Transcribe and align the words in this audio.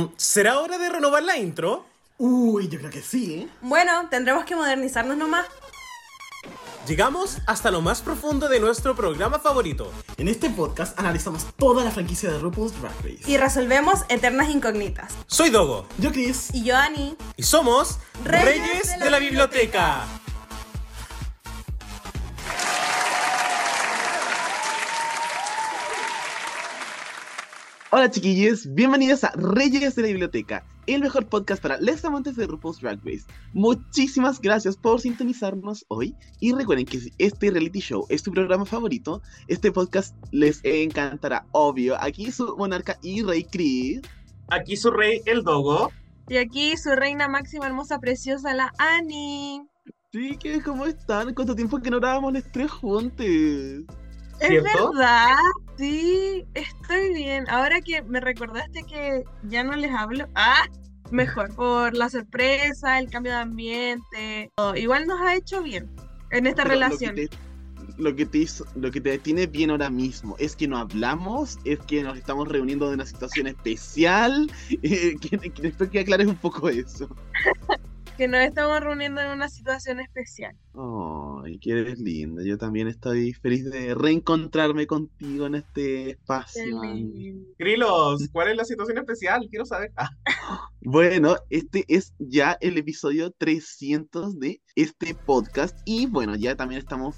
Mm, 0.00 0.14
¿Será 0.16 0.60
hora 0.60 0.78
de 0.78 0.88
renovar 0.88 1.22
la 1.22 1.36
intro? 1.36 1.84
Uy, 2.16 2.68
yo 2.68 2.78
creo 2.78 2.90
que 2.90 3.02
sí, 3.02 3.34
¿eh? 3.34 3.48
Bueno, 3.60 4.08
tendremos 4.08 4.44
que 4.44 4.56
modernizarnos 4.56 5.16
nomás. 5.16 5.46
Llegamos 6.86 7.38
hasta 7.46 7.70
lo 7.70 7.82
más 7.82 8.00
profundo 8.00 8.48
de 8.48 8.58
nuestro 8.58 8.96
programa 8.96 9.38
favorito. 9.38 9.92
En 10.16 10.28
este 10.28 10.48
podcast 10.48 10.98
analizamos 10.98 11.46
toda 11.56 11.84
la 11.84 11.90
franquicia 11.90 12.30
de 12.30 12.38
RuPaul's 12.38 12.72
Drag 12.80 12.94
Race. 13.02 13.30
Y 13.30 13.36
resolvemos 13.36 14.00
eternas 14.08 14.48
incógnitas. 14.48 15.14
Soy 15.26 15.50
Dogo 15.50 15.86
Yo, 15.98 16.10
Chris. 16.10 16.48
Y 16.54 16.64
yo, 16.64 16.76
Ani. 16.76 17.16
y 17.36 17.42
somos 17.42 17.98
Reyes 18.24 18.44
Reyes, 18.44 18.98
de, 18.98 19.10
la, 19.10 19.18
biblioteca. 19.18 20.06
Hola 27.92 28.08
chiquillos, 28.08 28.72
bienvenidos 28.72 29.24
a 29.24 29.32
Reyes 29.34 29.96
de 29.96 30.02
la 30.02 30.08
Biblioteca, 30.08 30.64
el 30.86 31.00
mejor 31.00 31.26
podcast 31.26 31.60
para 31.60 31.76
les 31.80 32.04
amantes 32.04 32.36
de 32.36 32.46
RuPaul's 32.46 32.80
Drag 32.80 33.00
Race. 33.04 33.24
Muchísimas 33.52 34.40
gracias 34.40 34.76
por 34.76 35.00
sintonizarnos 35.00 35.84
hoy 35.88 36.14
y 36.38 36.52
recuerden 36.52 36.86
que 36.86 37.00
si 37.00 37.12
este 37.18 37.50
reality 37.50 37.80
show 37.80 38.06
es 38.08 38.22
tu 38.22 38.30
programa 38.30 38.64
favorito, 38.64 39.22
este 39.48 39.72
podcast 39.72 40.14
les 40.30 40.60
encantará, 40.62 41.46
obvio. 41.50 42.00
Aquí 42.00 42.30
su 42.30 42.56
monarca 42.56 42.96
y 43.02 43.24
rey 43.24 43.42
Chris. 43.42 44.02
Aquí 44.50 44.76
su 44.76 44.92
rey, 44.92 45.20
el 45.26 45.42
Dogo. 45.42 45.90
Y 46.28 46.36
aquí 46.36 46.76
su 46.76 46.90
reina 46.94 47.26
máxima, 47.26 47.66
hermosa, 47.66 47.98
preciosa, 47.98 48.54
la 48.54 48.72
Ani. 48.78 49.66
Chiques, 50.12 50.62
¿cómo 50.62 50.86
están? 50.86 51.34
¿Cuánto 51.34 51.56
tiempo 51.56 51.80
que 51.80 51.90
no 51.90 51.98
grabamos 51.98 52.34
los 52.34 52.44
tres 52.52 52.70
juntos? 52.70 53.26
Es 53.26 54.48
¿Cierto? 54.48 54.92
verdad, 54.92 55.34
sí, 55.80 56.44
estoy 56.54 57.14
bien. 57.14 57.48
Ahora 57.48 57.80
que 57.80 58.02
me 58.02 58.20
recordaste 58.20 58.82
que 58.84 59.24
ya 59.48 59.64
no 59.64 59.74
les 59.74 59.90
hablo, 59.92 60.26
ah, 60.34 60.66
mejor, 61.10 61.54
por 61.54 61.94
la 61.96 62.08
sorpresa, 62.10 62.98
el 62.98 63.08
cambio 63.10 63.32
de 63.32 63.38
ambiente, 63.38 64.50
todo. 64.54 64.76
igual 64.76 65.06
nos 65.06 65.20
ha 65.22 65.34
hecho 65.34 65.62
bien 65.62 65.90
en 66.30 66.46
esta 66.46 66.62
Pero 66.64 66.74
relación. 66.74 67.16
Lo 67.16 67.16
que, 67.16 67.28
te, 67.28 67.36
lo, 67.96 68.16
que 68.16 68.26
te 68.26 68.38
hizo- 68.38 68.66
lo 68.76 68.90
que 68.90 69.00
te 69.00 69.18
tiene 69.18 69.46
bien 69.46 69.70
ahora 69.70 69.88
mismo 69.90 70.36
es 70.38 70.54
que 70.54 70.68
no 70.68 70.76
hablamos, 70.76 71.58
es 71.64 71.78
que 71.80 72.02
nos 72.02 72.18
estamos 72.18 72.46
reuniendo 72.46 72.88
de 72.88 72.94
una 72.94 73.06
situación 73.06 73.46
especial. 73.46 74.50
eh, 74.82 75.14
que, 75.20 75.38
que 75.50 75.68
espero 75.68 75.90
que 75.90 76.00
aclares 76.00 76.26
un 76.26 76.36
poco 76.36 76.68
eso. 76.68 77.08
Que 78.20 78.28
nos 78.28 78.42
estamos 78.42 78.78
reuniendo 78.80 79.22
en 79.22 79.28
una 79.28 79.48
situación 79.48 79.98
especial. 79.98 80.54
Ay, 80.74 81.58
que 81.58 81.70
eres 81.70 81.98
linda. 82.00 82.42
Yo 82.44 82.58
también 82.58 82.86
estoy 82.86 83.32
feliz 83.32 83.64
de 83.64 83.94
reencontrarme 83.94 84.86
contigo 84.86 85.46
en 85.46 85.54
este 85.54 86.10
espacio. 86.10 86.82
Grilos, 87.58 88.28
¿cuál 88.30 88.48
es 88.48 88.58
la 88.58 88.66
situación 88.66 88.98
especial? 88.98 89.48
Quiero 89.48 89.64
saber. 89.64 89.90
Ah, 89.96 90.10
Bueno, 90.82 91.36
este 91.48 91.86
es 91.88 92.12
ya 92.18 92.58
el 92.60 92.76
episodio 92.76 93.30
300 93.30 94.38
de 94.38 94.60
este 94.76 95.14
podcast 95.14 95.78
y 95.86 96.04
bueno, 96.04 96.36
ya 96.36 96.54
también 96.54 96.82
estamos 96.82 97.16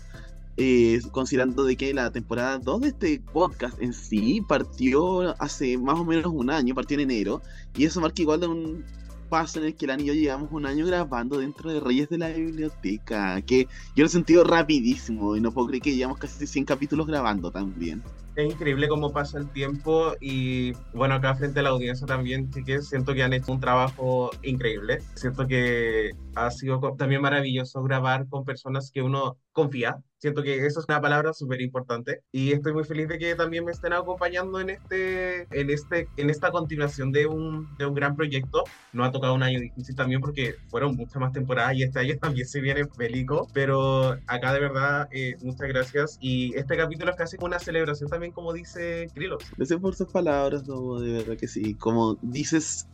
eh, 0.57 1.01
considerando 1.11 1.65
de 1.65 1.77
que 1.77 1.93
la 1.93 2.13
temporada 2.13 2.59
2 2.59 2.81
de 2.81 2.89
este 2.89 3.21
podcast 3.33 3.83
en 3.83 3.93
sí 3.93 4.41
partió 4.49 5.35
hace 5.43 5.79
más 5.79 5.99
o 5.99 6.05
menos 6.05 6.27
un 6.27 6.49
año, 6.49 6.77
partió 6.77 6.95
en 6.95 7.11
enero 7.11 7.43
y 7.75 7.87
eso 7.87 8.01
marca 8.01 8.23
igual 8.23 8.39
de 8.39 8.47
un 8.47 8.85
paso 9.33 9.61
en 9.61 9.65
el 9.65 9.75
que 9.75 9.87
Lani 9.87 10.03
y 10.03 10.07
yo 10.09 10.13
llevamos 10.13 10.53
un 10.53 10.67
año 10.67 10.85
grabando 10.85 11.39
dentro 11.39 11.73
de 11.73 11.81
Reyes 11.81 12.11
de 12.11 12.19
la 12.19 12.29
Biblioteca, 12.29 13.41
que 13.41 13.67
yo 13.97 14.03
lo 14.03 14.05
he 14.05 14.11
sentido 14.11 14.45
rapidísimo 14.45 15.35
y 15.35 15.41
no 15.41 15.51
puedo 15.53 15.69
creer 15.69 15.83
que 15.83 15.97
llevamos 15.97 16.19
casi 16.19 16.47
100 16.47 16.67
capítulos 16.67 17.07
grabando 17.07 17.51
también. 17.51 18.03
es 18.37 18.53
increíble 18.53 18.89
cómo 18.89 19.11
pasa 19.11 19.39
el 19.39 19.49
tiempo 19.49 20.13
y 20.21 20.73
bueno, 20.93 21.15
acá 21.15 21.35
frente 21.35 21.61
a 21.61 21.63
la 21.63 21.71
audiencia 21.71 22.07
también, 22.07 22.51
chiques, 22.51 22.91
siento 22.91 23.15
que 23.15 23.23
han 23.23 23.33
hecho 23.33 23.53
un 23.53 23.61
trabajo 23.61 24.33
increíble. 24.43 24.99
Siento 25.15 25.47
que 25.47 26.11
ha 26.35 26.51
sido 26.51 26.79
también 26.99 27.23
maravilloso 27.23 27.83
grabar 27.83 28.29
con 28.29 28.45
personas 28.45 28.91
que 28.91 29.01
uno 29.01 29.39
confía. 29.53 29.97
Siento 30.23 30.45
que 30.45 30.65
eso 30.65 30.79
es 30.79 30.87
una 30.89 31.01
palabra 31.01 31.33
súper 31.33 31.61
importante 31.61 32.23
y 32.31 32.53
estoy 32.53 32.73
muy 32.73 32.85
feliz 32.85 33.09
de 33.09 33.19
que 33.19 33.35
también 33.35 33.65
me 33.65 33.73
estén 33.73 33.93
acompañando 33.93 34.61
en 34.61 34.71
este, 34.71 35.49
en 35.51 35.69
este, 35.69 36.07
en 36.17 36.31
esta 36.31 36.53
continuación 36.53 37.11
de 37.11 37.27
un, 37.27 37.67
de 37.77 37.87
un 37.87 37.95
gran 37.95 38.15
proyecto. 38.15 38.63
Nos 38.93 39.09
ha 39.09 39.11
tocado 39.11 39.35
un 39.35 39.43
año 39.43 39.59
difícil 39.59 39.97
también 39.97 40.21
porque 40.21 40.55
fueron 40.69 40.95
muchas 40.95 41.17
más 41.17 41.33
temporadas 41.33 41.75
y 41.75 41.83
este 41.83 41.99
año 41.99 42.15
también 42.23 42.47
se 42.47 42.61
viene 42.61 42.85
bélico, 42.97 43.49
pero 43.53 44.17
acá 44.29 44.53
de 44.53 44.61
verdad 44.61 45.09
eh, 45.11 45.35
muchas 45.43 45.67
gracias 45.67 46.19
y 46.21 46.57
este 46.57 46.77
capítulo 46.77 47.11
es 47.11 47.17
casi 47.17 47.37
una 47.41 47.59
celebración 47.59 48.09
también 48.09 48.33
como 48.33 48.53
dice 48.53 49.09
Krilos. 49.15 49.43
Gracias 49.57 49.81
por 49.81 49.97
sus 49.97 50.07
palabras, 50.07 50.69
Lobo, 50.69 51.01
de 51.01 51.15
verdad 51.15 51.37
que 51.37 51.49
sí. 51.49 51.75
Como 51.75 52.17
dices, 52.23 52.87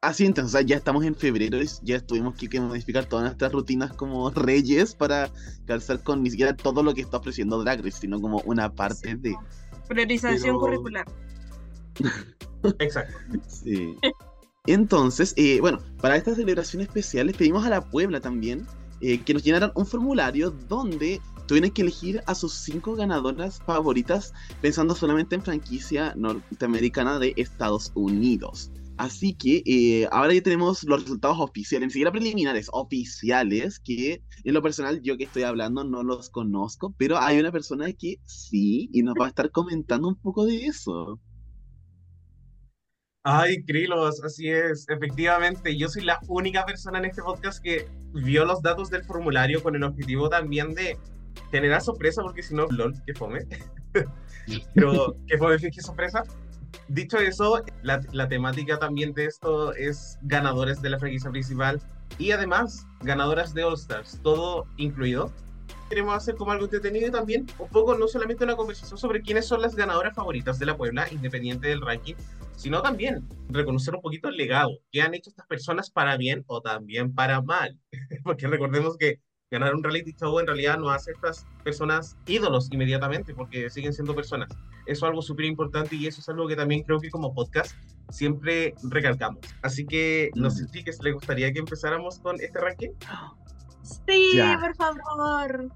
así 0.00 0.24
entonces, 0.24 0.54
o 0.54 0.58
sea, 0.58 0.66
ya 0.66 0.76
estamos 0.76 1.04
en 1.04 1.14
febrero 1.14 1.60
y 1.62 1.66
ya 1.82 2.00
tuvimos 2.00 2.34
que, 2.36 2.48
que 2.48 2.60
modificar 2.60 3.06
todas 3.06 3.24
nuestras 3.24 3.52
rutinas 3.52 3.92
como 3.92 4.30
reyes 4.34 4.94
para 4.94 5.30
calzar 5.66 6.02
con 6.02 6.22
ni 6.22 6.30
siquiera 6.30 6.56
todo 6.56 6.82
lo 6.82 6.94
que 6.94 7.00
está 7.02 7.16
ofreciendo 7.18 7.62
Drag 7.62 7.84
Race, 7.84 8.00
sino 8.00 8.20
como 8.20 8.40
una 8.44 8.72
parte 8.72 9.16
de... 9.16 9.34
Priorización 9.88 10.40
Pero- 10.40 10.60
curricular. 10.60 11.06
Exacto. 12.78 13.16
Sí. 13.48 13.96
Entonces, 14.66 15.32
eh, 15.36 15.60
bueno, 15.60 15.78
para 16.00 16.16
esta 16.16 16.34
celebración 16.34 16.82
especial 16.82 17.28
les 17.28 17.36
pedimos 17.36 17.64
a 17.64 17.70
la 17.70 17.80
Puebla 17.80 18.20
también 18.20 18.66
eh, 19.00 19.20
que 19.22 19.32
nos 19.34 19.44
llenaran 19.44 19.70
un 19.74 19.86
formulario 19.86 20.50
donde 20.50 21.20
tuvieran 21.46 21.70
que 21.70 21.82
elegir 21.82 22.22
a 22.26 22.34
sus 22.34 22.52
cinco 22.54 22.96
ganadoras 22.96 23.60
favoritas 23.60 24.32
pensando 24.60 24.94
solamente 24.96 25.36
en 25.36 25.42
franquicia 25.42 26.12
norteamericana 26.16 27.18
de 27.20 27.34
Estados 27.36 27.92
Unidos. 27.94 28.72
Así 28.98 29.34
que 29.34 29.62
eh, 29.66 30.08
ahora 30.10 30.32
ya 30.32 30.40
tenemos 30.40 30.82
los 30.84 31.02
resultados 31.02 31.38
oficiales, 31.38 31.88
ni 31.88 31.92
siquiera 31.92 32.12
preliminares, 32.12 32.68
oficiales, 32.72 33.78
que 33.78 34.22
en 34.44 34.54
lo 34.54 34.62
personal 34.62 35.02
yo 35.02 35.18
que 35.18 35.24
estoy 35.24 35.42
hablando 35.42 35.84
no 35.84 36.02
los 36.02 36.30
conozco, 36.30 36.94
pero 36.96 37.18
hay 37.18 37.38
una 37.38 37.52
persona 37.52 37.92
que 37.92 38.20
sí 38.24 38.88
y 38.92 39.02
nos 39.02 39.14
va 39.20 39.26
a 39.26 39.28
estar 39.28 39.50
comentando 39.50 40.08
un 40.08 40.16
poco 40.16 40.46
de 40.46 40.64
eso. 40.66 41.20
Ay, 43.28 43.62
Krilos, 43.64 44.22
así 44.22 44.48
es. 44.48 44.88
Efectivamente, 44.88 45.76
yo 45.76 45.88
soy 45.88 46.04
la 46.04 46.20
única 46.28 46.64
persona 46.64 46.98
en 46.98 47.06
este 47.06 47.22
podcast 47.22 47.60
que 47.60 47.88
vio 48.14 48.44
los 48.44 48.62
datos 48.62 48.88
del 48.88 49.04
formulario 49.04 49.62
con 49.62 49.74
el 49.74 49.82
objetivo 49.82 50.28
también 50.28 50.74
de 50.74 50.96
generar 51.50 51.82
sorpresa, 51.82 52.22
porque 52.22 52.42
si 52.42 52.54
no, 52.54 52.66
lol, 52.68 52.94
que 53.04 53.14
fome. 53.14 53.40
Pero, 54.74 55.16
que 55.26 55.36
fome, 55.38 55.58
qué 55.58 55.82
sorpresa. 55.82 56.22
Dicho 56.88 57.18
eso, 57.18 57.62
la, 57.82 58.28
temática 58.28 58.78
también 58.78 59.12
de 59.12 59.26
esto 59.26 59.74
es 59.74 60.18
ganadores 60.22 60.80
de 60.82 60.90
la 60.90 60.98
franquicia 60.98 61.30
principal 61.30 61.80
y 62.18 62.30
además 62.30 62.86
ganadoras 63.00 63.54
de 63.54 63.64
All 63.64 63.74
Stars, 63.74 64.20
todo 64.22 64.66
incluido. 64.76 65.32
Queremos 65.88 66.16
hacer 66.16 66.36
como 66.36 66.52
algo 66.52 66.64
entretenido 66.64 67.08
y 67.08 67.10
también 67.10 67.46
un 67.58 67.68
poco, 67.68 67.96
no 67.96 68.08
solamente 68.08 68.44
una 68.44 68.56
conversación 68.56 68.98
sobre 68.98 69.20
quiénes 69.22 69.46
son 69.46 69.62
las 69.62 69.74
ganadoras 69.74 70.14
favoritas 70.14 70.58
de 70.58 70.66
la 70.66 70.76
Puebla, 70.76 71.06
independiente 71.12 71.68
del 71.68 71.80
ranking, 71.80 72.14
sino 72.56 72.82
también 72.82 73.28
reconocer 73.48 73.94
un 73.94 74.00
poquito 74.00 74.28
el 74.28 74.36
legado 74.36 74.78
que 74.90 75.02
han 75.02 75.14
hecho 75.14 75.30
estas 75.30 75.46
personas 75.46 75.90
para 75.90 76.16
bien 76.16 76.44
o 76.46 76.60
también 76.60 77.14
para 77.14 77.40
mal. 77.42 77.78
Porque 78.24 78.46
recordemos 78.46 78.96
que 78.96 79.20
ganar 79.50 79.74
un 79.74 79.82
reality 79.82 80.12
show 80.12 80.38
en 80.40 80.46
realidad 80.46 80.76
no 80.78 80.90
hace 80.90 81.10
a 81.10 81.14
estas 81.14 81.46
personas 81.62 82.16
ídolos 82.26 82.68
inmediatamente, 82.72 83.32
porque 83.34 83.70
siguen 83.70 83.92
siendo 83.92 84.14
personas. 84.14 84.48
Eso 84.86 85.04
es 85.06 85.08
algo 85.10 85.22
súper 85.22 85.46
importante 85.46 85.94
y 85.96 86.06
eso 86.06 86.20
es 86.20 86.28
algo 86.28 86.48
que 86.48 86.56
también 86.56 86.82
creo 86.82 87.00
que 87.00 87.10
como 87.10 87.32
podcast 87.32 87.76
siempre 88.10 88.74
recalcamos. 88.90 89.40
Así 89.62 89.86
que 89.86 90.30
no 90.34 90.50
sé 90.50 90.66
si 90.68 90.82
les 90.82 91.14
gustaría 91.14 91.52
que 91.52 91.60
empezáramos 91.60 92.18
con 92.18 92.40
este 92.40 92.58
ranking. 92.60 92.90
Sí, 93.82 94.32
Ya. 94.36 94.58
por 94.60 94.74
favor. 94.74 95.68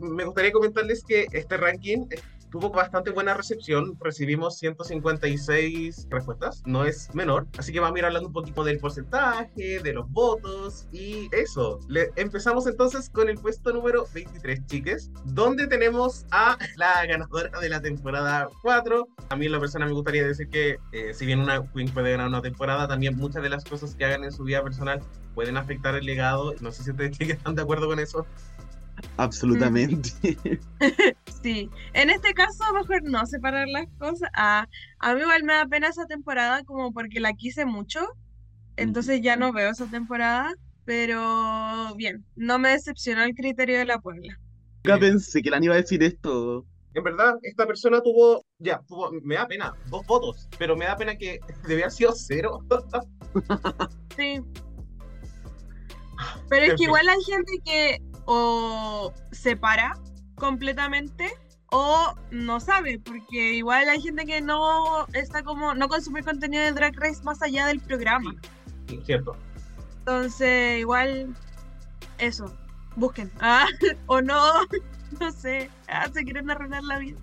Me 0.00 0.24
gustaría 0.24 0.52
comentarles 0.52 1.02
que 1.04 1.26
este 1.32 1.56
ranking 1.56 2.06
tuvo 2.54 2.70
bastante 2.70 3.10
buena 3.10 3.34
recepción. 3.34 3.98
Recibimos 4.00 4.58
156 4.58 6.06
respuestas, 6.08 6.62
no 6.66 6.84
es 6.84 7.12
menor. 7.12 7.48
Así 7.58 7.72
que 7.72 7.80
vamos 7.80 7.96
a 7.96 7.98
ir 7.98 8.04
hablando 8.04 8.28
un 8.28 8.32
poquito 8.32 8.62
del 8.62 8.78
porcentaje, 8.78 9.80
de 9.82 9.92
los 9.92 10.08
votos 10.12 10.86
y 10.92 11.28
eso. 11.32 11.80
Le- 11.88 12.12
empezamos 12.14 12.68
entonces 12.68 13.10
con 13.10 13.28
el 13.28 13.38
puesto 13.38 13.72
número 13.72 14.06
23, 14.14 14.66
chiques, 14.66 15.10
donde 15.24 15.66
tenemos 15.66 16.26
a 16.30 16.56
la 16.76 17.04
ganadora 17.06 17.58
de 17.58 17.68
la 17.68 17.80
temporada 17.82 18.48
4. 18.62 19.08
A 19.30 19.34
mí 19.36 19.48
la 19.48 19.58
persona 19.58 19.86
me 19.86 19.92
gustaría 19.92 20.24
decir 20.24 20.48
que 20.48 20.78
eh, 20.92 21.12
si 21.12 21.26
bien 21.26 21.40
una 21.40 21.60
queen 21.72 21.88
puede 21.92 22.12
ganar 22.12 22.28
una 22.28 22.40
temporada, 22.40 22.86
también 22.86 23.16
muchas 23.16 23.42
de 23.42 23.48
las 23.48 23.64
cosas 23.64 23.96
que 23.96 24.04
hagan 24.04 24.22
en 24.22 24.30
su 24.30 24.44
vida 24.44 24.62
personal 24.62 25.02
pueden 25.34 25.56
afectar 25.56 25.96
el 25.96 26.06
legado. 26.06 26.54
No 26.60 26.70
sé 26.70 26.84
si 26.84 26.92
ustedes 26.92 27.18
están 27.20 27.56
de 27.56 27.62
acuerdo 27.62 27.88
con 27.88 27.98
eso. 27.98 28.24
Absolutamente. 29.16 30.10
Sí, 31.42 31.68
en 31.92 32.08
este 32.08 32.32
caso 32.32 32.64
mejor 32.72 33.02
no 33.02 33.26
separar 33.26 33.68
las 33.68 33.86
cosas. 33.98 34.30
Ah, 34.34 34.66
a 34.98 35.14
mí 35.14 35.20
igual 35.20 35.42
me 35.44 35.52
da 35.52 35.66
pena 35.66 35.88
esa 35.88 36.06
temporada 36.06 36.64
como 36.64 36.90
porque 36.92 37.20
la 37.20 37.34
quise 37.34 37.66
mucho, 37.66 38.00
entonces 38.76 39.20
ya 39.20 39.36
no 39.36 39.52
veo 39.52 39.68
esa 39.70 39.84
temporada, 39.86 40.54
pero 40.86 41.94
bien, 41.96 42.24
no 42.34 42.58
me 42.58 42.70
decepcionó 42.70 43.24
el 43.24 43.34
criterio 43.34 43.76
de 43.78 43.84
la 43.84 43.98
Puebla. 43.98 44.40
Nunca 44.84 44.98
pensé 44.98 45.42
que 45.42 45.50
Lani 45.50 45.66
iba 45.66 45.74
a 45.74 45.78
decir 45.82 46.02
esto. 46.02 46.64
en 46.94 47.04
verdad, 47.04 47.34
esta 47.42 47.66
persona 47.66 48.00
tuvo, 48.00 48.42
ya, 48.58 48.80
tuvo, 48.88 49.10
me 49.22 49.34
da 49.34 49.46
pena, 49.46 49.74
dos 49.90 50.06
votos, 50.06 50.48
pero 50.58 50.76
me 50.76 50.86
da 50.86 50.96
pena 50.96 51.14
que 51.16 51.40
debía 51.68 51.84
haber 51.84 51.92
sido 51.92 52.12
cero. 52.14 52.64
Sí. 54.16 54.40
Pero 56.48 56.62
es 56.64 56.70
En 56.70 56.76
que 56.76 56.78
fin. 56.78 56.84
igual 56.86 57.08
hay 57.08 57.22
gente 57.22 57.52
que 57.64 57.98
o 58.26 59.12
se 59.32 59.56
para 59.56 59.98
completamente 60.36 61.32
o 61.70 62.14
no 62.30 62.60
sabe, 62.60 63.00
porque 63.00 63.54
igual 63.54 63.88
hay 63.88 64.00
gente 64.00 64.24
que 64.26 64.40
no 64.40 65.06
está 65.12 65.42
como, 65.42 65.74
no 65.74 65.88
consume 65.88 66.22
contenido 66.22 66.62
de 66.62 66.72
Drag 66.72 66.94
Race 66.96 67.22
más 67.24 67.42
allá 67.42 67.66
del 67.66 67.80
programa. 67.80 68.34
Sí, 68.86 69.00
cierto. 69.04 69.36
Entonces, 69.98 70.78
igual, 70.78 71.34
eso, 72.18 72.54
busquen. 72.96 73.30
Ah, 73.40 73.66
o 74.06 74.20
no, 74.20 74.40
no 75.20 75.32
sé, 75.32 75.70
ah, 75.88 76.08
se 76.12 76.22
quieren 76.22 76.50
arruinar 76.50 76.84
la 76.84 76.98
vida. 76.98 77.18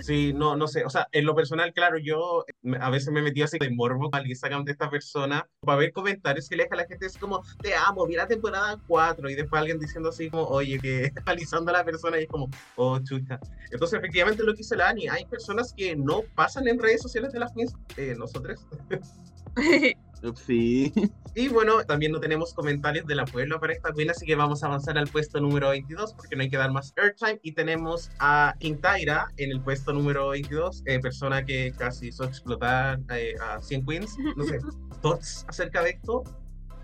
Sí, 0.00 0.32
no, 0.32 0.56
no 0.56 0.68
sé, 0.68 0.84
o 0.84 0.90
sea, 0.90 1.08
en 1.12 1.24
lo 1.24 1.34
personal, 1.34 1.72
claro, 1.72 1.98
yo 1.98 2.44
me- 2.62 2.78
a 2.78 2.88
veces 2.90 3.12
me 3.12 3.20
metí 3.22 3.42
así 3.42 3.58
de 3.58 3.70
morbo 3.70 4.08
al 4.12 4.26
Instagram 4.26 4.64
de 4.64 4.72
esta 4.72 4.88
persona 4.90 5.46
para 5.60 5.78
ver 5.78 5.92
comentarios 5.92 6.48
que 6.48 6.56
le 6.56 6.64
deja 6.64 6.76
la 6.76 6.86
gente 6.86 7.06
así 7.06 7.18
como, 7.18 7.42
te 7.60 7.74
amo, 7.74 8.06
vi 8.06 8.14
la 8.14 8.26
temporada 8.26 8.80
4 8.86 9.28
y 9.28 9.34
después 9.34 9.58
alguien 9.60 9.78
diciendo 9.78 10.10
así 10.10 10.30
como, 10.30 10.44
oye, 10.44 10.78
que 10.78 11.12
analizando 11.26 11.70
a 11.70 11.74
la 11.78 11.84
persona 11.84 12.18
y 12.18 12.22
es 12.22 12.28
como, 12.28 12.48
oh, 12.76 12.98
chucha. 13.00 13.40
Entonces, 13.70 13.98
efectivamente, 13.98 14.42
lo 14.44 14.54
que 14.54 14.62
hizo 14.62 14.74
la 14.76 14.88
hay 14.88 15.24
personas 15.26 15.74
que 15.76 15.94
no 15.96 16.22
pasan 16.34 16.66
en 16.68 16.78
redes 16.78 17.02
sociales 17.02 17.32
de 17.32 17.40
las 17.40 17.52
queens, 17.52 17.74
eh, 17.96 18.14
nosotros. 18.16 18.66
Sí. 20.46 20.92
Y 21.34 21.46
bueno, 21.46 21.84
también 21.84 22.10
no 22.10 22.18
tenemos 22.18 22.52
comentarios 22.52 23.06
de 23.06 23.14
la 23.14 23.24
Puebla 23.24 23.60
para 23.60 23.72
esta 23.72 23.92
queen, 23.92 24.10
así 24.10 24.26
que 24.26 24.34
vamos 24.34 24.64
a 24.64 24.66
avanzar 24.66 24.98
al 24.98 25.06
puesto 25.06 25.38
número 25.40 25.68
22 25.68 26.14
porque 26.14 26.34
no 26.34 26.42
hay 26.42 26.50
que 26.50 26.56
dar 26.56 26.72
más 26.72 26.92
airtime. 26.96 27.38
Y 27.44 27.52
tenemos 27.52 28.10
a 28.18 28.56
Tyra 28.58 29.28
en 29.36 29.52
el 29.52 29.60
puesto 29.60 29.92
número 29.92 30.30
22, 30.30 30.82
eh, 30.86 30.98
persona 30.98 31.44
que 31.44 31.72
casi 31.78 32.08
hizo 32.08 32.24
explotar 32.24 32.98
eh, 33.10 33.34
a 33.40 33.60
100 33.62 33.86
queens. 33.86 34.16
No 34.36 34.42
sé, 34.44 34.58
thoughts 35.02 35.44
acerca 35.46 35.82
de 35.84 35.90
esto. 35.90 36.24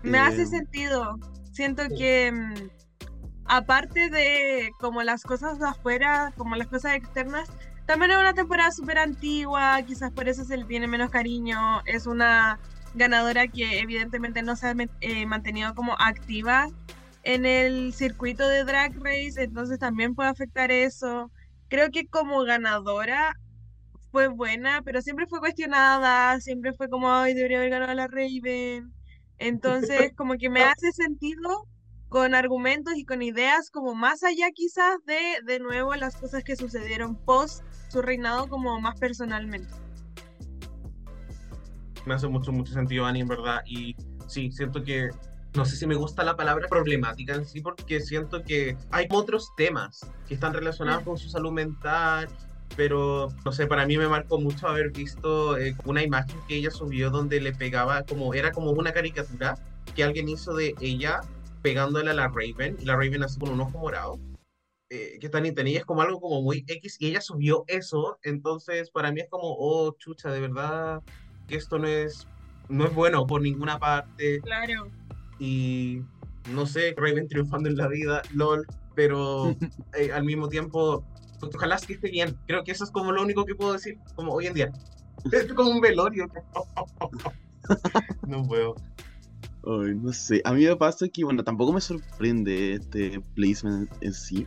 Me 0.03 0.19
hace 0.19 0.43
Eh, 0.43 0.45
sentido. 0.45 1.17
Siento 1.51 1.83
Sí. 1.89 1.95
que 1.97 2.31
mm, 2.31 2.69
aparte 3.45 4.09
de 4.09 4.71
como 4.79 5.03
las 5.03 5.23
cosas 5.23 5.59
de 5.59 5.65
afuera, 5.67 6.31
como 6.37 6.55
las 6.55 6.67
cosas 6.67 6.95
externas, 6.95 7.49
también 7.87 8.11
es 8.11 8.17
una 8.17 8.33
temporada 8.33 8.71
súper 8.71 8.99
antigua, 8.99 9.81
quizás 9.85 10.11
por 10.11 10.29
eso 10.29 10.45
se 10.45 10.55
le 10.55 10.63
tiene 10.63 10.87
menos 10.87 11.09
cariño. 11.09 11.81
Es 11.85 12.07
una 12.07 12.57
ganadora 12.95 13.47
que 13.47 13.79
evidentemente 13.79 14.41
no 14.41 14.55
se 14.55 14.67
ha 14.67 14.75
eh, 15.01 15.25
mantenido 15.25 15.75
como 15.75 15.95
activa 15.99 16.67
en 17.23 17.45
el 17.45 17.93
circuito 17.93 18.47
de 18.47 18.63
Drag 18.63 18.93
Race, 18.95 19.41
entonces 19.43 19.79
también 19.79 20.15
puede 20.15 20.29
afectar 20.29 20.71
eso. 20.71 21.31
Creo 21.67 21.89
que 21.91 22.07
como 22.07 22.43
ganadora 22.43 23.33
fue 24.11 24.27
buena, 24.27 24.81
pero 24.83 25.01
siempre 25.01 25.27
fue 25.27 25.39
cuestionada, 25.39 26.39
siempre 26.39 26.73
fue 26.73 26.87
como, 26.89 27.11
ay, 27.11 27.33
debería 27.33 27.57
haber 27.57 27.71
ganado 27.71 27.93
la 27.93 28.07
Raven. 28.07 28.93
Entonces, 29.39 30.13
como 30.15 30.35
que 30.35 30.49
me 30.49 30.63
hace 30.63 30.91
sentido 30.91 31.67
con 32.07 32.35
argumentos 32.35 32.93
y 32.95 33.03
con 33.03 33.21
ideas 33.21 33.71
como 33.71 33.93
más 33.95 34.23
allá 34.23 34.51
quizás 34.53 34.97
de, 35.05 35.19
de 35.45 35.59
nuevo, 35.59 35.95
las 35.95 36.15
cosas 36.15 36.43
que 36.43 36.55
sucedieron 36.55 37.17
post 37.25 37.63
su 37.89 38.01
reinado 38.01 38.47
como 38.47 38.79
más 38.79 38.97
personalmente. 38.99 39.84
Me 42.05 42.13
hace 42.13 42.27
mucho, 42.27 42.51
mucho 42.51 42.73
sentido, 42.73 43.05
Ani, 43.05 43.21
en 43.21 43.27
verdad. 43.27 43.61
Y 43.65 43.95
sí, 44.27 44.51
siento 44.51 44.83
que, 44.83 45.09
no 45.55 45.65
sé 45.65 45.75
si 45.75 45.87
me 45.87 45.95
gusta 45.95 46.23
la 46.23 46.35
palabra 46.35 46.67
problemática 46.67 47.33
en 47.35 47.45
sí, 47.45 47.61
porque 47.61 47.99
siento 47.99 48.43
que 48.43 48.77
hay 48.91 49.07
otros 49.09 49.49
temas 49.57 50.01
que 50.27 50.35
están 50.35 50.53
relacionados 50.53 51.01
Mm. 51.01 51.05
con 51.05 51.17
su 51.17 51.29
salud 51.29 51.51
mental, 51.51 52.27
pero, 52.75 53.29
no 53.45 53.51
sé, 53.51 53.67
para 53.67 53.85
mí 53.85 53.97
me 53.97 54.07
marcó 54.07 54.39
mucho 54.39 54.67
haber 54.67 54.91
visto 54.91 55.57
eh, 55.57 55.75
una 55.85 56.03
imagen 56.03 56.37
que 56.47 56.57
ella 56.57 56.71
subió 56.71 57.09
donde 57.09 57.39
le 57.39 57.53
pegaba, 57.53 58.03
como 58.03 58.33
era 58.33 58.51
como 58.51 58.71
una 58.71 58.91
caricatura 58.91 59.57
que 59.95 60.03
alguien 60.03 60.27
hizo 60.29 60.53
de 60.53 60.75
ella 60.81 61.21
pegándole 61.61 62.11
a 62.11 62.13
la 62.13 62.27
Raven, 62.27 62.77
y 62.79 62.85
la 62.85 62.93
Raven 62.95 63.23
así 63.23 63.39
con 63.39 63.49
un 63.49 63.61
ojo 63.61 63.77
morado. 63.79 64.19
eh, 64.91 65.17
que 65.19 65.29
tan 65.29 65.43
tenía 65.55 65.79
es 65.79 65.85
como 65.85 66.03
algo 66.03 66.19
como 66.21 66.43
muy 66.43 66.63
X 66.67 66.97
y 66.99 67.07
ella 67.07 67.19
subió 67.19 67.63
eso, 67.67 68.19
entonces 68.21 68.91
para 68.91 69.11
mí 69.11 69.19
es 69.21 69.27
como, 69.29 69.55
oh, 69.57 69.95
chucha, 69.97 70.29
de 70.31 70.41
verdad 70.41 71.01
que 71.47 71.55
esto 71.55 71.79
no 71.79 71.87
es, 71.87 72.27
no 72.69 72.85
es 72.85 72.93
bueno 72.93 73.25
por 73.27 73.41
ninguna 73.41 73.79
parte 73.79 74.41
Claro. 74.41 74.87
y 75.39 76.01
no 76.51 76.65
sé, 76.65 76.93
Raven 76.95 77.27
triunfando 77.27 77.69
en 77.69 77.77
la 77.77 77.87
vida, 77.87 78.21
lol, 78.33 78.65
pero 78.95 79.55
eh, 79.97 80.11
al 80.13 80.23
mismo 80.23 80.47
tiempo, 80.47 81.03
pues, 81.39 81.55
ojalá 81.55 81.77
que 81.77 81.93
esté 81.93 82.09
bien. 82.09 82.37
Creo 82.47 82.63
que 82.63 82.71
eso 82.71 82.83
es 82.83 82.91
como 82.91 83.11
lo 83.11 83.21
único 83.21 83.45
que 83.45 83.55
puedo 83.55 83.73
decir, 83.73 83.97
como 84.15 84.33
hoy 84.33 84.47
en 84.47 84.53
día. 84.53 84.71
Es 85.31 85.51
como 85.53 85.71
un 85.71 85.81
velorio. 85.81 86.27
No 88.27 88.43
puedo. 88.43 88.75
Ay, 89.65 89.95
no 89.95 90.13
sé, 90.13 90.39
a 90.45 90.53
mí 90.53 90.65
me 90.65 90.75
pasa 90.75 91.07
que, 91.07 91.23
bueno, 91.23 91.43
tampoco 91.43 91.73
me 91.73 91.81
sorprende 91.81 92.73
este 92.73 93.19
placement 93.33 93.91
en 94.01 94.13
sí. 94.13 94.45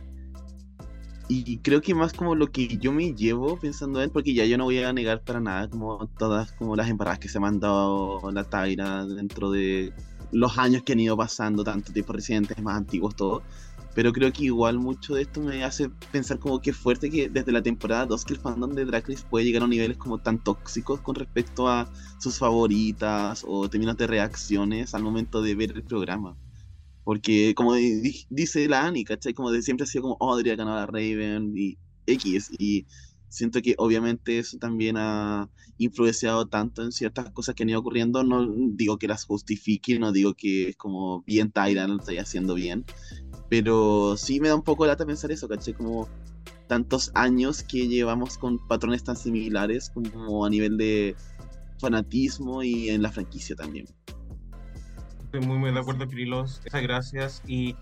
Y 1.31 1.59
creo 1.59 1.79
que 1.79 1.93
más 1.93 2.11
como 2.11 2.33
lo 2.33 2.47
que 2.51 2.79
yo 2.79 2.91
me 2.91 3.13
llevo 3.13 3.55
pensando 3.59 4.01
en, 4.01 4.09
porque 4.09 4.33
ya 4.33 4.45
yo 4.45 4.57
no 4.57 4.63
voy 4.63 4.79
a 4.79 4.91
negar 4.91 5.21
para 5.23 5.39
nada 5.39 5.69
como 5.69 6.07
todas 6.17 6.51
como 6.53 6.75
las 6.75 6.89
embarradas 6.89 7.19
que 7.19 7.29
se 7.29 7.37
han 7.37 7.59
dado 7.59 8.31
la 8.31 8.43
Taira 8.45 9.05
dentro 9.05 9.51
de 9.51 9.93
los 10.31 10.57
años 10.57 10.81
que 10.81 10.93
han 10.93 10.99
ido 10.99 11.15
pasando, 11.15 11.63
tanto 11.63 11.93
tiempo 11.93 12.13
recientes, 12.13 12.59
más 12.63 12.77
antiguos, 12.77 13.15
todo. 13.15 13.43
Pero 13.93 14.11
creo 14.11 14.33
que 14.33 14.45
igual 14.45 14.79
mucho 14.79 15.13
de 15.13 15.21
esto 15.21 15.39
me 15.41 15.63
hace 15.63 15.89
pensar 16.11 16.39
como 16.39 16.61
que 16.61 16.73
fuerte 16.73 17.11
que 17.11 17.29
desde 17.29 17.51
la 17.51 17.61
temporada 17.61 18.07
2 18.07 18.25
que 18.25 18.33
el 18.33 18.39
fandom 18.39 18.71
de 18.71 18.85
Drag 18.85 19.05
puede 19.29 19.45
llegar 19.45 19.61
a 19.61 19.67
niveles 19.67 19.97
como 19.97 20.17
tan 20.17 20.43
tóxicos 20.43 20.99
con 21.01 21.13
respecto 21.13 21.67
a 21.67 21.87
sus 22.17 22.39
favoritas 22.39 23.45
o 23.47 23.69
términos 23.69 23.97
de 23.97 24.07
reacciones 24.07 24.95
al 24.95 25.03
momento 25.03 25.43
de 25.43 25.53
ver 25.53 25.73
el 25.73 25.83
programa. 25.83 26.35
Porque 27.09 27.55
como 27.55 27.73
di- 27.73 28.27
dice 28.29 28.69
la 28.69 28.85
Annie, 28.85 29.03
¿cachai? 29.03 29.33
Como 29.33 29.49
de 29.49 29.63
siempre 29.63 29.85
ha 29.85 29.87
sido 29.87 30.03
como, 30.03 30.17
oh, 30.19 30.37
debería 30.37 30.55
ganar 30.55 30.77
a 30.77 30.85
Raven 30.85 31.53
y 31.57 31.75
X. 32.05 32.51
Y 32.59 32.85
siento 33.29 33.63
que 33.63 33.73
obviamente 33.79 34.37
eso 34.37 34.59
también 34.59 34.95
ha 34.95 35.49
influenciado 35.79 36.45
tanto 36.47 36.83
en 36.83 36.91
ciertas 36.91 37.31
cosas 37.31 37.55
que 37.55 37.63
han 37.63 37.69
ido 37.69 37.79
ocurriendo. 37.79 38.23
No 38.23 38.47
digo 38.55 38.99
que 38.99 39.07
las 39.07 39.25
justifique, 39.25 39.97
no 39.97 40.11
digo 40.11 40.35
que 40.35 40.69
es 40.69 40.75
como 40.75 41.23
bien 41.23 41.51
Tyra, 41.51 41.87
lo 41.87 41.97
estoy 41.97 42.19
haciendo 42.19 42.53
bien. 42.53 42.85
Pero 43.49 44.15
sí 44.15 44.39
me 44.39 44.49
da 44.49 44.55
un 44.55 44.61
poco 44.61 44.85
lata 44.85 45.03
pensar 45.03 45.31
eso, 45.31 45.47
¿cachai? 45.47 45.73
Como 45.73 46.07
tantos 46.67 47.09
años 47.15 47.63
que 47.63 47.87
llevamos 47.87 48.37
con 48.37 48.59
patrones 48.67 49.03
tan 49.03 49.17
similares 49.17 49.89
como 49.89 50.45
a 50.45 50.49
nivel 50.51 50.77
de 50.77 51.15
fanatismo 51.79 52.61
y 52.61 52.89
en 52.89 53.01
la 53.01 53.11
franquicia 53.11 53.55
también. 53.55 53.87
Estoy 55.31 55.41
muy, 55.41 55.59
muy 55.59 55.71
de 55.71 55.79
acuerdo, 55.79 56.07
Kirilos. 56.07 56.59
Muchas 56.63 56.81
gracias. 56.81 57.43
Y 57.45 57.75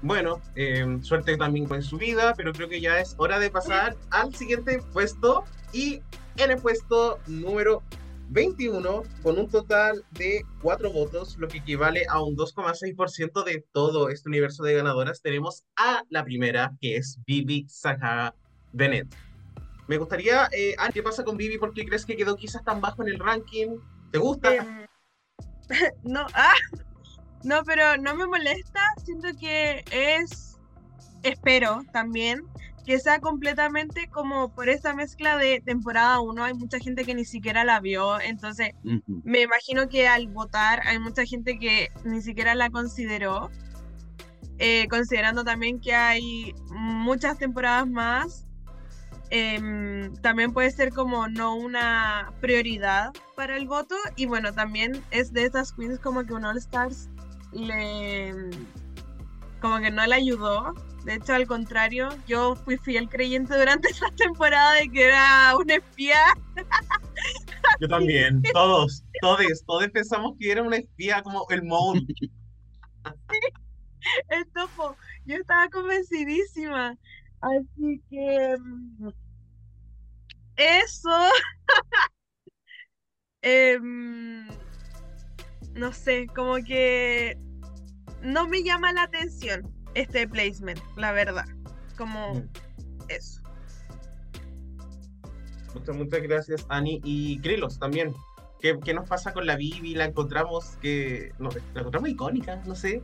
bueno, 0.00 0.40
eh, 0.56 0.86
suerte 1.02 1.36
también 1.36 1.66
con 1.66 1.82
su 1.82 1.98
vida, 1.98 2.32
pero 2.34 2.50
creo 2.54 2.66
que 2.66 2.80
ya 2.80 2.98
es 2.98 3.14
hora 3.18 3.38
de 3.38 3.50
pasar 3.50 3.94
al 4.08 4.34
siguiente 4.34 4.80
puesto. 4.90 5.44
Y 5.74 6.00
en 6.38 6.52
el 6.52 6.56
puesto 6.56 7.18
número 7.26 7.82
21, 8.30 9.02
con 9.22 9.38
un 9.38 9.50
total 9.50 10.02
de 10.12 10.46
4 10.62 10.90
votos, 10.90 11.36
lo 11.36 11.46
que 11.46 11.58
equivale 11.58 12.06
a 12.08 12.22
un 12.22 12.36
2,6% 12.38 13.44
de 13.44 13.62
todo 13.72 14.08
este 14.08 14.30
universo 14.30 14.62
de 14.62 14.72
ganadoras, 14.72 15.20
tenemos 15.20 15.62
a 15.76 16.04
la 16.08 16.24
primera, 16.24 16.72
que 16.80 16.96
es 16.96 17.18
Vivi 17.26 17.66
Sahara 17.68 18.34
Bennett. 18.72 19.14
Me 19.88 19.98
gustaría, 19.98 20.48
eh, 20.52 20.74
¿qué 20.94 21.02
pasa 21.02 21.22
con 21.22 21.36
Vivi? 21.36 21.58
¿Por 21.58 21.74
qué 21.74 21.84
crees 21.84 22.06
que 22.06 22.16
quedó 22.16 22.34
quizás 22.34 22.64
tan 22.64 22.80
bajo 22.80 23.02
en 23.02 23.08
el 23.08 23.18
ranking? 23.18 23.76
¿Te 24.10 24.16
gusta? 24.16 24.54
Em, 24.54 24.86
no, 26.02 26.26
ah, 26.32 26.54
no, 27.44 27.62
pero 27.64 27.96
no 27.98 28.14
me 28.16 28.26
molesta. 28.26 28.80
Siento 29.04 29.28
que 29.38 29.84
es, 29.90 30.58
espero 31.22 31.82
también, 31.92 32.42
que 32.84 32.98
sea 32.98 33.20
completamente 33.20 34.08
como 34.08 34.54
por 34.54 34.68
esta 34.68 34.94
mezcla 34.94 35.36
de 35.36 35.60
temporada 35.64 36.20
1. 36.20 36.44
Hay 36.44 36.54
mucha 36.54 36.78
gente 36.78 37.04
que 37.04 37.14
ni 37.14 37.24
siquiera 37.24 37.64
la 37.64 37.80
vio, 37.80 38.20
entonces 38.20 38.70
me 38.82 39.42
imagino 39.42 39.88
que 39.88 40.08
al 40.08 40.28
votar 40.28 40.80
hay 40.86 40.98
mucha 40.98 41.24
gente 41.24 41.58
que 41.58 41.90
ni 42.04 42.22
siquiera 42.22 42.54
la 42.54 42.70
consideró. 42.70 43.50
Eh, 44.58 44.86
considerando 44.88 45.42
también 45.42 45.80
que 45.80 45.94
hay 45.94 46.54
muchas 46.70 47.38
temporadas 47.38 47.88
más, 47.88 48.46
em, 49.30 50.14
también 50.22 50.52
puede 50.52 50.70
ser 50.70 50.90
como 50.92 51.26
no 51.28 51.56
una 51.56 52.32
prioridad 52.40 53.12
para 53.34 53.56
el 53.56 53.66
voto. 53.66 53.96
Y 54.16 54.26
bueno, 54.26 54.52
también 54.52 55.02
es 55.10 55.32
de 55.32 55.44
esas 55.44 55.72
queens 55.72 55.98
como 55.98 56.24
que 56.24 56.34
un 56.34 56.44
All 56.44 56.56
Stars 56.58 57.08
le 57.54 58.50
como 59.64 59.80
que 59.80 59.90
no 59.90 60.06
le 60.06 60.14
ayudó. 60.14 60.74
De 61.06 61.14
hecho, 61.14 61.32
al 61.32 61.46
contrario, 61.46 62.10
yo 62.26 62.54
fui 62.54 62.76
fiel 62.76 63.08
creyente 63.08 63.56
durante 63.56 63.88
esa 63.90 64.10
temporada 64.10 64.74
de 64.74 64.90
que 64.90 65.04
era 65.06 65.56
una 65.56 65.76
espía. 65.76 66.18
Yo 67.80 67.88
también, 67.88 68.42
todos, 68.52 69.02
todos, 69.22 69.64
todos 69.66 69.88
pensamos 69.88 70.34
que 70.38 70.52
era 70.52 70.62
una 70.62 70.76
espía 70.76 71.22
como 71.22 71.46
el 71.48 71.62
Mole. 71.62 72.02
el 74.28 74.46
topo. 74.52 74.96
Yo 75.24 75.36
estaba 75.36 75.70
convencidísima. 75.70 76.98
Así 77.40 78.02
que, 78.10 78.56
mm, 78.58 79.08
eso. 80.56 81.10
Em, 83.46 84.46
no 85.74 85.92
sé, 85.92 86.26
como 86.34 86.54
que 86.64 87.38
no 88.24 88.48
me 88.48 88.62
llama 88.62 88.92
la 88.92 89.04
atención 89.04 89.70
este 89.94 90.26
placement, 90.28 90.80
la 90.96 91.12
verdad. 91.12 91.44
Como 91.96 92.34
Mm. 92.34 92.48
eso. 93.08 93.40
Muchas, 95.74 95.96
muchas 95.96 96.22
gracias, 96.22 96.66
Ani. 96.68 97.00
Y 97.04 97.38
Krilos 97.40 97.78
también. 97.78 98.14
¿Qué, 98.60 98.78
qué 98.82 98.94
nos 98.94 99.08
pasa 99.08 99.32
con 99.32 99.46
la 99.46 99.56
Bibi? 99.56 99.94
La 99.94 100.06
encontramos 100.06 100.76
que. 100.80 101.32
No, 101.38 101.50
la 101.74 101.80
encontramos 101.80 102.08
icónica, 102.08 102.62
no 102.66 102.74
sé. 102.74 103.02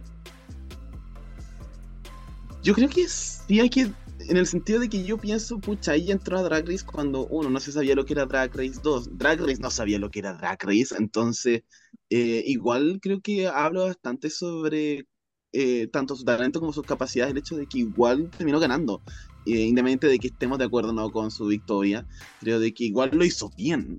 Yo 2.63 2.75
creo 2.75 2.89
que 2.89 3.09
sí 3.09 3.61
hay 3.61 3.71
que. 3.71 3.91
En 4.29 4.37
el 4.37 4.47
sentido 4.47 4.81
de 4.81 4.89
que 4.89 5.03
yo 5.03 5.17
pienso, 5.19 5.59
pucha, 5.59 5.95
ella 5.95 6.13
entró 6.13 6.39
a 6.39 6.43
Drag 6.43 6.67
Race 6.69 6.85
cuando 6.85 7.27
uno 7.29 7.49
no 7.49 7.59
se 7.59 7.73
sabía 7.73 7.95
lo 7.95 8.05
que 8.05 8.13
era 8.13 8.27
Drag 8.27 8.55
Race 8.55 8.79
2. 8.83 9.17
Drag 9.17 9.41
Race 9.41 9.61
no 9.61 9.71
sabía 9.71 9.99
lo 9.99 10.11
que 10.11 10.19
era 10.21 10.35
Drag 10.35 10.63
Race, 10.63 10.95
entonces 10.99 11.63
eh, 12.11 12.43
igual 12.47 12.99
creo 13.03 13.21
que 13.23 13.49
habla 13.49 13.85
bastante 13.87 14.29
sobre 14.29 15.07
eh, 15.53 15.89
tanto 15.89 16.17
su 16.17 16.25
talento 16.25 16.61
como 16.61 16.73
sus 16.73 16.85
capacidades, 16.85 17.33
el 17.33 17.39
hecho 17.39 17.57
de 17.57 17.67
que 17.67 17.79
igual 17.79 18.31
terminó 18.37 18.61
ganando. 18.61 19.03
Eh, 19.47 19.73
de 19.75 20.19
que 20.19 20.29
estemos 20.29 20.59
de 20.59 20.65
acuerdo 20.67 20.93
no 20.93 21.11
con 21.11 21.31
su 21.31 21.47
victoria, 21.47 22.07
creo 22.41 22.61
de 22.61 22.73
que 22.75 22.85
igual 22.85 23.11
lo 23.13 23.25
hizo 23.25 23.51
bien. 23.57 23.97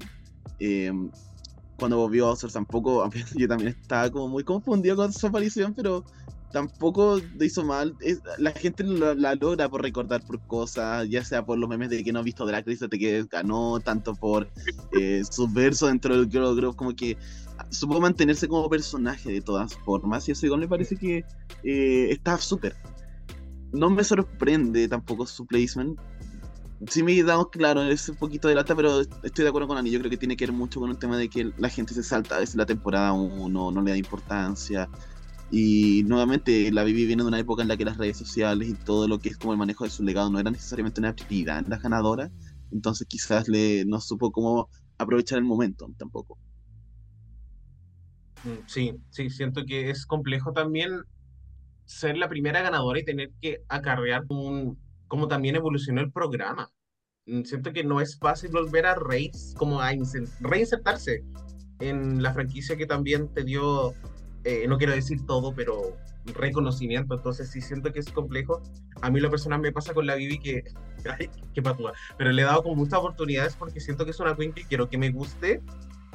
Eh, 0.60 0.92
cuando 1.78 1.98
volvió 1.98 2.28
a 2.28 2.32
Oscar 2.32 2.52
tampoco, 2.52 3.10
yo 3.36 3.48
también 3.48 3.70
estaba 3.70 4.10
como 4.12 4.28
muy 4.28 4.44
confundido 4.44 4.96
con 4.96 5.12
su 5.12 5.26
aparición, 5.28 5.74
pero 5.74 6.06
tampoco 6.52 7.20
lo 7.36 7.46
hizo 7.46 7.64
mal. 7.64 7.96
Es- 8.02 8.22
la 8.38 8.52
gente 8.52 8.84
la, 8.84 9.16
la 9.16 9.36
logra 9.36 9.68
por 9.68 9.82
recordar 9.82 10.22
por 10.24 10.40
cosas, 10.46 11.10
ya 11.10 11.24
sea 11.26 11.44
por 11.44 11.58
los 11.58 11.68
memes 11.68 11.90
de 11.90 12.04
que 12.04 12.12
no 12.12 12.20
ha 12.20 12.24
visto 12.24 12.46
Drag 12.46 12.66
Race 12.68 12.86
desde 12.88 13.00
que 13.00 13.26
ganó, 13.30 13.80
tanto 13.80 14.14
por 14.14 14.48
eh, 14.92 15.24
sus 15.30 15.52
versos 15.52 15.90
dentro 15.90 16.16
del 16.16 16.30
Girl 16.30 16.56
Group, 16.56 16.76
como 16.76 16.94
que 16.96 17.18
supo 17.70 18.00
mantenerse 18.00 18.48
como 18.48 18.70
personaje 18.70 19.32
de 19.32 19.42
todas 19.42 19.76
formas, 19.76 20.28
y 20.28 20.32
eso 20.32 20.46
igual 20.46 20.62
me 20.62 20.68
parece 20.68 20.96
que 20.96 21.24
eh, 21.64 22.08
está 22.10 22.38
súper. 22.38 22.76
No 23.72 23.90
me 23.90 24.04
sorprende 24.04 24.88
tampoco 24.88 25.26
su 25.26 25.46
placement. 25.46 26.00
Sí 26.88 27.04
me 27.04 27.14
he 27.14 27.24
dado 27.24 27.50
claro, 27.50 27.84
es 27.84 28.10
un 28.10 28.16
poquito 28.16 28.48
de 28.48 28.56
lata, 28.56 28.76
pero 28.76 29.02
estoy 29.02 29.44
de 29.44 29.50
acuerdo 29.50 29.68
con 29.68 29.78
Ani. 29.78 29.92
Yo 29.92 30.00
creo 30.00 30.10
que 30.10 30.18
tiene 30.18 30.36
que 30.36 30.46
ver 30.46 30.54
mucho 30.54 30.80
con 30.80 30.90
el 30.90 30.98
tema 30.98 31.18
de 31.18 31.30
que 31.30 31.52
la 31.58 31.70
gente 31.70 31.94
se 31.94 32.04
salta 32.04 32.38
a 32.38 32.40
veces 32.40 32.56
la 32.56 32.66
temporada 32.66 33.14
1, 33.14 33.72
no 33.72 33.82
le 33.82 33.92
da 33.92 33.98
importancia. 33.98 34.90
Y 35.52 36.04
nuevamente 36.06 36.72
la 36.72 36.84
Bibi 36.84 37.06
viene 37.06 37.24
de 37.24 37.28
una 37.28 37.40
época 37.40 37.62
en 37.62 37.68
la 37.68 37.78
que 37.78 37.86
las 37.86 37.98
redes 37.98 38.18
sociales 38.18 38.70
y 38.70 38.74
todo 38.74 39.08
lo 39.08 39.20
que 39.20 39.30
es 39.30 39.38
como 39.38 39.52
el 39.52 39.60
manejo 39.60 39.84
de 39.84 39.90
su 39.90 40.02
legado 40.02 40.30
no 40.30 40.40
era 40.40 40.50
necesariamente 40.50 41.02
una 41.02 41.14
prioridad 41.14 41.60
en 41.60 41.70
las. 41.70 42.32
Entonces 42.72 43.06
quizás 43.08 43.48
le 43.48 43.86
no 43.86 44.00
supo 44.00 44.32
cómo 44.32 44.70
aprovechar 44.98 45.38
el 45.40 45.44
momento 45.44 45.90
tampoco. 45.98 46.38
Mm, 48.44 48.60
Sí, 48.68 48.94
sí, 49.10 49.30
siento 49.30 49.66
que 49.66 49.90
es 49.90 50.06
complejo 50.06 50.54
también 50.54 51.04
ser 51.86 52.18
la 52.18 52.30
primera 52.30 52.62
ganadora 52.62 53.00
y 53.00 53.06
tener 53.06 53.32
que 53.42 53.64
acarrear 53.68 54.24
un, 54.30 54.80
como 55.08 55.28
también 55.28 55.56
evolucionó 55.56 56.02
el 56.02 56.12
programa. 56.12 56.70
Mm, 57.26 57.44
Siento 57.44 57.74
que 57.74 57.84
no 57.84 58.02
es 58.02 58.18
fácil 58.18 58.52
volver 58.52 58.86
a 58.86 58.96
como 59.58 59.82
a 59.82 59.92
reinsertarse 60.40 61.24
en 61.80 62.22
la 62.22 62.34
franquicia 62.34 62.78
que 62.78 62.86
también 62.86 63.34
te 63.34 63.44
dio, 63.44 63.94
eh, 64.44 64.66
no 64.68 64.78
quiero 64.78 64.94
decir 64.94 65.26
todo, 65.26 65.54
pero 65.54 65.98
reconocimiento. 66.26 67.16
Entonces 67.16 67.50
sí 67.52 67.62
siento 67.62 67.92
que 67.92 68.00
es 68.00 68.12
complejo. 68.12 68.62
A 69.02 69.10
mí 69.10 69.20
lo 69.20 69.30
personal 69.30 69.60
me 69.60 69.72
pasa 69.72 69.94
con 69.94 70.06
la 70.06 70.16
Bibi 70.16 70.40
que, 70.40 70.64
ay, 71.20 71.30
qué 71.54 71.62
patúa, 71.62 71.94
pero 72.18 72.32
le 72.32 72.42
he 72.42 72.46
dado 72.46 72.64
como 72.64 72.76
muchas 72.76 73.00
oportunidades 73.00 73.56
porque 73.56 73.80
siento 73.80 74.06
que 74.06 74.12
es 74.12 74.20
una 74.20 74.36
queen 74.36 74.54
que 74.54 74.66
quiero 74.66 74.88
que 74.90 74.98
me 74.98 75.10
guste. 75.10 75.62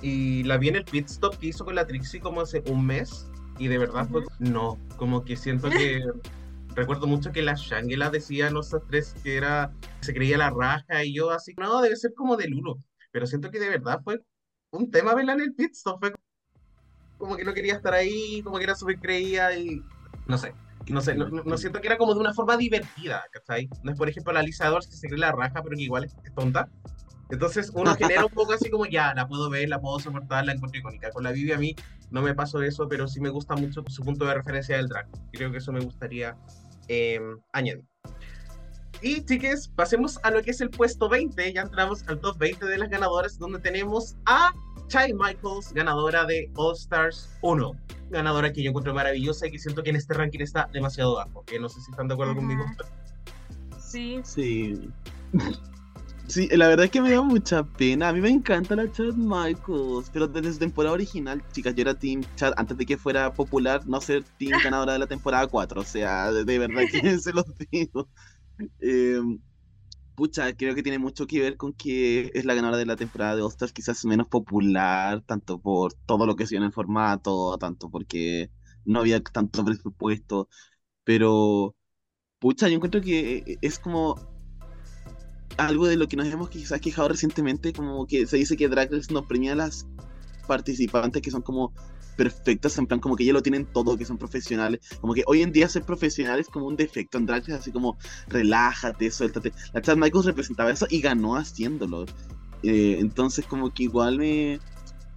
Y 0.02 0.42
la 0.44 0.58
vi 0.58 0.68
en 0.68 0.76
el 0.76 0.84
pit 0.84 1.06
stop 1.08 1.36
que 1.38 1.48
hizo 1.48 1.64
con 1.64 1.74
la 1.74 1.86
Trixie 1.86 2.20
como 2.20 2.40
hace 2.42 2.62
un 2.66 2.86
mes 2.86 3.26
y 3.58 3.68
de 3.68 3.78
verdad 3.78 4.06
fue, 4.10 4.20
Ujú. 4.20 4.28
no, 4.38 4.78
como 4.96 5.24
que 5.24 5.36
siento 5.36 5.70
que 5.70 6.00
recuerdo 6.74 7.06
mucho 7.06 7.32
que 7.32 7.42
la 7.42 7.54
Shangela 7.54 8.10
decía 8.10 8.48
a 8.48 8.50
nosotros 8.50 8.86
tres 8.88 9.14
que 9.22 9.36
era, 9.36 9.72
se 10.00 10.12
creía 10.12 10.36
la 10.36 10.50
raja 10.50 11.02
y 11.04 11.14
yo 11.14 11.30
así, 11.30 11.54
no, 11.58 11.80
debe 11.80 11.96
ser 11.96 12.12
como 12.14 12.36
de 12.36 12.48
Lulo, 12.48 12.76
pero 13.10 13.26
siento 13.26 13.50
que 13.50 13.58
de 13.58 13.70
verdad 13.70 14.00
fue 14.04 14.20
un 14.72 14.90
tema 14.90 15.14
verla 15.14 15.32
en 15.32 15.40
el 15.40 15.54
pit 15.54 15.72
stop, 15.72 16.00
fue 16.00 16.12
como 17.16 17.36
que 17.36 17.44
no 17.44 17.54
quería 17.54 17.74
estar 17.74 17.94
ahí, 17.94 18.42
como 18.42 18.58
que 18.58 18.64
era 18.64 18.74
súper 18.74 18.98
creía 18.98 19.56
y 19.58 19.80
no 20.26 20.36
sé. 20.36 20.52
No 20.88 21.00
sé, 21.00 21.14
no, 21.16 21.28
no- 21.28 21.56
siento 21.58 21.80
que 21.80 21.88
era 21.88 21.98
como 21.98 22.14
de 22.14 22.20
una 22.20 22.32
forma 22.32 22.56
divertida, 22.56 23.24
¿cachai? 23.32 23.68
No 23.82 23.90
es, 23.90 23.98
por 23.98 24.08
ejemplo, 24.08 24.32
la 24.32 24.42
Lisa 24.42 24.68
Edwards 24.68 24.86
que 24.86 24.94
se 24.96 25.08
cree 25.08 25.18
la 25.18 25.32
raja, 25.32 25.60
pero 25.62 25.76
que 25.76 25.82
igual 25.82 26.04
es 26.04 26.14
tonta. 26.34 26.68
Entonces 27.30 27.72
uno 27.74 27.94
genera 27.96 28.24
un 28.24 28.32
poco 28.32 28.52
así 28.52 28.70
como 28.70 28.86
ya, 28.86 29.12
la 29.14 29.26
puedo 29.26 29.50
ver, 29.50 29.68
la 29.68 29.80
puedo 29.80 29.98
soportar, 29.98 30.44
la 30.46 30.52
encuentro 30.52 30.78
icónica. 30.78 31.10
Con 31.10 31.24
la 31.24 31.32
Vivi 31.32 31.52
a 31.52 31.58
mí 31.58 31.74
no 32.10 32.22
me 32.22 32.34
pasó 32.34 32.62
eso, 32.62 32.88
pero 32.88 33.08
sí 33.08 33.20
me 33.20 33.30
gusta 33.30 33.56
mucho 33.56 33.82
su 33.88 34.02
punto 34.02 34.24
de 34.26 34.34
referencia 34.34 34.76
del 34.76 34.88
drag. 34.88 35.08
Creo 35.32 35.50
que 35.50 35.58
eso 35.58 35.72
me 35.72 35.80
gustaría 35.80 36.36
eh, 36.88 37.20
añadir. 37.52 37.84
Y 39.02 39.24
chiques, 39.24 39.68
pasemos 39.68 40.18
a 40.22 40.30
lo 40.30 40.42
que 40.42 40.52
es 40.52 40.60
el 40.60 40.70
puesto 40.70 41.08
20. 41.08 41.52
Ya 41.52 41.62
entramos 41.62 42.04
al 42.08 42.20
top 42.20 42.38
20 42.38 42.64
de 42.64 42.78
las 42.78 42.88
ganadoras, 42.88 43.38
donde 43.38 43.58
tenemos 43.58 44.16
a 44.24 44.52
Chai 44.88 45.12
Michaels, 45.12 45.72
ganadora 45.74 46.24
de 46.24 46.50
All 46.54 46.74
Stars 46.74 47.36
1. 47.42 47.72
Ganadora 48.10 48.52
que 48.52 48.62
yo 48.62 48.70
encuentro 48.70 48.94
maravillosa 48.94 49.48
y 49.48 49.50
que 49.50 49.58
siento 49.58 49.82
que 49.82 49.90
en 49.90 49.96
este 49.96 50.14
ranking 50.14 50.40
está 50.40 50.68
demasiado 50.72 51.16
bajo. 51.16 51.44
Que 51.44 51.58
no 51.58 51.68
sé 51.68 51.80
si 51.80 51.90
están 51.90 52.08
de 52.08 52.14
acuerdo 52.14 52.36
conmigo. 52.36 52.64
Sí. 53.80 54.20
Sí. 54.24 54.90
Sí, 56.28 56.48
la 56.48 56.68
verdad 56.68 56.86
es 56.86 56.90
que 56.90 57.00
me 57.00 57.12
da 57.12 57.22
mucha 57.22 57.62
pena. 57.62 58.08
A 58.08 58.12
mí 58.12 58.20
me 58.20 58.28
encanta 58.28 58.74
la 58.74 58.90
Chad 58.90 59.14
Michaels, 59.14 60.10
pero 60.12 60.26
desde 60.26 60.52
su 60.52 60.58
temporada 60.58 60.94
original, 60.94 61.42
chicas, 61.52 61.74
yo 61.74 61.82
era 61.82 61.94
Team 61.94 62.22
Chad 62.34 62.52
antes 62.56 62.76
de 62.76 62.84
que 62.84 62.96
fuera 62.96 63.32
popular 63.32 63.86
no 63.86 64.00
ser 64.00 64.24
Team 64.38 64.50
ganadora 64.64 64.94
de 64.94 64.98
la 64.98 65.06
temporada 65.06 65.46
4. 65.46 65.80
O 65.80 65.84
sea, 65.84 66.32
de, 66.32 66.58
verdad 66.58 66.82
que 66.90 67.18
se 67.18 67.32
los 67.32 67.46
digo. 67.70 68.08
Eh, 68.80 69.20
pucha, 70.16 70.52
creo 70.56 70.74
que 70.74 70.82
tiene 70.82 70.98
mucho 70.98 71.26
que 71.26 71.40
ver 71.40 71.56
con 71.56 71.72
que 71.74 72.30
es 72.34 72.44
la 72.44 72.54
ganadora 72.54 72.78
de 72.78 72.86
la 72.86 72.96
temporada 72.96 73.36
de 73.36 73.42
All 73.42 73.52
quizás 73.72 74.04
menos 74.04 74.26
popular, 74.28 75.22
tanto 75.22 75.60
por 75.60 75.94
todo 76.06 76.26
lo 76.26 76.36
que 76.36 76.46
se 76.46 76.56
en 76.56 76.64
el 76.64 76.72
formato, 76.72 77.56
tanto 77.58 77.90
porque 77.90 78.50
no 78.84 79.00
había 79.00 79.22
tanto 79.22 79.64
presupuesto. 79.64 80.48
Pero, 81.04 81.76
pucha, 82.40 82.68
yo 82.68 82.76
encuentro 82.76 83.00
que 83.00 83.58
es 83.62 83.78
como 83.78 84.35
algo 85.56 85.86
de 85.86 85.96
lo 85.96 86.08
que 86.08 86.16
nos 86.16 86.26
hemos 86.26 86.50
quizás 86.50 86.80
quejado 86.80 87.08
recientemente, 87.08 87.72
como 87.72 88.06
que 88.06 88.26
se 88.26 88.36
dice 88.36 88.56
que 88.56 88.68
Drag 88.68 88.92
Race 88.92 89.12
no 89.12 89.26
premia 89.26 89.52
a 89.52 89.56
las 89.56 89.86
participantes 90.46 91.22
que 91.22 91.30
son 91.30 91.42
como 91.42 91.72
perfectas, 92.16 92.78
en 92.78 92.86
plan 92.86 93.00
como 93.00 93.16
que 93.16 93.24
ya 93.24 93.32
lo 93.32 93.42
tienen 93.42 93.66
todo, 93.66 93.96
que 93.96 94.04
son 94.04 94.18
profesionales, 94.18 94.80
como 95.00 95.14
que 95.14 95.22
hoy 95.26 95.42
en 95.42 95.52
día 95.52 95.68
ser 95.68 95.82
profesional 95.82 96.40
es 96.40 96.48
como 96.48 96.66
un 96.66 96.76
defecto 96.76 97.18
en 97.18 97.26
Drag 97.26 97.50
así 97.52 97.70
como 97.70 97.98
relájate, 98.28 99.10
suéltate. 99.10 99.52
La 99.72 99.82
Chad 99.82 99.96
Michaels 99.96 100.26
representaba 100.26 100.70
eso 100.70 100.86
y 100.90 101.00
ganó 101.00 101.36
haciéndolo. 101.36 102.06
Eh, 102.62 102.96
entonces 103.00 103.44
como 103.46 103.72
que 103.72 103.84
igual 103.84 104.18
me, 104.18 104.58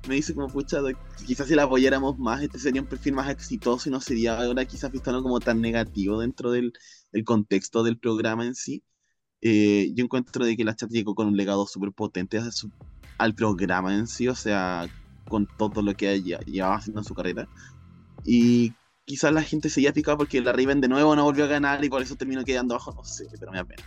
me 0.08 0.16
dice 0.16 0.34
como, 0.34 0.48
pucha, 0.48 0.80
quizás 1.26 1.48
si 1.48 1.56
la 1.56 1.64
apoyáramos 1.64 2.18
más, 2.20 2.42
este 2.42 2.60
sería 2.60 2.82
un 2.82 2.88
perfil 2.88 3.14
más 3.14 3.30
exitoso 3.30 3.90
y 3.90 3.92
no 3.92 4.02
sería 4.02 4.40
ahora 4.40 4.66
quizás 4.66 4.92
visto 4.92 5.24
como 5.24 5.40
tan 5.40 5.62
negativo 5.62 6.20
dentro 6.20 6.52
del 6.52 6.74
el 7.12 7.24
contexto 7.24 7.84
del 7.84 7.98
programa 7.98 8.46
en 8.46 8.56
sí. 8.56 8.84
Eh, 9.42 9.92
yo 9.94 10.04
encuentro 10.06 10.46
de 10.46 10.58
que 10.58 10.64
la 10.64 10.76
chat 10.76 10.90
llegó 10.90 11.16
con 11.16 11.28
un 11.28 11.38
legado 11.38 11.66
súper 11.66 11.92
potente 11.92 12.40
al 13.18 13.36
programa 13.36 13.94
en 13.96 14.08
sí, 14.08 14.28
o 14.28 14.36
sea, 14.36 14.88
con 15.28 15.48
todo 15.58 15.82
lo 15.82 15.94
que 15.96 16.12
ella 16.12 16.40
llevaba 16.42 16.76
haciendo 16.76 17.02
en 17.02 17.06
su 17.06 17.14
carrera. 17.14 17.48
Y 18.26 18.74
quizás 19.06 19.32
la 19.34 19.42
gente 19.42 19.70
seguía 19.70 19.94
picada 19.94 20.18
porque 20.18 20.42
la 20.42 20.52
Raven 20.52 20.82
de 20.82 20.88
nuevo 20.88 21.16
no 21.16 21.24
volvió 21.24 21.46
a 21.46 21.48
ganar 21.48 21.84
y 21.84 21.90
por 21.90 22.02
eso 22.02 22.16
terminó 22.16 22.44
quedando 22.44 22.76
abajo, 22.76 22.94
no 22.96 23.04
sé, 23.04 23.28
pero 23.40 23.52
me 23.52 23.58
da 23.58 23.66
pena. 23.66 23.84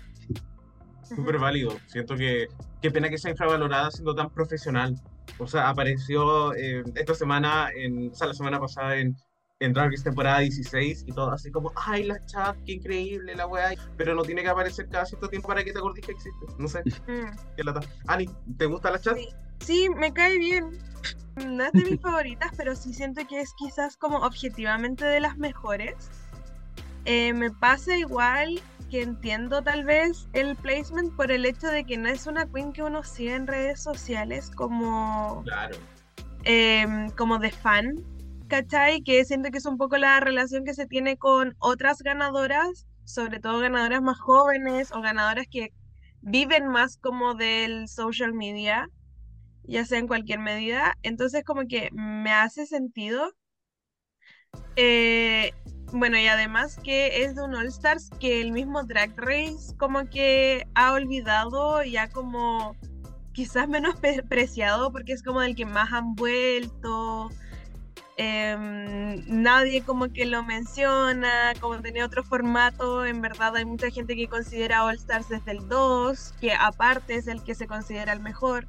Súper 1.02 1.38
válido. 1.38 1.76
Siento 1.86 2.16
que 2.16 2.48
qué 2.80 2.90
pena 2.90 3.10
que 3.10 3.18
sea 3.18 3.30
infravalorada 3.30 3.90
siendo 3.90 4.14
tan 4.14 4.30
profesional. 4.30 5.00
O 5.38 5.46
sea, 5.46 5.68
apareció 5.68 6.54
eh, 6.54 6.82
esta 6.94 7.14
semana, 7.14 7.68
en, 7.74 8.10
o 8.10 8.14
sea, 8.14 8.28
la 8.28 8.34
semana 8.34 8.58
pasada 8.58 8.96
en, 8.96 9.16
en 9.64 9.72
Drag 9.72 9.90
Race 9.90 10.02
temporada 10.02 10.40
16 10.40 11.04
y 11.06 11.12
todo 11.12 11.30
así 11.32 11.50
como, 11.50 11.72
ay, 11.76 12.04
la 12.04 12.24
chat, 12.26 12.56
qué 12.66 12.72
increíble 12.72 13.34
la 13.36 13.46
weá. 13.46 13.74
Pero 13.96 14.14
no 14.14 14.22
tiene 14.22 14.42
que 14.42 14.48
aparecer 14.48 14.88
cada 14.88 15.06
cierto 15.06 15.28
tiempo 15.28 15.48
para 15.48 15.62
que 15.62 15.72
te 15.72 15.78
acordes 15.78 16.04
que 16.04 16.12
existe. 16.12 16.46
No 16.58 16.68
sé, 16.68 16.82
Mm. 17.06 17.36
qué 17.56 17.64
lata. 17.64 17.80
Ani, 18.06 18.28
¿te 18.56 18.66
gusta 18.66 18.90
la 18.90 18.98
chat? 19.00 19.16
Sí. 19.16 19.28
Sí, 19.60 19.88
me 19.88 20.12
cae 20.12 20.38
bien. 20.38 20.70
No 21.46 21.64
es 21.64 21.72
de 21.72 21.84
mis 21.84 22.00
favoritas, 22.02 22.50
pero 22.56 22.74
sí 22.74 22.92
siento 22.92 23.26
que 23.28 23.40
es 23.40 23.52
quizás 23.56 23.96
como 23.96 24.18
objetivamente 24.18 25.04
de 25.04 25.20
las 25.20 25.36
mejores. 25.38 25.94
Eh, 27.04 27.32
me 27.32 27.50
pasa 27.50 27.96
igual 27.96 28.60
que 28.90 29.02
entiendo 29.02 29.62
tal 29.62 29.84
vez 29.84 30.28
el 30.34 30.54
placement 30.56 31.14
por 31.16 31.30
el 31.32 31.46
hecho 31.46 31.68
de 31.68 31.84
que 31.84 31.96
no 31.96 32.08
es 32.08 32.26
una 32.26 32.46
queen 32.46 32.72
que 32.72 32.82
uno 32.82 33.02
sigue 33.04 33.34
en 33.34 33.46
redes 33.46 33.80
sociales 33.82 34.50
como, 34.54 35.42
Claro. 35.44 35.76
em, 36.44 37.08
como 37.10 37.38
de 37.38 37.50
fan, 37.50 38.04
¿cachai? 38.52 39.00
Que 39.02 39.24
siento 39.24 39.50
que 39.50 39.56
es 39.56 39.64
un 39.64 39.78
poco 39.78 39.96
la 39.96 40.20
relación 40.20 40.66
que 40.66 40.74
se 40.74 40.86
tiene 40.86 41.16
con 41.16 41.56
otras 41.58 42.02
ganadoras, 42.02 42.86
sobre 43.02 43.40
todo 43.40 43.60
ganadoras 43.60 44.02
más 44.02 44.20
jóvenes 44.20 44.92
o 44.92 45.00
ganadoras 45.00 45.46
que 45.50 45.72
viven 46.20 46.68
más 46.68 46.98
como 46.98 47.34
del 47.34 47.88
social 47.88 48.34
media, 48.34 48.90
ya 49.64 49.86
sea 49.86 49.98
en 50.00 50.06
cualquier 50.06 50.40
medida. 50.40 50.98
Entonces 51.02 51.44
como 51.44 51.62
que 51.66 51.88
me 51.92 52.30
hace 52.30 52.66
sentido. 52.66 53.32
Eh, 54.76 55.52
bueno, 55.90 56.18
y 56.18 56.26
además 56.26 56.78
que 56.84 57.24
es 57.24 57.34
de 57.34 57.44
un 57.44 57.54
All 57.54 57.68
Stars 57.68 58.10
que 58.20 58.42
el 58.42 58.52
mismo 58.52 58.84
Drag 58.84 59.14
Race 59.16 59.74
como 59.78 60.10
que 60.10 60.66
ha 60.74 60.92
olvidado 60.92 61.82
y 61.84 61.96
ha 61.96 62.10
como 62.10 62.76
quizás 63.32 63.66
menospreciado 63.66 64.92
porque 64.92 65.14
es 65.14 65.22
como 65.22 65.40
del 65.40 65.56
que 65.56 65.64
más 65.64 65.90
han 65.90 66.14
vuelto. 66.14 67.30
Em, 68.24 69.24
nadie 69.26 69.82
como 69.82 70.12
que 70.12 70.26
lo 70.26 70.44
menciona, 70.44 71.54
como 71.60 71.80
tenía 71.80 72.06
otro 72.06 72.22
formato, 72.22 73.04
en 73.04 73.20
verdad 73.20 73.56
hay 73.56 73.64
mucha 73.64 73.90
gente 73.90 74.14
que 74.14 74.28
considera 74.28 74.84
All 74.84 74.94
Stars 74.94 75.28
desde 75.28 75.50
el 75.50 75.68
2, 75.68 76.34
que 76.40 76.52
aparte 76.52 77.16
es 77.16 77.26
el 77.26 77.42
que 77.42 77.56
se 77.56 77.66
considera 77.66 78.12
el 78.12 78.20
mejor. 78.20 78.68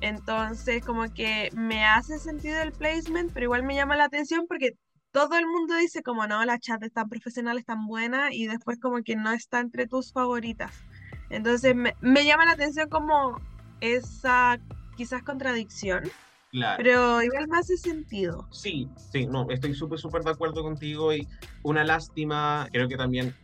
Entonces 0.00 0.84
como 0.84 1.12
que 1.14 1.50
me 1.54 1.84
hace 1.84 2.18
sentido 2.18 2.60
el 2.60 2.72
placement, 2.72 3.32
pero 3.32 3.44
igual 3.44 3.62
me 3.62 3.76
llama 3.76 3.96
la 3.96 4.04
atención 4.04 4.46
porque 4.48 4.72
todo 5.12 5.36
el 5.36 5.46
mundo 5.46 5.76
dice 5.76 6.02
como 6.02 6.26
no, 6.26 6.44
la 6.44 6.58
chat 6.58 6.82
es 6.82 6.92
tan 6.92 7.08
profesional, 7.08 7.56
es 7.56 7.66
tan 7.66 7.86
buena 7.86 8.32
y 8.32 8.48
después 8.48 8.80
como 8.80 9.02
que 9.04 9.14
no 9.14 9.30
está 9.30 9.60
entre 9.60 9.86
tus 9.86 10.12
favoritas. 10.12 10.72
Entonces 11.30 11.76
me, 11.76 11.94
me 12.00 12.24
llama 12.24 12.46
la 12.46 12.52
atención 12.52 12.88
como 12.88 13.40
esa 13.80 14.58
quizás 14.96 15.22
contradicción. 15.22 16.02
Claro. 16.50 16.82
Pero 16.82 17.22
igual 17.22 17.46
me 17.48 17.58
hace 17.58 17.76
sentido. 17.76 18.48
Sí, 18.50 18.88
sí, 19.12 19.26
no, 19.26 19.46
estoy 19.50 19.74
súper, 19.74 19.98
súper 19.98 20.22
de 20.22 20.30
acuerdo 20.30 20.62
contigo 20.62 21.12
y 21.12 21.26
una 21.62 21.84
lástima, 21.84 22.68
creo 22.72 22.88
que 22.88 22.96
también 22.96 23.34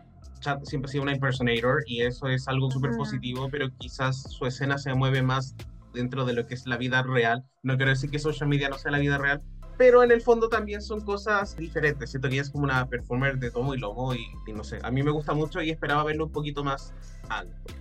Chad 0.40 0.62
siempre 0.62 0.88
ha 0.88 0.92
sido 0.92 1.02
una 1.02 1.12
impersonator 1.12 1.82
y 1.86 2.02
eso 2.02 2.28
es 2.28 2.48
algo 2.48 2.70
súper 2.70 2.90
Ujú. 2.90 3.00
positivo, 3.00 3.48
pero 3.50 3.68
quizás 3.78 4.22
su 4.32 4.46
escena 4.46 4.78
se 4.78 4.94
mueve 4.94 5.22
más 5.22 5.54
dentro 5.92 6.24
de 6.24 6.32
lo 6.32 6.46
que 6.46 6.54
es 6.54 6.66
la 6.66 6.76
vida 6.76 7.02
real. 7.02 7.44
No 7.62 7.76
quiero 7.76 7.90
decir 7.90 8.10
que 8.10 8.18
social 8.18 8.48
media 8.48 8.68
no 8.68 8.78
sea 8.78 8.90
la 8.90 8.98
vida 8.98 9.18
real, 9.18 9.42
pero 9.76 10.02
en 10.02 10.10
el 10.10 10.22
fondo 10.22 10.48
también 10.48 10.80
son 10.80 11.00
cosas 11.00 11.56
diferentes. 11.56 12.10
Siento 12.10 12.28
que 12.28 12.34
ella 12.34 12.42
es 12.42 12.50
como 12.50 12.64
una 12.64 12.86
performer 12.86 13.38
de 13.38 13.50
tomo 13.50 13.74
y 13.74 13.78
lomo 13.78 14.14
y, 14.14 14.24
y 14.46 14.52
no 14.52 14.64
sé, 14.64 14.78
a 14.82 14.90
mí 14.90 15.02
me 15.02 15.10
gusta 15.10 15.34
mucho 15.34 15.60
y 15.60 15.70
esperaba 15.70 16.04
verlo 16.04 16.26
un 16.26 16.32
poquito 16.32 16.62
más 16.64 16.94
alto. 17.28 17.74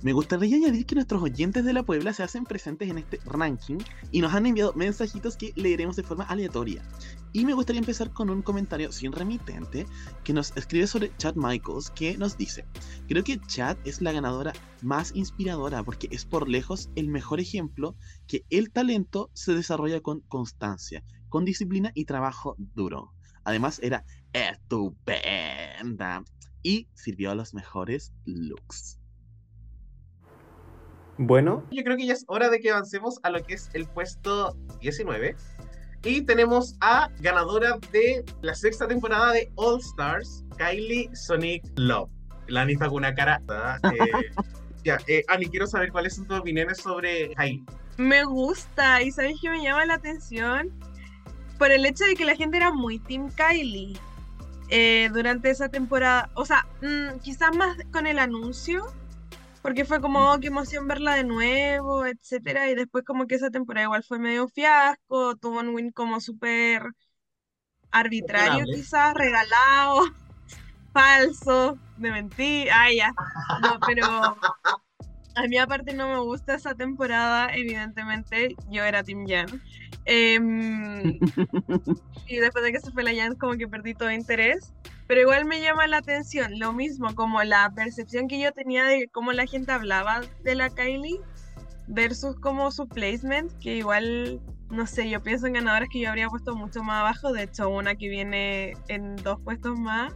Me 0.00 0.12
gustaría 0.12 0.56
añadir 0.56 0.86
que 0.86 0.94
nuestros 0.94 1.20
oyentes 1.20 1.64
de 1.64 1.72
la 1.72 1.82
Puebla 1.82 2.12
se 2.12 2.22
hacen 2.22 2.44
presentes 2.44 2.88
en 2.88 2.98
este 2.98 3.18
ranking 3.24 3.78
y 4.12 4.20
nos 4.20 4.32
han 4.32 4.46
enviado 4.46 4.72
mensajitos 4.74 5.36
que 5.36 5.52
leeremos 5.56 5.96
de 5.96 6.04
forma 6.04 6.22
aleatoria. 6.22 6.84
Y 7.32 7.44
me 7.44 7.52
gustaría 7.52 7.80
empezar 7.80 8.12
con 8.12 8.30
un 8.30 8.42
comentario 8.42 8.92
sin 8.92 9.10
remitente 9.10 9.86
que 10.22 10.32
nos 10.32 10.56
escribe 10.56 10.86
sobre 10.86 11.10
Chad 11.16 11.34
Michaels 11.34 11.90
que 11.90 12.16
nos 12.16 12.38
dice, 12.38 12.64
creo 13.08 13.24
que 13.24 13.40
Chad 13.40 13.76
es 13.84 14.00
la 14.00 14.12
ganadora 14.12 14.52
más 14.82 15.10
inspiradora 15.16 15.82
porque 15.82 16.06
es 16.12 16.24
por 16.24 16.48
lejos 16.48 16.90
el 16.94 17.08
mejor 17.08 17.40
ejemplo 17.40 17.96
que 18.28 18.44
el 18.50 18.70
talento 18.70 19.30
se 19.34 19.52
desarrolla 19.52 20.00
con 20.00 20.20
constancia, 20.20 21.02
con 21.28 21.44
disciplina 21.44 21.90
y 21.92 22.04
trabajo 22.04 22.54
duro. 22.56 23.14
Además 23.42 23.80
era 23.82 24.04
estupenda 24.32 26.22
y 26.62 26.86
sirvió 26.94 27.32
a 27.32 27.34
los 27.34 27.52
mejores 27.52 28.12
looks. 28.24 28.97
Bueno, 31.18 31.64
Yo 31.72 31.82
creo 31.82 31.96
que 31.96 32.06
ya 32.06 32.12
es 32.12 32.24
hora 32.28 32.48
de 32.48 32.60
que 32.60 32.70
avancemos 32.70 33.18
a 33.24 33.30
lo 33.30 33.42
que 33.42 33.54
es 33.54 33.70
el 33.74 33.86
puesto 33.86 34.56
19. 34.80 35.34
Y 36.04 36.22
tenemos 36.22 36.76
a 36.80 37.10
ganadora 37.20 37.76
de 37.90 38.24
la 38.40 38.54
sexta 38.54 38.86
temporada 38.86 39.32
de 39.32 39.50
All 39.56 39.80
Stars, 39.80 40.44
Kylie 40.56 41.10
Sonic 41.14 41.64
Love. 41.74 42.08
La 42.46 42.62
Anita 42.62 42.86
con 42.86 42.98
una 42.98 43.14
cara. 43.14 43.42
¿verdad? 43.46 43.78
Eh, 43.92 44.84
ya, 44.84 44.98
eh, 45.08 45.24
Ani, 45.26 45.46
quiero 45.46 45.66
saber 45.66 45.90
cuáles 45.90 46.14
son 46.14 46.26
tus 46.26 46.38
opiniones 46.38 46.78
sobre 46.78 47.34
Kylie. 47.34 47.64
Me 47.96 48.22
gusta 48.22 49.02
y 49.02 49.10
sabes 49.10 49.34
que 49.42 49.50
me 49.50 49.60
llama 49.60 49.84
la 49.86 49.94
atención 49.94 50.72
por 51.58 51.72
el 51.72 51.84
hecho 51.84 52.04
de 52.04 52.14
que 52.14 52.24
la 52.24 52.36
gente 52.36 52.56
era 52.56 52.70
muy 52.70 53.00
Team 53.00 53.28
Kylie 53.32 53.98
eh, 54.70 55.10
durante 55.12 55.50
esa 55.50 55.68
temporada. 55.68 56.30
O 56.34 56.44
sea, 56.44 56.64
mm, 56.80 57.18
quizás 57.18 57.54
más 57.56 57.76
con 57.92 58.06
el 58.06 58.20
anuncio, 58.20 58.86
porque 59.68 59.84
fue 59.84 60.00
como, 60.00 60.32
oh, 60.32 60.40
qué 60.40 60.46
emoción 60.46 60.88
verla 60.88 61.14
de 61.14 61.24
nuevo, 61.24 62.06
etcétera. 62.06 62.70
Y 62.70 62.74
después 62.74 63.04
como 63.04 63.26
que 63.26 63.34
esa 63.34 63.50
temporada 63.50 63.84
igual 63.84 64.02
fue 64.02 64.18
medio 64.18 64.48
fiasco, 64.48 65.36
tuvo 65.36 65.60
un 65.60 65.74
win 65.74 65.92
como 65.92 66.22
súper 66.22 66.84
arbitrario 67.90 68.64
quizás, 68.64 69.12
regalado, 69.12 70.04
falso, 70.94 71.78
de 71.98 72.10
mentir. 72.10 72.70
Ah, 72.72 72.90
ya. 72.90 73.12
No, 73.60 73.78
pero 73.86 74.06
a 75.34 75.42
mí 75.46 75.58
aparte 75.58 75.92
no 75.92 76.08
me 76.08 76.18
gusta 76.20 76.54
esa 76.54 76.74
temporada, 76.74 77.50
evidentemente 77.52 78.56
yo 78.70 78.84
era 78.84 79.04
Team 79.04 79.26
Jan. 79.28 79.60
Em, 80.06 81.18
y 82.26 82.36
después 82.38 82.64
de 82.64 82.72
que 82.72 82.80
se 82.80 82.90
fue 82.90 83.02
la 83.02 83.14
Jan 83.14 83.36
como 83.36 83.52
que 83.58 83.68
perdí 83.68 83.92
todo 83.92 84.10
interés. 84.10 84.72
Pero 85.08 85.22
igual 85.22 85.46
me 85.46 85.60
llama 85.62 85.86
la 85.86 85.96
atención, 85.96 86.58
lo 86.58 86.74
mismo, 86.74 87.14
como 87.14 87.42
la 87.42 87.72
percepción 87.74 88.28
que 88.28 88.38
yo 88.38 88.52
tenía 88.52 88.84
de 88.84 89.08
cómo 89.08 89.32
la 89.32 89.46
gente 89.46 89.72
hablaba 89.72 90.20
de 90.44 90.54
la 90.54 90.68
Kylie 90.68 91.18
versus 91.86 92.36
como 92.36 92.70
su 92.70 92.86
placement, 92.86 93.50
que 93.58 93.76
igual, 93.76 94.38
no 94.70 94.86
sé, 94.86 95.08
yo 95.08 95.22
pienso 95.22 95.46
en 95.46 95.54
ganadoras 95.54 95.88
que 95.90 96.00
yo 96.00 96.10
habría 96.10 96.28
puesto 96.28 96.54
mucho 96.54 96.82
más 96.82 97.00
abajo, 97.00 97.32
de 97.32 97.44
hecho 97.44 97.70
una 97.70 97.94
que 97.94 98.10
viene 98.10 98.76
en 98.88 99.16
dos 99.16 99.40
puestos 99.40 99.78
más. 99.80 100.12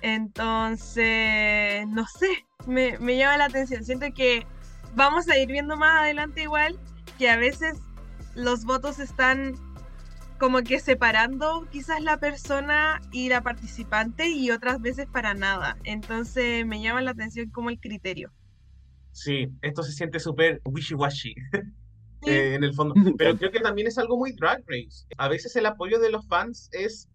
Entonces, 0.00 1.86
no 1.86 2.04
sé, 2.06 2.44
me, 2.66 2.98
me 2.98 3.16
llama 3.16 3.36
la 3.36 3.44
atención. 3.44 3.84
Siento 3.84 4.06
que 4.12 4.44
vamos 4.96 5.28
a 5.28 5.38
ir 5.38 5.46
viendo 5.46 5.76
más 5.76 6.00
adelante 6.00 6.42
igual 6.42 6.76
que 7.18 7.30
a 7.30 7.36
veces 7.36 7.78
los 8.34 8.64
votos 8.64 8.98
están 8.98 9.54
como 10.42 10.64
que 10.64 10.80
separando 10.80 11.68
quizás 11.70 12.02
la 12.02 12.16
persona 12.16 13.00
y 13.12 13.28
la 13.28 13.42
participante 13.42 14.28
y 14.28 14.50
otras 14.50 14.82
veces 14.82 15.06
para 15.06 15.34
nada. 15.34 15.76
Entonces 15.84 16.66
me 16.66 16.82
llama 16.82 17.00
la 17.00 17.12
atención 17.12 17.48
como 17.50 17.70
el 17.70 17.78
criterio. 17.78 18.32
Sí, 19.12 19.46
esto 19.62 19.84
se 19.84 19.92
siente 19.92 20.18
súper 20.18 20.60
wishy-washy. 20.64 21.34
Sí. 22.24 22.30
eh, 22.30 22.54
en 22.54 22.62
el 22.62 22.72
fondo. 22.72 22.94
Pero 23.18 23.36
creo 23.36 23.50
que 23.50 23.58
también 23.58 23.88
es 23.88 23.98
algo 23.98 24.16
muy 24.16 24.32
Drag 24.32 24.62
Race. 24.66 25.06
A 25.16 25.28
veces 25.28 25.54
el 25.56 25.66
apoyo 25.66 25.98
de 25.98 26.10
los 26.10 26.26
fans 26.28 26.68
es 26.72 27.08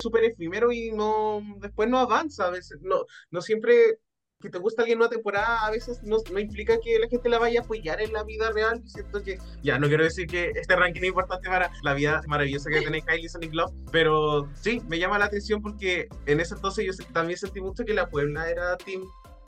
súper 0.00 0.24
efímero 0.24 0.70
y 0.70 0.92
no 0.92 1.42
después 1.60 1.88
no 1.88 1.98
avanza. 1.98 2.46
A 2.46 2.50
veces 2.50 2.78
no, 2.80 3.04
no 3.30 3.40
siempre 3.40 3.98
que 4.44 4.50
te 4.50 4.58
gusta 4.58 4.82
alguien 4.82 4.98
en 4.98 5.02
una 5.02 5.08
temporada, 5.08 5.64
a 5.64 5.70
veces 5.70 6.02
no, 6.02 6.18
no 6.30 6.38
implica 6.38 6.78
que 6.78 6.98
la 6.98 7.08
gente 7.08 7.30
la 7.30 7.38
vaya 7.38 7.60
a 7.60 7.62
apoyar 7.62 8.02
en 8.02 8.12
la 8.12 8.24
vida 8.24 8.50
real. 8.52 8.82
Siento 8.84 9.22
que, 9.22 9.38
ya, 9.62 9.78
no 9.78 9.88
quiero 9.88 10.04
decir 10.04 10.26
que 10.26 10.52
este 10.54 10.76
ranking 10.76 11.00
es 11.00 11.08
importante 11.08 11.48
para 11.48 11.70
la 11.82 11.94
vida 11.94 12.20
maravillosa 12.26 12.68
que 12.68 12.80
tiene 12.80 13.00
Kylie 13.00 13.28
Sonic 13.30 13.54
Love, 13.54 13.72
pero 13.90 14.46
sí, 14.54 14.82
me 14.86 14.98
llama 14.98 15.18
la 15.18 15.24
atención 15.24 15.62
porque 15.62 16.08
en 16.26 16.40
ese 16.40 16.54
entonces 16.56 16.84
yo 16.84 16.92
también 17.14 17.38
sentí 17.38 17.62
mucho 17.62 17.86
que 17.86 17.94
la 17.94 18.06
Puebla 18.06 18.50
era 18.50 18.76
Team 18.76 19.02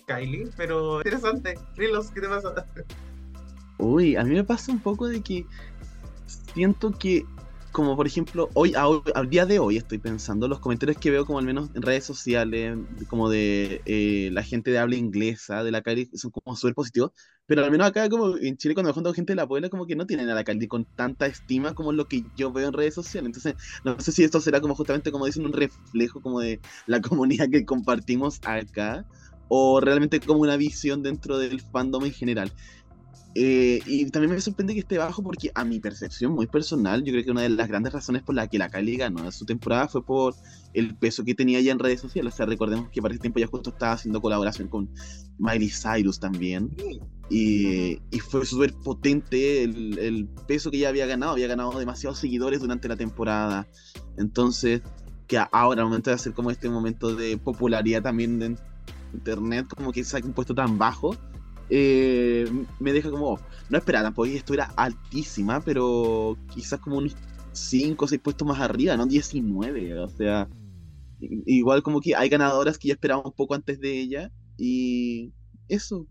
Kylie, 0.07 0.49
pero 0.57 0.99
interesante. 1.01 1.59
Rilos, 1.77 2.11
¿qué 2.11 2.23
te 2.23 2.29
pasa? 2.29 2.55
Uy, 3.77 4.17
a 4.17 4.25
mí 4.25 4.35
me 4.35 4.45
pasa 4.45 4.73
un 4.73 4.81
poco 4.81 5.09
de 5.09 5.21
que 5.21 5.45
siento 6.55 6.91
que, 6.93 7.27
como 7.77 7.95
por 7.95 8.07
ejemplo, 8.07 8.51
hoy, 8.55 8.73
al 8.75 9.29
día 9.29 9.45
de 9.45 9.59
hoy 9.59 9.77
estoy 9.77 9.99
pensando, 9.99 10.49
los 10.49 10.61
comentarios 10.61 10.97
que 10.97 11.11
veo 11.11 11.27
como 11.27 11.39
al 11.41 11.45
menos 11.45 11.69
en 11.75 11.83
redes 11.83 12.05
sociales, 12.05 12.79
como 13.07 13.29
de 13.29 13.83
eh, 13.85 14.31
la 14.33 14.43
gente 14.43 14.71
de 14.71 14.79
habla 14.79 14.97
inglesa, 14.97 15.63
de 15.63 15.71
la 15.73 15.83
Kylie, 15.83 16.09
son 16.15 16.31
como 16.31 16.57
súper 16.57 16.75
positivos, 16.75 17.11
pero 17.45 17.63
al 17.63 17.71
menos 17.71 17.87
acá 17.87 18.09
como 18.09 18.39
en 18.39 18.57
Chile 18.57 18.73
cuando 18.73 18.89
me 18.89 18.95
junto 18.95 19.13
gente 19.13 19.33
de 19.33 19.37
la 19.37 19.47
Puebla, 19.47 19.69
como 19.69 19.85
que 19.87 19.95
no 19.95 20.07
tienen 20.07 20.31
a 20.31 20.35
la 20.35 20.43
Kylie 20.43 20.69
con 20.69 20.87
tanta 20.97 21.27
estima 21.27 21.75
como 21.75 21.93
lo 21.93 22.07
que 22.07 22.25
yo 22.35 22.51
veo 22.51 22.69
en 22.69 22.73
redes 22.73 22.95
sociales, 22.95 23.27
entonces 23.27 23.57
no 23.85 24.01
sé 24.01 24.11
si 24.11 24.25
esto 24.25 24.41
será 24.41 24.63
como 24.63 24.75
justamente 24.75 25.13
como 25.13 25.27
dicen 25.27 25.45
un 25.45 25.53
reflejo 25.53 26.23
como 26.23 26.41
de 26.41 26.63
la 26.87 27.03
comunidad 27.03 27.51
que 27.51 27.67
compartimos 27.67 28.41
acá, 28.43 29.05
o 29.49 29.81
realmente 29.81 30.21
como 30.21 30.41
una 30.41 30.57
visión 30.57 31.03
dentro 31.03 31.39
del 31.39 31.61
fandom 31.61 32.05
en 32.07 32.13
general. 32.13 32.53
Eh, 33.39 33.83
y 33.85 34.11
también 34.11 34.33
me 34.33 34.41
sorprende 34.41 34.73
que 34.73 34.81
esté 34.81 34.97
bajo 34.97 35.23
porque 35.23 35.51
a 35.55 35.63
mi 35.63 35.79
percepción 35.79 36.33
muy 36.33 36.47
personal, 36.47 37.05
yo 37.05 37.13
creo 37.13 37.23
que 37.23 37.31
una 37.31 37.43
de 37.43 37.51
las 37.51 37.69
grandes 37.69 37.93
razones 37.93 38.23
por 38.23 38.35
la 38.35 38.49
que 38.49 38.57
la 38.57 38.71
Kylie 38.71 38.97
ganó 38.97 39.31
su 39.31 39.45
temporada 39.45 39.89
fue 39.89 40.03
por 40.03 40.35
el 40.73 40.97
peso 40.97 41.23
que 41.23 41.35
tenía 41.35 41.61
ya 41.61 41.73
en 41.73 41.79
redes 41.79 42.01
sociales. 42.01 42.33
O 42.33 42.37
sea, 42.39 42.47
recordemos 42.47 42.89
que 42.89 43.03
para 43.03 43.13
ese 43.13 43.21
tiempo 43.21 43.39
ya 43.39 43.47
justo 43.47 43.69
estaba 43.69 43.93
haciendo 43.93 44.23
colaboración 44.23 44.69
con 44.69 44.89
Miley 45.39 45.69
Cyrus 45.69 46.19
también. 46.19 46.75
Y, 47.29 47.99
fue 48.31 48.47
súper 48.47 48.73
potente 48.73 49.65
el, 49.65 50.31
peso 50.47 50.71
que 50.71 50.79
ella 50.79 50.89
había 50.89 51.05
ganado. 51.05 51.33
Había 51.33 51.49
ganado 51.49 51.79
demasiados 51.79 52.19
seguidores 52.19 52.61
durante 52.61 52.89
la 52.89 52.97
temporada. 52.97 53.69
Entonces, 54.17 54.81
que 55.27 55.39
ahora, 55.53 55.85
momento 55.85 56.09
de 56.09 56.15
hacer 56.15 56.33
como 56.33 56.51
este 56.51 56.71
momento 56.71 57.15
de 57.15 57.37
popularidad 57.37 58.03
también 58.03 58.39
de 58.39 58.57
internet, 59.13 59.67
como 59.77 59.93
que 59.93 60.05
saque 60.05 60.27
un 60.27 60.33
puesto 60.33 60.55
tan 60.55 60.79
bajo, 60.79 61.15
eh, 61.71 62.51
me 62.79 62.93
deja 62.93 63.11
como, 63.11 63.41
no 63.69 63.79
esperaba 63.79 64.05
tampoco 64.05 64.27
esto 64.27 64.55
era 64.55 64.73
altísima, 64.77 65.61
pero 65.61 66.37
quizás 66.53 66.81
como 66.81 66.99
unos 66.99 67.17
5 67.53 68.05
o 68.05 68.09
6 68.09 68.21
puestos 68.23 68.47
más 68.47 68.61
arriba, 68.61 68.97
no 68.97 69.07
19, 69.07 69.99
o 69.99 70.09
sea, 70.09 70.49
igual 71.21 71.83
como 71.83 72.01
que 72.01 72.15
hay 72.15 72.29
ganadoras 72.29 72.79
que 72.79 72.89
ya 72.89 72.95
esperaba 72.95 73.23
un 73.25 73.33
poco 73.33 73.55
antes 73.55 73.81
de 73.81 74.01
ella 74.01 74.31
y 74.57 75.33
eso. 75.69 76.07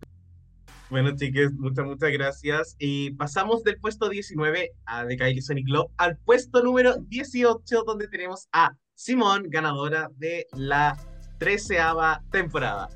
Bueno, 0.90 1.16
chiques, 1.16 1.52
muchas, 1.54 1.86
muchas 1.86 2.12
gracias. 2.12 2.76
Y 2.78 3.12
pasamos 3.12 3.64
del 3.64 3.80
puesto 3.80 4.08
19 4.08 4.72
a 4.86 5.06
The 5.08 5.18
Kylie 5.18 5.42
Sonic 5.42 5.66
Club 5.66 5.90
al 5.98 6.18
puesto 6.18 6.62
número 6.62 6.98
18, 7.10 7.84
donde 7.84 8.08
tenemos 8.08 8.48
a 8.52 8.76
Simón, 8.94 9.46
ganadora 9.50 10.10
de 10.18 10.48
la 10.54 10.98
treceava 11.40 12.24
temporada. 12.32 12.90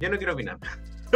Yo 0.00 0.10
no 0.10 0.16
quiero 0.16 0.32
opinar. 0.32 0.58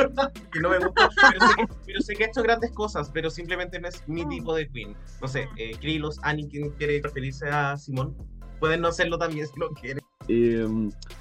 que 0.53 0.61
no 0.61 0.71
me 0.71 0.79
gusta, 0.79 1.11
pero 1.31 1.47
sé, 1.47 1.55
que, 1.57 1.75
pero 1.87 2.01
sé, 2.01 2.15
que, 2.15 2.25
ha 2.25 2.27
hecho 2.29 2.43
grandes 2.43 2.73
cosas, 2.73 3.11
pero 3.13 3.31
simplemente 3.31 3.81
no 3.81 3.89
es 3.89 4.07
mi 4.09 4.27
tipo 4.27 4.55
de 4.55 4.69
queen. 4.69 4.97
No 5.21 5.29
sé, 5.29 5.49
eh, 5.57 5.73
Krilos, 5.81 6.19
Annie, 6.23 6.49
quien 6.49 6.71
quiere 6.71 7.01
referirse 7.03 7.49
a 7.49 7.77
Simón, 7.77 8.17
pueden 8.59 8.81
no 8.81 8.89
hacerlo 8.89 9.19
también 9.19 9.47
si 9.47 9.59
lo 9.59 9.71
quieren. 9.71 10.03
Eh, 10.29 10.67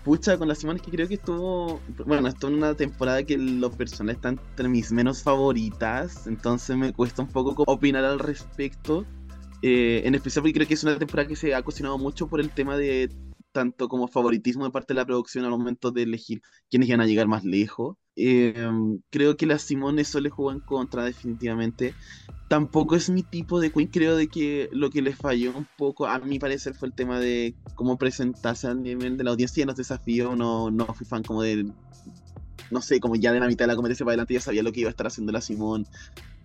pucha, 0.04 0.38
con 0.38 0.48
la 0.48 0.56
Simón 0.56 0.76
es 0.76 0.82
que 0.84 0.92
creo 0.92 1.08
que 1.08 1.16
estuvo, 1.16 1.82
bueno, 2.06 2.28
estuvo 2.28 2.52
en 2.52 2.58
una 2.58 2.76
temporada 2.76 3.24
que 3.24 3.38
los 3.38 3.76
personajes 3.76 4.18
están 4.18 4.40
entre 4.50 4.70
mis 4.70 4.92
menos 4.92 5.24
favoritas, 5.24 6.28
entonces 6.28 6.78
me 6.78 6.94
cuesta 6.94 7.24
un 7.24 7.30
poco 7.30 7.64
opinar 7.66 8.04
al 8.06 8.20
respecto. 8.20 9.06
Eh, 9.62 10.04
en 10.06 10.16
especial 10.16 10.44
porque 10.44 10.54
creo 10.54 10.68
que 10.68 10.74
es 10.74 10.84
una 10.84 10.98
temporada 10.98 11.28
que 11.28 11.36
se 11.36 11.54
ha 11.54 11.62
cocinado 11.64 11.98
mucho 11.98 12.28
por 12.28 12.40
el 12.40 12.50
tema 12.50 12.78
de 12.78 13.10
tanto 13.52 13.90
como 13.90 14.08
favoritismo 14.08 14.64
de 14.64 14.72
parte 14.72 14.94
de 14.94 15.00
la 15.00 15.06
producción 15.06 15.44
al 15.44 15.52
momento 15.52 15.92
de 15.92 16.04
elegir 16.04 16.42
quiénes 16.70 16.88
iban 16.88 17.02
a 17.02 17.06
llegar 17.06 17.28
más 17.28 17.44
lejos. 17.44 17.98
Eh, 18.22 18.54
creo 19.10 19.38
que 19.38 19.46
la 19.46 19.58
Simone 19.58 20.02
eso 20.02 20.20
le 20.20 20.30
jugó 20.30 20.52
en 20.52 20.60
contra 20.60 21.06
definitivamente. 21.06 21.94
Tampoco 22.50 22.96
es 22.96 23.10
mi 23.10 23.24
tipo 23.24 23.60
de 23.60 23.72
Queen, 23.72 23.88
creo 23.88 24.16
de 24.16 24.28
que 24.28 24.70
lo 24.72 24.90
que 24.90 25.02
le 25.02 25.16
falló 25.16 25.56
un 25.56 25.68
poco, 25.78 26.06
a 26.06 26.20
mi 26.20 26.40
parecer, 26.40 26.76
fue 26.76 26.90
el 26.90 26.94
tema 26.94 27.20
de 27.20 27.56
cómo 27.76 27.98
presentarse 27.98 28.68
al 28.68 28.82
nivel 28.82 29.18
de 29.18 29.24
la 29.24 29.32
audiencia 29.32 29.62
en 29.62 29.68
los 29.68 29.78
desafíos. 29.78 30.36
No, 30.38 30.70
no 30.70 30.86
fui 30.94 31.06
fan 31.06 31.24
como 31.24 31.44
de, 31.44 31.66
no 32.72 32.82
sé, 32.82 33.00
como 33.00 33.16
ya 33.16 33.32
de 33.32 33.40
la 33.40 33.48
mitad 33.48 33.64
de 33.66 33.68
la 33.68 33.76
competencia 33.76 34.04
para 34.04 34.14
adelante 34.14 34.34
ya 34.34 34.42
sabía 34.42 34.64
lo 34.64 34.72
que 34.72 34.82
iba 34.82 34.90
a 34.90 34.92
estar 34.92 35.08
haciendo 35.08 35.32
la 35.32 35.42
Simone 35.42 35.86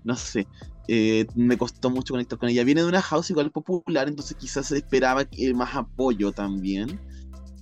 no 0.04 0.16
sé, 0.16 0.46
eh, 0.86 1.26
me 1.34 1.56
costó 1.56 1.90
mucho 1.90 2.12
conectar 2.12 2.38
con 2.38 2.50
ella. 2.50 2.62
Viene 2.62 2.82
de 2.82 2.88
una 2.88 3.02
house 3.02 3.30
igual 3.30 3.50
popular, 3.50 4.06
entonces 4.06 4.36
quizás 4.38 4.70
esperaba 4.70 5.26
más 5.54 5.74
apoyo 5.74 6.30
también. 6.30 7.00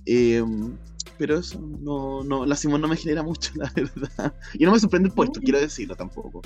Em, 0.05 0.77
pero 1.17 1.39
eso, 1.39 1.59
no, 1.59 2.23
no, 2.23 2.45
la 2.45 2.55
Simón 2.55 2.81
no 2.81 2.87
me 2.87 2.97
genera 2.97 3.23
mucho, 3.23 3.51
la 3.55 3.71
verdad. 3.75 4.33
Y 4.53 4.65
no 4.65 4.71
me 4.71 4.79
sorprende 4.79 5.09
el 5.09 5.15
puesto, 5.15 5.39
quiero 5.41 5.59
decirlo 5.59 5.95
tampoco. 5.95 6.41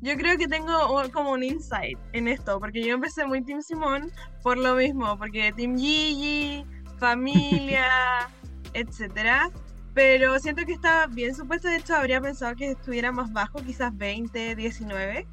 Yo 0.00 0.16
creo 0.16 0.36
que 0.36 0.46
tengo 0.46 1.02
como 1.12 1.30
un 1.30 1.42
insight 1.42 1.98
en 2.12 2.28
esto, 2.28 2.60
porque 2.60 2.84
yo 2.84 2.94
empecé 2.94 3.26
muy 3.26 3.42
Team 3.42 3.62
Simón 3.62 4.12
por 4.42 4.58
lo 4.58 4.74
mismo, 4.74 5.16
porque 5.16 5.52
Team 5.56 5.78
Gigi, 5.78 6.64
familia, 6.98 7.88
etcétera. 8.74 9.50
Pero 9.94 10.38
siento 10.40 10.66
que 10.66 10.72
está 10.72 11.06
bien 11.06 11.34
supuesto. 11.34 11.68
De 11.68 11.76
hecho, 11.76 11.94
habría 11.94 12.20
pensado 12.20 12.54
que 12.56 12.72
estuviera 12.72 13.12
más 13.12 13.32
bajo, 13.32 13.62
quizás 13.62 13.96
20, 13.96 14.56
19. 14.56 15.26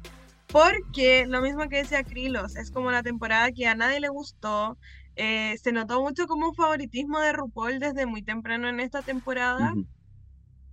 Porque 0.46 1.26
lo 1.26 1.42
mismo 1.42 1.68
que 1.68 1.78
decía 1.78 2.04
Krilos, 2.04 2.56
es 2.56 2.70
como 2.70 2.90
la 2.90 3.02
temporada 3.02 3.50
que 3.52 3.66
a 3.66 3.74
nadie 3.74 4.00
le 4.00 4.08
gustó. 4.08 4.78
Eh, 5.16 5.56
se 5.62 5.72
notó 5.72 6.00
mucho 6.00 6.26
como 6.26 6.48
un 6.48 6.54
favoritismo 6.54 7.20
de 7.20 7.32
RuPaul 7.32 7.78
desde 7.78 8.06
muy 8.06 8.22
temprano 8.22 8.68
en 8.68 8.80
esta 8.80 9.02
temporada. 9.02 9.74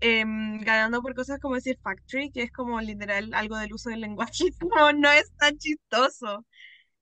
Em, 0.01 0.61
ganando 0.61 1.01
por 1.01 1.13
cosas 1.13 1.39
como 1.39 1.55
decir 1.55 1.77
factory, 1.81 2.31
que 2.31 2.43
es 2.43 2.51
como 2.51 2.79
literal 2.79 3.33
algo 3.33 3.57
del 3.57 3.73
uso 3.73 3.89
del 3.89 3.99
lenguaje, 3.99 4.45
no, 4.75 4.93
no 4.93 5.11
es 5.11 5.31
tan 5.37 5.57
chistoso. 5.57 6.45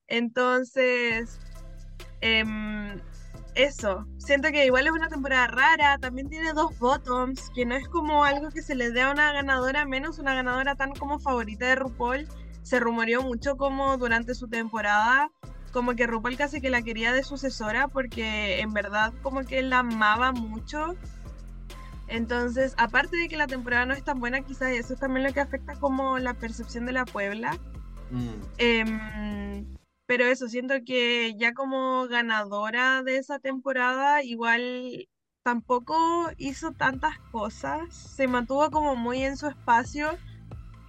Entonces, 0.07 1.39
em, 2.21 2.99
eso, 3.53 4.07
siento 4.17 4.49
que 4.49 4.65
igual 4.65 4.87
es 4.87 4.93
una 4.93 5.09
temporada 5.09 5.47
rara, 5.47 5.97
también 5.99 6.29
tiene 6.29 6.53
dos 6.53 6.77
bottoms, 6.79 7.51
que 7.53 7.65
no 7.65 7.75
es 7.75 7.87
como 7.87 8.23
algo 8.23 8.49
que 8.49 8.63
se 8.63 8.75
le 8.75 8.91
dé 8.91 9.01
a 9.01 9.11
una 9.11 9.31
ganadora, 9.31 9.85
menos 9.85 10.17
una 10.17 10.33
ganadora 10.33 10.75
tan 10.75 10.93
como 10.93 11.19
favorita 11.19 11.67
de 11.67 11.75
RuPaul. 11.75 12.27
Se 12.63 12.79
rumoreó 12.79 13.21
mucho 13.21 13.57
como 13.57 13.97
durante 13.97 14.33
su 14.35 14.47
temporada, 14.47 15.29
como 15.77 15.95
que 15.95 16.07
RuPaul 16.07 16.37
casi 16.37 16.59
que 16.59 16.71
la 16.71 16.81
quería 16.81 17.13
de 17.13 17.21
sucesora, 17.21 17.87
porque 17.87 18.61
en 18.61 18.73
verdad 18.73 19.13
como 19.21 19.45
que 19.45 19.61
la 19.61 19.79
amaba 19.79 20.31
mucho. 20.31 20.95
Entonces, 22.07 22.73
aparte 22.77 23.15
de 23.15 23.27
que 23.27 23.37
la 23.37 23.45
temporada 23.45 23.85
no 23.85 23.93
es 23.93 24.03
tan 24.03 24.19
buena, 24.19 24.41
quizás 24.41 24.71
eso 24.71 24.95
es 24.95 24.99
también 24.99 25.27
lo 25.27 25.33
que 25.33 25.39
afecta 25.39 25.75
como 25.75 26.17
la 26.17 26.33
percepción 26.33 26.87
de 26.87 26.93
la 26.93 27.05
Puebla. 27.05 27.55
Mm. 28.09 28.29
Em, 28.57 29.77
pero 30.07 30.25
eso, 30.25 30.47
siento 30.47 30.73
que 30.83 31.35
ya 31.37 31.53
como 31.53 32.07
ganadora 32.07 33.03
de 33.03 33.17
esa 33.17 33.37
temporada, 33.37 34.23
igual 34.23 35.07
tampoco 35.43 35.95
hizo 36.37 36.71
tantas 36.71 37.19
cosas, 37.31 37.95
se 37.95 38.27
mantuvo 38.27 38.71
como 38.71 38.95
muy 38.95 39.23
en 39.23 39.37
su 39.37 39.45
espacio. 39.45 40.17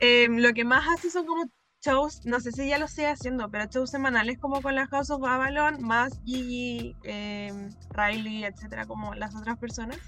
Em, 0.00 0.38
lo 0.38 0.54
que 0.54 0.64
más 0.64 0.88
hace 0.88 1.10
son 1.10 1.26
como 1.26 1.44
shows, 1.84 2.24
no 2.24 2.40
sé 2.40 2.52
si 2.52 2.68
ya 2.68 2.78
lo 2.78 2.88
sigue 2.88 3.08
haciendo, 3.08 3.50
pero 3.50 3.66
shows 3.66 3.90
semanales 3.90 4.38
como 4.38 4.60
con 4.62 4.74
la 4.74 4.86
House 4.86 5.10
of 5.10 5.24
Avalon, 5.24 5.82
más 5.82 6.20
Gigi, 6.24 6.96
em, 7.04 7.70
Riley, 7.90 8.44
etcétera, 8.44 8.86
como 8.86 9.14
las 9.14 9.34
otras 9.34 9.58
personas 9.58 9.98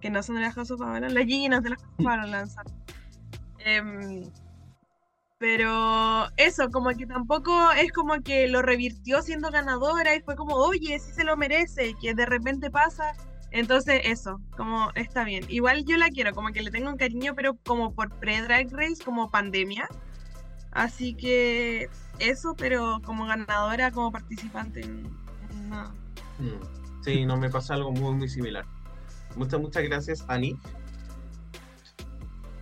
que 0.00 0.10
no 0.10 0.22
son 0.22 0.36
de 0.36 0.42
la 0.42 0.52
House 0.52 0.70
of 0.70 0.80
Avalon. 0.80 1.14
La 1.14 1.20
Gigi 1.20 1.48
no 1.48 1.56
es 1.56 1.62
de 1.62 1.70
la 1.70 1.76
House 1.76 1.94
of 1.98 2.06
Avalon, 2.06 2.48
eh, 3.58 4.30
pero 5.38 6.26
eso, 6.38 6.70
como 6.70 6.90
que 6.90 7.06
tampoco 7.06 7.70
es 7.72 7.92
como 7.92 8.22
que 8.22 8.48
lo 8.48 8.62
revirtió 8.62 9.20
siendo 9.22 9.50
ganadora 9.50 10.14
y 10.14 10.22
fue 10.22 10.34
como, 10.34 10.54
oye, 10.54 10.98
sí 10.98 11.12
se 11.12 11.24
lo 11.24 11.36
merece, 11.36 11.88
y 11.88 11.94
que 11.94 12.14
de 12.14 12.26
repente 12.26 12.70
pasa. 12.70 13.12
Entonces, 13.50 14.02
eso, 14.04 14.40
como 14.56 14.90
está 14.94 15.24
bien. 15.24 15.44
Igual 15.48 15.84
yo 15.84 15.96
la 15.96 16.10
quiero, 16.10 16.34
como 16.34 16.48
que 16.52 16.62
le 16.62 16.70
tengo 16.70 16.90
un 16.90 16.96
cariño, 16.96 17.34
pero 17.34 17.56
como 17.64 17.94
por 17.94 18.10
pre-Drag 18.18 18.70
Race, 18.72 19.04
como 19.04 19.30
pandemia. 19.30 19.88
Así 20.76 21.14
que 21.14 21.88
eso, 22.18 22.54
pero 22.54 23.00
como 23.02 23.24
ganadora, 23.24 23.90
como 23.90 24.12
participante, 24.12 24.86
no. 24.86 25.84
Mm, 26.38 27.02
sí, 27.02 27.24
no 27.24 27.38
me 27.38 27.48
pasa 27.48 27.72
algo 27.72 27.92
muy, 27.92 28.14
muy 28.14 28.28
similar. 28.28 28.66
Muchas, 29.36 29.58
muchas 29.58 29.84
gracias, 29.84 30.22
Ani. 30.28 30.54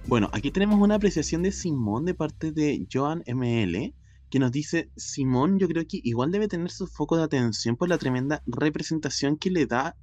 Bueno, 0.07 0.31
aquí 0.33 0.53
tenemos 0.53 0.79
una 0.79 0.95
apreciación 0.95 1.43
de 1.43 1.51
Simón 1.51 2.05
de 2.05 2.15
parte 2.15 2.53
de 2.53 2.87
Joan 2.93 3.25
ML, 3.27 3.93
que 4.31 4.39
nos 4.39 4.53
dice, 4.53 4.91
Simón 4.97 5.59
yo 5.59 5.67
creo 5.67 5.83
que 5.85 5.99
igual 6.05 6.31
debe 6.31 6.47
tener 6.47 6.71
su 6.71 6.87
foco 6.87 7.17
de 7.17 7.25
atención 7.25 7.75
por 7.75 7.89
la 7.89 7.99
tremenda 7.99 8.45
representación 8.47 9.37
que 9.37 9.51
le 9.51 9.67
da 9.67 9.97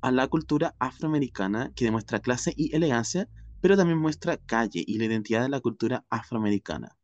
a 0.00 0.10
la 0.10 0.26
cultura 0.26 0.74
afroamericana, 0.78 1.70
que 1.76 1.84
demuestra 1.84 2.20
clase 2.20 2.54
y 2.56 2.74
elegancia, 2.74 3.28
pero 3.60 3.76
también 3.76 3.98
muestra 3.98 4.38
calle 4.38 4.82
y 4.86 4.96
la 4.96 5.04
identidad 5.04 5.42
de 5.42 5.50
la 5.50 5.60
cultura 5.60 6.06
afroamericana. 6.08 6.96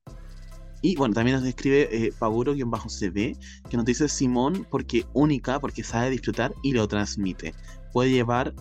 Y 0.80 0.96
bueno, 0.96 1.14
también 1.14 1.36
nos 1.36 1.44
describe 1.44 1.88
eh, 1.90 2.12
Paburo-CB, 2.18 3.36
que 3.68 3.76
nos 3.76 3.84
dice 3.84 4.08
Simón 4.08 4.66
porque 4.70 5.06
única, 5.12 5.58
porque 5.60 5.82
sabe 5.82 6.10
disfrutar 6.10 6.54
y 6.62 6.72
lo 6.72 6.86
transmite. 6.86 7.54
Puede 7.92 8.10
llevar 8.10 8.54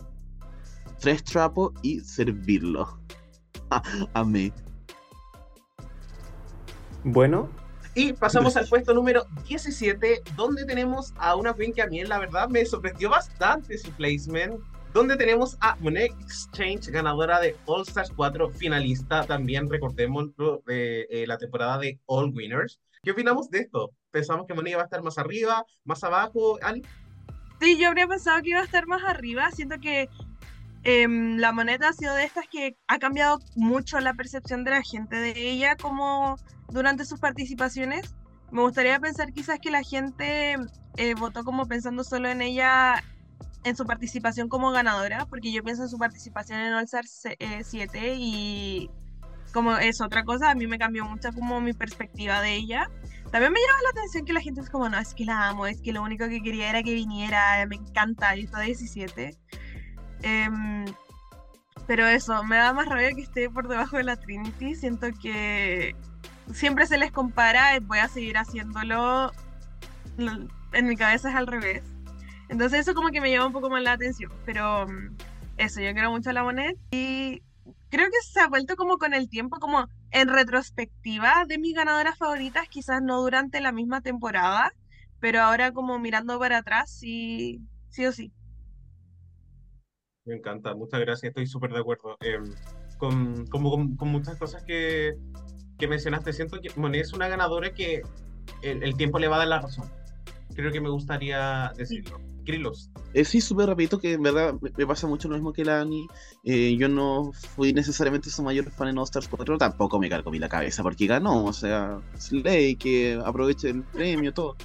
tres 1.00 1.24
trapos 1.24 1.74
y 1.82 2.00
servirlo. 2.00 3.00
Amé. 4.14 4.52
Bueno. 7.04 7.50
Y 7.94 8.14
pasamos 8.14 8.56
al 8.56 8.68
puesto 8.68 8.94
número 8.94 9.26
17, 9.48 10.22
donde 10.36 10.66
tenemos 10.66 11.14
a 11.18 11.36
una 11.36 11.56
queen 11.56 11.74
que 11.74 11.82
a 11.82 11.88
mí, 11.88 12.04
la 12.04 12.20
verdad, 12.20 12.48
me 12.48 12.64
sorprendió 12.64 13.10
bastante 13.10 13.76
su 13.78 13.90
placement. 13.92 14.62
Donde 14.94 15.16
tenemos 15.16 15.58
a 15.62 15.76
Monet 15.78 16.12
Exchange, 16.22 16.90
ganadora 16.90 17.40
de 17.40 17.56
All 17.66 17.84
Stars 17.84 18.12
4, 18.16 18.50
finalista 18.52 19.26
también, 19.26 19.70
recordémoslo, 19.70 20.64
de 20.66 21.08
eh, 21.10 21.28
la 21.28 21.38
temporada 21.38 21.78
de 21.78 22.00
All 22.06 22.34
Winners. 22.34 22.80
¿Qué 23.04 23.12
opinamos 23.12 23.50
de 23.50 23.60
esto? 23.60 23.92
¿Pensamos 24.12 24.48
que 24.48 24.54
Monet 24.54 24.72
iba 24.72 24.82
a 24.82 24.86
estar 24.86 25.04
más 25.04 25.18
arriba, 25.18 25.64
más 25.84 26.04
abajo, 26.04 26.58
Ani? 26.62 26.82
Sí, 27.60 27.78
yo 27.78 27.90
habría 27.90 28.08
pensado 28.08 28.42
que 28.42 28.50
iba 28.50 28.60
a 28.60 28.64
estar 28.64 28.88
más 28.88 29.04
arriba. 29.04 29.50
Siento 29.52 29.80
que 29.80 30.10
Em, 30.90 31.38
la 31.38 31.52
moneda 31.52 31.90
ha 31.90 31.94
sido 31.94 32.16
de 32.16 32.24
estas 32.24 32.46
que 32.48 32.78
ha 32.88 32.98
cambiado 32.98 33.40
mucho 33.56 34.00
la 34.00 34.14
percepción 34.14 34.64
de 34.64 34.72
la 34.72 34.82
gente 34.82 35.18
de 35.18 35.34
ella 35.50 35.76
como 35.76 36.38
durante 36.70 37.04
sus 37.04 37.20
participaciones. 37.20 38.16
Me 38.52 38.62
gustaría 38.62 38.98
pensar 38.98 39.34
quizás 39.34 39.60
que 39.60 39.70
la 39.70 39.84
gente 39.84 40.56
eh, 40.96 41.14
votó 41.16 41.44
como 41.44 41.66
pensando 41.66 42.06
solo 42.06 42.30
en 42.30 42.42
ella 42.42 43.04
en 43.68 43.76
su 43.76 43.86
participación 43.86 44.50
como 44.50 44.72
ganadora, 44.72 45.26
porque 45.26 45.52
yo 45.52 45.64
pienso 45.64 45.84
en 45.84 45.90
su 45.90 45.98
participación 45.98 46.60
en 46.60 46.74
All 46.74 46.86
Star 46.86 47.06
7 47.06 47.38
eh, 47.40 48.16
y 48.18 48.90
como 49.54 49.78
es 49.78 50.02
otra 50.02 50.24
cosa, 50.24 50.52
a 50.52 50.56
mí 50.56 50.68
me 50.68 50.78
cambió 50.78 51.06
mucho 51.06 51.32
como 51.34 51.60
mi 51.62 51.74
perspectiva 51.74 52.42
de 52.42 52.56
ella. 52.56 52.90
También 53.32 53.52
me 53.52 53.60
llama 53.60 53.80
la 53.84 53.90
atención 53.90 54.26
que 54.26 54.34
la 54.34 54.42
gente 54.42 54.62
es 54.62 54.70
como, 54.70 54.88
no, 54.90 54.98
es 54.98 55.14
que 55.14 55.26
la 55.26 55.50
amo, 55.50 55.68
es 55.68 55.82
que 55.82 55.92
lo 55.92 56.02
único 56.02 56.28
que 56.28 56.42
quería 56.42 56.70
era 56.70 56.84
que 56.84 56.94
viniera, 56.94 57.66
me 57.68 57.76
encanta, 57.76 58.36
y 58.36 58.44
está 58.44 58.62
17. 58.62 59.38
Em, 60.22 60.86
pero 61.88 62.06
eso, 62.06 62.44
me 62.44 62.58
da 62.58 62.74
más 62.74 62.88
rabia 62.88 63.14
que 63.14 63.22
esté 63.22 63.50
por 63.50 63.68
debajo 63.68 63.98
de 63.98 64.04
la 64.04 64.16
Trinity. 64.16 64.76
Siento 64.76 65.08
que 65.22 65.96
siempre 66.54 66.86
se 66.86 66.98
les 66.98 67.12
compara, 67.12 67.80
voy 67.82 68.00
a 68.00 68.08
seguir 68.08 68.38
haciéndolo. 68.38 69.32
En 70.18 70.88
mi 70.88 70.96
cabeza 70.96 71.30
es 71.30 71.36
al 71.36 71.48
revés. 71.48 71.84
Entonces 72.50 72.80
eso 72.82 72.94
como 72.94 73.10
que 73.10 73.22
me 73.22 73.32
llama 73.32 73.48
un 73.48 73.54
poco 73.54 73.70
más 73.70 73.84
la 73.84 73.94
atención. 73.94 74.32
Pero 74.46 74.88
mm, 74.88 75.16
eso, 75.58 75.82
yo 75.82 75.94
quiero 75.94 76.12
mucho 76.12 76.30
a 76.30 76.34
la 76.34 76.44
Monet. 76.44 76.78
Y 76.92 77.42
creo 77.90 78.06
que 78.06 78.22
se 78.22 78.40
ha 78.40 78.48
vuelto 78.48 78.76
como 78.76 78.98
con 78.98 79.14
el 79.14 79.30
tiempo, 79.30 79.58
como 79.60 79.88
en 80.12 80.30
retrospectiva 80.30 81.46
de 81.48 81.58
mis 81.58 81.76
ganadoras 81.76 82.18
favoritas, 82.18 82.68
quizás 82.70 83.02
no 83.02 83.22
durante 83.22 83.62
la 83.62 83.72
misma 83.72 84.02
temporada, 84.02 84.72
pero 85.20 85.42
ahora 85.42 85.72
como 85.72 86.00
mirando 86.00 86.40
para 86.40 86.60
atrás, 86.60 86.90
sí, 86.92 87.62
sí 87.90 88.06
o 88.06 88.12
sí. 88.12 88.32
Me 90.26 90.36
encanta, 90.36 90.76
muchas 90.76 91.00
gracias, 91.00 91.30
estoy 91.30 91.48
súper 91.48 91.72
de 91.72 91.80
acuerdo. 91.80 92.18
Em, 92.20 92.44
con, 92.98 93.46
con, 93.48 93.96
con 93.96 94.10
muchas 94.10 94.38
cosas 94.38 94.64
que, 94.64 95.14
que 95.78 95.88
mencionaste, 95.88 96.34
siento 96.34 96.60
que 96.60 96.70
Monet 96.76 97.02
es 97.02 97.14
una 97.14 97.28
ganadora 97.28 97.74
que 97.74 98.02
el, 98.62 98.84
el 98.84 98.96
tiempo 98.98 99.20
le 99.20 99.28
va 99.28 99.38
a 99.38 99.40
dar 99.40 99.48
la 99.48 99.62
razón. 99.62 99.90
Creo 100.56 100.72
que 100.72 100.82
me 100.82 100.90
gustaría 100.90 101.72
decirlo. 101.78 102.20
Eh, 103.14 103.26
sí, 103.26 103.42
súper 103.42 103.68
rapidito, 103.68 104.00
que 104.00 104.14
en 104.14 104.24
verdad 104.24 104.56
me- 104.62 104.86
pasa 104.86 105.08
mucho 105.08 105.28
lo 105.28 105.36
mismo 105.36 105.52
que 105.54 105.66
la 105.66 105.82
Ani. 105.82 106.08
Eh, 106.44 106.76
yo 106.78 106.88
no 106.88 107.32
fui 107.34 107.74
necesariamente 107.74 108.30
su 108.30 108.44
mayor 108.44 108.70
fan 108.72 108.88
en 108.90 108.98
All 108.98 109.04
Stars 109.06 109.28
4, 109.28 109.58
tampoco 109.58 110.00
me 110.00 110.10
cargó 110.10 110.32
mi 110.32 110.40
la 110.40 110.50
cabeza 110.50 110.84
porque 110.84 111.08
ganó, 111.08 111.46
o 111.46 111.54
sea, 111.54 112.00
Slay, 112.18 112.76
que 112.76 113.20
aproveche 113.24 113.70
el 113.70 113.84
premio, 113.84 114.34
todo. 114.34 114.56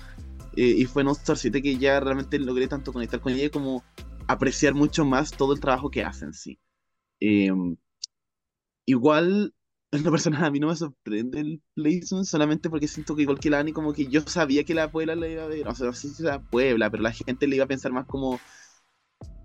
Eh, 0.56 0.74
y 0.78 0.84
fue 0.84 1.02
en 1.02 1.08
All 1.08 1.16
Stars 1.16 1.40
7 1.40 1.62
que 1.62 1.76
ya 1.78 1.98
realmente 2.00 2.38
logré 2.38 2.68
tanto 2.68 2.92
conectar 2.92 3.20
con 3.20 3.32
ella 3.32 3.50
como 3.50 3.82
apreciar 4.28 4.74
mucho 4.74 5.04
más 5.04 5.30
todo 5.32 5.52
el 5.52 5.60
trabajo 5.60 5.90
que 5.90 6.04
hacen, 6.04 6.32
sí. 6.34 6.58
Eh, 7.20 7.50
igual, 8.86 9.54
en 9.98 10.02
lo 10.04 10.10
personal, 10.10 10.44
a 10.44 10.50
mí 10.50 10.58
no 10.58 10.68
me 10.68 10.76
sorprende 10.76 11.40
el 11.40 11.62
placement 11.74 12.24
solamente 12.24 12.70
porque 12.70 12.88
siento 12.88 13.14
que 13.14 13.22
igual 13.22 13.38
que 13.38 13.50
la 13.50 13.58
Ani, 13.58 13.72
como 13.72 13.92
que 13.92 14.06
yo 14.06 14.22
sabía 14.22 14.64
que 14.64 14.74
la 14.74 14.90
Puebla 14.90 15.14
la 15.14 15.28
iba 15.28 15.44
a 15.44 15.48
ver, 15.48 15.68
o 15.68 15.74
sea, 15.74 15.86
no 15.86 15.92
sé 15.92 16.08
si 16.08 16.22
la 16.22 16.40
Puebla, 16.40 16.90
pero 16.90 17.02
la 17.02 17.12
gente 17.12 17.46
le 17.46 17.56
iba 17.56 17.66
a 17.66 17.68
pensar 17.68 17.92
más 17.92 18.06
como 18.06 18.40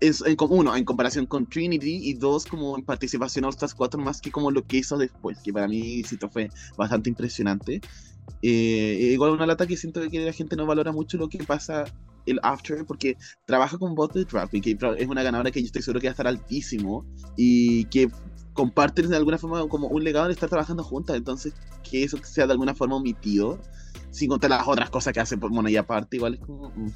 en, 0.00 0.12
en 0.24 0.36
uno, 0.40 0.74
en 0.74 0.84
comparación 0.86 1.26
con 1.26 1.46
Trinity, 1.46 2.00
y 2.02 2.14
dos, 2.14 2.46
como 2.46 2.78
en 2.78 2.84
participación 2.84 3.44
a 3.44 3.50
Stars 3.50 3.74
4, 3.74 4.00
más 4.00 4.22
que 4.22 4.30
como 4.30 4.50
lo 4.50 4.66
que 4.66 4.78
hizo 4.78 4.96
después, 4.96 5.38
que 5.40 5.52
para 5.52 5.68
mí 5.68 6.02
siento 6.04 6.30
fue 6.30 6.48
bastante 6.78 7.10
impresionante. 7.10 7.82
Eh, 8.42 9.10
igual 9.12 9.32
una 9.32 9.46
lata 9.46 9.66
que 9.66 9.76
siento 9.76 10.00
que 10.08 10.24
la 10.24 10.32
gente 10.32 10.56
no 10.56 10.66
valora 10.66 10.92
mucho 10.92 11.18
lo 11.18 11.28
que 11.28 11.44
pasa 11.44 11.84
el 12.24 12.40
after, 12.42 12.86
porque 12.86 13.16
trabaja 13.46 13.76
con 13.76 13.94
Bot 13.94 14.14
de 14.14 14.24
Trap, 14.24 14.54
y 14.54 14.60
que 14.62 14.78
es 14.96 15.08
una 15.08 15.22
ganadora 15.22 15.50
que 15.50 15.60
yo 15.60 15.66
estoy 15.66 15.82
seguro 15.82 16.00
que 16.00 16.06
va 16.06 16.12
a 16.12 16.12
estar 16.12 16.26
altísimo, 16.26 17.04
y 17.36 17.84
que 17.86 18.08
comparten 18.58 19.08
de 19.08 19.16
alguna 19.16 19.38
forma 19.38 19.68
como 19.68 19.86
un 19.86 20.02
legado 20.02 20.26
de 20.26 20.32
estar 20.32 20.48
trabajando 20.48 20.82
juntas, 20.82 21.14
entonces 21.14 21.54
que 21.88 22.02
eso 22.02 22.18
sea 22.24 22.44
de 22.44 22.54
alguna 22.54 22.74
forma 22.74 22.96
omitido, 22.96 23.56
sin 24.10 24.28
contar 24.28 24.50
las 24.50 24.66
otras 24.66 24.90
cosas 24.90 25.12
que 25.12 25.20
hace 25.20 25.38
por 25.38 25.52
Mona 25.52 25.70
y 25.70 25.76
aparte, 25.76 26.16
igual 26.16 26.34
es 26.34 26.40
como... 26.40 26.70
mm. 26.70 26.90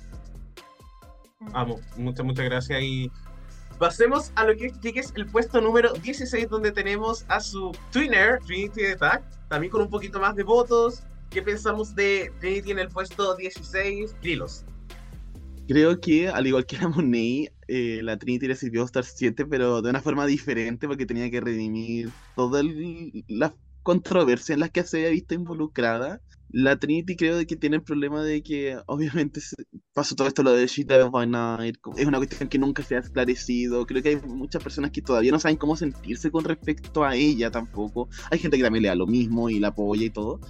Amo, 1.53 1.79
muchas, 1.97 2.27
muchas 2.27 2.47
gracias. 2.47 2.83
Y 2.83 3.13
pasemos 3.79 4.33
a 4.35 4.43
lo 4.45 4.57
que, 4.57 4.73
que 4.73 4.99
es 4.99 5.13
el 5.15 5.27
puesto 5.27 5.61
número 5.61 5.93
16, 5.93 6.49
donde 6.49 6.73
tenemos 6.73 7.25
a 7.29 7.39
su 7.39 7.71
twinner, 7.93 8.41
Trinity 8.45 8.83
de 8.83 8.97
Tag, 8.97 9.23
también 9.49 9.71
con 9.71 9.83
un 9.83 9.89
poquito 9.89 10.19
más 10.19 10.35
de 10.35 10.43
votos. 10.43 11.05
¿Qué 11.31 11.43
pensamos 11.43 11.95
de 11.95 12.33
Trinity 12.41 12.73
en 12.73 12.81
el 12.81 12.89
puesto 12.89 13.37
16? 13.37 14.17
Krilos. 14.21 14.65
Creo 15.69 16.01
que, 16.01 16.29
al 16.29 16.45
igual 16.45 16.67
que 16.67 16.77
la 16.79 16.89
Monet, 16.89 17.53
eh, 17.75 18.03
la 18.03 18.19
Trinity 18.19 18.49
le 18.49 18.55
sirvió 18.55 18.85
Star 18.85 19.03
7, 19.03 19.47
pero 19.47 19.81
de 19.81 19.89
una 19.89 20.03
forma 20.03 20.27
diferente 20.27 20.87
porque 20.87 21.07
tenía 21.07 21.31
que 21.31 21.41
redimir 21.41 22.11
todas 22.37 22.63
las 23.29 23.53
controversias 23.83 24.51
en 24.51 24.61
las 24.61 24.71
que 24.71 24.85
se 24.85 24.99
había 24.99 25.09
visto 25.09 25.35
involucrada. 25.35 26.21
La 26.51 26.79
Trinity 26.79 27.17
creo 27.17 27.39
de 27.39 27.47
que 27.47 27.57
tiene 27.57 27.77
el 27.77 27.83
problema 27.83 28.23
de 28.23 28.43
que 28.43 28.77
obviamente 28.85 29.41
pasó 29.95 30.15
todo 30.15 30.29
esto 30.29 30.43
lo 30.43 30.53
de 30.53 30.67
She 30.67 30.85
Devil 30.85 31.09
by 31.11 31.27
Night, 31.27 31.77
es 31.97 32.07
una 32.07 32.19
cuestión 32.19 32.51
que 32.51 32.59
nunca 32.59 32.83
se 32.83 32.97
ha 32.97 32.99
esclarecido, 32.99 33.87
creo 33.87 34.03
que 34.03 34.11
hay 34.11 34.17
muchas 34.17 34.63
personas 34.63 34.91
que 34.91 35.01
todavía 35.01 35.33
no 35.33 35.41
saben 35.41 35.57
cómo 35.57 35.75
sentirse 35.75 36.31
con 36.31 36.45
respecto 36.45 37.05
a 37.05 37.17
ella 37.17 37.51
tampoco, 37.51 38.11
hay 38.31 38.39
gente 38.39 38.59
que 38.59 38.65
también 38.65 38.83
le 38.83 38.89
da 38.89 38.95
lo 38.95 39.07
mismo 39.07 39.49
y 39.49 39.61
la 39.61 39.69
apoya 39.69 40.05
y 40.05 40.11
todo, 40.11 40.41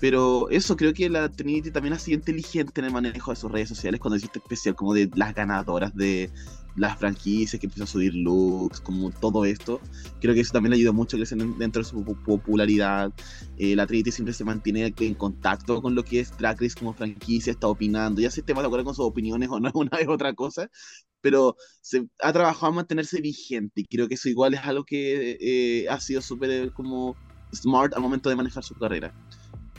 pero 0.00 0.48
eso, 0.50 0.76
creo 0.76 0.94
que 0.94 1.10
la 1.10 1.30
Trinity 1.30 1.70
también 1.72 1.94
ha 1.94 1.98
sido 2.00 2.16
inteligente 2.18 2.80
en 2.80 2.86
el 2.86 2.92
manejo 2.92 3.32
de 3.32 3.36
sus 3.36 3.52
redes 3.52 3.68
sociales 3.68 4.00
cuando 4.00 4.16
hiciste 4.18 4.40
especial 4.40 4.74
como 4.76 4.94
de 4.94 5.10
las 5.14 5.34
ganadoras 5.34 5.94
de 5.94 6.32
las 6.74 6.98
franquicias, 6.98 7.60
que 7.60 7.66
empezó 7.66 7.84
a 7.84 7.86
subir 7.88 8.14
looks, 8.14 8.80
como 8.80 9.12
todo 9.12 9.44
esto. 9.44 9.82
Creo 10.20 10.34
que 10.34 10.40
eso 10.40 10.52
también 10.52 10.70
le 10.72 10.76
ayudó 10.78 10.94
mucho 10.94 11.16
a 11.16 11.20
crecer 11.20 11.38
en- 11.40 11.56
dentro 11.58 11.80
de 11.82 11.84
su 11.86 12.04
po- 12.04 12.18
popularidad. 12.18 13.12
Eh, 13.56 13.76
la 13.76 13.86
Trinity 13.86 14.12
siempre 14.12 14.34
se 14.34 14.44
mantiene 14.44 14.94
en 14.98 15.14
contacto 15.16 15.82
con 15.82 15.94
lo 15.94 16.04
que 16.04 16.20
es 16.20 16.34
Drag 16.36 16.60
Race 16.60 16.76
como 16.78 16.94
franquicia, 16.94 17.50
está 17.52 17.68
opinando, 17.68 18.20
ya 18.22 18.28
esté 18.28 18.54
más 18.54 18.62
de 18.62 18.66
acuerdo 18.68 18.84
con 18.86 18.94
sus 18.94 19.04
opiniones 19.06 19.48
o 19.50 19.60
no, 19.60 19.70
una 19.74 19.90
vez 19.98 20.08
otra 20.08 20.34
cosa, 20.34 20.68
pero 21.20 21.56
se 21.82 22.08
ha 22.20 22.32
trabajado 22.32 22.68
a 22.72 22.76
mantenerse 22.76 23.20
vigente 23.20 23.82
y 23.82 23.86
creo 23.86 24.08
que 24.08 24.14
eso 24.14 24.28
igual 24.28 24.54
es 24.54 24.60
algo 24.62 24.84
que 24.84 25.38
eh, 25.40 25.88
ha 25.88 26.00
sido 26.00 26.22
súper 26.22 26.50
eh, 26.50 26.70
como 26.72 27.18
smart 27.54 27.94
al 27.94 28.02
momento 28.02 28.28
de 28.30 28.36
manejar 28.36 28.64
su 28.64 28.74
carrera. 28.76 29.14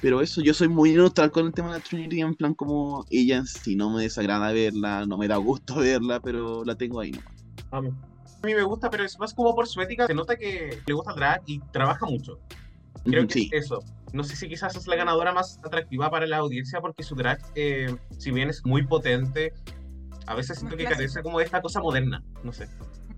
Pero 0.01 0.19
eso, 0.19 0.41
yo 0.41 0.53
soy 0.53 0.67
muy 0.67 0.93
neutral 0.93 1.31
con 1.31 1.45
el 1.45 1.53
tema 1.53 1.69
de 1.69 1.77
la 1.77 1.83
Trinity, 1.83 2.21
en 2.21 2.33
plan 2.33 2.55
como 2.55 3.05
ella 3.11 3.37
en 3.37 3.45
sí, 3.45 3.75
no 3.75 3.91
me 3.91 4.01
desagrada 4.01 4.51
verla, 4.51 5.05
no 5.05 5.17
me 5.17 5.27
da 5.27 5.37
gusto 5.37 5.75
verla, 5.75 6.19
pero 6.19 6.65
la 6.65 6.75
tengo 6.75 6.99
ahí 6.99 7.11
nomás. 7.11 7.45
A 7.71 7.81
mí 8.47 8.55
me 8.55 8.63
gusta, 8.63 8.89
pero 8.89 9.03
es 9.03 9.19
más 9.19 9.33
como 9.35 9.53
por 9.53 9.67
su 9.67 9.79
ética. 9.79 10.07
Se 10.07 10.15
nota 10.15 10.35
que 10.35 10.81
le 10.85 10.93
gusta 10.93 11.13
drag 11.13 11.43
y 11.45 11.59
trabaja 11.71 12.07
mucho. 12.07 12.39
Creo 13.05 13.27
que 13.27 13.33
sí, 13.33 13.49
es 13.51 13.65
eso. 13.65 13.79
No 14.13 14.23
sé 14.23 14.35
si 14.35 14.49
quizás 14.49 14.75
es 14.75 14.87
la 14.87 14.95
ganadora 14.95 15.31
más 15.31 15.59
atractiva 15.63 16.09
para 16.09 16.25
la 16.25 16.37
audiencia 16.37 16.81
porque 16.81 17.03
su 17.03 17.15
drag, 17.15 17.39
eh, 17.55 17.95
si 18.17 18.31
bien 18.31 18.49
es 18.49 18.65
muy 18.65 18.85
potente, 18.85 19.53
a 20.25 20.33
veces 20.33 20.57
siento 20.57 20.75
que 20.75 20.85
carece 20.85 21.21
como 21.21 21.37
de 21.37 21.45
esta 21.45 21.61
cosa 21.61 21.79
moderna. 21.79 22.23
No 22.43 22.51
sé. 22.51 22.67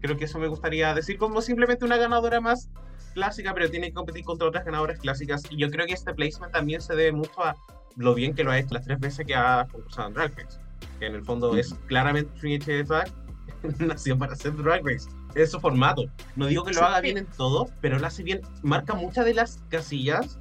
Creo 0.02 0.18
que 0.18 0.26
eso 0.26 0.38
me 0.38 0.48
gustaría 0.48 0.94
decir 0.94 1.18
como 1.18 1.42
simplemente 1.42 1.86
una 1.86 1.96
ganadora 1.96 2.42
más 2.42 2.70
clásica, 3.14 3.54
pero 3.54 3.70
tiene 3.70 3.88
que 3.88 3.94
competir 3.94 4.24
contra 4.24 4.48
otras 4.48 4.66
ganadoras 4.66 5.00
clásicas. 5.00 5.44
Y 5.50 5.58
yo 5.58 5.70
creo 5.70 5.86
que 5.86 5.94
este 5.94 6.14
placement 6.14 6.52
también 6.52 6.82
se 6.82 6.96
debe 6.96 7.12
mucho 7.12 7.44
a 7.44 7.56
lo 7.96 8.14
bien 8.14 8.34
que 8.34 8.44
lo 8.44 8.52
ha 8.52 8.60
hecho 8.60 8.74
las 8.74 8.86
tres 8.86 9.00
veces 9.00 9.26
que 9.26 9.36
ha 9.36 9.68
concursado 9.72 10.10
en 10.10 10.14
Drag 10.14 10.36
Race. 10.36 10.60
Que 11.00 11.06
en 11.06 11.16
el 11.16 11.24
fondo 11.24 11.56
es 11.56 11.74
claramente 11.88 12.32
Trinity 12.40 12.72
de 12.72 12.84
Drag, 12.84 13.12
nació 13.80 14.18
para 14.18 14.34
hacer 14.34 14.56
Drag 14.56 14.86
Race. 14.86 15.10
Es 15.36 15.52
su 15.52 15.60
formato. 15.60 16.04
No 16.36 16.48
digo 16.48 16.64
que 16.64 16.74
lo 16.74 16.82
haga 16.82 17.02
bien 17.02 17.18
en 17.18 17.26
todo, 17.26 17.70
pero 17.82 17.98
lo 17.98 18.06
hace 18.06 18.24
bien. 18.24 18.42
Marca 18.62 18.94
muchas 18.94 19.26
de 19.26 19.34
las 19.34 19.64
casillas. 19.70 20.40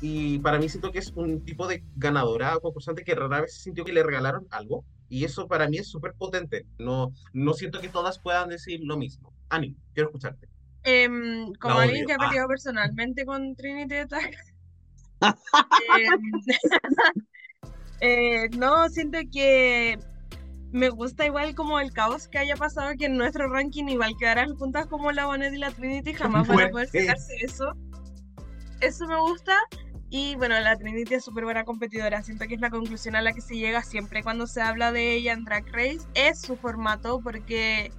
Y 0.00 0.38
para 0.38 0.58
mí 0.58 0.68
siento 0.68 0.92
que 0.92 1.00
es 1.00 1.12
un 1.16 1.44
tipo 1.44 1.66
de 1.66 1.82
ganadora 1.96 2.56
o 2.56 2.60
concursante 2.60 3.02
que 3.02 3.16
rara 3.16 3.40
vez 3.40 3.54
sintió 3.54 3.84
que 3.84 3.92
le 3.92 4.04
regalaron 4.04 4.46
algo. 4.50 4.84
Y 5.08 5.24
eso 5.24 5.48
para 5.48 5.68
mí 5.68 5.78
es 5.78 5.88
súper 5.88 6.14
potente. 6.14 6.66
No, 6.78 7.12
no 7.32 7.54
siento 7.54 7.80
que 7.80 7.88
todas 7.88 8.18
puedan 8.18 8.48
decir 8.48 8.80
lo 8.84 8.96
mismo. 8.96 9.32
Ani, 9.48 9.74
quiero 9.94 10.10
escucharte. 10.10 10.48
Em, 10.84 11.52
como 11.54 11.74
La 11.76 11.82
alguien 11.82 12.06
que 12.06 12.12
ha 12.12 12.16
Ah. 12.18 12.28
peleado 12.28 12.48
personalmente 12.48 13.24
con 13.26 13.54
Trinity 13.56 13.96
Attack. 13.96 14.36
em, 15.98 16.32
eh, 18.00 18.48
no, 18.56 18.88
siento 18.88 19.18
que 19.32 19.98
me 20.70 20.88
gusta 20.90 21.26
igual 21.26 21.54
como 21.54 21.80
el 21.80 21.92
caos 21.92 22.28
que 22.28 22.38
haya 22.38 22.56
pasado 22.56 22.92
que 22.98 23.06
en 23.06 23.16
nuestro 23.16 23.48
ranking 23.48 23.86
igual 23.88 24.14
quedaran 24.18 24.54
juntas 24.56 24.86
como 24.86 25.10
la 25.12 25.26
Bonet 25.26 25.52
y 25.54 25.58
la 25.58 25.70
Trinity, 25.70 26.12
jamás 26.14 26.46
van 26.46 26.60
a 26.60 26.68
poder 26.68 26.88
sacarse 26.88 27.34
eso. 27.40 27.72
Eso 28.80 29.06
me 29.06 29.18
gusta. 29.20 29.56
Y 30.10 30.36
bueno, 30.36 30.58
la 30.60 30.76
Trinity 30.76 31.14
es 31.14 31.24
súper 31.24 31.44
buena 31.44 31.64
competidora. 31.64 32.22
Siento 32.22 32.46
que 32.46 32.54
es 32.54 32.60
la 32.60 32.70
conclusión 32.70 33.16
a 33.16 33.22
la 33.22 33.32
que 33.32 33.40
se 33.40 33.56
llega 33.56 33.82
siempre 33.82 34.22
cuando 34.22 34.46
se 34.46 34.62
habla 34.62 34.92
de 34.92 35.12
ella 35.14 35.32
en 35.32 35.44
Drag 35.44 35.66
Race. 35.72 36.00
Es 36.14 36.40
su 36.40 36.56
formato 36.56 37.20
porque 37.20 37.90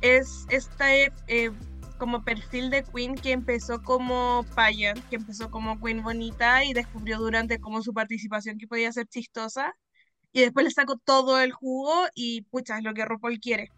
es 0.00 0.46
este 0.50 1.12
eh, 1.26 1.50
como 1.96 2.24
perfil 2.24 2.70
de 2.70 2.84
Queen 2.84 3.14
que 3.16 3.32
empezó 3.32 3.80
como 3.82 4.46
pageant, 4.54 5.04
que 5.08 5.16
empezó 5.16 5.50
como 5.50 5.80
Queen 5.80 6.02
bonita 6.02 6.64
y 6.64 6.72
descubrió 6.72 7.18
durante 7.18 7.60
como 7.60 7.82
su 7.82 7.92
participación 7.94 8.58
que 8.58 8.66
podía 8.66 8.92
ser 8.92 9.06
chistosa. 9.06 9.74
Y 10.32 10.40
después 10.40 10.64
le 10.64 10.70
sacó 10.72 10.96
todo 10.98 11.40
el 11.40 11.52
jugo 11.52 11.94
y 12.14 12.42
pucha, 12.42 12.78
es 12.78 12.84
lo 12.84 12.94
que 12.94 13.04
RuPaul 13.04 13.38
quiere. 13.40 13.70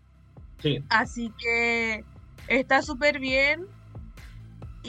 Sí. 0.59 0.83
Así 0.89 1.33
que 1.39 2.03
está 2.49 2.83
súper 2.83 3.21
bien. 3.21 3.67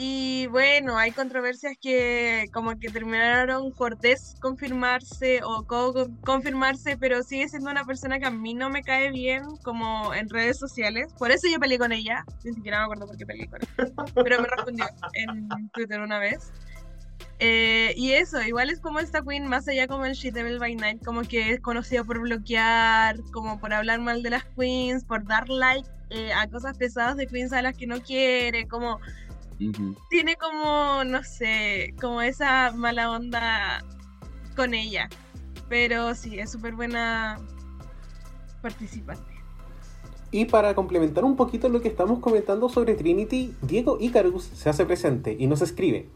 Y 0.00 0.46
bueno, 0.46 0.96
hay 0.96 1.10
controversias 1.10 1.74
que 1.80 2.48
como 2.52 2.78
que 2.78 2.88
terminaron 2.88 3.72
por 3.72 3.98
desconfirmarse 3.98 5.40
o 5.42 5.64
co- 5.64 6.06
confirmarse, 6.24 6.96
pero 6.96 7.24
sigue 7.24 7.48
siendo 7.48 7.68
una 7.68 7.84
persona 7.84 8.20
que 8.20 8.26
a 8.26 8.30
mí 8.30 8.54
no 8.54 8.70
me 8.70 8.84
cae 8.84 9.10
bien 9.10 9.42
como 9.64 10.14
en 10.14 10.28
redes 10.28 10.56
sociales. 10.56 11.12
Por 11.18 11.32
eso 11.32 11.48
yo 11.50 11.58
peleé 11.58 11.78
con 11.78 11.90
ella, 11.90 12.24
ni 12.44 12.52
siquiera 12.52 12.78
me 12.78 12.84
acuerdo 12.84 13.06
por 13.08 13.16
qué 13.16 13.26
peleé 13.26 13.48
con 13.48 13.60
ella, 13.60 14.04
pero 14.22 14.40
me 14.40 14.46
respondió 14.46 14.86
en 15.14 15.68
Twitter 15.70 16.00
una 16.00 16.20
vez. 16.20 16.52
Eh, 17.40 17.92
y 17.96 18.12
eso, 18.12 18.40
igual 18.42 18.70
es 18.70 18.78
como 18.80 19.00
esta 19.00 19.22
queen, 19.22 19.48
más 19.48 19.66
allá 19.66 19.88
como 19.88 20.04
el 20.06 20.12
She 20.14 20.30
Devil 20.30 20.60
by 20.60 20.76
Night, 20.76 21.04
como 21.04 21.22
que 21.22 21.50
es 21.52 21.60
conocida 21.60 22.04
por 22.04 22.20
bloquear, 22.20 23.16
como 23.32 23.58
por 23.58 23.72
hablar 23.74 23.98
mal 24.00 24.22
de 24.22 24.30
las 24.30 24.44
queens, 24.56 25.04
por 25.04 25.24
dar 25.24 25.48
like 25.48 25.88
eh, 26.10 26.32
a 26.32 26.46
cosas 26.48 26.76
pesadas 26.78 27.16
de 27.16 27.26
queens 27.26 27.52
a 27.52 27.62
las 27.62 27.76
que 27.76 27.86
no 27.88 28.00
quiere, 28.00 28.66
como 28.68 29.00
Tiene 30.10 30.36
como, 30.36 31.04
no 31.04 31.22
sé, 31.24 31.94
como 32.00 32.22
esa 32.22 32.72
mala 32.72 33.10
onda 33.10 33.84
con 34.56 34.74
ella. 34.74 35.08
Pero 35.68 36.14
sí, 36.14 36.38
es 36.38 36.52
súper 36.52 36.74
buena 36.74 37.38
participante. 38.62 39.34
Y 40.30 40.44
para 40.44 40.74
complementar 40.74 41.24
un 41.24 41.36
poquito 41.36 41.68
lo 41.68 41.80
que 41.80 41.88
estamos 41.88 42.18
comentando 42.18 42.68
sobre 42.68 42.94
Trinity, 42.94 43.54
Diego 43.62 43.96
Icarus 44.00 44.44
se 44.44 44.68
hace 44.68 44.84
presente 44.84 45.36
y 45.38 45.46
nos 45.46 45.62
escribe. 45.62 46.08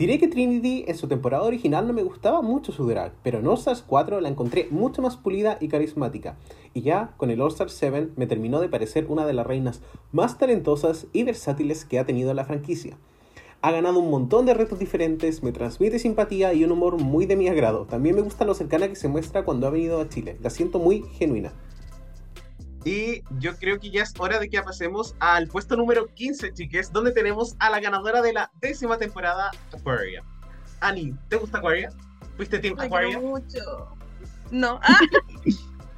Diré 0.00 0.18
que 0.18 0.28
Trinity 0.28 0.86
en 0.88 0.96
su 0.96 1.08
temporada 1.08 1.44
original 1.44 1.86
no 1.86 1.92
me 1.92 2.02
gustaba 2.02 2.40
mucho 2.40 2.72
su 2.72 2.88
drag, 2.88 3.12
pero 3.22 3.40
en 3.40 3.46
All 3.46 3.58
Stars 3.58 3.84
4 3.86 4.22
la 4.22 4.30
encontré 4.30 4.66
mucho 4.70 5.02
más 5.02 5.18
pulida 5.18 5.58
y 5.60 5.68
carismática. 5.68 6.38
Y 6.72 6.80
ya 6.80 7.12
con 7.18 7.28
el 7.28 7.42
All 7.42 7.50
Stars 7.50 7.74
7 7.74 8.12
me 8.16 8.26
terminó 8.26 8.60
de 8.60 8.70
parecer 8.70 9.04
una 9.10 9.26
de 9.26 9.34
las 9.34 9.46
reinas 9.46 9.82
más 10.10 10.38
talentosas 10.38 11.06
y 11.12 11.24
versátiles 11.24 11.84
que 11.84 11.98
ha 11.98 12.06
tenido 12.06 12.32
la 12.32 12.46
franquicia. 12.46 12.96
Ha 13.60 13.72
ganado 13.72 13.98
un 13.98 14.10
montón 14.10 14.46
de 14.46 14.54
retos 14.54 14.78
diferentes, 14.78 15.42
me 15.42 15.52
transmite 15.52 15.98
simpatía 15.98 16.54
y 16.54 16.64
un 16.64 16.72
humor 16.72 16.96
muy 16.96 17.26
de 17.26 17.36
mi 17.36 17.48
agrado. 17.48 17.84
También 17.84 18.16
me 18.16 18.22
gusta 18.22 18.46
lo 18.46 18.54
cercana 18.54 18.88
que 18.88 18.96
se 18.96 19.08
muestra 19.08 19.44
cuando 19.44 19.66
ha 19.66 19.70
venido 19.70 20.00
a 20.00 20.08
Chile. 20.08 20.38
La 20.40 20.48
siento 20.48 20.78
muy 20.78 21.02
genuina. 21.18 21.52
Y 22.84 23.22
yo 23.38 23.56
creo 23.58 23.78
que 23.78 23.90
ya 23.90 24.02
es 24.02 24.14
hora 24.18 24.38
de 24.38 24.48
que 24.48 24.60
pasemos 24.62 25.14
al 25.20 25.48
puesto 25.48 25.76
número 25.76 26.06
15, 26.14 26.52
chiques, 26.54 26.90
donde 26.92 27.12
tenemos 27.12 27.54
a 27.58 27.68
la 27.70 27.78
ganadora 27.80 28.22
de 28.22 28.32
la 28.32 28.50
décima 28.60 28.96
temporada, 28.96 29.50
Aquaria. 29.72 30.24
Ani, 30.80 31.14
¿te 31.28 31.36
gusta 31.36 31.58
Aquaria? 31.58 31.90
¿Fuiste 32.36 32.58
Team 32.58 32.76
La 32.78 32.84
Aquaria? 32.84 33.18
mucho. 33.18 33.96
No. 34.50 34.80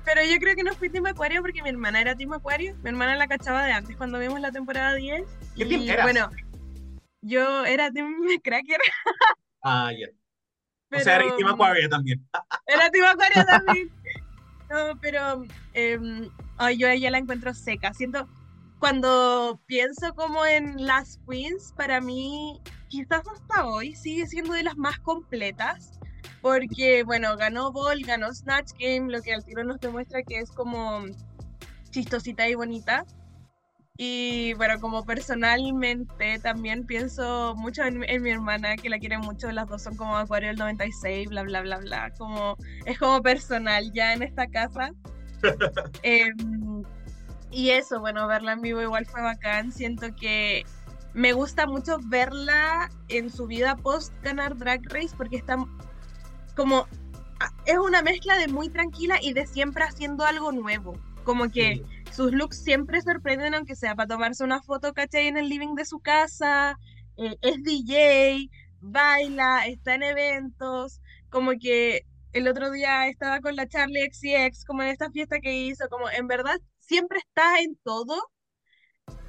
Ah, 0.04 0.14
pero 0.14 0.20
yo 0.24 0.36
creo 0.40 0.56
que 0.56 0.64
no 0.64 0.74
fui 0.74 0.90
Team 0.90 1.06
Acuario 1.06 1.40
porque 1.42 1.62
mi 1.62 1.68
hermana 1.68 2.00
era 2.00 2.16
Team 2.16 2.32
Acuario. 2.32 2.74
Mi 2.82 2.88
hermana 2.90 3.14
la 3.14 3.28
cachaba 3.28 3.64
de 3.64 3.70
antes 3.70 3.96
cuando 3.96 4.18
vimos 4.18 4.40
la 4.40 4.50
temporada 4.50 4.94
10. 4.94 5.22
¿Qué 5.56 5.62
y 5.62 5.68
team 5.68 5.82
eras? 5.82 6.04
bueno, 6.04 6.28
yo 7.20 7.64
era 7.64 7.92
Team 7.92 8.12
Cracker. 8.42 8.80
Ah, 9.62 9.92
ya. 9.92 10.08
Pero, 10.88 11.00
O 11.00 11.04
sea, 11.04 11.16
eres 11.20 11.36
Team 11.36 11.48
Aquaria 11.48 11.88
también. 11.88 12.28
Era 12.66 12.90
Team 12.90 13.06
Acuario 13.06 13.44
también. 13.46 13.92
No, 14.68 14.98
pero 15.00 15.44
em, 15.74 16.28
ay, 16.58 16.78
yo 16.78 16.88
a 16.88 16.94
ella 16.94 17.10
la 17.10 17.18
encuentro 17.18 17.54
seca. 17.54 17.92
Siento, 17.94 18.28
cuando 18.78 19.60
pienso 19.66 20.14
como 20.14 20.44
en 20.44 20.86
las 20.86 21.20
queens, 21.28 21.72
para 21.76 22.00
mí, 22.00 22.60
quizás 22.88 23.22
hasta 23.26 23.66
hoy 23.66 23.94
sigue 23.94 24.26
siendo 24.26 24.54
de 24.54 24.64
las 24.64 24.76
más 24.76 24.98
completas. 25.00 25.98
Porque, 26.40 27.04
bueno, 27.04 27.36
ganó 27.36 27.70
Ball, 27.70 28.02
ganó 28.02 28.34
Snatch 28.34 28.72
Game, 28.78 29.12
lo 29.12 29.22
que 29.22 29.32
al 29.32 29.44
tiro 29.44 29.62
nos 29.62 29.78
demuestra 29.80 30.22
que 30.24 30.40
es 30.40 30.50
como 30.50 31.04
chistosita 31.90 32.48
y 32.48 32.54
bonita. 32.54 33.04
Y 33.96 34.54
bueno, 34.54 34.80
como 34.80 35.04
personalmente 35.04 36.38
también 36.40 36.84
pienso 36.84 37.54
mucho 37.56 37.84
en, 37.84 38.00
mi 38.00 38.30
hermana, 38.30 38.76
que 38.76 38.88
la 38.88 38.98
quiere 38.98 39.18
mucho, 39.18 39.52
las 39.52 39.68
dos 39.68 39.82
son 39.82 39.96
como 39.96 40.16
Acuario 40.16 40.48
del 40.48 40.56
96, 40.56 41.28
bla, 41.28 41.42
bla, 41.42 41.60
bla, 41.60 41.78
bla. 41.78 42.10
Como, 42.18 42.56
es 42.86 42.98
como 42.98 43.22
personal 43.22 43.92
ya 43.92 44.12
en 44.14 44.22
esta 44.22 44.48
casa. 44.48 44.92
Em, 46.02 46.82
y 47.50 47.70
eso, 47.70 48.00
bueno, 48.00 48.26
verla 48.26 48.52
en 48.52 48.62
vivo 48.62 48.80
igual 48.82 49.06
fue 49.06 49.20
bacán. 49.22 49.72
Siento 49.72 50.14
que 50.16 50.64
me 51.14 51.32
gusta 51.32 51.66
mucho 51.66 51.98
verla 52.06 52.90
en 53.08 53.30
su 53.30 53.46
vida 53.46 53.76
post 53.76 54.12
ganar 54.22 54.56
Drag 54.56 54.80
Race 54.90 55.14
porque 55.16 55.36
está 55.36 55.56
como 56.56 56.86
a- 57.40 57.52
es 57.66 57.78
una 57.78 58.02
mezcla 58.02 58.36
de 58.38 58.48
muy 58.48 58.68
tranquila 58.70 59.18
y 59.20 59.32
de 59.34 59.46
siempre 59.46 59.84
haciendo 59.84 60.24
algo 60.24 60.52
nuevo. 60.52 60.98
Como 61.24 61.50
que 61.50 61.76
Sí. 61.76 62.12
sus 62.12 62.32
looks 62.32 62.58
siempre 62.62 63.00
sorprenden, 63.02 63.54
aunque 63.54 63.76
sea 63.76 63.94
para 63.94 64.08
tomarse 64.08 64.42
una 64.44 64.62
foto, 64.62 64.92
¿cachai? 64.92 65.26
En 65.28 65.36
el 65.36 65.48
living 65.48 65.74
de 65.74 65.84
su 65.84 65.98
casa. 66.00 66.78
eh, 67.18 67.36
es 67.42 67.62
DJ, 67.62 68.48
baila, 68.80 69.66
está 69.66 69.94
en 69.96 70.02
eventos. 70.02 71.02
Como 71.28 71.52
que 71.60 72.06
el 72.32 72.48
otro 72.48 72.70
día 72.70 73.08
estaba 73.08 73.40
con 73.40 73.56
la 73.56 73.68
Charlie 73.68 74.08
XCX, 74.10 74.64
como 74.64 74.82
en 74.82 74.88
esta 74.88 75.10
fiesta 75.10 75.40
que 75.40 75.54
hizo. 75.54 75.88
Como 75.88 76.08
en 76.10 76.26
verdad 76.26 76.58
siempre 76.78 77.18
está 77.18 77.60
en 77.60 77.76
todo 77.84 78.14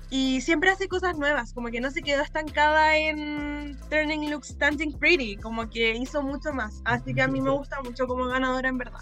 y 0.09 0.41
siempre 0.41 0.69
hace 0.69 0.87
cosas 0.87 1.17
nuevas. 1.17 1.53
Como 1.53 1.69
que 1.69 1.81
no 1.81 1.91
se 1.91 2.01
quedó 2.01 2.21
estancada 2.21 2.97
en 2.97 3.77
Turning 3.89 4.31
Looks 4.31 4.57
Dancing 4.57 4.93
Pretty. 4.97 5.37
Como 5.37 5.69
que 5.69 5.95
hizo 5.95 6.21
mucho 6.21 6.53
más. 6.53 6.81
Así 6.85 7.13
que 7.13 7.21
a 7.21 7.27
mí 7.27 7.41
me 7.41 7.51
gusta 7.51 7.81
mucho 7.81 8.07
como 8.07 8.25
ganadora, 8.25 8.69
en 8.69 8.77
verdad. 8.77 9.01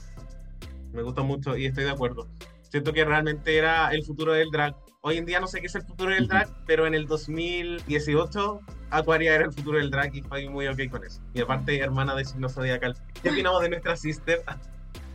Me 0.94 1.04
gusta 1.04 1.22
mucho 1.22 1.56
y 1.56 1.68
estoy 1.68 1.84
de 1.84 1.92
acuerdo. 1.92 2.28
Siento 2.64 2.94
que 2.94 3.06
realmente 3.06 3.58
era 3.58 3.90
el 3.90 4.04
futuro 4.04 4.34
del 4.34 4.50
drag. 4.50 4.76
Hoy 5.04 5.18
en 5.18 5.26
día 5.26 5.40
no 5.40 5.48
sé 5.48 5.62
qué 5.62 5.66
es 5.66 5.74
el 5.74 5.82
futuro 5.82 6.14
del 6.14 6.28
drag, 6.28 6.48
pero 6.68 6.86
en 6.86 6.94
el 6.94 7.08
2018 7.08 8.62
Aquaria 8.92 9.34
era 9.34 9.46
el 9.46 9.52
futuro 9.52 9.80
del 9.80 9.90
drag 9.90 10.14
y 10.14 10.20
estoy 10.20 10.48
muy 10.48 10.68
ok 10.68 10.78
con 10.92 11.04
eso. 11.04 11.20
Y 11.34 11.42
aparte, 11.42 11.80
hermana 11.80 12.16
de 12.16 12.24
signo 12.24 12.48
zodiacal. 12.48 12.96
¿Qué 13.24 13.32
opinamos 13.32 13.64
de 13.64 13.70
nuestra 13.70 13.96
sister? 13.96 14.44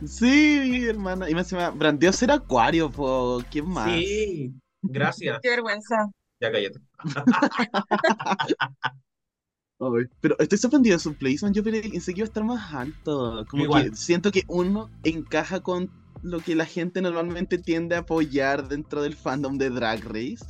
Sí, 0.05 0.87
hermana. 0.89 1.29
Y 1.29 1.33
más 1.33 1.45
encima, 1.45 1.69
brandeó 1.69 2.11
ser 2.11 2.31
acuario, 2.31 2.91
po. 2.91 3.41
¿Quién 3.49 3.69
más? 3.69 3.89
Sí, 3.89 4.53
gracias. 4.81 5.39
Qué 5.41 5.51
vergüenza. 5.51 5.95
Ya 6.41 6.51
cállate. 6.51 6.81
Pero 10.19 10.35
estoy 10.39 10.57
sorprendido 10.57 10.97
de 10.97 10.99
su 10.99 11.13
placement. 11.13 11.55
Yo 11.55 11.63
pensé 11.63 12.13
que 12.13 12.19
iba 12.19 12.25
a 12.25 12.27
estar 12.27 12.43
más 12.43 12.73
alto. 12.73 13.45
Como 13.47 13.63
Igual. 13.63 13.91
que 13.91 13.95
siento 13.95 14.33
que 14.33 14.43
uno 14.47 14.89
encaja 15.03 15.61
con 15.61 15.89
lo 16.23 16.39
que 16.39 16.55
la 16.55 16.65
gente 16.65 17.01
normalmente 17.01 17.57
tiende 17.57 17.95
a 17.95 17.99
apoyar 17.99 18.67
dentro 18.67 19.01
del 19.01 19.15
fandom 19.15 19.57
de 19.57 19.69
Drag 19.69 20.03
Race. 20.03 20.43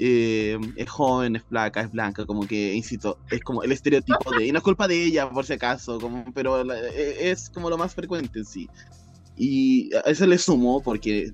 Eh, 0.00 0.58
es 0.74 0.90
joven, 0.90 1.36
es 1.36 1.44
flaca, 1.44 1.82
es 1.82 1.90
blanca, 1.90 2.26
como 2.26 2.46
que, 2.46 2.74
insisto, 2.74 3.18
es 3.30 3.40
como 3.42 3.62
el 3.62 3.70
estereotipo 3.70 4.32
de. 4.32 4.46
Y 4.46 4.52
no 4.52 4.58
es 4.58 4.64
culpa 4.64 4.88
de 4.88 5.04
ella, 5.04 5.30
por 5.30 5.44
si 5.44 5.52
acaso, 5.52 6.00
como, 6.00 6.24
pero 6.34 6.62
e- 6.62 7.30
es 7.30 7.48
como 7.50 7.70
lo 7.70 7.78
más 7.78 7.94
frecuente 7.94 8.40
en 8.40 8.44
sí. 8.44 8.68
Y 9.36 9.94
a 9.94 10.00
eso 10.00 10.26
le 10.26 10.38
sumo 10.38 10.82
porque 10.82 11.32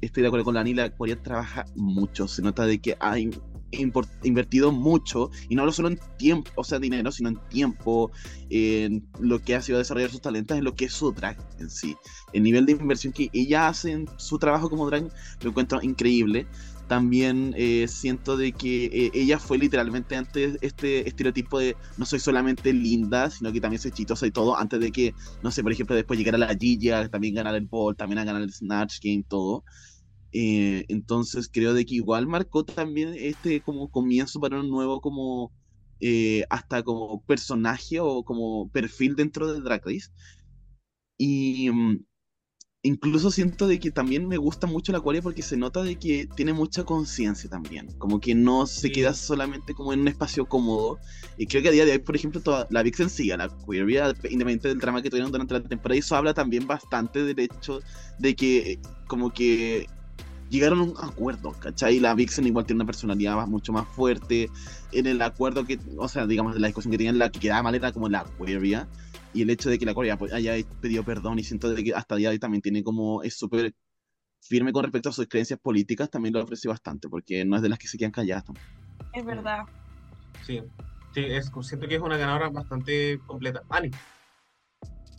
estoy 0.00 0.22
de 0.22 0.28
acuerdo 0.28 0.44
con 0.44 0.54
la 0.54 0.60
Ani, 0.60 0.74
la 0.74 0.84
Aquaria 0.84 1.20
trabaja 1.20 1.64
mucho. 1.74 2.26
Se 2.26 2.42
nota 2.42 2.66
de 2.66 2.80
que 2.80 2.96
hay 3.00 3.30
invertido 3.78 4.72
mucho, 4.72 5.30
y 5.48 5.54
no 5.54 5.70
solo 5.72 5.88
en 5.88 5.98
tiempo, 6.18 6.50
o 6.54 6.64
sea, 6.64 6.78
dinero, 6.78 7.12
sino 7.12 7.28
en 7.28 7.38
tiempo, 7.48 8.10
en 8.50 9.06
lo 9.20 9.40
que 9.40 9.54
ha 9.54 9.62
sido 9.62 9.78
desarrollar 9.78 10.10
sus 10.10 10.20
talentos, 10.20 10.56
en 10.56 10.64
lo 10.64 10.74
que 10.74 10.86
es 10.86 10.92
su 10.92 11.12
drag 11.12 11.36
en 11.58 11.70
sí. 11.70 11.96
El 12.32 12.42
nivel 12.42 12.66
de 12.66 12.72
inversión 12.72 13.12
que 13.12 13.30
ella 13.32 13.68
hace 13.68 13.92
en 13.92 14.08
su 14.16 14.38
trabajo 14.38 14.70
como 14.70 14.86
drag 14.86 15.08
lo 15.42 15.50
encuentro 15.50 15.82
increíble. 15.82 16.46
También 16.88 17.52
eh, 17.56 17.86
siento 17.88 18.36
de 18.36 18.52
que 18.52 18.84
eh, 18.84 19.10
ella 19.12 19.40
fue 19.40 19.58
literalmente 19.58 20.14
antes 20.14 20.56
este 20.60 21.08
estereotipo 21.08 21.58
de 21.58 21.76
no 21.96 22.06
soy 22.06 22.20
solamente 22.20 22.72
linda, 22.72 23.28
sino 23.28 23.52
que 23.52 23.60
también 23.60 23.82
soy 23.82 23.90
chistosa 23.90 24.24
y 24.24 24.30
todo, 24.30 24.56
antes 24.56 24.78
de 24.78 24.92
que, 24.92 25.12
no 25.42 25.50
sé, 25.50 25.64
por 25.64 25.72
ejemplo, 25.72 25.96
después 25.96 26.16
llegar 26.16 26.36
a 26.36 26.38
la 26.38 26.54
Gilla, 26.54 27.08
también 27.08 27.34
ganar 27.34 27.56
el 27.56 27.66
Ball, 27.66 27.96
también 27.96 28.20
a 28.20 28.24
ganar 28.24 28.42
el 28.42 28.52
Snatch 28.52 28.98
Game, 29.02 29.24
todo. 29.26 29.64
Eh, 30.32 30.84
entonces 30.88 31.48
creo 31.52 31.72
de 31.74 31.86
que 31.86 31.94
igual 31.96 32.26
marcó 32.26 32.64
también 32.64 33.14
este 33.16 33.60
como 33.62 33.90
comienzo 33.90 34.40
para 34.40 34.60
un 34.60 34.68
nuevo 34.68 35.00
como 35.00 35.52
eh, 36.00 36.44
hasta 36.50 36.82
como 36.82 37.22
personaje 37.24 38.00
o 38.00 38.22
como 38.24 38.70
perfil 38.70 39.16
dentro 39.16 39.52
de 39.52 39.60
Drag 39.60 39.82
Race. 39.84 40.10
Y 41.18 41.70
mm, 41.70 42.04
incluso 42.82 43.30
siento 43.30 43.66
de 43.66 43.80
que 43.80 43.90
también 43.90 44.28
me 44.28 44.36
gusta 44.36 44.66
mucho 44.66 44.92
la 44.92 44.98
Aquaria 44.98 45.22
porque 45.22 45.42
se 45.42 45.56
nota 45.56 45.82
de 45.82 45.96
que 45.96 46.28
tiene 46.36 46.52
mucha 46.52 46.84
conciencia 46.84 47.48
también, 47.50 47.88
como 47.98 48.20
que 48.20 48.34
no 48.34 48.66
se 48.66 48.92
queda 48.92 49.14
solamente 49.14 49.74
como 49.74 49.92
en 49.92 50.00
un 50.00 50.08
espacio 50.08 50.46
cómodo. 50.46 50.98
Y 51.38 51.46
creo 51.46 51.62
que 51.62 51.68
a 51.68 51.72
día 51.72 51.84
de 51.84 51.92
hoy, 51.92 51.98
por 51.98 52.16
ejemplo, 52.16 52.40
toda 52.40 52.66
la 52.70 52.82
Vixen 52.82 53.08
a 53.32 53.36
la 53.38 53.44
Aquaria, 53.44 54.08
independientemente 54.08 54.68
del 54.68 54.78
drama 54.78 55.02
que 55.02 55.10
tuvieron 55.10 55.32
durante 55.32 55.54
la 55.54 55.62
temporada, 55.62 55.98
eso 55.98 56.16
habla 56.16 56.34
también 56.34 56.66
bastante 56.66 57.24
del 57.24 57.38
hecho 57.40 57.80
de 58.18 58.36
que 58.36 58.78
como 59.08 59.30
que 59.30 59.86
llegaron 60.48 60.78
a 60.80 60.82
un 60.82 60.94
acuerdo, 61.02 61.52
¿cachai? 61.52 61.98
La 62.00 62.14
Vixen 62.14 62.46
igual 62.46 62.66
tiene 62.66 62.78
una 62.78 62.86
personalidad 62.86 63.36
más- 63.36 63.48
mucho 63.48 63.72
más 63.72 63.86
fuerte. 63.88 64.48
En 64.92 65.06
el 65.06 65.20
acuerdo 65.22 65.64
que, 65.64 65.78
o 65.98 66.08
sea, 66.08 66.26
digamos, 66.26 66.54
de 66.54 66.60
la 66.60 66.68
discusión 66.68 66.92
que 66.92 66.98
tenían, 66.98 67.18
la 67.18 67.30
que 67.30 67.40
quedaba 67.40 67.62
mal 67.62 67.74
era 67.74 67.92
como 67.92 68.08
la 68.08 68.20
Aquaria. 68.20 68.88
Y 69.32 69.42
el 69.42 69.50
hecho 69.50 69.68
de 69.68 69.78
que 69.78 69.84
la 69.84 69.92
Aquaria 69.92 70.16
pues, 70.16 70.32
haya 70.32 70.54
pedido 70.80 71.04
perdón 71.04 71.38
y 71.38 71.44
siento 71.44 71.70
de 71.70 71.82
que 71.84 71.94
hasta 71.94 72.14
el 72.14 72.20
día 72.20 72.28
de 72.30 72.34
hoy 72.34 72.38
también 72.38 72.62
tiene 72.62 72.82
como, 72.82 73.22
es 73.22 73.36
súper 73.36 73.74
firme 74.40 74.72
con 74.72 74.84
respecto 74.84 75.08
a 75.08 75.12
sus 75.12 75.26
creencias 75.26 75.58
políticas, 75.58 76.08
también 76.08 76.32
lo 76.32 76.40
aprecio 76.40 76.70
bastante, 76.70 77.08
porque 77.08 77.44
no 77.44 77.56
es 77.56 77.62
de 77.62 77.68
las 77.68 77.78
que 77.78 77.88
se 77.88 77.98
quedan 77.98 78.12
calladas. 78.12 78.44
Es 79.12 79.24
verdad. 79.24 79.64
Sí, 80.46 80.62
sí, 81.12 81.20
es, 81.24 81.50
siento 81.62 81.88
que 81.88 81.96
es 81.96 82.00
una 82.00 82.16
ganadora 82.16 82.48
bastante 82.48 83.18
completa. 83.26 83.62
Ani, 83.68 83.90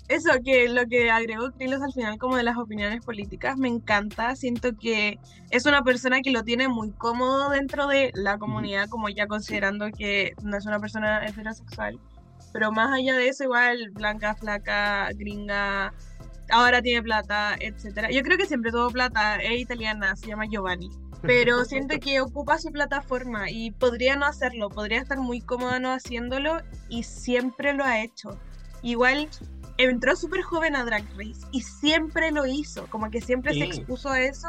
Eso 0.07 0.29
que 0.43 0.69
lo 0.69 0.85
que 0.85 1.11
agregó 1.11 1.51
Krilos 1.51 1.81
al 1.81 1.91
final 1.91 2.17
como 2.17 2.37
de 2.37 2.43
las 2.43 2.57
opiniones 2.57 3.03
políticas 3.03 3.57
me 3.57 3.67
encanta. 3.67 4.35
Siento 4.35 4.75
que 4.77 5.19
es 5.49 5.65
una 5.65 5.83
persona 5.83 6.21
que 6.21 6.31
lo 6.31 6.43
tiene 6.43 6.69
muy 6.69 6.91
cómodo 6.91 7.49
dentro 7.49 7.87
de 7.87 8.11
la 8.13 8.37
comunidad, 8.37 8.87
como 8.87 9.09
ya 9.09 9.27
considerando 9.27 9.91
que 9.91 10.33
no 10.43 10.57
es 10.57 10.65
una 10.65 10.79
persona 10.79 11.25
heterosexual. 11.25 11.99
Pero 12.53 12.71
más 12.71 12.93
allá 12.93 13.15
de 13.15 13.27
eso, 13.27 13.43
igual 13.43 13.89
blanca, 13.91 14.33
flaca, 14.33 15.09
gringa, 15.13 15.93
ahora 16.49 16.81
tiene 16.81 17.03
plata, 17.03 17.55
etcétera. 17.59 18.09
Yo 18.09 18.23
creo 18.23 18.37
que 18.37 18.45
siempre 18.45 18.71
tuvo 18.71 18.89
plata, 18.89 19.35
es 19.37 19.59
italiana, 19.59 20.15
se 20.15 20.27
llama 20.27 20.45
Giovanni. 20.45 20.89
Pero 21.21 21.65
siento 21.65 21.99
que 21.99 22.21
ocupa 22.21 22.57
su 22.59 22.71
plataforma 22.71 23.49
y 23.49 23.71
podría 23.71 24.15
no 24.15 24.25
hacerlo, 24.25 24.69
podría 24.69 25.01
estar 25.01 25.17
muy 25.17 25.41
cómoda 25.41 25.79
no 25.79 25.91
haciéndolo 25.91 26.61
y 26.87 27.03
siempre 27.03 27.73
lo 27.73 27.83
ha 27.83 28.01
hecho. 28.01 28.39
Igual 28.83 29.27
entró 29.77 30.15
súper 30.15 30.41
joven 30.41 30.75
a 30.75 30.83
Drag 30.85 31.03
Race 31.17 31.41
y 31.51 31.61
siempre 31.61 32.31
lo 32.31 32.45
hizo, 32.45 32.87
como 32.87 33.09
que 33.09 33.21
siempre 33.21 33.53
se 33.53 33.63
expuso 33.65 34.09
a 34.09 34.21
eso 34.21 34.47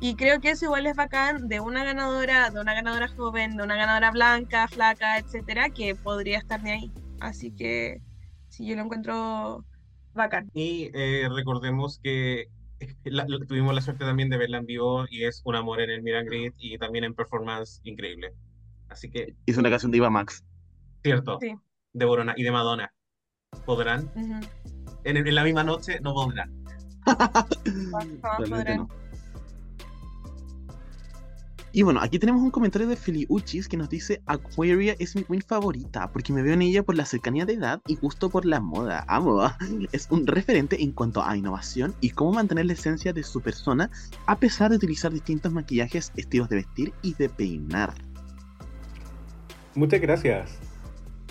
Y 0.00 0.14
creo 0.14 0.40
que 0.40 0.50
eso 0.50 0.66
igual 0.66 0.86
es 0.86 0.94
bacán 0.94 1.48
de 1.48 1.60
una 1.60 1.82
ganadora, 1.82 2.50
de 2.50 2.60
una 2.60 2.74
ganadora 2.74 3.08
joven, 3.08 3.56
de 3.56 3.62
una 3.62 3.76
ganadora 3.76 4.10
blanca, 4.10 4.68
flaca, 4.68 5.18
etcétera, 5.18 5.70
que 5.70 5.94
podría 5.94 6.36
estar 6.38 6.60
de 6.62 6.70
ahí. 6.72 6.92
Así 7.18 7.50
que 7.50 8.02
sí, 8.50 8.66
yo 8.66 8.76
lo 8.76 8.82
encuentro 8.82 9.64
bacán. 10.12 10.50
Y 10.52 10.90
eh, 10.92 11.28
recordemos 11.34 11.98
que 12.02 12.48
la- 13.04 13.24
la- 13.26 13.46
tuvimos 13.46 13.74
la 13.74 13.80
suerte 13.80 14.04
también 14.04 14.28
de 14.28 14.36
verla 14.36 14.58
en 14.58 14.66
vivo 14.66 15.06
y 15.08 15.24
es 15.24 15.40
un 15.46 15.56
amor 15.56 15.80
en 15.80 15.88
el 15.88 16.02
Miran 16.02 16.26
Grid 16.26 16.52
y 16.58 16.76
también 16.76 17.04
en 17.04 17.14
performance 17.14 17.80
increíble. 17.82 18.34
Así 18.90 19.10
que, 19.10 19.34
Hizo 19.46 19.60
una 19.60 19.70
canción 19.70 19.90
de 19.92 19.96
Iva 19.96 20.10
Max. 20.10 20.44
cierto, 21.02 21.38
Sí. 21.40 21.54
de 21.94 22.04
Borona 22.04 22.34
y 22.36 22.42
de 22.42 22.50
Madonna. 22.52 22.92
¿Podrán? 23.64 24.10
En, 25.04 25.16
en 25.16 25.34
la 25.34 25.44
misma 25.44 25.64
noche 25.64 26.00
no 26.00 26.14
podrán. 26.14 26.52
Y 31.76 31.82
bueno, 31.82 32.00
aquí 32.00 32.18
tenemos 32.18 32.40
un 32.40 32.50
comentario 32.50 32.88
de 32.88 32.96
Feliuchis 32.96 33.68
que 33.68 33.76
nos 33.76 33.90
dice 33.90 34.22
Aquaria 34.24 34.96
es 34.98 35.14
mi 35.14 35.24
queen 35.24 35.42
favorita 35.42 36.10
porque 36.10 36.32
me 36.32 36.40
veo 36.40 36.54
en 36.54 36.62
ella 36.62 36.82
por 36.82 36.96
la 36.96 37.04
cercanía 37.04 37.44
de 37.44 37.52
edad 37.52 37.82
y 37.86 37.96
gusto 37.96 38.30
por 38.30 38.46
la 38.46 38.60
moda. 38.60 39.04
Amo. 39.08 39.42
Es 39.92 40.08
un 40.10 40.26
referente 40.26 40.82
en 40.82 40.92
cuanto 40.92 41.22
a 41.22 41.36
innovación 41.36 41.94
y 42.00 42.12
cómo 42.12 42.32
mantener 42.32 42.64
la 42.64 42.72
esencia 42.72 43.12
de 43.12 43.22
su 43.22 43.42
persona 43.42 43.90
a 44.24 44.38
pesar 44.38 44.70
de 44.70 44.76
utilizar 44.76 45.12
distintos 45.12 45.52
maquillajes, 45.52 46.12
estilos 46.16 46.48
de 46.48 46.56
vestir 46.56 46.94
y 47.02 47.12
de 47.12 47.28
peinar. 47.28 47.92
Muchas 49.74 50.00
gracias. 50.00 50.58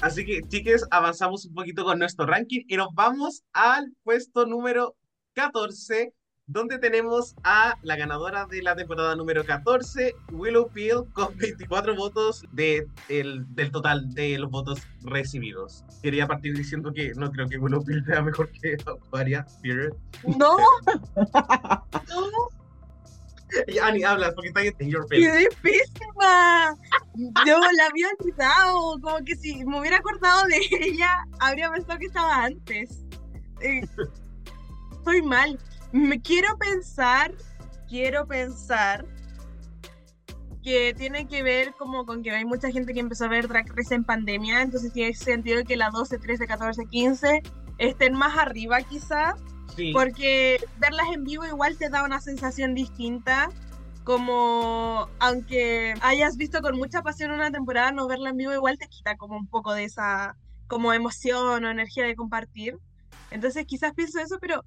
Así 0.06 0.24
que, 0.24 0.42
chiques, 0.48 0.86
avanzamos 0.92 1.46
un 1.46 1.56
poquito 1.56 1.84
con 1.84 1.98
nuestro 1.98 2.28
ranking 2.28 2.62
y 2.68 2.78
nos 2.78 2.90
vamos 2.94 3.44
al 3.54 3.92
puesto 4.04 4.46
número 4.46 4.96
14, 5.34 6.14
donde 6.46 6.78
tenemos 6.78 7.34
a 7.44 7.74
la 7.82 7.96
ganadora 7.96 8.46
de 8.46 8.62
la 8.62 8.76
temporada 8.76 9.16
número 9.16 9.44
14, 9.44 10.14
Willow 10.32 10.70
Peel, 10.70 11.06
con 11.12 11.36
24 11.36 11.96
votos 11.96 12.44
de, 12.52 12.86
el- 13.10 13.46
del 13.56 13.72
total 13.72 14.14
de 14.14 14.38
los 14.38 14.52
votos 14.52 14.80
recibidos. 15.02 15.84
Quería 16.04 16.28
partir 16.28 16.56
diciendo 16.56 16.94
que 16.94 17.12
no 17.16 17.32
creo 17.32 17.48
que 17.50 17.58
Willow 17.58 17.84
Peel 17.84 18.06
sea 18.06 18.22
mejor 18.22 18.52
que 18.52 18.78
Aquaria, 18.86 19.44
period. 19.64 19.94
No, 20.38 20.56
no, 21.26 22.50
Y 23.68 23.78
Ani, 23.80 24.04
hablas 24.04 24.34
porque 24.34 24.50
está 24.50 24.62
en 24.62 24.90
your 24.90 25.06
qué 25.10 25.28
face. 25.30 25.50
difícil. 25.50 26.08
Yo 27.46 27.60
la 27.60 27.86
había 27.90 28.08
olvidado, 28.20 29.00
como 29.02 29.18
que 29.26 29.36
si 29.36 29.64
me 29.66 29.80
hubiera 29.80 29.98
acordado 29.98 30.46
de 30.48 30.60
ella, 30.82 31.26
habría 31.40 31.72
pensado 31.72 32.00
que 32.00 32.06
estaba 32.08 32.44
antes. 32.44 33.04
Eh, 33.62 33.82
Estoy 34.92 35.22
mal. 35.22 35.60
Me 35.92 36.20
quiero 36.20 36.58
pensar, 36.58 37.32
quiero 37.88 38.26
pensar 38.26 39.06
que 40.64 40.96
tiene 40.98 41.28
que 41.28 41.44
ver 41.44 41.74
como 41.78 42.08
con 42.08 42.24
que 42.24 42.32
hay 42.32 42.44
mucha 42.44 42.72
gente 42.72 42.92
que 42.92 43.00
empezó 43.02 43.26
a 43.26 43.28
ver 43.28 43.48
Drag 43.48 43.68
Race 43.76 43.94
en 43.94 44.04
pandemia, 44.04 44.64
entonces 44.64 44.92
tiene 44.92 45.14
sentido 45.14 45.64
que 45.64 45.78
la 45.78 45.92
12, 45.92 46.18
13, 46.18 46.48
14, 46.48 46.86
15 46.88 47.44
estén 47.78 48.14
más 48.16 48.36
arriba 48.36 48.82
quizá, 48.82 49.36
Sí, 49.76 49.92
porque 49.94 50.60
verlas 50.78 51.08
en 51.14 51.24
vivo 51.24 51.46
igual 51.46 51.78
te 51.78 51.90
da 51.90 52.04
una 52.04 52.22
sensación 52.22 52.74
distinta. 52.74 53.50
Como 54.04 55.10
aunque 55.20 55.96
hayas 56.02 56.38
visto 56.38 56.62
con 56.62 56.78
mucha 56.78 57.02
pasión 57.02 57.32
una 57.32 57.52
temporada, 57.52 57.92
no 57.92 58.08
verla 58.08 58.30
en 58.30 58.38
vivo 58.38 58.54
igual 58.54 58.78
te 58.78 58.88
quita 58.88 59.18
como 59.18 59.36
un 59.36 59.48
poco 59.48 59.74
de 59.74 59.86
esa 59.86 60.38
como 60.68 60.94
emoción 60.94 61.66
o 61.66 61.70
energía 61.70 62.06
de 62.06 62.16
compartir. 62.16 62.78
Entonces 63.32 63.66
quizás 63.66 63.94
pienso 63.94 64.20
eso, 64.20 64.38
pero 64.40 64.64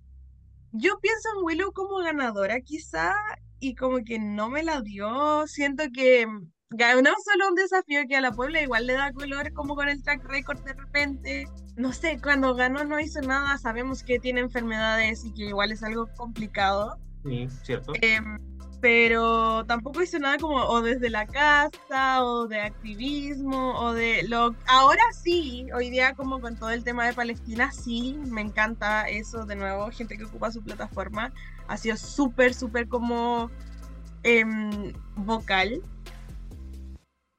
yo 0.73 0.99
pienso 1.01 1.29
en 1.37 1.45
Willow 1.45 1.73
como 1.73 1.99
ganadora 1.99 2.61
quizá 2.61 3.15
y 3.61 3.75
como 3.75 3.99
que 4.05 4.19
no 4.19 4.51
me 4.51 4.63
la 4.63 4.81
dio. 4.83 5.47
Siento 5.47 5.85
que 5.93 6.27
ganó 6.71 7.11
solo 7.25 7.49
un 7.49 7.55
desafío 7.55 8.01
que 8.09 8.16
a 8.16 8.21
la 8.21 8.33
Puebla 8.33 8.61
igual 8.61 8.87
le 8.87 8.95
da 8.95 9.12
color 9.12 9.53
como 9.53 9.75
con 9.75 9.89
el 9.89 10.03
track 10.03 10.25
record 10.25 10.61
de 10.64 10.75
repente. 10.75 11.49
No 11.77 11.93
sé, 11.93 12.19
cuando 12.23 12.55
ganó 12.55 12.85
no 12.85 12.99
hizo 13.01 13.21
nada, 13.21 13.57
sabemos 13.59 14.03
que 14.03 14.19
tiene 14.19 14.41
enfermedades 14.41 15.25
y 15.25 15.33
que 15.33 15.45
igual 15.45 15.73
es 15.73 15.83
algo 15.83 16.09
complicado. 16.16 16.99
sí, 17.25 17.49
cierto. 17.62 17.93
Em, 18.01 18.39
pero 18.81 19.64
tampoco 19.66 20.03
hizo 20.03 20.19
nada 20.19 20.39
como 20.39 20.57
o 20.57 20.83
desde 20.83 21.11
la 21.11 21.27
casa 21.27 22.25
o 22.25 22.47
de 22.47 22.61
activismo 22.61 23.75
o 23.81 23.93
de 23.93 24.23
lo 24.29 24.55
ahora 24.66 25.03
sí 25.12 25.66
hoy 25.75 25.91
día 25.91 26.14
como 26.14 26.41
con 26.41 26.57
todo 26.57 26.71
el 26.71 26.85
tema 26.85 27.05
de 27.07 27.12
Palestina 27.12 27.73
sí 27.73 28.16
me 28.27 28.41
encanta 28.41 29.09
eso 29.09 29.45
de 29.47 29.57
nuevo 29.57 29.91
gente 29.91 30.16
que 30.16 30.25
ocupa 30.25 30.53
su 30.53 30.62
plataforma 30.62 31.33
ha 31.66 31.77
sido 31.77 31.97
súper 31.97 32.55
súper 32.55 32.87
como 32.87 33.51
em, 34.23 34.93
vocal 35.16 35.83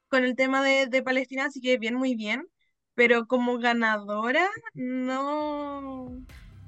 con 0.09 0.23
el 0.23 0.35
tema 0.35 0.63
de, 0.63 0.87
de 0.87 1.03
Palestina 1.03 1.45
así 1.45 1.61
que 1.61 1.77
bien 1.77 1.95
muy 1.95 2.15
bien 2.15 2.47
pero 2.95 3.27
como 3.27 3.59
ganadora 3.59 4.47
no 4.73 6.11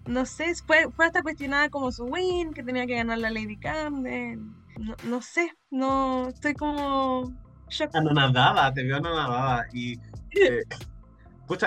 no 0.06 0.26
sé, 0.26 0.54
fue, 0.66 0.89
fue 0.92 1.06
hasta 1.06 1.22
cuestionada 1.22 1.70
como 1.70 1.92
su 1.92 2.06
win, 2.06 2.54
que 2.54 2.64
tenía 2.64 2.88
que 2.88 2.96
ganar 2.96 3.20
la 3.20 3.30
Lady 3.30 3.58
Camden. 3.58 4.54
No, 4.80 4.96
no 5.04 5.22
sé, 5.22 5.52
no, 5.70 6.30
estoy 6.30 6.54
como 6.54 7.32
shock. 7.70 7.96
anonadada, 7.96 8.74
te 8.74 8.84
veo 8.84 8.98
anonadada. 8.98 9.68
Y, 9.74 9.94
eh, 10.32 10.64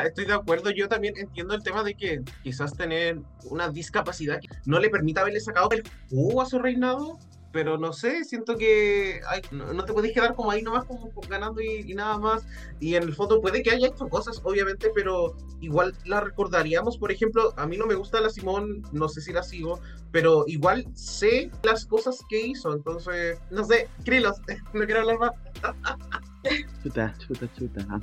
estoy 0.05 0.25
de 0.25 0.35
acuerdo. 0.35 0.71
Yo 0.71 0.89
también 0.89 1.15
entiendo 1.17 1.55
el 1.55 1.63
tema 1.63 1.83
de 1.85 1.95
que 1.95 2.23
quizás 2.43 2.75
tener 2.75 3.21
una 3.51 3.69
discapacidad 3.69 4.41
que 4.41 4.49
no 4.67 4.79
le 4.79 4.91
permita 4.91 5.21
haberle 5.21 5.41
sacado 5.41 5.71
el 5.73 5.85
jugo 6.11 6.43
a 6.43 6.47
su 6.47 6.59
reinado. 6.59 7.19
Pero 7.55 7.79
no 7.79 7.93
sé, 7.93 8.25
siento 8.25 8.57
que 8.57 9.21
no, 9.53 9.85
te 9.85 9.93
puedes 9.93 10.13
quedar 10.13 10.35
como 10.35 10.51
ahí 10.51 10.61
nomás 10.61 10.87
como 10.87 11.09
ganando 11.29 11.61
y, 11.61 11.95
nada 11.95 12.19
más. 12.19 12.45
Y 12.81 12.97
en 12.97 13.05
el 13.05 13.15
fondo 13.15 13.41
puede 13.41 13.63
que 13.63 13.71
haya 13.71 13.87
hecho 13.87 14.09
cosas, 14.09 14.41
obviamente, 14.43 14.91
pero 14.93 15.37
igual 15.61 15.95
la 16.05 16.21
recordaríamos. 16.21 16.99
Por 16.99 17.13
ejemplo, 17.13 17.55
a 17.57 17.65
mí 17.69 17.77
no 17.77 17.87
me 17.87 17.95
gusta 17.95 18.21
la 18.21 18.29
Simón, 18.29 18.83
no 18.91 19.09
sé 19.09 19.21
si 19.21 19.33
la 19.33 19.45
sigo, 19.45 19.79
pero 20.11 20.43
igual 20.49 20.85
sé 20.95 21.49
las 21.63 21.87
cosas 21.87 22.19
que 22.29 22.45
hizo. 22.45 22.75
Entonces, 22.75 23.39
no 23.53 23.63
sé, 23.63 23.89
Krilos, 24.05 24.37
no 24.75 24.85
quiero 24.85 25.03
hablar 25.03 25.19
más. 25.21 25.31
Chuta, 26.83 27.15
chuta, 27.19 27.49
chuta. 27.57 27.87
ah. 27.89 28.01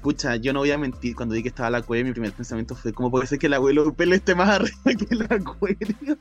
Pucha, 0.00 0.36
yo 0.36 0.54
no 0.54 0.60
voy 0.60 0.70
a 0.70 0.78
mentir, 0.78 1.14
cuando 1.14 1.34
vi 1.34 1.42
que 1.42 1.50
estaba 1.50 1.68
la 1.68 1.82
cueva, 1.82 2.06
mi 2.06 2.12
primer 2.12 2.32
pensamiento 2.32 2.74
fue, 2.74 2.94
¿cómo 2.94 3.10
puede 3.10 3.26
ser 3.26 3.38
que 3.38 3.48
el 3.48 3.54
abuelo 3.54 3.92
Pele 3.92 4.16
esté 4.16 4.34
más 4.34 4.48
arriba 4.48 4.72
que 4.84 5.14
la 5.14 5.38
cueva? 5.44 5.76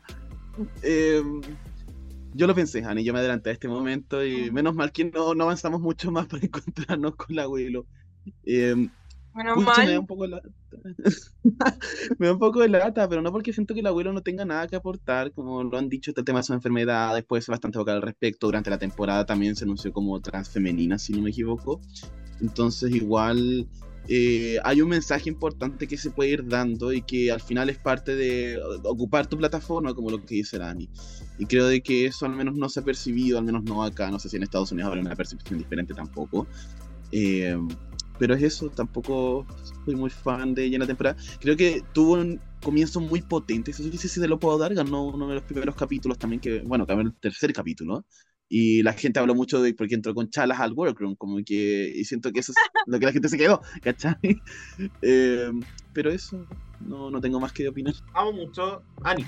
Eh, 0.82 1.22
yo 2.34 2.48
lo 2.48 2.56
pensé, 2.56 2.84
Ani, 2.84 3.04
yo 3.04 3.14
me 3.14 3.20
adelanté 3.20 3.50
a 3.50 3.54
este 3.54 3.68
momento 3.68 4.26
y 4.26 4.52
menos 4.52 4.76
mal 4.76 4.92
que 4.92 5.06
no, 5.06 5.34
no 5.36 5.46
avanzamos 5.46 5.82
mucho 5.82 6.12
más 6.12 6.28
para 6.28 6.46
encontrarnos 6.46 7.16
con 7.16 7.28
el 7.32 7.40
abuelo. 7.40 7.86
Eh, 8.44 8.90
Menos 9.34 9.54
pucha, 9.56 9.82
me 9.82 9.86
da 9.86 9.92
mal. 9.92 10.00
un 10.00 10.08
poco 10.08 10.24
de 10.24 10.30
lata. 10.30 10.50
me 12.18 12.28
da 12.28 12.34
un 12.34 12.40
poco 12.40 12.60
de 12.62 12.70
lata, 12.70 13.08
pero 13.08 13.22
no 13.22 13.32
porque 13.32 13.54
siento 13.54 13.76
que 13.76 13.82
el 13.82 13.88
abuelo 13.88 14.12
no 14.12 14.22
tenga 14.22 14.46
nada 14.46 14.68
que 14.68 14.76
aportar, 14.76 15.32
como 15.32 15.64
lo 15.64 15.78
han 15.78 15.90
dicho, 15.90 16.10
este 16.12 16.24
tema 16.24 16.40
de 16.40 16.44
su 16.44 16.54
enfermedad, 16.54 17.14
después 17.14 17.46
bastante 17.48 17.78
vocal 17.78 17.98
al 17.98 18.02
respecto, 18.02 18.48
durante 18.48 18.72
la 18.72 18.80
temporada 18.80 19.26
también 19.28 19.56
se 19.56 19.66
anunció 19.66 19.94
como 19.94 20.20
transfemenina, 20.22 20.98
si 20.98 21.14
no 21.14 21.22
me 21.22 21.30
equivoco. 21.30 21.80
Entonces 22.42 22.94
igual 22.96 23.68
eh, 24.08 24.58
hay 24.64 24.82
un 24.82 24.90
mensaje 24.90 25.30
importante 25.30 25.88
que 25.88 25.98
se 25.98 26.12
puede 26.12 26.32
ir 26.32 26.48
dando 26.48 26.94
y 26.94 27.02
que 27.02 27.32
al 27.32 27.42
final 27.42 27.70
es 27.70 27.78
parte 27.78 28.16
de 28.16 28.60
ocupar 28.84 29.28
tu 29.28 29.38
plataforma, 29.38 29.94
como 29.94 30.10
lo 30.10 30.24
que 30.26 30.36
dice 30.36 30.58
Dani. 30.58 30.90
Y 31.38 31.46
creo 31.46 31.68
de 31.68 31.82
que 31.82 32.06
eso 32.06 32.26
al 32.26 32.34
menos 32.34 32.56
no 32.56 32.70
se 32.70 32.80
ha 32.80 32.84
percibido, 32.84 33.38
al 33.38 33.46
menos 33.46 33.64
no 33.64 33.84
acá, 33.84 34.10
no 34.10 34.20
sé 34.20 34.30
si 34.30 34.38
en 34.38 34.44
Estados 34.44 34.72
Unidos 34.72 34.90
habrá 34.90 35.02
una 35.02 35.16
percepción 35.16 35.60
diferente 35.60 35.94
tampoco. 35.94 36.48
Eh, 37.12 37.58
pero 38.20 38.34
es 38.34 38.44
eso, 38.44 38.70
tampoco 38.70 39.46
soy 39.86 39.96
muy 39.96 40.10
fan 40.10 40.54
de 40.54 40.66
ella 40.66 40.76
en 40.76 40.82
la 40.82 40.88
temporada. 40.88 41.18
Creo 41.40 41.56
que 41.56 41.84
tuvo 41.94 42.14
un 42.14 42.40
comienzo 42.62 43.00
muy 43.00 43.22
potente, 43.22 43.72
eso 43.72 43.84
sí 43.84 43.90
que 43.90 43.98
sí 43.98 44.08
se 44.08 44.28
lo 44.28 44.40
puedo 44.40 44.58
dar, 44.58 44.74
ganó 44.74 45.04
uno 45.04 45.28
de 45.28 45.36
los 45.36 45.44
primeros 45.44 45.76
capítulos 45.76 46.18
también, 46.18 46.40
que 46.40 46.62
bueno, 46.62 46.86
ganó 46.86 47.02
el 47.02 47.14
tercer 47.14 47.54
capítulo. 47.54 48.06
Y 48.50 48.82
la 48.84 48.94
gente 48.94 49.20
habló 49.20 49.36
mucho 49.36 49.62
de 49.62 49.74
porque 49.74 49.96
entró 49.96 50.14
con 50.14 50.30
chalas 50.30 50.60
al 50.60 50.74
workroom, 50.74 51.16
como 51.16 51.38
que, 51.46 51.92
y 51.96 52.06
siento 52.06 52.32
que 52.32 52.40
eso 52.40 52.52
es 52.54 52.58
lo 52.88 52.98
que 53.00 53.06
la 53.06 53.12
gente 53.12 53.28
se 53.30 53.38
quedó, 53.38 53.62
¿cachai? 53.82 54.16
Eh, 55.02 55.50
pero 55.94 56.12
eso, 56.12 56.46
no, 56.80 57.10
no 57.12 57.20
tengo 57.20 57.40
más 57.40 57.52
que 57.52 57.68
opinar. 57.68 57.94
Amo 58.14 58.32
mucho. 58.34 58.84
Ani, 59.04 59.26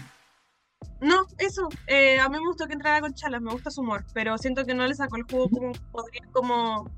No, 1.02 1.26
eso. 1.38 1.68
eh, 1.88 2.20
a 2.20 2.30
mí 2.30 2.38
me 2.40 2.46
gustó 2.48 2.66
que 2.68 2.74
entrara 2.74 3.02
con 3.02 3.14
Chalas, 3.14 3.42
me 3.42 3.52
gusta 3.52 3.72
su 3.72 3.82
humor, 3.82 4.06
pero 4.14 4.38
siento 4.38 4.66
que 4.66 4.74
no 4.74 4.86
le 4.88 4.94
sacó 4.96 5.18
el 5.18 5.24
juego 5.24 5.50
como 5.50 5.72
podría, 5.92 6.22
como 6.32 6.90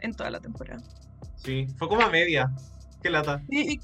en 0.00 0.12
toda 0.14 0.30
la 0.30 0.40
temporada. 0.40 0.82
sí, 1.36 1.66
fue 1.78 1.88
como 1.88 2.02
a 2.02 2.10
media. 2.10 2.50
Qué 3.02 3.10
lata. 3.10 3.42
Y, 3.50 3.74
y- 3.74 3.80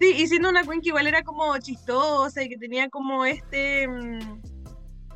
sí, 0.00 0.12
y 0.16 0.26
siendo 0.26 0.48
una 0.48 0.62
queen 0.62 0.80
que 0.80 0.88
igual 0.88 1.06
era 1.06 1.22
como 1.22 1.56
chistosa 1.58 2.42
y 2.42 2.48
que 2.48 2.56
tenía 2.58 2.88
como 2.88 3.24
este 3.26 3.86
mm, 3.88 4.40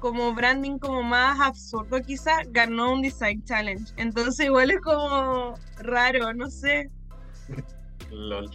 como 0.00 0.34
branding 0.34 0.78
como 0.78 1.02
más 1.02 1.38
absurdo 1.40 2.00
quizá, 2.00 2.38
ganó 2.48 2.92
un 2.94 3.02
Design 3.02 3.44
Challenge. 3.44 3.92
Entonces 3.96 4.46
igual 4.46 4.70
es 4.70 4.80
como 4.80 5.54
raro, 5.78 6.32
no 6.34 6.50
sé. 6.50 6.90
Lol. 8.10 8.50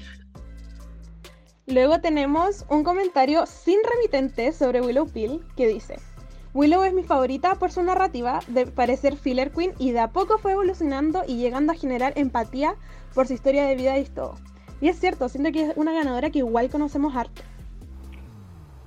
Luego 1.67 1.99
tenemos 1.99 2.65
un 2.69 2.83
comentario 2.83 3.45
sin 3.45 3.79
remitente 3.89 4.51
sobre 4.51 4.81
Willow 4.81 5.07
Pill 5.07 5.43
que 5.55 5.67
dice: 5.67 5.97
Willow 6.53 6.83
es 6.83 6.93
mi 6.93 7.03
favorita 7.03 7.55
por 7.55 7.71
su 7.71 7.81
narrativa 7.81 8.39
de 8.47 8.65
parecer 8.67 9.15
filler 9.15 9.51
queen 9.51 9.73
y 9.79 9.91
de 9.91 9.99
a 9.99 10.09
poco 10.09 10.37
fue 10.37 10.51
evolucionando 10.51 11.23
y 11.27 11.37
llegando 11.37 11.71
a 11.71 11.75
generar 11.75 12.13
empatía 12.15 12.75
por 13.13 13.27
su 13.27 13.33
historia 13.33 13.65
de 13.65 13.75
vida 13.75 13.97
y 13.97 14.05
todo. 14.05 14.35
Y 14.81 14.89
es 14.89 14.99
cierto, 14.99 15.29
siento 15.29 15.51
que 15.51 15.69
es 15.69 15.77
una 15.77 15.93
ganadora 15.93 16.29
que 16.29 16.39
igual 16.39 16.69
conocemos 16.69 17.15
harto. 17.15 17.41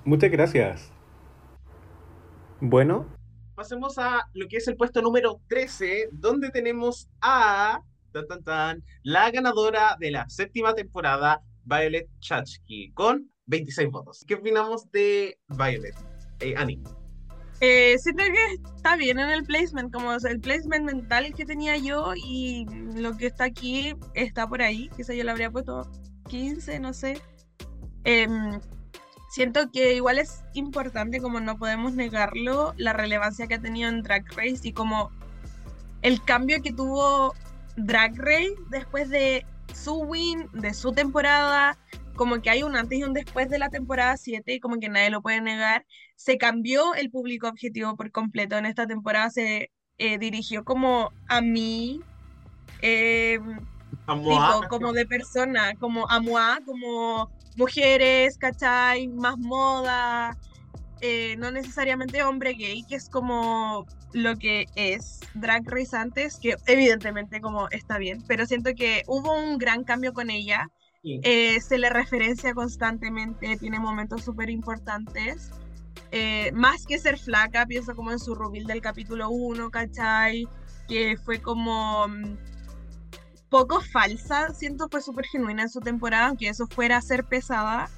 Muchas 0.05 0.31
gracias. 0.31 0.93
Bueno, 2.61 3.07
Pasemos 3.59 3.99
a 3.99 4.31
lo 4.35 4.47
que 4.47 4.59
es 4.59 4.69
el 4.69 4.77
puesto 4.77 5.03
número 5.03 5.41
13, 5.49 6.11
donde 6.13 6.51
tenemos 6.51 7.09
a 7.21 7.83
tan, 8.13 8.29
tan, 8.29 8.45
tan, 8.45 8.85
la 9.03 9.33
ganadora 9.33 9.97
de 9.99 10.13
la 10.13 10.29
séptima 10.29 10.75
temporada, 10.75 11.43
Violet 11.65 12.09
Chachki, 12.21 12.93
con 12.93 13.29
26 13.47 13.91
votos. 13.91 14.25
¿Qué 14.29 14.37
opinamos 14.37 14.89
de 14.93 15.41
Violet? 15.49 15.97
Eh, 16.39 16.55
Annie. 16.57 16.81
Eh, 17.61 17.97
siento 17.99 18.23
que 18.23 18.71
está 18.77 18.95
bien 18.95 19.19
en 19.19 19.31
el 19.31 19.43
placement, 19.43 19.93
como 19.93 20.11
o 20.11 20.21
sea, 20.21 20.31
el 20.31 20.39
placement 20.39 20.85
mental 20.85 21.35
que 21.35 21.45
tenía 21.45 21.77
yo 21.79 22.13
y 22.15 22.65
lo 22.95 23.17
que 23.17 23.27
está 23.27 23.43
aquí 23.43 23.93
está 24.15 24.47
por 24.49 24.63
ahí. 24.63 24.89
Quizá 24.97 25.15
yo 25.15 25.25
le 25.25 25.33
habría 25.33 25.51
puesto 25.51 25.91
15, 26.29 26.79
no 26.79 26.93
sé. 26.93 27.21
Em, 28.05 28.61
siento 29.29 29.71
que 29.71 29.95
igual 29.95 30.19
es 30.19 30.43
importante, 30.55 31.21
como 31.21 31.41
no 31.41 31.59
podemos 31.59 31.93
negarlo, 31.93 32.75
la 32.77 32.93
relevancia 32.93 33.47
que 33.47 33.55
ha 33.55 33.61
tenido 33.61 33.89
en 33.89 34.03
Drag 34.03 34.25
Race 34.37 34.61
y 34.63 34.73
como 34.73 35.11
el 36.03 36.23
cambio 36.25 36.63
que 36.63 36.73
tuvo 36.73 37.35
Drag 37.77 38.17
Race 38.17 38.55
después 38.71 39.09
de 39.11 39.45
su 39.75 39.95
win, 39.95 40.49
de 40.53 40.75
su 40.75 40.93
temporada, 40.93 41.79
como 42.17 42.41
que 42.43 42.51
hay 42.51 42.63
un 42.63 42.77
antes 42.77 42.99
y 42.99 43.05
un 43.05 43.13
después 43.13 43.49
de 43.49 43.59
la 43.59 43.69
temporada 43.69 44.17
7 44.17 44.55
y 44.55 44.61
como 44.61 44.79
que 44.79 44.89
nadie 44.89 45.11
lo 45.11 45.23
puede 45.23 45.41
negar. 45.41 45.87
Se 46.17 46.37
cambió 46.37 46.95
el 46.95 47.11
público 47.11 47.49
objetivo 47.49 47.97
por 47.97 48.11
completo. 48.11 48.57
En 48.57 48.67
esta 48.67 48.87
temporada 48.87 49.31
se 49.31 49.71
eh, 49.99 50.19
dirigió 50.19 50.65
como 50.65 51.13
a 51.29 51.41
mí, 51.41 52.01
eh, 52.83 53.39
tipo, 54.07 54.69
como 54.69 54.93
de 54.93 55.07
persona, 55.07 55.75
como 55.79 56.09
a 56.09 56.21
moi, 56.21 56.63
como 56.65 57.31
mujeres, 57.57 58.39
¿cachai? 58.39 59.09
Más 59.09 59.37
moda, 59.39 60.37
eh, 61.01 61.37
no 61.39 61.51
necesariamente 61.51 62.23
hombre 62.23 62.55
gay, 62.55 62.85
que 62.85 62.97
es 62.97 63.09
como 63.09 63.87
lo 64.13 64.37
que 64.37 64.67
es 64.75 65.21
Drag 65.35 65.63
Race 65.67 65.97
antes, 65.97 66.39
que 66.41 66.57
evidentemente 66.67 67.41
como 67.41 67.69
está 67.71 67.99
bien, 67.99 68.23
pero 68.27 68.47
siento 68.47 68.75
que 68.75 69.03
hubo 69.07 69.33
un 69.33 69.59
gran 69.59 69.85
cambio 69.85 70.13
con 70.13 70.31
ella. 70.31 70.69
Sí. 71.03 71.21
Eh, 71.23 71.61
se 71.61 71.79
le 71.79 71.91
referencia 71.91 72.55
constantemente, 72.55 73.57
tiene 73.57 73.79
momentos 73.79 74.25
súper 74.25 74.51
importantes. 74.51 75.51
Eh, 76.11 76.51
más 76.53 76.87
que 76.87 76.99
ser 76.99 77.19
flaca, 77.19 77.67
pienso 77.67 77.95
como 77.95 78.11
en 78.11 78.19
su 78.19 78.35
rubil 78.35 78.67
del 78.67 78.81
capítulo 78.81 79.31
1, 79.31 79.71
¿cachai? 79.71 80.49
Que 80.89 81.17
fue 81.17 81.41
como 81.41 82.09
mm, 82.09 82.37
poco 83.49 83.81
falsa, 83.81 84.53
siento 84.55 84.89
fue 84.89 85.01
súper 85.01 85.27
genuina 85.27 85.63
en 85.63 85.69
su 85.69 85.81
temporada, 85.81 86.29
aunque 86.29 86.49
eso 86.49 86.67
fuera 86.67 86.97
a 86.97 87.03
ser 87.03 87.25
pesada. 87.25 87.89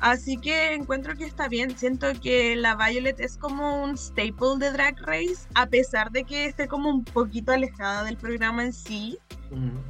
Así 0.00 0.36
que 0.36 0.74
encuentro 0.74 1.16
que 1.16 1.24
está 1.24 1.48
bien, 1.48 1.76
siento 1.76 2.06
que 2.22 2.54
la 2.54 2.76
Violet 2.76 3.18
es 3.18 3.36
como 3.36 3.82
un 3.82 3.98
staple 3.98 4.58
de 4.58 4.70
Drag 4.70 4.96
Race, 5.00 5.48
a 5.54 5.66
pesar 5.66 6.12
de 6.12 6.24
que 6.24 6.46
esté 6.46 6.68
como 6.68 6.88
un 6.88 7.04
poquito 7.04 7.52
alejada 7.52 8.04
del 8.04 8.16
programa 8.16 8.64
en 8.64 8.72
sí. 8.72 9.18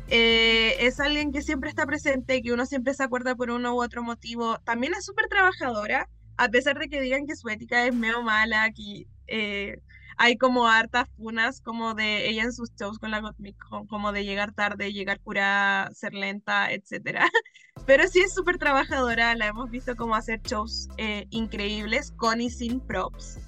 Eh, 0.09 0.77
es 0.81 1.01
alguien 1.01 1.33
que 1.33 1.43
siempre 1.43 1.69
está 1.69 1.85
presente, 1.85 2.41
que 2.43 2.53
uno 2.53 2.65
siempre 2.65 2.95
se 2.95 3.03
acuerda 3.03 3.35
por 3.35 3.51
uno 3.51 3.75
u 3.75 3.83
otro 3.83 4.03
motivo. 4.03 4.59
También 4.61 4.95
es 4.95 5.05
súper 5.05 5.29
trabajadora, 5.29 6.09
a 6.39 6.49
pesar 6.49 6.79
de 6.79 6.89
que 6.89 7.01
digan 7.01 7.27
que 7.27 7.37
su 7.37 7.49
ética 7.49 7.85
es 7.85 7.95
medio 7.95 8.23
mala, 8.23 8.71
que 8.71 9.07
eh, 9.27 9.83
hay 10.19 10.37
como 10.37 10.67
hartas 10.67 11.09
funas 11.17 11.61
como 11.61 11.95
de 11.95 12.29
ella 12.29 12.43
en 12.43 12.53
sus 12.53 12.71
shows 12.75 12.99
con 12.99 13.11
la 13.11 13.21
Gottmik, 13.21 13.57
co- 13.59 13.87
como 13.87 14.13
de 14.13 14.25
llegar 14.25 14.53
tarde, 14.53 14.93
llegar 14.93 15.21
curada, 15.21 15.91
ser 15.95 16.13
lenta, 16.13 16.71
etcétera. 16.73 17.27
Pero 17.87 18.07
sí 18.09 18.19
es 18.21 18.35
súper 18.35 18.59
trabajadora, 18.59 19.35
la 19.37 19.47
hemos 19.47 19.71
visto 19.71 19.95
como 19.97 20.15
hacer 20.17 20.43
shows 20.43 20.89
eh, 20.99 21.27
increíbles 21.31 22.13
con 22.17 22.41
y 22.41 22.51
sin 22.51 22.81
props. 22.81 23.39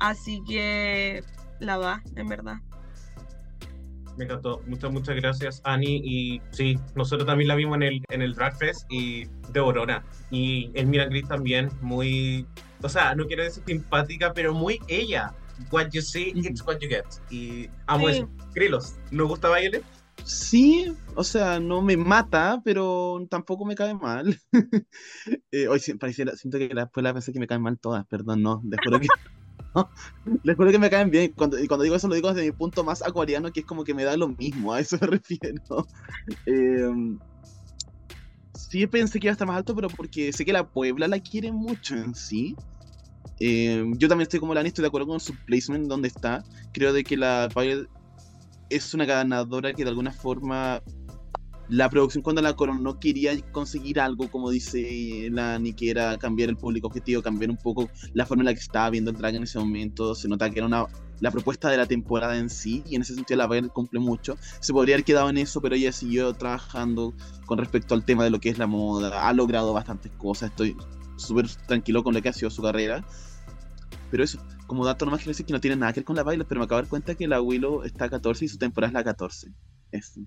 Así 0.00 0.42
que 0.46 1.22
la 1.60 1.78
va, 1.78 2.02
en 2.16 2.28
verdad. 2.28 2.56
Me 4.16 4.24
encantó. 4.24 4.60
Muchas, 4.66 4.90
muchas 4.90 5.14
gracias, 5.14 5.60
Annie. 5.64 6.00
Y 6.04 6.42
sí, 6.50 6.76
nosotros 6.96 7.26
también 7.26 7.46
la 7.46 7.54
vimos 7.54 7.76
en 7.76 7.84
el, 7.84 8.02
en 8.08 8.22
el 8.22 8.34
Drag 8.34 8.56
Fest 8.58 8.84
y 8.90 9.26
de 9.52 9.60
Aurora. 9.60 10.04
Y 10.32 10.72
el 10.74 10.88
Mira 10.88 11.04
Gris 11.06 11.28
también, 11.28 11.70
muy. 11.80 12.44
O 12.82 12.88
sea, 12.88 13.14
no 13.14 13.26
quiero 13.26 13.44
decir 13.44 13.62
simpática, 13.64 14.32
pero 14.32 14.52
muy 14.52 14.80
ella. 14.88 15.32
What 15.70 15.88
you 15.92 16.02
see, 16.02 16.32
it's 16.36 16.64
what 16.66 16.78
you 16.80 16.88
get. 16.88 17.04
Y 17.30 17.68
amo 17.86 18.08
Sí. 18.08 18.16
eso. 18.16 18.28
Krilos, 18.54 18.94
¿nos 19.10 19.28
gusta 19.28 19.48
Violet? 19.56 19.84
Sí, 20.24 20.94
o 21.14 21.24
sea, 21.24 21.58
no 21.58 21.80
me 21.80 21.96
mata, 21.96 22.60
pero 22.64 23.26
tampoco 23.30 23.64
me 23.64 23.74
cae 23.74 23.94
mal. 23.94 24.38
Eh, 25.52 25.68
hoy 25.68 25.80
pareciera, 25.98 26.36
siento 26.36 26.58
que 26.58 26.68
la 26.74 26.84
escuela 26.84 27.12
pensé 27.12 27.32
que 27.32 27.38
me 27.38 27.46
caen 27.46 27.62
mal 27.62 27.78
todas, 27.78 28.06
perdón, 28.06 28.42
no, 28.42 28.62
les 28.68 28.78
juro 28.82 29.00
que 29.00 29.06
no, 29.74 29.90
les 30.42 30.56
juro 30.56 30.70
que 30.70 30.78
me 30.78 30.90
caen 30.90 31.10
bien. 31.10 31.32
Cuando, 31.36 31.58
y 31.58 31.66
cuando 31.66 31.84
digo 31.84 31.96
eso 31.96 32.08
lo 32.08 32.14
digo 32.14 32.28
desde 32.32 32.46
mi 32.46 32.52
punto 32.52 32.84
más 32.84 33.02
acuariano, 33.02 33.50
que 33.52 33.60
es 33.60 33.66
como 33.66 33.84
que 33.84 33.94
me 33.94 34.04
da 34.04 34.16
lo 34.16 34.28
mismo, 34.28 34.72
a 34.72 34.80
eso 34.80 34.96
me 35.00 35.06
refiero. 35.18 35.86
Eh, 36.46 37.16
sí 38.54 38.86
pensé 38.86 39.18
que 39.18 39.26
iba 39.26 39.32
a 39.32 39.34
estar 39.34 39.48
más 39.48 39.56
alto, 39.56 39.74
pero 39.74 39.88
porque 39.88 40.32
sé 40.32 40.44
que 40.44 40.52
la 40.52 40.68
Puebla 40.68 41.08
la 41.08 41.20
quiere 41.20 41.52
mucho 41.52 41.94
en 41.94 42.14
sí. 42.14 42.54
Eh, 43.40 43.84
yo 43.96 44.08
también 44.08 44.22
estoy 44.22 44.40
como 44.40 44.54
la 44.54 44.60
Ani, 44.60 44.68
estoy 44.68 44.82
de 44.82 44.88
acuerdo 44.88 45.08
con 45.08 45.20
su 45.20 45.34
placement 45.46 45.88
donde 45.88 46.08
está. 46.08 46.42
Creo 46.72 46.92
de 46.92 47.04
que 47.04 47.16
la 47.16 47.48
Violet 47.54 47.88
es 48.70 48.94
una 48.94 49.04
ganadora 49.04 49.72
que 49.72 49.84
de 49.84 49.90
alguna 49.90 50.12
forma 50.12 50.82
la 51.68 51.90
producción 51.90 52.22
cuando 52.22 52.40
la 52.40 52.54
coronó 52.56 52.98
quería 52.98 53.38
conseguir 53.52 54.00
algo, 54.00 54.30
como 54.30 54.50
dice 54.50 55.28
la 55.30 55.56
Ani, 55.56 55.74
que 55.74 55.90
era 55.90 56.16
cambiar 56.16 56.48
el 56.48 56.56
público 56.56 56.86
objetivo, 56.86 57.20
cambiar 57.20 57.50
un 57.50 57.58
poco 57.58 57.90
la 58.14 58.24
forma 58.24 58.42
en 58.42 58.46
la 58.46 58.54
que 58.54 58.60
estaba 58.60 58.88
viendo 58.88 59.10
el 59.10 59.16
drag 59.18 59.34
en 59.34 59.42
ese 59.42 59.58
momento. 59.58 60.14
Se 60.14 60.28
nota 60.28 60.48
que 60.48 60.60
era 60.60 60.66
una, 60.66 60.86
la 61.20 61.30
propuesta 61.30 61.68
de 61.68 61.76
la 61.76 61.86
temporada 61.86 62.38
en 62.38 62.48
sí, 62.48 62.82
y 62.86 62.96
en 62.96 63.02
ese 63.02 63.14
sentido 63.14 63.36
la 63.36 63.46
Violet 63.46 63.70
cumple 63.70 64.00
mucho. 64.00 64.36
Se 64.60 64.72
podría 64.72 64.94
haber 64.94 65.04
quedado 65.04 65.28
en 65.28 65.36
eso, 65.36 65.60
pero 65.60 65.74
ella 65.74 65.92
siguió 65.92 66.32
trabajando 66.32 67.12
con 67.44 67.58
respecto 67.58 67.94
al 67.94 68.04
tema 68.04 68.24
de 68.24 68.30
lo 68.30 68.40
que 68.40 68.48
es 68.48 68.58
la 68.58 68.66
moda. 68.66 69.28
Ha 69.28 69.32
logrado 69.34 69.74
bastantes 69.74 70.10
cosas. 70.12 70.50
Estoy 70.50 70.74
súper 71.18 71.46
tranquilo 71.66 72.02
con 72.02 72.14
lo 72.14 72.22
que 72.22 72.28
ha 72.28 72.32
sido 72.32 72.50
su 72.50 72.62
carrera. 72.62 73.04
Pero 74.10 74.24
eso, 74.24 74.38
como 74.66 74.86
dato 74.86 75.04
nomás 75.04 75.20
quiero 75.20 75.30
decir 75.30 75.46
que 75.46 75.52
no 75.52 75.60
tiene 75.60 75.76
nada 75.76 75.92
que 75.92 76.00
ver 76.00 76.04
con 76.04 76.16
la 76.16 76.22
Violet, 76.22 76.46
pero 76.46 76.60
me 76.60 76.64
acabo 76.64 76.78
de 76.78 76.84
dar 76.84 76.90
cuenta 76.90 77.14
que 77.14 77.28
la 77.28 77.40
Willow 77.42 77.82
está 77.82 78.06
a 78.06 78.10
14 78.10 78.44
y 78.44 78.48
su 78.48 78.58
temporada 78.58 78.88
es 78.88 78.94
la 78.94 79.04
14. 79.04 79.52
Eso. 79.92 80.20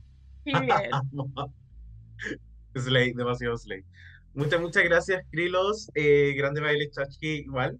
Slay, 2.75 3.13
demasiado 3.13 3.57
Slay. 3.57 3.83
Muchas, 4.33 4.61
muchas 4.61 4.83
gracias, 4.83 5.25
Krilos. 5.31 5.89
Eh, 5.95 6.33
grande 6.37 6.61
Violet 6.61 6.91
Chachki, 6.91 7.41
igual. 7.41 7.79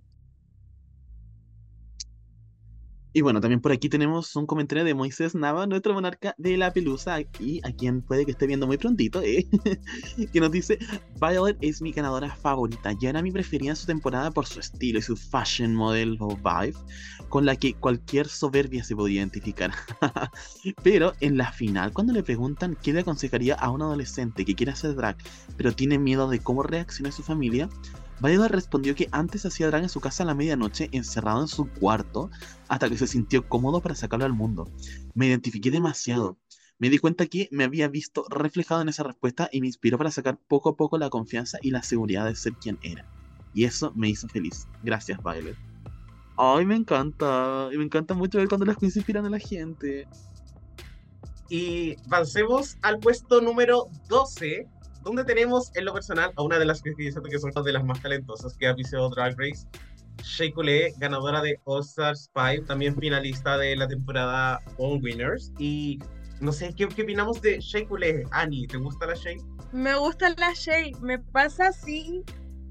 Y 3.14 3.22
bueno, 3.22 3.42
también 3.42 3.60
por 3.60 3.74
aquí 3.74 3.90
tenemos 3.90 4.36
un 4.38 4.46
comentario 4.46 4.86
de 4.86 4.94
Moisés 4.94 5.36
Nava, 5.36 5.68
nuestro 5.68 5.94
monarca 5.94 6.34
de 6.38 6.56
la 6.56 6.72
pelusa, 6.72 7.20
y 7.40 7.60
a 7.64 7.72
quien 7.74 8.02
puede 8.02 8.26
que 8.26 8.32
esté 8.32 8.48
viendo 8.48 8.68
muy 8.68 8.78
prontito, 8.78 9.22
¿eh? 9.22 9.48
que 10.32 10.40
nos 10.40 10.52
dice, 10.52 10.80
Violet 11.20 11.58
es 11.60 11.82
mi 11.82 11.92
ganadora 11.92 12.34
favorita, 12.34 12.94
ya 12.94 13.10
era 13.10 13.22
mi 13.22 13.32
preferida 13.32 13.72
en 13.72 13.76
su 13.76 13.86
temporada 13.86 14.32
por 14.32 14.46
su 14.46 14.62
estilo 14.62 15.00
y 15.00 15.02
su 15.02 15.18
fashion 15.18 15.76
model 15.76 16.16
o 16.22 16.38
vibe, 16.38 16.78
con 17.28 17.46
la 17.46 17.58
que 17.58 17.74
cualquier 17.74 18.28
soberbia 18.30 18.84
se 18.84 18.96
podía 18.96 19.20
identificar. 19.20 19.72
pero 20.84 21.14
en 21.20 21.38
la 21.38 21.52
final, 21.52 21.92
cuando 21.92 22.14
le 22.14 22.24
preguntan 22.24 22.78
qué 22.82 22.94
le 22.94 23.02
aconsejaría 23.02 23.56
a 23.56 23.72
un 23.72 23.82
adolescente 23.82 24.46
que 24.46 24.56
quiere 24.56 24.72
hacer 24.72 24.96
drag, 24.96 25.18
pero 25.58 25.74
tiene 25.74 26.00
miedo 26.00 26.30
de 26.30 26.40
cómo 26.40 26.64
reacciona 26.64 27.12
su 27.12 27.24
familia, 27.24 27.70
Violet 28.22 28.52
respondió 28.52 28.94
que 28.94 29.10
antes 29.12 29.46
hacía 29.48 29.68
drag 29.68 29.82
en 29.82 29.90
su 29.90 30.00
casa 30.00 30.22
a 30.22 30.28
la 30.28 30.36
medianoche, 30.36 30.90
encerrado 30.92 31.42
en 31.42 31.48
su 31.48 31.68
cuarto, 31.68 32.30
hasta 32.68 32.88
que 32.88 32.98
se 32.98 33.08
sintió 33.08 33.48
cómodo 33.50 33.82
para 33.82 33.96
sacarlo 33.96 34.26
al 34.26 34.34
mundo. 34.34 34.70
Me 35.16 35.26
identifiqué 35.26 35.72
demasiado. 35.72 36.38
Me 36.78 36.90
di 36.90 37.00
cuenta 37.00 37.26
que 37.26 37.50
me 37.52 37.64
había 37.64 37.88
visto 37.88 38.26
reflejado 38.30 38.82
en 38.82 38.90
esa 38.90 39.04
respuesta 39.04 39.50
y 39.52 39.62
me 39.62 39.68
inspiró 39.68 39.98
para 39.98 40.12
sacar 40.12 40.38
poco 40.48 40.70
a 40.70 40.76
poco 40.76 41.00
la 41.00 41.10
confianza 41.10 41.58
y 41.64 41.72
la 41.72 41.82
seguridad 41.82 42.26
de 42.26 42.36
ser 42.36 42.54
quien 42.54 42.78
era. 42.84 43.08
Y 43.56 43.66
eso 43.66 43.92
me 43.96 44.10
hizo 44.10 44.28
feliz. 44.28 44.68
Gracias, 44.84 45.20
Violet. 45.24 45.58
Ay, 46.38 46.66
me 46.66 46.76
encanta. 46.76 47.70
Me 47.76 47.84
encanta 47.84 48.14
mucho 48.14 48.38
ver 48.38 48.48
cuando 48.48 48.66
las 48.66 48.78
queens 48.78 48.98
inspiran 48.98 49.26
a 49.26 49.30
la 49.32 49.40
gente. 49.40 50.08
Y 51.50 51.96
avancemos 52.06 52.78
al 52.84 53.00
puesto 53.00 53.42
número 53.42 53.88
12, 54.08 54.68
donde 55.04 55.24
tenemos 55.24 55.72
en 55.76 55.86
lo 55.86 55.94
personal 55.94 56.32
a 56.36 56.42
una 56.42 56.60
de 56.60 56.66
las 56.66 56.82
que 56.82 56.94
siento 56.96 57.24
que 57.24 57.40
son 57.40 57.52
de 57.52 57.74
las 57.74 57.84
más 57.84 58.02
talentosas 58.02 58.56
que 58.58 58.68
ha 58.68 58.76
pisado 58.76 59.10
Drag 59.10 59.36
Race, 59.38 59.68
Shea 60.24 60.54
Coulee, 60.54 60.94
ganadora 60.98 61.42
de 61.42 61.60
All 61.66 61.82
Stars 61.82 62.30
5, 62.36 62.66
también 62.66 62.96
finalista 62.96 63.58
de 63.58 63.76
la 63.76 63.88
temporada 63.88 64.60
All 64.78 65.02
Winners. 65.02 65.52
Y 65.58 66.00
no 66.40 66.52
sé, 66.52 66.74
¿qué, 66.76 66.88
qué 66.88 67.04
opinamos 67.04 67.42
de 67.42 67.60
Shea 67.60 67.88
Coulee? 67.88 68.24
Annie, 68.32 68.68
¿te 68.68 68.78
gusta 68.78 69.08
la 69.08 69.16
Shea? 69.16 69.38
Me 69.72 69.96
gusta 69.96 70.30
la 70.38 70.54
Shay, 70.54 70.94
me 71.02 71.18
pasa 71.18 71.68
así 71.68 72.24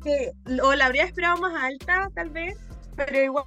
que 0.02 0.32
o 0.62 0.74
la 0.74 0.86
habría 0.86 1.04
esperado 1.04 1.40
más 1.40 1.54
alta, 1.62 2.10
tal 2.14 2.30
vez, 2.30 2.58
pero 2.94 3.18
igual 3.18 3.46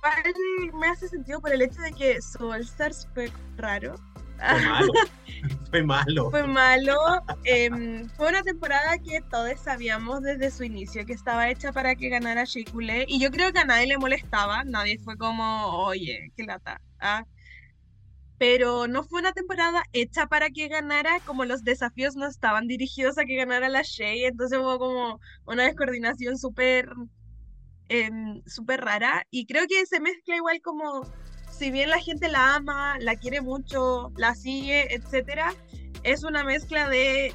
me 0.79 0.87
hace 0.87 1.07
sentido 1.07 1.39
por 1.39 1.51
el 1.53 1.61
hecho 1.61 1.81
de 1.81 1.91
que 1.93 2.21
su 2.21 2.47
All 2.47 2.61
Stars 2.61 3.07
fue 3.13 3.31
raro. 3.57 3.95
Fue 5.69 5.83
malo. 5.83 6.29
Fue 6.29 6.47
malo. 6.47 6.95
Fue. 7.25 7.65
Em, 7.65 8.07
fue 8.09 8.29
una 8.29 8.43
temporada 8.43 8.97
que 8.99 9.21
todos 9.29 9.59
sabíamos 9.59 10.21
desde 10.21 10.51
su 10.51 10.63
inicio 10.63 11.05
que 11.05 11.13
estaba 11.13 11.49
hecha 11.49 11.71
para 11.73 11.95
que 11.95 12.09
ganara 12.09 12.45
Shea 12.45 12.65
Coulee, 12.71 13.05
Y 13.07 13.19
yo 13.19 13.31
creo 13.31 13.51
que 13.51 13.59
a 13.59 13.65
nadie 13.65 13.87
le 13.87 13.97
molestaba. 13.97 14.63
Nadie 14.63 14.99
fue 14.99 15.17
como, 15.17 15.67
oye, 15.83 16.31
qué 16.35 16.43
lata. 16.43 16.79
¿ah? 16.99 17.25
Pero 18.37 18.87
no 18.87 19.03
fue 19.03 19.21
una 19.21 19.33
temporada 19.33 19.83
hecha 19.93 20.27
para 20.27 20.49
que 20.49 20.67
ganara, 20.67 21.19
como 21.25 21.45
los 21.45 21.63
desafíos 21.63 22.15
no 22.15 22.27
estaban 22.27 22.67
dirigidos 22.67 23.17
a 23.17 23.25
que 23.25 23.35
ganara 23.35 23.69
la 23.69 23.81
Shea. 23.81 24.27
Entonces 24.27 24.59
hubo 24.59 24.77
como 24.79 25.19
una 25.45 25.63
descoordinación 25.63 26.37
súper 26.37 26.89
em, 27.89 28.41
súper 28.45 28.81
rara. 28.81 29.25
Y 29.31 29.45
creo 29.45 29.65
que 29.67 29.85
se 29.85 29.99
mezcla 29.99 30.35
igual 30.35 30.61
como 30.61 31.03
si 31.57 31.71
bien 31.71 31.89
la 31.89 31.99
gente 31.99 32.27
la 32.29 32.55
ama, 32.55 32.97
la 32.99 33.15
quiere 33.15 33.41
mucho, 33.41 34.11
la 34.17 34.35
sigue, 34.35 34.93
etcétera, 34.93 35.53
es 36.03 36.23
una 36.23 36.43
mezcla 36.43 36.89
de 36.89 37.33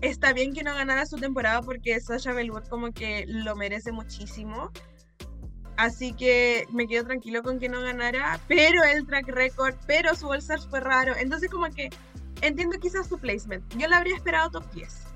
está 0.00 0.32
bien 0.32 0.52
que 0.52 0.64
no 0.64 0.74
ganara 0.74 1.06
su 1.06 1.16
temporada 1.16 1.62
porque 1.62 2.00
Sasha 2.00 2.32
Bellwood 2.32 2.66
como 2.68 2.92
que 2.92 3.24
lo 3.28 3.54
merece 3.56 3.92
muchísimo. 3.92 4.70
Así 5.76 6.12
que 6.12 6.66
me 6.70 6.86
quedo 6.86 7.04
tranquilo 7.04 7.42
con 7.42 7.58
que 7.58 7.68
no 7.68 7.80
ganara, 7.80 8.38
pero 8.46 8.84
el 8.84 9.06
track 9.06 9.28
record, 9.28 9.74
pero 9.86 10.14
su 10.14 10.28
All 10.28 10.42
fue 10.42 10.80
raro. 10.80 11.14
Entonces 11.16 11.50
como 11.50 11.70
que 11.70 11.88
entiendo 12.42 12.78
quizás 12.78 13.08
su 13.08 13.18
placement. 13.18 13.64
Yo 13.76 13.88
la 13.88 13.98
habría 13.98 14.16
esperado 14.16 14.50
top 14.50 14.70
10. 14.72 15.06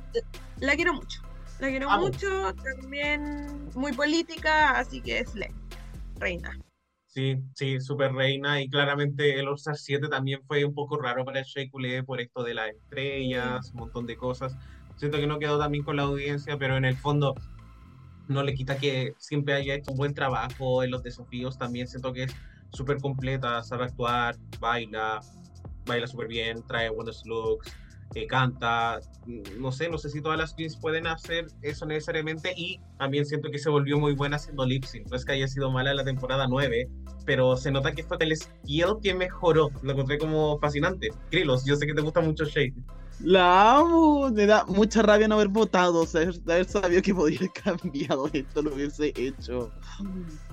La 0.60 0.74
quiero 0.76 0.94
mucho. 0.94 1.20
La 1.58 1.68
quiero 1.68 1.90
mucho, 1.98 2.54
también 2.54 3.68
muy 3.74 3.92
política, 3.92 4.78
así 4.78 5.00
que 5.00 5.20
es 5.20 5.34
le, 5.34 5.52
reina. 6.18 6.58
Sí, 7.16 7.38
sí, 7.54 7.80
super 7.80 8.12
reina 8.12 8.60
y 8.60 8.68
claramente 8.68 9.40
el 9.40 9.48
All-Star 9.48 9.74
7 9.74 10.06
también 10.08 10.42
fue 10.46 10.66
un 10.66 10.74
poco 10.74 10.98
raro 10.98 11.24
para 11.24 11.40
Shea 11.40 11.70
Coulee 11.70 12.02
por 12.02 12.20
esto 12.20 12.42
de 12.44 12.52
las 12.52 12.68
estrellas, 12.68 13.70
un 13.72 13.80
montón 13.80 14.04
de 14.04 14.18
cosas. 14.18 14.54
Siento 14.96 15.16
que 15.16 15.26
no 15.26 15.38
quedó 15.38 15.58
también 15.58 15.82
con 15.82 15.96
la 15.96 16.02
audiencia, 16.02 16.58
pero 16.58 16.76
en 16.76 16.84
el 16.84 16.94
fondo 16.94 17.34
no 18.28 18.42
le 18.42 18.52
quita 18.52 18.76
que 18.76 19.14
siempre 19.16 19.54
haya 19.54 19.76
hecho 19.76 19.92
un 19.92 19.96
buen 19.96 20.12
trabajo 20.12 20.82
en 20.82 20.90
los 20.90 21.02
desafíos. 21.02 21.56
También 21.56 21.88
siento 21.88 22.12
que 22.12 22.24
es 22.24 22.34
súper 22.68 22.98
completa, 23.00 23.62
sabe 23.62 23.84
actuar, 23.84 24.36
baila, 24.60 25.18
baila 25.86 26.06
súper 26.06 26.28
bien, 26.28 26.62
trae 26.66 26.90
buenos 26.90 27.22
looks 27.24 27.74
que 28.12 28.26
canta, 28.26 29.00
no 29.58 29.72
sé, 29.72 29.88
no 29.88 29.98
sé 29.98 30.10
si 30.10 30.20
todas 30.20 30.38
las 30.38 30.54
queens 30.54 30.76
pueden 30.76 31.06
hacer 31.06 31.46
eso 31.62 31.86
necesariamente 31.86 32.52
y 32.56 32.80
también 32.98 33.26
siento 33.26 33.50
que 33.50 33.58
se 33.58 33.70
volvió 33.70 33.98
muy 33.98 34.14
buena 34.14 34.36
haciendo 34.36 34.64
lip 34.64 34.84
sync, 34.84 35.08
no 35.10 35.16
es 35.16 35.24
que 35.24 35.32
haya 35.32 35.48
sido 35.48 35.70
mala 35.70 35.94
la 35.94 36.04
temporada 36.04 36.46
9, 36.48 36.88
pero 37.24 37.56
se 37.56 37.70
nota 37.70 37.92
que 37.92 38.04
fue 38.04 38.16
el 38.20 38.36
skill 38.36 38.96
que 39.02 39.14
mejoró, 39.14 39.70
lo 39.82 39.92
encontré 39.92 40.18
como 40.18 40.58
fascinante. 40.58 41.08
Krilos, 41.30 41.64
yo 41.64 41.76
sé 41.76 41.86
que 41.86 41.94
te 41.94 42.02
gusta 42.02 42.20
mucho 42.20 42.44
Shade. 42.44 42.74
La 43.20 43.78
amo, 43.78 44.30
me 44.30 44.44
da 44.44 44.66
mucha 44.66 45.00
rabia 45.00 45.26
no 45.26 45.36
haber 45.36 45.48
votado, 45.48 46.02
o 46.02 46.06
sea, 46.06 46.30
haber 46.44 46.66
sabido 46.66 47.00
que 47.00 47.14
podría 47.14 47.38
haber 47.38 47.52
cambiado 47.52 48.28
esto, 48.32 48.62
lo 48.62 48.74
hubiese 48.74 49.12
hecho. 49.16 49.72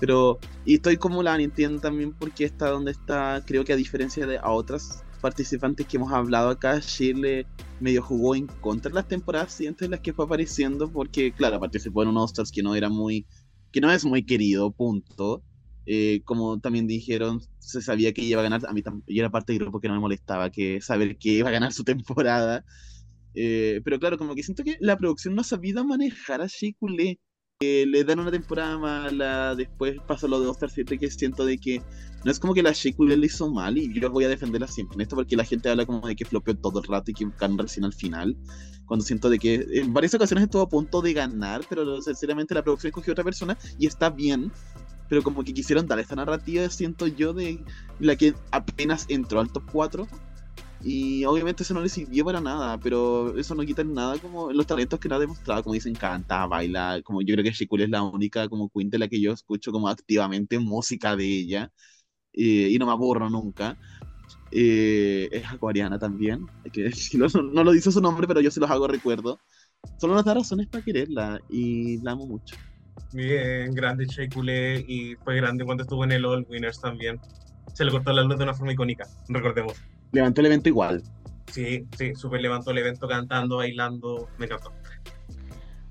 Pero, 0.00 0.38
y 0.64 0.76
estoy 0.76 0.96
como 0.96 1.22
la 1.22 1.36
entiendo 1.36 1.80
también 1.80 2.14
porque 2.14 2.46
está 2.46 2.70
donde 2.70 2.92
está, 2.92 3.42
creo 3.46 3.64
que 3.64 3.74
a 3.74 3.76
diferencia 3.76 4.26
de 4.26 4.38
a 4.38 4.50
otras 4.50 5.03
participantes 5.24 5.86
que 5.86 5.96
hemos 5.96 6.12
hablado 6.12 6.50
acá, 6.50 6.78
Chile 6.82 7.46
medio 7.80 8.02
jugó 8.02 8.34
en 8.34 8.46
contra 8.46 8.90
de 8.90 8.96
las 8.96 9.08
temporadas 9.08 9.54
siguientes 9.54 9.86
en 9.86 9.92
las 9.92 10.00
que 10.00 10.12
fue 10.12 10.26
apareciendo, 10.26 10.92
porque 10.92 11.32
claro, 11.32 11.58
participó 11.58 12.02
en 12.02 12.10
un 12.10 12.18
All-Stars 12.18 12.52
que 12.52 12.62
no 12.62 12.74
era 12.74 12.90
muy, 12.90 13.26
que 13.72 13.80
no 13.80 13.90
es 13.90 14.04
muy 14.04 14.26
querido, 14.26 14.70
punto. 14.70 15.42
Eh, 15.86 16.20
como 16.26 16.60
también 16.60 16.86
dijeron, 16.86 17.40
se 17.58 17.80
sabía 17.80 18.12
que 18.12 18.20
iba 18.20 18.40
a 18.40 18.42
ganar, 18.42 18.60
a 18.68 18.72
mí 18.74 18.82
y 19.06 19.18
era 19.18 19.30
parte 19.30 19.54
del 19.54 19.62
grupo 19.62 19.80
que 19.80 19.88
no 19.88 19.94
me 19.94 20.00
molestaba 20.00 20.50
que 20.50 20.82
saber 20.82 21.16
que 21.16 21.30
iba 21.30 21.48
a 21.48 21.52
ganar 21.52 21.72
su 21.72 21.84
temporada. 21.84 22.62
Eh, 23.34 23.80
pero 23.82 23.98
claro, 23.98 24.18
como 24.18 24.34
que 24.34 24.42
siento 24.42 24.62
que 24.62 24.76
la 24.80 24.98
producción 24.98 25.34
no 25.34 25.40
ha 25.40 25.44
sabido 25.44 25.86
manejar 25.86 26.42
a 26.42 26.50
Le 27.60 28.02
dan 28.02 28.18
una 28.18 28.32
temporada 28.32 28.76
mala, 28.76 29.54
después 29.54 29.96
pasa 30.08 30.26
lo 30.26 30.40
de 30.40 30.48
All-Star 30.48 30.70
7 30.70 30.98
que 30.98 31.08
siento 31.08 31.44
de 31.44 31.56
que 31.56 31.80
no 32.24 32.32
es 32.32 32.40
como 32.40 32.52
que 32.52 32.64
la 32.64 32.72
Sheikulé 32.72 33.16
le 33.16 33.26
hizo 33.26 33.48
mal 33.48 33.78
y 33.78 33.92
yo 33.98 34.10
voy 34.10 34.24
a 34.24 34.28
defenderla 34.28 34.66
siempre 34.66 34.96
en 34.96 35.02
esto 35.02 35.14
porque 35.14 35.36
la 35.36 35.44
gente 35.44 35.70
habla 35.70 35.86
como 35.86 36.04
de 36.04 36.16
que 36.16 36.24
flopeó 36.24 36.56
todo 36.56 36.80
el 36.80 36.88
rato 36.88 37.12
y 37.12 37.14
que 37.14 37.28
ganó 37.38 37.62
recién 37.62 37.84
al 37.84 37.92
final, 37.92 38.36
cuando 38.86 39.06
siento 39.06 39.30
de 39.30 39.38
que 39.38 39.64
en 39.70 39.94
varias 39.94 40.14
ocasiones 40.14 40.44
estuvo 40.44 40.62
a 40.62 40.68
punto 40.68 41.00
de 41.00 41.12
ganar, 41.12 41.64
pero 41.68 42.02
sinceramente 42.02 42.54
la 42.54 42.62
producción 42.62 42.88
escogió 42.88 43.12
otra 43.12 43.24
persona 43.24 43.56
y 43.78 43.86
está 43.86 44.10
bien, 44.10 44.50
pero 45.08 45.22
como 45.22 45.44
que 45.44 45.54
quisieron 45.54 45.86
dar 45.86 46.00
esta 46.00 46.16
narrativa, 46.16 46.68
siento 46.70 47.06
yo, 47.06 47.34
de 47.34 47.62
la 48.00 48.16
que 48.16 48.34
apenas 48.50 49.06
entró 49.08 49.38
al 49.38 49.52
top 49.52 49.62
4 49.70 50.08
y 50.84 51.24
obviamente 51.24 51.62
eso 51.62 51.72
no 51.72 51.80
le 51.80 51.88
sirvió 51.88 52.26
para 52.26 52.42
nada, 52.42 52.78
pero 52.78 53.38
eso 53.38 53.54
no 53.54 53.64
quita 53.64 53.82
nada 53.84 54.18
como 54.18 54.52
los 54.52 54.66
talentos 54.66 55.00
que 55.00 55.08
no 55.08 55.14
ha 55.14 55.18
demostrado, 55.18 55.62
como 55.62 55.72
dicen, 55.72 55.94
canta, 55.94 56.46
baila, 56.46 57.00
como 57.02 57.22
yo 57.22 57.34
creo 57.34 57.42
que 57.42 57.52
Shikuli 57.52 57.84
es 57.84 57.88
la 57.90 58.02
única 58.02 58.48
como 58.50 58.68
queen 58.68 58.90
de 58.90 58.98
la 58.98 59.08
que 59.08 59.18
yo 59.18 59.32
escucho 59.32 59.72
como 59.72 59.88
activamente 59.88 60.58
música 60.58 61.16
de 61.16 61.24
ella, 61.24 61.72
eh, 62.34 62.68
y 62.70 62.78
no 62.78 62.84
me 62.84 62.92
aburro 62.92 63.30
nunca. 63.30 63.78
Eh, 64.50 65.28
es 65.32 65.46
acuariana 65.46 65.98
también, 65.98 66.46
no, 67.14 67.64
lo 67.64 67.72
dice 67.72 67.90
su 67.90 68.02
nombre, 68.02 68.26
pero 68.28 68.40
yo 68.42 68.50
se 68.50 68.60
los 68.60 68.70
hago 68.70 68.86
recuerdo. 68.86 69.38
Solo 69.98 70.14
nos 70.14 70.24
da 70.24 70.34
razones 70.34 70.66
para 70.66 70.84
quererla 70.84 71.40
y 71.48 72.02
la 72.02 72.12
amo 72.12 72.26
mucho. 72.26 72.56
Bien, 73.12 73.72
grande 73.74 74.06
Shekule 74.06 74.84
y 74.86 75.14
fue 75.16 75.36
grande 75.36 75.64
cuando 75.64 75.82
estuvo 75.82 76.04
en 76.04 76.12
el 76.12 76.26
All 76.26 76.46
Winners 76.48 76.78
también. 76.80 77.18
Se 77.72 77.84
le 77.86 77.90
cortó 77.90 78.12
la 78.12 78.22
luz 78.22 78.36
de 78.36 78.44
una 78.44 78.54
forma 78.54 78.72
icónica, 78.72 79.08
recordemos 79.28 79.74
levantó 80.14 80.40
el 80.40 80.46
evento 80.46 80.68
igual. 80.70 81.02
Sí, 81.52 81.86
sí, 81.98 82.14
súper 82.14 82.40
levantó 82.40 82.70
el 82.70 82.78
evento 82.78 83.06
cantando, 83.06 83.58
bailando, 83.58 84.28
me 84.38 84.46
encantó. 84.46 84.72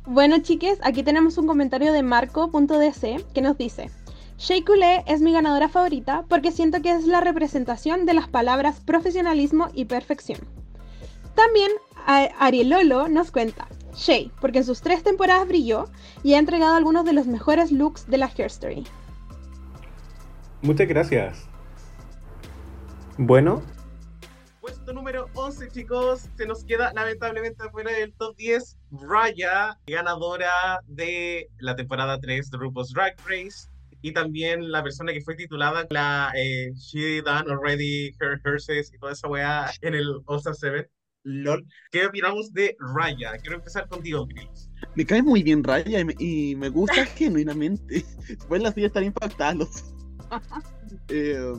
Bueno, 0.06 0.40
chiques, 0.40 0.80
aquí 0.84 1.04
tenemos 1.04 1.38
un 1.38 1.48
comentario 1.48 1.94
de 1.94 2.04
Marco.dc 2.04 3.26
que 3.34 3.42
nos 3.42 3.58
dice: 3.58 3.90
Shea 4.38 4.64
Coulee 4.66 5.04
es 5.08 5.22
mi 5.22 5.32
ganadora 5.32 5.70
favorita 5.70 6.26
porque 6.28 6.52
siento 6.52 6.82
que 6.82 6.92
es 6.92 7.06
la 7.06 7.22
representación 7.22 8.06
de 8.06 8.14
las 8.14 8.28
palabras 8.28 8.82
profesionalismo 8.82 9.70
y 9.74 9.86
perfección. 9.86 10.40
También 11.36 11.72
Arielolo 12.06 13.08
nos 13.08 13.32
cuenta: 13.32 13.68
Shea, 13.96 14.30
porque 14.42 14.58
en 14.58 14.66
sus 14.66 14.82
tres 14.82 15.04
temporadas 15.04 15.48
brilló 15.48 15.86
y 16.24 16.34
ha 16.34 16.40
entregado 16.40 16.76
algunos 16.76 17.06
de 17.06 17.14
los 17.14 17.28
mejores 17.28 17.72
looks 17.72 18.08
de 18.08 18.18
la 18.18 18.26
Hair 18.26 18.48
Story. 18.48 18.84
Muchas 20.62 20.88
gracias. 20.88 21.46
Bueno, 23.18 23.62
puesto 24.64 24.94
número 24.94 25.30
11, 25.36 25.68
chicos. 25.72 26.30
Se 26.38 26.46
nos 26.46 26.64
queda 26.64 26.94
lamentablemente 26.94 27.70
fuera 27.70 27.92
del 27.92 28.14
top 28.14 28.34
10 28.38 28.78
Raya, 28.92 29.78
ganadora 29.86 30.80
de 30.88 31.50
la 31.60 31.76
temporada 31.76 32.18
3 32.18 32.50
de 32.50 32.58
RuPaul's 32.58 32.94
Drag 32.94 33.14
Race. 33.28 33.68
Y 34.02 34.14
también 34.14 34.72
la 34.72 34.82
persona 34.82 35.12
que 35.12 35.20
fue 35.20 35.36
titulada 35.36 35.86
la 35.90 36.32
eh, 36.38 36.72
She 36.76 37.22
Done 37.22 37.52
Already 37.52 38.16
Her 38.22 38.40
Hearses 38.46 38.94
y 38.94 38.98
toda 39.00 39.12
esa 39.12 39.28
weá 39.28 39.70
en 39.82 39.96
el 39.96 40.22
All 40.28 40.42
7. 40.42 40.90
LOL. 41.26 41.66
¿Qué 41.92 42.06
opinamos 42.06 42.54
de 42.54 42.76
Raya? 42.80 43.34
Quiero 43.42 43.58
empezar 43.58 43.88
contigo, 43.90 44.26
Chris. 44.28 44.70
Me 44.96 45.06
cae 45.06 45.22
muy 45.22 45.44
bien 45.44 45.62
Raya 45.62 46.06
y 46.20 46.56
me, 46.56 46.70
gusta 46.70 47.06
genuinamente. 47.18 48.06
Después 48.30 48.62
las 48.62 48.76
vi 48.76 48.86
estar 48.86 49.04
impactados. 49.04 49.94
eh, 51.10 51.54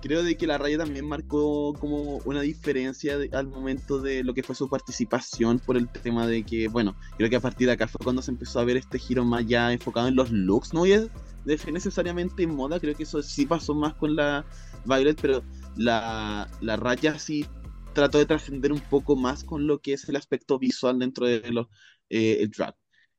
creo 0.00 0.22
de 0.22 0.36
que 0.36 0.46
la 0.46 0.58
raya 0.58 0.78
también 0.78 1.06
marcó 1.06 1.74
como 1.74 2.18
una 2.24 2.40
diferencia 2.42 3.16
al 3.32 3.48
momento 3.48 4.00
de 4.00 4.24
lo 4.24 4.34
que 4.34 4.42
fue 4.42 4.54
su 4.54 4.68
participación 4.68 5.58
por 5.58 5.76
el 5.76 5.88
tema 5.88 6.26
de 6.26 6.44
que, 6.44 6.68
bueno, 6.68 6.96
creo 7.16 7.30
que 7.30 7.36
a 7.36 7.40
partir 7.40 7.66
de 7.66 7.74
acá 7.74 7.88
fue 7.88 7.98
cuando 8.02 8.22
se 8.22 8.30
empezó 8.30 8.60
a 8.60 8.64
ver 8.64 8.76
este 8.76 8.98
giro 8.98 9.24
más 9.24 9.46
ya 9.46 9.72
enfocado 9.72 10.08
en 10.08 10.16
los 10.16 10.30
looks, 10.30 10.72
no 10.74 10.84
a 10.84 11.08
decir 11.44 11.72
necesariamente 11.72 12.42
en 12.42 12.54
moda, 12.54 12.80
creo 12.80 12.94
que 12.94 13.04
eso 13.04 13.22
sí 13.22 13.46
pasó 13.46 13.74
más 13.74 13.94
con 13.94 14.16
la 14.16 14.44
Violet, 14.84 15.18
pero 15.20 15.42
la, 15.76 16.48
la 16.60 16.76
raya 16.76 17.18
sí 17.18 17.46
trató 17.94 18.18
de 18.18 18.26
trascender 18.26 18.72
un 18.72 18.80
poco 18.80 19.16
más 19.16 19.44
con 19.44 19.66
lo 19.66 19.80
que 19.80 19.94
es 19.94 20.08
el 20.08 20.16
aspecto 20.16 20.58
visual 20.58 20.98
dentro 20.98 21.26
de 21.26 21.40
los, 21.50 21.66
eh, 22.08 22.38
el 22.40 22.50
drag. 22.50 22.74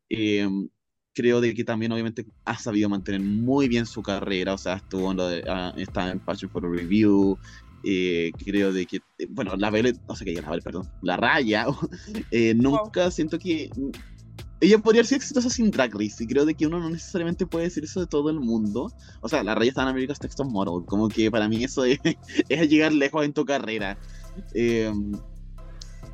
Eh, 0.10 0.48
creo 1.14 1.42
de 1.42 1.54
que 1.54 1.64
también 1.64 1.92
obviamente 1.92 2.26
ha 2.46 2.58
sabido 2.58 2.90
mantener 2.90 3.22
muy 3.22 3.68
bien 3.68 3.86
su 3.86 4.02
carrera, 4.02 4.54
o 4.54 4.58
sea, 4.58 4.76
estuvo 4.76 5.12
en 5.12 5.18
lo 5.18 5.28
de, 5.28 5.44
está 5.78 6.12
en 6.12 6.20
Passion 6.20 6.50
for 6.52 6.66
a 6.66 6.70
Review, 6.70 7.38
eh, 7.84 8.32
creo 8.44 8.72
de 8.72 8.86
que, 8.86 8.98
eh, 9.18 9.28
bueno, 9.30 9.56
la 9.56 9.70
Vele, 9.70 9.94
no 10.08 10.16
sé 10.16 10.26
qué, 10.26 10.34
la 10.34 10.58
perdón, 10.60 10.90
la 11.02 11.18
Raya, 11.18 11.66
eh, 12.32 12.54
nunca 12.56 13.12
siento 13.12 13.40
que 13.40 13.70
ella 14.62 14.78
podría 14.78 15.04
ser 15.04 15.18
exitosa 15.18 15.50
sin 15.50 15.72
Drag 15.72 15.92
Race, 15.94 16.24
y 16.24 16.28
creo 16.28 16.46
de 16.46 16.54
que 16.54 16.68
uno 16.68 16.80
no 16.80 16.90
necesariamente 16.90 17.46
puede 17.46 17.66
decir 17.66 17.84
eso 17.84 18.00
de 18.00 18.08
todo 18.08 18.30
el 18.30 18.40
mundo, 18.40 18.92
o 19.22 19.28
sea, 19.28 19.44
la 19.44 19.56
Raya 19.56 19.70
está 19.70 19.82
en 19.84 19.90
America's 19.90 20.20
Top 20.20 20.50
Model, 20.50 20.86
como 20.86 21.10
que 21.10 21.30
para 21.32 21.50
mí 21.50 21.64
eso 21.64 21.84
es, 21.84 22.00
es 22.50 22.70
llegar 22.70 22.94
lejos 22.94 23.26
en 23.26 23.34
tu 23.34 23.44
carrera. 23.46 23.98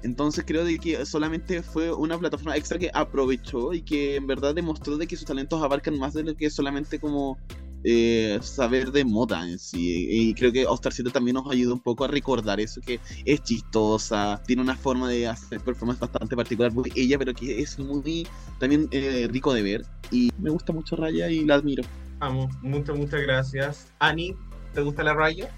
Entonces 0.03 0.43
creo 0.45 0.63
de 0.63 0.77
que 0.77 1.05
solamente 1.05 1.61
fue 1.61 1.93
una 1.93 2.17
plataforma 2.17 2.55
extra 2.55 2.77
que 2.77 2.91
aprovechó 2.93 3.73
y 3.73 3.81
que 3.81 4.15
en 4.15 4.27
verdad 4.27 4.55
demostró 4.55 4.97
de 4.97 5.07
que 5.07 5.15
sus 5.15 5.25
talentos 5.25 5.61
abarcan 5.61 5.97
más 5.97 6.13
de 6.13 6.23
lo 6.23 6.35
que 6.35 6.49
solamente 6.49 6.99
como 6.99 7.37
eh, 7.83 8.39
saber 8.41 8.91
de 8.91 9.05
moda 9.05 9.47
en 9.47 9.59
sí. 9.59 10.07
Y 10.09 10.33
creo 10.33 10.51
que 10.51 10.65
All 10.65 10.79
7 10.79 11.09
también 11.11 11.35
nos 11.35 11.49
ayuda 11.49 11.73
un 11.73 11.79
poco 11.79 12.03
a 12.03 12.07
recordar 12.07 12.59
eso, 12.59 12.81
que 12.81 12.99
es 13.25 13.41
chistosa, 13.43 14.41
tiene 14.45 14.61
una 14.61 14.75
forma 14.75 15.09
de 15.09 15.27
hacer 15.27 15.59
performance 15.61 15.99
bastante 15.99 16.35
particular 16.35 16.71
muy 16.73 16.91
ella, 16.95 17.17
pero 17.17 17.33
que 17.33 17.61
es 17.61 17.77
muy 17.79 18.27
también 18.59 18.87
eh, 18.91 19.27
rico 19.31 19.53
de 19.53 19.61
ver. 19.61 19.85
Y 20.11 20.31
me 20.37 20.49
gusta 20.49 20.73
mucho 20.73 20.95
Raya 20.95 21.29
y 21.29 21.45
la 21.45 21.55
admiro. 21.55 21.83
Amo, 22.19 22.49
muchas, 22.61 22.97
muchas 22.97 23.21
gracias. 23.21 23.87
Ani, 23.99 24.35
¿te 24.73 24.81
gusta 24.81 25.03
la 25.03 25.13
Raya? 25.13 25.49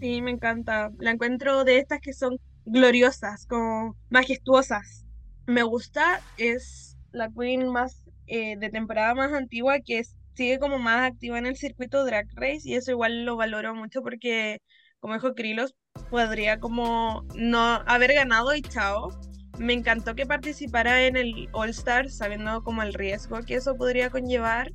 Sí, 0.00 0.20
me 0.22 0.32
encanta. 0.32 0.90
La 0.98 1.10
encuentro 1.10 1.64
de 1.64 1.78
estas 1.78 2.00
que 2.00 2.12
son 2.12 2.38
gloriosas, 2.64 3.46
como 3.46 3.96
majestuosas. 4.08 5.04
Me 5.46 5.62
gusta, 5.62 6.20
es 6.36 6.96
la 7.12 7.30
queen 7.30 7.68
más 7.68 8.04
eh, 8.26 8.56
de 8.56 8.70
temporada 8.70 9.14
más 9.14 9.32
antigua 9.32 9.80
que 9.80 10.04
sigue 10.34 10.58
como 10.58 10.78
más 10.78 11.10
activa 11.10 11.38
en 11.38 11.46
el 11.46 11.56
circuito 11.56 12.04
Drag 12.04 12.26
Race 12.34 12.62
y 12.64 12.74
eso 12.74 12.92
igual 12.92 13.24
lo 13.24 13.36
valoro 13.36 13.74
mucho 13.74 14.02
porque, 14.02 14.62
como 15.00 15.14
dijo 15.14 15.34
Krilos, 15.34 15.74
podría 16.10 16.60
como 16.60 17.26
no 17.34 17.82
haber 17.86 18.14
ganado 18.14 18.54
y 18.54 18.62
chao. 18.62 19.10
Me 19.58 19.74
encantó 19.74 20.14
que 20.14 20.24
participara 20.24 21.04
en 21.06 21.16
el 21.16 21.48
All 21.52 21.70
Star 21.70 22.08
sabiendo 22.08 22.62
como 22.62 22.82
el 22.82 22.94
riesgo 22.94 23.40
que 23.42 23.56
eso 23.56 23.74
podría 23.76 24.08
conllevar 24.08 24.72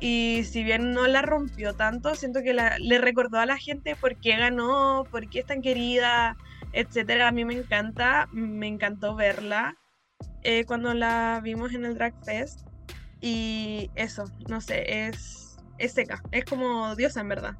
y 0.00 0.44
si 0.44 0.62
bien 0.62 0.92
no 0.92 1.06
la 1.06 1.22
rompió 1.22 1.74
tanto, 1.74 2.14
siento 2.14 2.42
que 2.42 2.52
le 2.52 2.98
recordó 2.98 3.38
a 3.38 3.46
la 3.46 3.56
gente 3.56 3.96
por 3.96 4.16
qué 4.16 4.36
ganó, 4.36 5.04
por 5.10 5.28
qué 5.28 5.40
es 5.40 5.46
tan 5.46 5.62
querida, 5.62 6.36
etcétera. 6.74 7.28
A 7.28 7.32
mí 7.32 7.44
me 7.44 7.54
encanta, 7.54 8.28
me 8.32 8.66
encantó 8.66 9.14
verla 9.14 9.76
eh, 10.42 10.64
cuando 10.64 10.94
la 10.94 11.40
vimos 11.42 11.72
en 11.72 11.84
el 11.84 11.94
Drag 11.94 12.14
Fest. 12.24 12.60
Y 13.20 13.90
eso, 13.94 14.24
no 14.48 14.60
sé, 14.60 15.06
es, 15.06 15.56
es 15.78 15.92
seca, 15.92 16.22
es 16.30 16.44
como 16.44 16.94
diosa 16.94 17.20
en 17.20 17.28
verdad. 17.28 17.54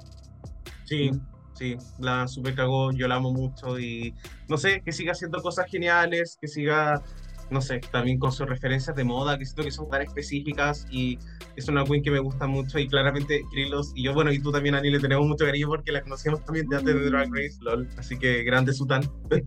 Sí, 0.85 1.11
sí, 1.55 1.77
la 1.99 2.29
super 2.29 2.55
cagó, 2.55 2.93
yo 2.93 3.09
la 3.09 3.15
amo 3.15 3.33
mucho 3.33 3.79
y 3.79 4.15
no 4.49 4.59
sé, 4.59 4.83
que 4.83 4.93
siga 4.93 5.13
haciendo 5.13 5.41
cosas 5.41 5.67
geniales, 5.71 6.37
que 6.39 6.49
siga 6.49 7.03
no 7.51 7.61
sé, 7.61 7.81
también 7.91 8.19
con 8.19 8.33
sus 8.33 8.49
referencias 8.49 8.97
de 8.97 9.05
moda, 9.05 9.39
que 9.39 9.45
siento 9.45 9.63
que 9.63 9.71
son 9.71 9.89
tan 9.89 10.03
específicas 10.03 10.87
y 10.91 11.19
es 11.57 11.69
una 11.69 11.85
queen 11.85 12.03
que 12.03 12.11
me 12.11 12.19
gusta 12.19 12.47
mucho 12.47 12.79
y 12.79 12.89
claramente 12.89 13.45
Krilos 13.51 13.93
y 13.95 14.05
yo, 14.05 14.15
bueno, 14.15 14.33
y 14.33 14.39
tú 14.39 14.51
también, 14.51 14.75
Ani, 14.75 14.91
le 14.91 15.01
tenemos 15.01 15.27
mucho 15.27 15.45
cariño 15.45 15.69
porque 15.69 15.93
la 15.93 16.03
conocíamos 16.03 16.45
también 16.45 16.69
de 16.69 16.77
antes 16.77 16.95
de 16.95 17.11
Drag 17.11 17.29
Race, 17.33 17.59
lol, 17.61 17.89
así 17.97 18.19
que 18.19 18.43
grande 18.45 18.73
Sutan. 18.73 19.03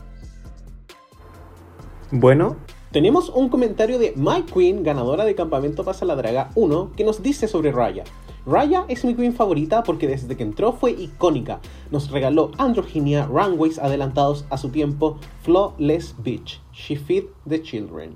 bueno, 2.12 2.58
tenemos 2.92 3.30
un 3.30 3.50
comentario 3.50 4.00
de 4.00 4.14
My 4.16 4.44
Queen, 4.44 4.84
ganadora 4.84 5.26
de 5.26 5.36
Campamento 5.36 5.84
Pasa 5.84 6.06
la 6.06 6.16
Draga 6.16 6.52
1, 6.56 6.94
que 6.96 7.04
nos 7.04 7.22
dice 7.22 7.48
sobre 7.48 7.72
Raya. 7.72 8.04
Raya 8.48 8.86
es 8.88 9.04
mi 9.04 9.14
queen 9.14 9.34
favorita 9.34 9.84
porque 9.84 10.08
desde 10.08 10.38
que 10.38 10.44
entró 10.44 10.72
fue 10.72 10.92
icónica. 10.92 11.60
Nos 11.92 12.10
regaló 12.12 12.52
androginia, 12.58 13.26
runways 13.26 13.78
adelantados 13.78 14.46
a 14.50 14.58
su 14.58 14.70
tiempo, 14.70 15.20
flawless 15.42 16.16
bitch. 16.24 16.62
She 16.78 16.96
feed 16.96 17.26
the 17.48 17.62
children. 17.62 18.16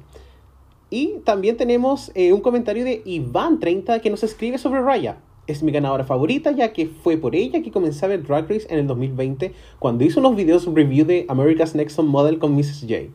Y 0.89 1.19
también 1.23 1.57
tenemos 1.57 2.11
eh, 2.15 2.33
un 2.33 2.41
comentario 2.41 2.83
de 2.83 3.03
Iván30 3.05 4.01
que 4.01 4.09
nos 4.09 4.23
escribe 4.23 4.57
sobre 4.57 4.81
Raya. 4.81 5.17
Es 5.47 5.63
mi 5.63 5.71
ganadora 5.71 6.03
favorita 6.03 6.51
ya 6.51 6.71
que 6.71 6.87
fue 6.87 7.17
por 7.17 7.35
ella 7.35 7.63
que 7.63 7.71
comencé 7.71 8.05
a 8.05 8.09
ver 8.09 8.23
Drag 8.23 8.47
Race 8.47 8.67
en 8.69 8.77
el 8.77 8.87
2020 8.87 9.53
cuando 9.79 10.03
hizo 10.03 10.19
unos 10.19 10.35
videos 10.35 10.65
review 10.65 11.05
de 11.05 11.25
America's 11.29 11.73
Next 11.73 11.97
Model 11.99 12.37
con 12.37 12.55
Mrs. 12.55 12.81
J. 12.81 13.05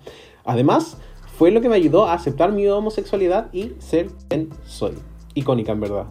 Además, 0.45 0.99
fue 1.39 1.51
lo 1.51 1.61
que 1.61 1.69
me 1.69 1.77
ayudó 1.77 2.07
a 2.07 2.15
aceptar 2.15 2.51
mi 2.51 2.67
homosexualidad 2.67 3.53
y 3.53 3.73
ser 3.79 4.09
quien 4.29 4.49
soy. 4.65 4.95
Icónica 5.35 5.73
en 5.73 5.81
verdad. 5.81 6.07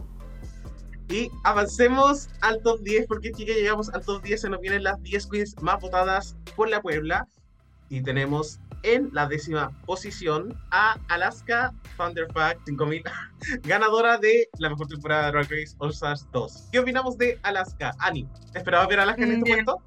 Y 1.08 1.30
avancemos 1.44 2.28
al 2.40 2.62
top 2.62 2.80
10, 2.80 3.06
porque 3.06 3.32
que 3.32 3.44
llegamos 3.44 3.88
al 3.90 4.04
top 4.04 4.22
10, 4.22 4.40
se 4.40 4.50
nos 4.50 4.60
vienen 4.60 4.84
las 4.84 5.02
10 5.02 5.26
queens 5.26 5.62
más 5.62 5.80
votadas 5.80 6.36
por 6.54 6.68
la 6.68 6.80
Puebla. 6.80 7.28
Y 7.88 8.02
tenemos 8.02 8.60
en 8.86 9.10
la 9.12 9.26
décima 9.26 9.70
posición 9.84 10.56
a 10.70 10.96
Alaska 11.08 11.72
Thunderfuck 11.96 12.64
5000, 12.64 13.02
ganadora 13.62 14.16
de 14.16 14.48
la 14.58 14.70
mejor 14.70 14.86
temporada 14.86 15.26
de 15.26 15.32
Drag 15.32 15.50
Race 15.50 15.74
All 15.78 15.90
Stars 15.90 16.26
2. 16.32 16.68
¿Qué 16.70 16.78
opinamos 16.78 17.18
de 17.18 17.38
Alaska? 17.42 17.92
Ani, 17.98 18.28
¿esperabas 18.54 18.88
ver 18.88 19.00
a 19.00 19.02
Alaska 19.02 19.22
en 19.24 19.32
este 19.32 19.50
momento? 19.50 19.82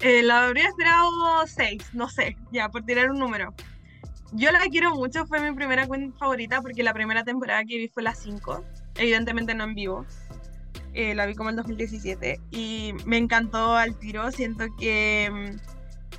Eh, 0.00 0.22
la 0.22 0.44
habría 0.44 0.68
esperado 0.68 1.10
6, 1.46 1.94
no 1.94 2.08
sé, 2.08 2.36
ya, 2.52 2.68
por 2.68 2.84
tirar 2.84 3.10
un 3.10 3.18
número. 3.18 3.52
Yo 4.32 4.52
la 4.52 4.60
quiero 4.60 4.94
mucho, 4.94 5.26
fue 5.26 5.40
mi 5.40 5.54
primera 5.56 5.86
queen 5.86 6.14
favorita 6.14 6.60
porque 6.60 6.82
la 6.82 6.94
primera 6.94 7.24
temporada 7.24 7.64
que 7.64 7.78
vi 7.78 7.88
fue 7.88 8.02
la 8.02 8.14
5 8.14 8.64
evidentemente 8.98 9.54
no 9.54 9.64
en 9.64 9.74
vivo. 9.74 10.06
Eh, 10.94 11.14
la 11.14 11.26
vi 11.26 11.34
como 11.34 11.50
en 11.50 11.56
2017 11.56 12.40
y 12.50 12.94
me 13.04 13.18
encantó 13.18 13.74
al 13.74 13.98
tiro. 13.98 14.30
Siento 14.32 14.64
que 14.78 15.30
mm, 15.30 15.75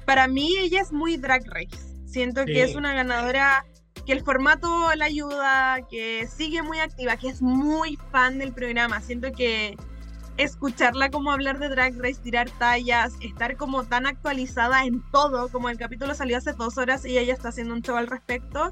para 0.08 0.30
mí 0.30 0.56
ella 0.58 0.80
es 0.80 0.94
muy 0.94 1.18
drag 1.18 1.44
race. 1.48 1.86
Siento 2.06 2.46
que 2.46 2.64
es 2.64 2.76
una 2.76 2.94
ganadora 2.94 3.66
que 4.06 4.14
el 4.14 4.24
formato 4.24 4.96
la 4.96 5.04
ayuda, 5.04 5.80
que 5.92 6.26
sigue 6.28 6.64
muy 6.64 6.80
activa, 6.80 7.18
que 7.18 7.28
es 7.28 7.42
muy 7.42 8.00
fan 8.10 8.38
del 8.38 8.54
programa. 8.54 9.02
Siento 9.02 9.34
que 9.34 9.76
escucharla 10.38 11.10
como 11.10 11.30
hablar 11.30 11.60
de 11.60 11.68
Drag 11.68 11.98
Race, 11.98 12.22
tirar 12.24 12.50
tallas, 12.52 13.16
estar 13.20 13.58
como 13.58 13.84
tan 13.84 14.06
actualizada 14.06 14.86
en 14.86 15.04
todo, 15.12 15.50
como 15.50 15.68
el 15.68 15.78
capítulo 15.78 16.16
salió 16.16 16.38
hace 16.38 16.54
dos 16.54 16.78
horas 16.78 17.04
y 17.06 17.18
ella 17.18 17.34
está 17.34 17.50
haciendo 17.50 17.74
un 17.74 17.82
show 17.82 17.98
al 17.98 18.08
respecto, 18.08 18.72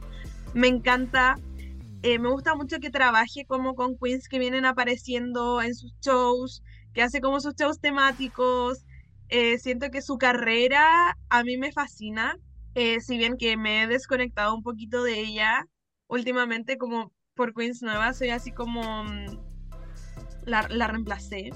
me 0.53 0.69
encanta. 0.69 1.38
Eh, 2.01 2.17
me 2.17 2.29
gusta 2.29 2.55
mucho 2.55 2.79
que 2.79 2.91
trabaje 2.91 3.43
como 3.45 3.75
con 3.75 3.97
queens 3.97 4.29
que 4.29 4.39
vienen 4.39 4.63
apareciendo 4.63 5.61
en 5.61 5.75
sus 5.75 5.93
shows, 5.99 6.63
que 6.93 7.01
hace 7.01 7.19
como 7.19 7.41
sus 7.41 7.55
shows 7.55 7.81
temáticos. 7.81 8.86
Eh, 9.38 9.59
siento 9.59 9.91
que 9.91 10.01
su 10.01 10.17
carrera 10.17 11.17
a 11.27 11.43
mí 11.43 11.57
me 11.57 11.73
fascina, 11.73 12.38
eh, 12.73 13.01
si 13.01 13.17
bien 13.17 13.36
que 13.38 13.57
me 13.57 13.83
he 13.83 13.88
desconectado 13.88 14.55
un 14.55 14.63
poquito 14.63 15.03
de 15.03 15.19
ella 15.19 15.67
últimamente 16.07 16.77
como 16.77 17.11
por 17.33 17.53
queens 17.53 17.81
nuevas, 17.81 18.17
soy 18.17 18.29
así 18.29 18.53
como 18.53 19.03
mm, 19.03 19.38
la, 20.45 20.65
la 20.69 20.88
reemplacé. 20.88 21.49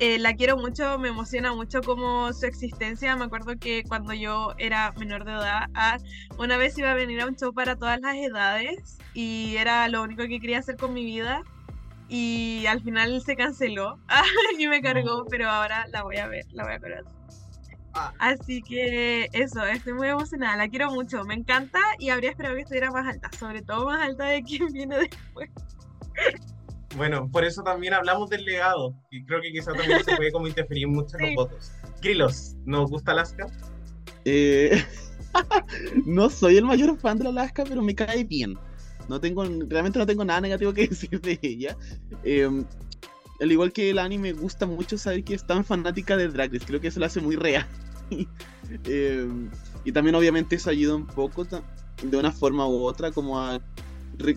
Eh, 0.00 0.18
la 0.18 0.34
quiero 0.34 0.56
mucho, 0.56 0.98
me 0.98 1.10
emociona 1.10 1.54
mucho 1.54 1.82
como 1.82 2.32
su 2.32 2.46
existencia. 2.46 3.14
Me 3.14 3.26
acuerdo 3.26 3.56
que 3.60 3.84
cuando 3.86 4.12
yo 4.12 4.54
era 4.58 4.90
menor 4.98 5.24
de 5.24 5.34
edad, 5.34 5.70
ah, 5.74 5.98
una 6.36 6.56
vez 6.56 6.76
iba 6.78 6.90
a 6.90 6.94
venir 6.94 7.20
a 7.20 7.26
un 7.26 7.36
show 7.36 7.54
para 7.54 7.76
todas 7.76 8.00
las 8.00 8.16
edades 8.16 8.98
y 9.14 9.54
era 9.56 9.86
lo 9.86 10.02
único 10.02 10.24
que 10.24 10.40
quería 10.40 10.58
hacer 10.58 10.76
con 10.76 10.94
mi 10.94 11.04
vida. 11.04 11.44
Y 12.08 12.64
al 12.66 12.82
final 12.82 13.20
se 13.20 13.36
canceló 13.36 13.98
y 14.58 14.66
me 14.66 14.80
cargó, 14.80 15.26
pero 15.26 15.48
ahora 15.48 15.86
la 15.88 16.02
voy 16.02 16.16
a 16.16 16.26
ver, 16.26 16.46
la 16.52 16.64
voy 16.64 16.72
a 16.74 16.78
ver. 16.78 17.04
Ah. 17.94 18.12
Así 18.18 18.62
que 18.62 19.28
eso, 19.32 19.64
estoy 19.64 19.92
muy 19.92 20.08
emocionada, 20.08 20.56
la 20.56 20.68
quiero 20.68 20.90
mucho, 20.90 21.24
me 21.24 21.34
encanta 21.34 21.80
y 21.98 22.10
habría 22.10 22.30
esperado 22.30 22.54
que 22.54 22.62
estuviera 22.62 22.90
más 22.90 23.06
alta, 23.06 23.30
sobre 23.38 23.62
todo 23.62 23.86
más 23.86 24.02
alta 24.02 24.26
de 24.26 24.42
quien 24.42 24.66
viene 24.72 24.98
después. 24.98 25.50
Bueno, 26.96 27.28
por 27.30 27.44
eso 27.44 27.62
también 27.62 27.94
hablamos 27.94 28.30
del 28.30 28.44
legado. 28.44 28.94
Y 29.10 29.24
creo 29.24 29.40
que 29.40 29.52
quizá 29.52 29.72
también 29.72 30.02
se 30.04 30.16
puede 30.16 30.32
como 30.32 30.46
interferir 30.46 30.88
mucho 30.88 31.16
en 31.18 31.26
los 31.26 31.46
votos. 31.46 31.72
Krilos, 32.00 32.56
¿nos 32.64 32.90
gusta 32.90 33.12
Alaska? 33.12 33.46
Eh, 34.24 34.82
no 36.06 36.30
soy 36.30 36.56
el 36.56 36.64
mayor 36.64 36.98
fan 36.98 37.18
de 37.18 37.28
Alaska, 37.28 37.64
pero 37.68 37.82
me 37.82 37.94
cae 37.94 38.24
bien. 38.24 38.58
No 39.08 39.20
tengo, 39.20 39.44
realmente 39.44 39.98
no 39.98 40.06
tengo 40.06 40.24
nada 40.24 40.40
negativo 40.40 40.72
que 40.72 40.88
decir 40.88 41.20
de 41.20 41.38
ella. 41.42 41.76
Em, 42.22 42.64
al 43.40 43.52
igual 43.52 43.72
que 43.72 43.90
el 43.90 43.98
anime, 43.98 44.32
me 44.32 44.40
gusta 44.40 44.66
mucho 44.66 44.98
saber 44.98 45.24
que 45.24 45.34
es 45.34 45.46
tan 45.46 45.64
fanática 45.64 46.16
de 46.16 46.28
Drag 46.28 46.52
Race. 46.52 46.66
Creo 46.66 46.80
que 46.80 46.88
eso 46.88 47.00
lo 47.00 47.06
hace 47.06 47.20
muy 47.20 47.36
real. 47.36 47.66
Em, 48.84 49.48
y 49.84 49.92
también 49.92 50.14
obviamente 50.14 50.56
eso 50.56 50.68
ayuda 50.68 50.94
un 50.94 51.06
poco 51.06 51.46
de 52.02 52.16
una 52.16 52.30
forma 52.30 52.68
u 52.68 52.82
otra 52.82 53.10
como 53.10 53.40
a 53.40 53.60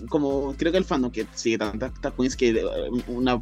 como 0.10 0.54
creo 0.58 0.72
que 0.72 0.78
el 0.78 0.86
fandom 0.86 1.12
que 1.12 1.26
sigue 1.34 1.58
tantas 1.58 1.92
queens 2.16 2.36
que 2.38 2.50
eh, 2.50 2.64
una 3.08 3.42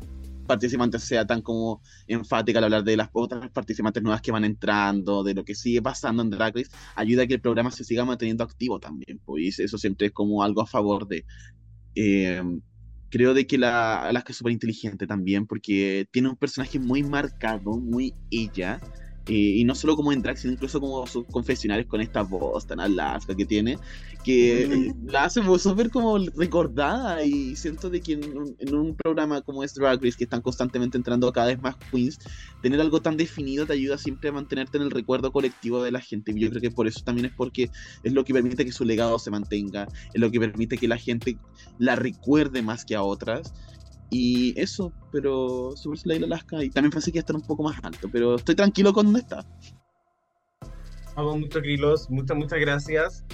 participante 0.49 0.97
sea 0.97 1.25
tan 1.25 1.41
como 1.41 1.81
enfática 2.07 2.57
al 2.57 2.65
hablar 2.65 2.83
de 2.83 2.97
las 2.97 3.09
otras 3.13 3.49
participantes 3.51 4.01
nuevas 4.01 4.21
que 4.21 4.31
van 4.31 4.43
entrando, 4.43 5.23
de 5.23 5.35
lo 5.35 5.45
que 5.45 5.53
sigue 5.53 5.81
pasando 5.81 6.23
en 6.23 6.31
Drag 6.31 6.55
Race, 6.55 6.71
ayuda 6.95 7.23
a 7.23 7.27
que 7.27 7.35
el 7.35 7.41
programa 7.41 7.69
se 7.69 7.83
siga 7.83 8.03
manteniendo 8.03 8.43
activo 8.43 8.79
también, 8.79 9.19
pues 9.23 9.59
eso 9.59 9.77
siempre 9.77 10.07
es 10.07 10.13
como 10.13 10.43
algo 10.43 10.61
a 10.61 10.65
favor 10.65 11.07
de... 11.07 11.23
Eh, 11.95 12.41
creo 13.09 13.33
de 13.33 13.45
que 13.47 13.57
la 13.57 14.03
Alaska 14.03 14.31
es 14.31 14.37
súper 14.37 14.53
inteligente 14.53 15.07
también 15.07 15.45
porque 15.45 16.07
tiene 16.11 16.29
un 16.29 16.35
personaje 16.35 16.79
muy 16.79 17.03
marcado, 17.03 17.77
muy 17.77 18.13
ella, 18.31 18.79
y 19.29 19.63
no 19.63 19.75
solo 19.75 19.95
como 19.95 20.11
en 20.11 20.21
drag, 20.21 20.37
sino 20.37 20.53
incluso 20.53 20.79
como 20.79 21.05
sus 21.07 21.25
confesionales 21.25 21.85
con 21.85 22.01
esta 22.01 22.21
voz 22.23 22.65
tan 22.65 22.79
alaska 22.79 23.35
que 23.35 23.45
tiene, 23.45 23.77
que 24.23 24.93
la 25.05 25.25
hace 25.25 25.41
súper 25.59 25.89
como 25.89 26.17
recordada 26.17 27.23
y 27.23 27.55
siento 27.55 27.89
de 27.89 28.01
que 28.01 28.13
en 28.13 28.75
un, 28.75 28.95
programa 28.95 29.41
como 29.41 29.63
es 29.63 29.73
Drag 29.75 30.03
Race, 30.03 30.17
que 30.17 30.23
están 30.25 30.41
constantemente 30.41 30.97
entrando 30.97 31.31
cada 31.31 31.47
vez 31.47 31.61
más 31.61 31.75
queens, 31.91 32.19
tener 32.61 32.81
algo 32.81 33.01
tan 33.01 33.17
definido 33.17 33.65
te 33.65 33.73
ayuda 33.73 33.97
siempre 33.97 34.29
a 34.29 34.33
mantenerte 34.33 34.77
en 34.77 34.83
el 34.83 34.91
recuerdo 34.91 35.31
colectivo 35.31 35.81
de 35.83 35.91
la 35.91 36.01
gente. 36.01 36.33
Yo 36.35 36.49
creo 36.49 36.61
que 36.61 36.71
por 36.71 36.87
eso 36.87 37.01
también 37.03 37.27
es 37.27 37.33
porque 37.35 37.69
es 38.03 38.13
lo 38.13 38.23
que 38.23 38.33
permite 38.33 38.65
que 38.65 38.71
su 38.71 38.83
legado 38.83 39.19
se 39.19 39.31
mantenga, 39.31 39.87
es 40.13 40.19
lo 40.19 40.31
que 40.31 40.39
permite 40.39 40.77
que 40.77 40.87
la 40.87 40.97
gente 40.97 41.37
la 41.77 41.95
recuerde 41.95 42.61
más 42.61 42.85
que 42.85 42.95
a 42.95 43.03
otras. 43.03 43.53
Y 44.09 44.59
eso, 44.59 44.91
pero 45.11 45.75
Super 45.75 45.99
Slade 45.99 46.25
Alaska. 46.25 46.63
Y 46.63 46.69
también 46.69 46.91
pensé 46.91 47.11
que 47.11 47.19
iba 47.19 47.21
a 47.21 47.25
estar 47.25 47.35
un 47.35 47.45
poco 47.45 47.63
más 47.63 47.77
alto, 47.83 48.09
pero 48.11 48.35
estoy 48.35 48.55
tranquilo 48.55 48.93
con 48.93 49.07
donde 49.07 49.21
está. 49.21 49.45
Vamos 51.15 51.39
mucho, 51.39 51.59
Krilos. 51.59 52.09
Muchas, 52.09 52.37
muchas 52.37 52.59
gracias. 52.59 53.25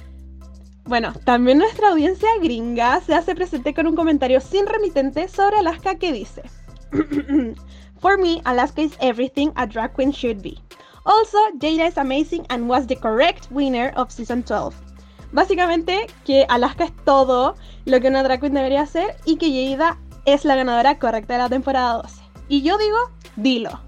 Bueno, 0.86 1.14
también 1.24 1.58
nuestra 1.58 1.90
audiencia 1.90 2.30
gringa 2.42 3.02
se 3.02 3.16
hace 3.16 3.34
presente 3.34 3.74
con 3.74 3.88
un 3.88 3.96
comentario 3.96 4.40
sin 4.40 4.68
remitente 4.68 5.28
sobre 5.28 5.58
Alaska 5.58 5.96
que 5.96 6.12
dice: 6.12 6.44
For 8.00 8.20
me, 8.20 8.42
Alaska 8.44 8.82
is 8.82 8.96
everything 9.00 9.50
a 9.56 9.66
drag 9.66 9.94
queen 9.94 10.12
should 10.12 10.42
be. 10.44 10.58
Also, 11.06 11.38
Jada 11.60 11.88
is 11.88 11.98
amazing 11.98 12.46
and 12.50 12.70
was 12.70 12.86
the 12.88 12.96
correct 12.96 13.48
winner 13.52 13.94
of 13.96 14.12
season 14.12 14.44
12. 14.44 14.76
Básicamente, 15.32 16.08
que 16.24 16.46
Alaska 16.50 16.86
es 16.86 16.94
todo 17.04 17.56
lo 17.86 18.00
que 18.00 18.08
una 18.08 18.24
drag 18.24 18.40
queen 18.40 18.54
debería 18.54 18.86
ser 18.86 19.16
y 19.26 19.38
que 19.38 19.50
Jada 19.50 19.98
es 20.26 20.46
la 20.46 20.56
ganadora 20.56 21.00
correcta 21.00 21.34
de 21.34 21.40
la 21.40 21.50
temporada 21.50 22.02
12. 22.02 22.22
Y 22.48 22.62
yo 22.62 22.78
digo, 22.78 22.98
dilo. 23.36 23.80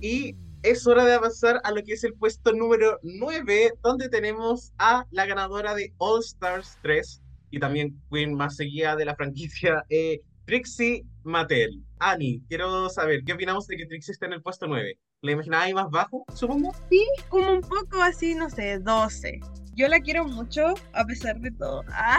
Y 0.00 0.36
es 0.62 0.86
hora 0.86 1.04
de 1.04 1.14
avanzar 1.14 1.60
a 1.64 1.70
lo 1.70 1.82
que 1.82 1.92
es 1.92 2.04
el 2.04 2.14
puesto 2.14 2.52
número 2.52 2.98
9, 3.02 3.74
donde 3.82 4.08
tenemos 4.08 4.72
a 4.78 5.06
la 5.10 5.26
ganadora 5.26 5.74
de 5.74 5.92
All 5.98 6.20
Stars 6.20 6.78
3 6.82 7.22
y 7.50 7.58
también 7.58 8.00
queen 8.10 8.34
más 8.34 8.56
seguida 8.56 8.96
de 8.96 9.04
la 9.04 9.16
franquicia, 9.16 9.84
eh, 9.90 10.20
Trixie 10.46 11.04
Mattel. 11.24 11.82
Ani, 11.98 12.42
quiero 12.48 12.88
saber, 12.88 13.22
¿qué 13.24 13.34
opinamos 13.34 13.66
de 13.66 13.76
que 13.76 13.86
Trixie 13.86 14.12
esté 14.12 14.26
en 14.26 14.34
el 14.34 14.42
puesto 14.42 14.66
9? 14.66 14.98
¿La 15.20 15.32
imaginaba 15.32 15.64
ahí 15.64 15.74
más 15.74 15.90
bajo, 15.90 16.24
supongo? 16.34 16.72
Sí, 16.88 17.04
como 17.28 17.52
un 17.52 17.60
poco 17.60 18.00
así, 18.02 18.34
no 18.34 18.48
sé, 18.48 18.78
12. 18.78 19.40
Yo 19.74 19.88
la 19.88 20.00
quiero 20.00 20.24
mucho, 20.24 20.74
a 20.92 21.04
pesar 21.04 21.40
de 21.40 21.50
todo. 21.50 21.82
Ah, 21.88 22.18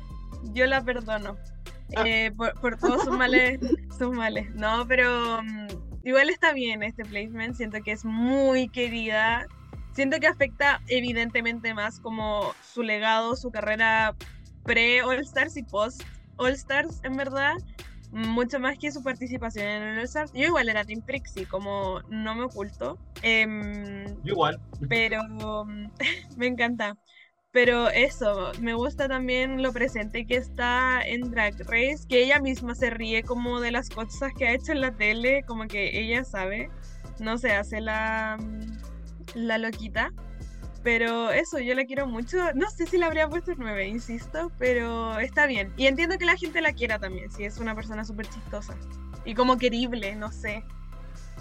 yo 0.52 0.66
la 0.66 0.84
perdono. 0.84 1.36
Eh, 2.04 2.32
por, 2.36 2.54
por 2.60 2.76
todos 2.76 3.04
sus 3.04 3.16
males, 3.16 3.60
sus 3.96 4.14
males. 4.14 4.54
No, 4.54 4.86
pero 4.86 5.42
mm, 5.42 5.66
igual 6.04 6.30
está 6.30 6.52
bien 6.52 6.82
este 6.82 7.04
placement. 7.04 7.56
Siento 7.56 7.82
que 7.82 7.92
es 7.92 8.04
muy 8.04 8.68
querida. 8.68 9.46
Siento 9.92 10.18
que 10.20 10.26
afecta 10.26 10.80
evidentemente 10.88 11.74
más 11.74 12.00
como 12.00 12.52
su 12.62 12.82
legado, 12.82 13.36
su 13.36 13.50
carrera 13.50 14.14
pre-All 14.64 15.18
Stars 15.20 15.56
y 15.56 15.62
post-All 15.62 16.52
Stars, 16.52 17.00
en 17.02 17.16
verdad. 17.16 17.54
Mucho 18.12 18.58
más 18.58 18.76
que 18.76 18.90
su 18.90 19.02
participación 19.02 19.66
en 19.66 19.82
el 19.82 19.98
All 19.98 20.04
Stars. 20.04 20.32
Yo 20.32 20.46
igual 20.46 20.68
era 20.68 20.84
Team 20.84 21.02
Trixie, 21.02 21.46
como 21.46 22.00
no 22.08 22.34
me 22.34 22.44
oculto. 22.44 22.98
Yo 23.22 24.32
igual. 24.32 24.60
pero 24.88 25.22
mm, 25.64 25.90
me 26.36 26.46
encanta. 26.46 26.96
Pero 27.52 27.88
eso, 27.88 28.52
me 28.60 28.74
gusta 28.74 29.08
también 29.08 29.60
lo 29.60 29.72
presente 29.72 30.24
que 30.24 30.36
está 30.36 31.02
en 31.02 31.32
Drag 31.32 31.58
Race, 31.66 32.06
que 32.08 32.22
ella 32.22 32.38
misma 32.38 32.76
se 32.76 32.90
ríe 32.90 33.24
como 33.24 33.60
de 33.60 33.72
las 33.72 33.90
cosas 33.90 34.32
que 34.38 34.46
ha 34.46 34.54
hecho 34.54 34.70
en 34.70 34.80
la 34.80 34.92
tele, 34.92 35.42
como 35.48 35.66
que 35.66 36.00
ella 36.00 36.22
sabe, 36.22 36.70
no 37.18 37.38
se 37.38 37.50
hace 37.50 37.80
la, 37.80 38.38
mm, 38.40 38.78
la 39.34 39.58
loquita. 39.58 40.12
Pero 40.84 41.30
eso, 41.30 41.58
yo 41.58 41.74
la 41.74 41.84
quiero 41.84 42.06
mucho. 42.06 42.38
No 42.54 42.70
sé 42.70 42.86
si 42.86 42.96
la 42.98 43.06
habría 43.06 43.28
puesto 43.28 43.52
9, 43.56 43.88
insisto, 43.88 44.50
pero 44.56 45.18
está 45.18 45.46
bien. 45.46 45.72
Y 45.76 45.86
entiendo 45.86 46.16
que 46.18 46.24
la 46.24 46.36
gente 46.36 46.60
la 46.60 46.72
quiera 46.72 46.98
también, 47.00 47.30
si 47.30 47.44
es 47.44 47.58
una 47.58 47.74
persona 47.74 48.04
súper 48.04 48.28
chistosa. 48.28 48.76
Y 49.24 49.34
como 49.34 49.58
querible, 49.58 50.14
no 50.14 50.30
sé. 50.30 50.64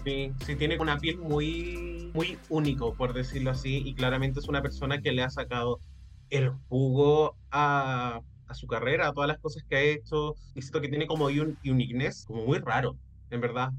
Sí, 0.03 0.33
sí, 0.45 0.55
tiene 0.55 0.77
una 0.79 0.97
piel 0.97 1.19
muy, 1.19 2.09
muy 2.13 2.37
único, 2.49 2.95
por 2.95 3.13
decirlo 3.13 3.51
así, 3.51 3.83
y 3.85 3.93
claramente 3.93 4.39
es 4.39 4.47
una 4.47 4.61
persona 4.61 5.01
que 5.01 5.11
le 5.11 5.23
ha 5.23 5.29
sacado 5.29 5.79
el 6.29 6.51
jugo 6.67 7.37
a, 7.51 8.21
su 8.53 8.67
carrera, 8.67 9.07
a 9.07 9.13
todas 9.13 9.27
las 9.27 9.39
cosas 9.39 9.63
que 9.69 9.75
ha 9.75 9.81
hecho, 9.81 10.35
y 10.55 10.61
siento 10.61 10.81
que 10.81 10.89
tiene 10.89 11.07
como 11.07 11.25
un 11.25 11.57
uniqueness 11.63 12.25
como 12.25 12.45
muy 12.45 12.59
raro, 12.59 12.97
en 13.29 13.41
verdad. 13.41 13.71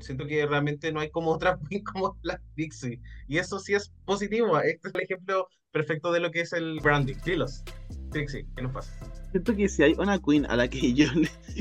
Siento 0.00 0.26
que 0.26 0.44
realmente 0.46 0.90
no 0.90 0.98
hay 0.98 1.10
como 1.10 1.30
otra 1.30 1.58
como 1.92 2.18
la 2.22 2.40
Dixie, 2.56 3.00
y 3.28 3.38
eso 3.38 3.58
sí 3.60 3.74
es 3.74 3.92
positivo. 4.04 4.58
Este 4.60 4.88
es 4.88 4.94
el 4.94 5.02
ejemplo 5.02 5.48
perfecto 5.70 6.10
de 6.10 6.20
lo 6.20 6.30
que 6.30 6.40
es 6.40 6.52
el 6.52 6.80
branding. 6.80 7.16
Dilos, 7.24 7.62
Trixie, 8.16 8.46
¿qué 8.56 8.62
nos 8.62 8.72
pasa? 8.72 8.90
Siento 9.30 9.54
que 9.54 9.68
si 9.68 9.82
hay 9.82 9.92
una 9.98 10.18
queen 10.18 10.46
a 10.46 10.56
la 10.56 10.68
que 10.68 10.94
yo 10.94 11.06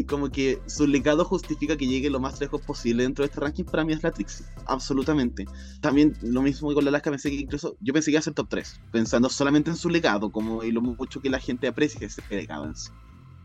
como 0.07 0.29
que 0.29 0.59
su 0.67 0.87
legado 0.87 1.25
justifica 1.25 1.75
que 1.75 1.85
llegue 1.85 2.09
lo 2.09 2.21
más 2.21 2.39
lejos 2.39 2.61
posible 2.61 3.03
dentro 3.03 3.23
de 3.23 3.27
este 3.27 3.41
ranking, 3.41 3.65
para 3.65 3.83
mí 3.83 3.91
es 3.91 4.03
la 4.03 4.11
Trixie. 4.11 4.45
Absolutamente. 4.65 5.45
También 5.81 6.15
lo 6.21 6.41
mismo 6.41 6.73
con 6.73 6.85
la 6.85 6.89
Alaska, 6.89 7.11
pensé 7.11 7.29
que 7.29 7.35
incluso 7.35 7.75
yo 7.81 7.93
pensé 7.93 8.05
que 8.07 8.11
iba 8.11 8.19
a 8.19 8.23
ser 8.23 8.33
top 8.33 8.47
3, 8.49 8.79
pensando 8.91 9.29
solamente 9.29 9.69
en 9.69 9.75
su 9.75 9.89
legado, 9.89 10.31
como 10.31 10.63
y 10.63 10.71
lo 10.71 10.81
mucho 10.81 11.21
que 11.21 11.29
la 11.29 11.39
gente 11.39 11.67
aprecia 11.67 12.07
ese 12.07 12.21
legado 12.29 12.65
en 12.65 12.75
sí. 12.75 12.89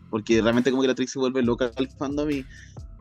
Porque 0.09 0.41
realmente 0.41 0.71
como 0.71 0.83
que 0.83 0.89
la 0.89 0.95
Trixie 0.95 1.21
vuelve 1.21 1.43
loca 1.43 1.73
al 1.77 1.89
fandom 1.89 2.31
y 2.31 2.47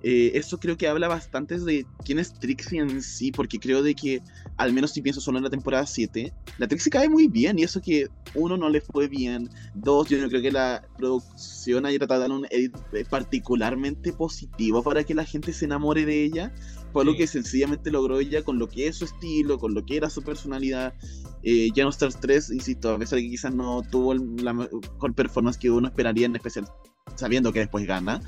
eh, 0.02 0.32
eso 0.36 0.60
creo 0.60 0.78
que 0.78 0.88
habla 0.88 1.08
bastante 1.08 1.60
de 1.60 1.86
quién 2.06 2.20
es 2.20 2.34
Trixie 2.34 2.80
en 2.80 3.02
sí, 3.02 3.32
porque 3.32 3.60
creo 3.60 3.84
de 3.84 3.94
que, 3.94 4.22
al 4.60 4.74
menos 4.74 4.92
si 4.92 5.02
pienso 5.02 5.22
solo 5.22 5.38
en 5.38 5.46
la 5.46 5.50
temporada 5.50 5.86
7, 5.86 6.34
la 6.58 6.68
Trixie 6.68 6.92
cae 6.92 7.08
muy 7.08 7.30
bien 7.30 7.58
y 7.58 7.64
eso 7.64 7.80
que 7.82 8.10
uno 8.36 8.58
no 8.58 8.70
le 8.70 8.82
fue 8.82 9.08
bien, 9.08 9.50
dos, 9.74 10.10
yo 10.10 10.18
no 10.20 10.28
creo 10.28 10.42
que 10.42 10.52
la 10.52 10.86
producción 10.98 11.86
haya 11.86 11.98
tratado 11.98 12.22
de 12.22 12.28
dar 12.28 12.38
un 12.38 12.46
edit 12.52 12.76
eh, 12.92 13.06
particularmente 13.10 14.12
positivo 14.12 14.84
para 14.84 15.06
que 15.06 15.14
la 15.14 15.24
gente 15.24 15.54
se 15.54 15.64
enamore 15.64 16.06
de 16.06 16.26
ella, 16.26 16.54
fue 16.92 17.04
algo 17.04 17.14
Sí. 17.14 17.20
que 17.20 17.28
sencillamente 17.28 17.90
logró 17.90 18.20
ella 18.20 18.44
con 18.44 18.60
lo 18.60 18.68
que 18.68 18.88
es 18.88 18.98
su 18.98 19.06
estilo, 19.06 19.60
con 19.60 19.74
lo 19.74 19.86
que 19.86 19.96
era 19.96 20.10
su 20.10 20.24
personalidad. 20.24 20.94
Eh, 21.42 21.70
Stars 21.74 22.20
3, 22.20 22.52
insisto, 22.52 22.94
a 22.94 23.00
pesar 23.00 23.18
de 23.18 23.24
que 23.24 23.30
quizás 23.30 23.56
no 23.56 23.82
tuvo 23.82 24.14
la 24.14 24.54
mejor 24.54 25.14
performance 25.16 25.58
que 25.58 25.72
uno 25.72 25.88
esperaría, 25.88 26.26
en 26.26 26.36
especial 26.36 26.68
sabiendo 27.16 27.54
que 27.54 27.60
después 27.60 27.88
gana, 27.88 28.22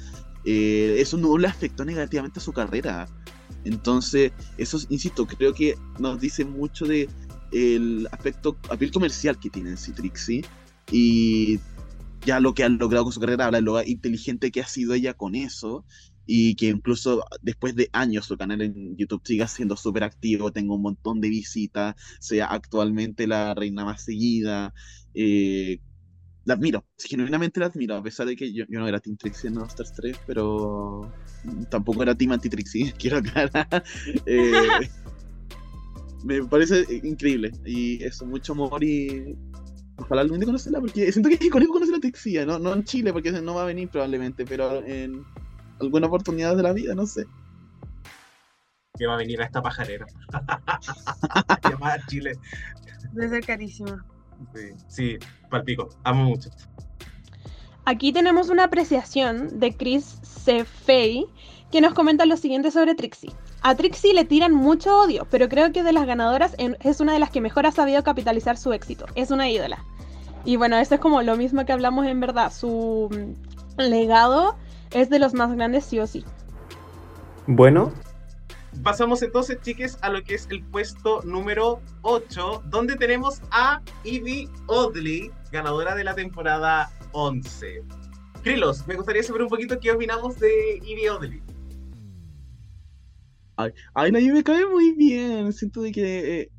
eh, 0.46 0.96
eso 0.98 1.18
no 1.18 1.38
le 1.38 1.48
afectó 1.48 1.84
negativamente 1.84 2.40
a 2.40 2.42
su 2.42 2.54
carrera. 2.54 3.08
Entonces, 3.64 4.32
eso, 4.58 4.80
insisto, 4.90 5.26
creo 5.28 5.54
que 5.54 5.76
nos 6.00 6.20
dice 6.20 6.46
mucho 6.46 6.86
de 6.86 7.10
el 7.52 8.08
aspecto, 8.12 8.56
papel 8.56 8.92
comercial 8.92 9.38
que 9.40 9.50
tiene 9.50 9.72
en 9.72 9.78
sí 9.78 10.42
y 10.92 11.60
ya 12.26 12.40
lo 12.40 12.54
que 12.54 12.64
ha 12.64 12.70
logrado 12.70 13.06
con 13.06 13.14
su 13.14 13.20
carrera, 13.20 13.46
habla 13.46 13.62
lo 13.62 13.82
inteligente 13.84 14.52
que 14.52 14.62
ha 14.62 14.68
sido 14.68 14.94
ella 14.94 15.14
con 15.14 15.36
eso 15.36 15.86
y 16.26 16.56
que 16.56 16.68
incluso 16.68 17.24
después 17.42 17.76
de 17.76 17.90
años 17.94 18.26
su 18.26 18.38
canal 18.38 18.62
en 18.62 18.96
YouTube 18.96 19.22
siga 19.26 19.48
siendo 19.48 19.76
súper 19.76 20.04
activo, 20.04 20.52
tenga 20.52 20.76
un 20.76 20.82
montón 20.82 21.20
de 21.20 21.30
visitas, 21.30 21.96
sea 22.20 22.46
actualmente 22.46 23.28
la 23.28 23.54
reina 23.54 23.86
más 23.86 24.04
seguida. 24.04 24.74
eh, 25.14 25.80
la 26.46 26.56
admiro, 26.56 26.84
genuinamente 26.98 27.60
la 27.60 27.68
admiro, 27.68 27.96
a 27.96 28.04
pesar 28.04 28.26
de 28.26 28.36
que 28.36 28.52
yo, 28.52 28.66
yo 28.68 28.80
no 28.80 28.88
era 28.88 29.00
Team 29.00 29.16
Trixie 29.16 29.50
en 29.50 29.58
All 29.58 29.68
Stars 29.68 29.94
3, 29.94 30.18
pero 30.26 31.12
tampoco 31.70 32.02
era 32.02 32.16
Team 32.16 32.32
Anti-Trixie, 32.32 32.94
quiero 32.98 33.18
aclarar. 33.18 33.84
Eh, 34.26 34.90
me 36.24 36.44
parece 36.44 36.86
increíble 37.04 37.52
y 37.66 38.04
eso, 38.04 38.26
mucho 38.26 38.54
amor 38.54 38.84
y 38.84 39.36
ojalá 39.98 40.22
algún 40.22 40.40
día 40.40 40.46
conocerla, 40.46 40.80
porque 40.80 41.12
siento 41.12 41.30
que 41.30 41.36
es 41.36 41.42
icónico 41.42 41.74
conocer 41.74 41.96
a 41.96 42.00
Trixie, 42.00 42.46
no, 42.46 42.60
no 42.60 42.74
en 42.74 42.84
Chile, 42.84 43.14
porque 43.14 43.32
no 43.32 43.56
va 43.56 43.64
a 43.64 43.66
venir 43.66 43.90
probablemente, 43.90 44.46
pero 44.46 44.84
en 44.86 45.24
alguna 45.80 46.08
oportunidad 46.08 46.56
de 46.56 46.64
la 46.64 46.74
vida, 46.74 46.96
no 46.96 47.06
sé. 47.06 47.26
Que 48.98 49.08
va 49.08 49.16
a 49.16 49.18
venir 49.18 49.42
a 49.42 49.46
esta 49.46 49.62
pajarera. 49.62 50.06
Llamada 51.70 52.06
Chile. 52.08 52.34
Debe 53.14 53.30
ser 53.30 53.46
carísimo. 53.46 53.98
Sí, 54.54 54.70
sí, 54.88 55.20
palpico. 55.52 55.90
Amo 56.04 56.24
mucho. 56.24 56.50
Aquí 57.86 58.12
tenemos 58.12 58.50
una 58.50 58.64
apreciación 58.64 59.60
de 59.60 59.76
Chris 59.76 60.20
Cefei 60.24 61.28
que 61.72 61.82
nos 61.82 61.94
comenta 61.94 62.26
lo 62.26 62.38
siguiente 62.38 62.72
sobre 62.72 62.96
Trixie. 62.96 63.32
A 63.62 63.76
Trixie 63.76 64.14
le 64.14 64.26
tiran 64.26 64.54
mucho 64.54 65.00
odio, 65.00 65.28
pero 65.30 65.48
creo 65.48 65.72
que 65.72 65.84
de 65.84 65.94
las 65.94 66.08
ganadoras 66.08 66.56
es 66.58 67.00
una 67.00 67.14
de 67.14 67.20
las 67.20 67.30
que 67.30 67.42
mejor 67.42 67.66
ha 67.66 67.72
sabido 67.72 68.04
capitalizar 68.04 68.58
su 68.58 68.74
éxito. 68.74 69.06
Es 69.16 69.30
una 69.30 69.50
ídola. 69.50 69.86
Y 70.44 70.56
bueno, 70.56 70.78
eso 70.78 70.96
es 70.96 71.02
como 71.02 71.22
lo 71.22 71.38
mismo 71.38 71.66
que 71.66 71.72
hablamos 71.72 72.08
en 72.08 72.20
verdad. 72.20 72.52
Su 72.52 73.10
mm, 73.12 73.82
legado 73.82 74.56
es 74.92 75.10
de 75.10 75.20
los 75.20 75.34
más 75.34 75.54
grandes 75.56 75.86
sí 75.86 76.00
o 76.00 76.08
sí. 76.08 76.26
Bueno, 77.48 77.92
Pasamos 78.84 79.22
entonces, 79.22 79.60
chiques, 79.62 79.98
a 80.02 80.10
lo 80.10 80.24
que 80.24 80.36
es 80.36 80.48
el 80.50 80.64
puesto 80.64 81.22
número 81.24 81.82
8, 82.02 82.64
donde 82.68 82.96
tenemos 82.96 83.42
a 83.52 83.82
Evie 84.04 84.50
Oddly, 84.68 85.32
ganadora 85.52 85.94
de 85.94 86.04
la 86.04 86.16
temporada 86.16 86.92
11. 87.12 87.84
Krilos, 88.42 88.88
me 88.88 88.96
gustaría 88.96 89.22
saber 89.22 89.44
un 89.44 89.50
poquito 89.50 89.80
qué 89.80 89.92
opinamos 89.92 90.40
de 90.40 90.78
Evie 90.78 91.10
Oddly. 91.10 91.44
Ay, 93.94 94.12
la 94.12 94.20
Ivy 94.20 94.32
me 94.32 94.44
cae 94.44 94.66
muy 94.66 94.92
bien. 94.96 95.54
Siento 95.54 95.82
de 95.82 95.92
que 95.92 96.42
eh, 96.42 96.52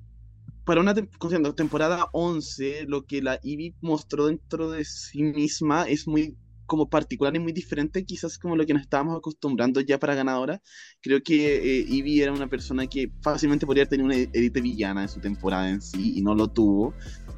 para 0.65 0.81
una 0.81 0.95
considerando 1.19 1.55
temporada 1.55 2.07
11, 2.13 2.85
lo 2.87 3.05
que 3.05 3.23
la 3.23 3.41
Ivy 3.43 3.75
mostró 3.81 4.27
dentro 4.27 4.71
de 4.71 4.85
sí 4.85 5.23
misma 5.23 5.89
es 5.89 6.07
muy 6.07 6.37
como 6.73 6.89
particular 6.89 7.37
y 7.37 7.39
muy 7.39 7.53
diferente, 7.53 8.03
quizás 8.03 8.39
como 8.39 8.57
lo 8.57 8.65
que 8.65 8.73
nos 8.73 8.85
estábamos 8.85 9.19
acostumbrando 9.19 9.83
ya 9.83 9.99
para 9.99 10.15
ganadora. 10.15 10.63
Creo 11.03 11.23
que 11.23 11.57
eh, 11.57 11.85
Ivy 11.87 12.23
era 12.23 12.33
una 12.33 12.49
persona 12.49 12.87
que 12.87 13.13
fácilmente 13.21 13.67
podría 13.67 13.85
tener 13.85 14.07
una 14.07 14.17
edite 14.17 14.63
villana 14.63 15.03
en 15.03 15.11
su 15.11 15.21
temporada 15.21 15.69
en 15.69 15.83
sí 15.83 16.15
y 16.17 16.23
no 16.23 16.35
lo 16.35 16.49
tuvo. 16.49 16.95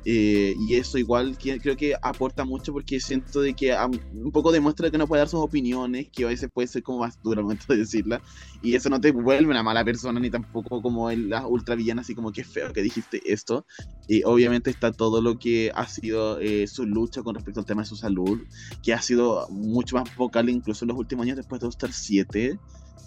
Eh, 0.06 0.54
y 0.68 0.74
eso 0.74 0.98
igual 0.98 1.38
que- 1.38 1.58
creo 1.60 1.76
que 1.76 1.94
aporta 2.02 2.44
mucho 2.44 2.72
porque 2.72 3.00
siento 3.00 3.40
de 3.40 3.54
que 3.54 3.74
un 4.12 4.30
poco 4.32 4.52
demuestra 4.52 4.90
que 4.90 4.98
no 4.98 5.06
puede 5.08 5.20
dar 5.20 5.28
sus 5.28 5.40
opiniones, 5.40 6.08
que 6.12 6.24
a 6.24 6.28
veces 6.28 6.50
puede 6.52 6.68
ser 6.68 6.82
como 6.82 6.98
más 7.00 7.20
duro 7.22 7.38
al 7.40 7.44
momento 7.44 7.64
de 7.68 7.78
decirla, 7.78 8.20
y 8.62 8.74
eso 8.74 8.90
no 8.90 9.00
te 9.00 9.12
vuelve 9.12 9.50
una 9.50 9.62
mala 9.62 9.84
persona 9.84 10.20
ni 10.20 10.30
tampoco 10.30 10.82
como 10.82 11.10
el, 11.10 11.30
la 11.30 11.46
ultra 11.46 11.74
villana, 11.74 12.02
así 12.02 12.14
como 12.14 12.32
que 12.32 12.44
feo 12.44 12.72
que 12.72 12.82
dijiste 12.82 13.20
esto. 13.32 13.66
Y 14.06 14.22
obviamente 14.24 14.70
está 14.70 14.92
todo 14.92 15.22
lo 15.22 15.38
que 15.38 15.70
ha 15.74 15.86
sido 15.88 16.38
eh, 16.40 16.66
su 16.66 16.84
lucha 16.86 17.22
con 17.22 17.34
respecto 17.34 17.60
al 17.60 17.66
tema 17.66 17.82
de 17.82 17.88
su 17.88 17.96
salud, 17.96 18.40
que 18.82 18.92
ha 18.92 19.00
sido 19.00 19.46
mucho 19.50 19.96
más 19.96 20.14
vocal 20.16 20.48
incluso 20.50 20.84
en 20.84 20.88
los 20.90 20.98
últimos 20.98 21.24
años 21.24 21.36
después 21.36 21.60
de 21.60 21.68
Star 21.68 21.92
7, 21.92 22.60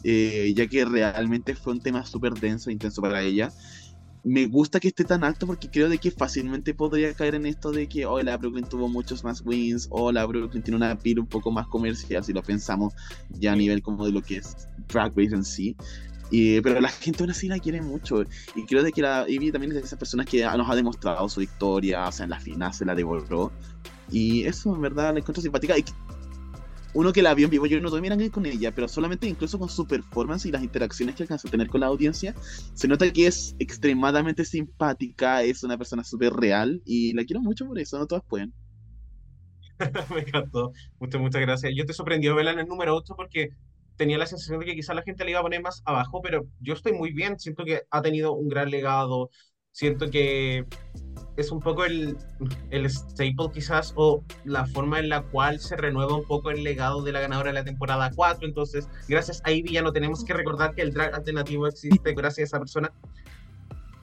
eh, 0.03 0.53
ya 0.55 0.67
que 0.67 0.85
realmente 0.85 1.55
fue 1.55 1.73
un 1.73 1.81
tema 1.81 2.05
súper 2.05 2.33
denso 2.33 2.69
e 2.69 2.73
intenso 2.73 3.01
para 3.01 3.21
ella 3.23 3.53
me 4.27 4.45
gusta 4.45 4.79
que 4.79 4.89
esté 4.89 5.05
tan 5.05 5.23
alto 5.23 5.47
porque 5.47 5.69
creo 5.69 5.87
de 5.87 5.97
que 5.97 6.11
fácilmente 6.11 6.73
podría 6.73 7.13
caer 7.13 7.35
en 7.35 7.45
esto 7.45 7.71
de 7.71 7.87
que 7.87 8.05
oh, 8.05 8.21
la 8.21 8.35
Brooklyn 8.35 8.65
tuvo 8.65 8.89
muchos 8.89 9.23
más 9.23 9.41
wins 9.45 9.87
o 9.89 10.11
la 10.11 10.25
Brooklyn 10.25 10.61
tiene 10.61 10.75
una 10.75 10.97
pila 10.97 11.21
un 11.21 11.27
poco 11.27 11.49
más 11.49 11.67
comercial 11.67 12.23
si 12.23 12.33
lo 12.33 12.43
pensamos 12.43 12.93
ya 13.29 13.53
a 13.53 13.55
nivel 13.55 13.81
como 13.81 14.05
de 14.05 14.11
lo 14.11 14.21
que 14.21 14.37
es 14.37 14.67
Drag 14.89 15.13
Race 15.15 15.33
en 15.33 15.45
sí. 15.45 15.75
Y, 16.29 16.59
pero 16.59 16.81
la 16.81 16.89
gente 16.89 17.23
aún 17.23 17.31
así 17.31 17.47
la 17.47 17.57
quiere 17.57 17.81
mucho. 17.81 18.23
Y 18.53 18.65
creo 18.65 18.83
de 18.83 18.91
que 18.91 19.01
la 19.01 19.25
Ivy 19.29 19.51
también 19.51 19.71
es 19.71 19.77
de 19.77 19.85
esas 19.85 19.97
personas 19.97 20.25
que 20.25 20.43
nos 20.43 20.69
ha 20.69 20.75
demostrado 20.75 21.29
su 21.29 21.39
victoria, 21.39 22.05
o 22.05 22.11
sea, 22.11 22.25
en 22.25 22.31
la 22.31 22.39
final 22.39 22.73
se 22.73 22.83
la 22.83 22.95
devoró. 22.95 23.53
Y 24.11 24.43
eso 24.43 24.75
en 24.75 24.81
verdad 24.81 25.13
la 25.13 25.19
encuentro 25.19 25.41
simpática. 25.41 25.77
Y 25.77 25.85
uno 26.93 27.13
que 27.13 27.21
la 27.21 27.33
vio 27.33 27.45
en 27.45 27.51
vivo, 27.51 27.65
yo 27.65 27.79
no 27.79 27.89
tuve 27.89 28.01
miran 28.01 28.29
con 28.29 28.45
ella, 28.45 28.73
pero 28.73 28.87
solamente 28.87 29.27
incluso 29.27 29.59
con 29.59 29.69
su 29.69 29.87
performance 29.87 30.45
y 30.45 30.51
las 30.51 30.63
interacciones 30.63 31.15
que 31.15 31.23
alcanza 31.23 31.47
a 31.47 31.51
tener 31.51 31.67
con 31.67 31.81
la 31.81 31.87
audiencia, 31.87 32.33
se 32.73 32.87
nota 32.87 33.11
que 33.11 33.27
es 33.27 33.55
extremadamente 33.59 34.45
simpática, 34.45 35.43
es 35.43 35.63
una 35.63 35.77
persona 35.77 36.03
súper 36.03 36.33
real 36.33 36.81
y 36.85 37.13
la 37.13 37.25
quiero 37.25 37.41
mucho 37.41 37.65
por 37.67 37.79
eso, 37.79 37.97
no 37.99 38.07
todas 38.07 38.23
pueden. 38.25 38.53
Me 40.13 40.21
encantó. 40.21 40.73
Muchas, 40.99 41.21
muchas 41.21 41.41
gracias. 41.41 41.73
Yo 41.75 41.85
te 41.85 41.93
sorprendió 41.93 42.35
verla 42.35 42.51
en 42.51 42.59
el 42.59 42.67
número 42.67 42.95
8 42.95 43.15
porque 43.15 43.49
tenía 43.95 44.17
la 44.17 44.25
sensación 44.25 44.59
de 44.59 44.65
que 44.65 44.75
quizás 44.75 44.95
la 44.95 45.03
gente 45.03 45.23
le 45.23 45.31
iba 45.31 45.39
a 45.39 45.43
poner 45.43 45.61
más 45.61 45.81
abajo, 45.85 46.21
pero 46.21 46.47
yo 46.59 46.73
estoy 46.73 46.93
muy 46.93 47.11
bien. 47.13 47.39
Siento 47.39 47.63
que 47.65 47.83
ha 47.89 48.01
tenido 48.01 48.33
un 48.33 48.47
gran 48.49 48.69
legado. 48.69 49.29
Siento 49.77 50.09
que 50.09 50.65
es 51.35 51.51
un 51.51 51.59
poco 51.59 51.85
el, 51.85 52.17
el 52.71 52.89
staple 52.89 53.51
quizás 53.53 53.93
o 53.95 54.23
la 54.43 54.65
forma 54.65 54.97
en 54.97 55.07
la 55.07 55.21
cual 55.21 55.59
se 55.59 55.75
renueva 55.75 56.15
un 56.15 56.25
poco 56.25 56.49
el 56.49 56.63
legado 56.63 57.03
de 57.03 57.11
la 57.11 57.19
ganadora 57.19 57.51
de 57.51 57.59
la 57.59 57.63
temporada 57.63 58.09
4. 58.15 58.47
Entonces, 58.47 58.89
gracias 59.07 59.39
a 59.45 59.51
Ivy 59.51 59.73
ya 59.73 59.83
no 59.83 59.93
tenemos 59.93 60.25
que 60.25 60.33
recordar 60.33 60.73
que 60.73 60.81
el 60.81 60.93
drag 60.93 61.13
alternativo 61.13 61.67
existe 61.67 62.15
gracias 62.15 62.39
a 62.39 62.57
esa 62.57 62.59
persona. 62.59 62.91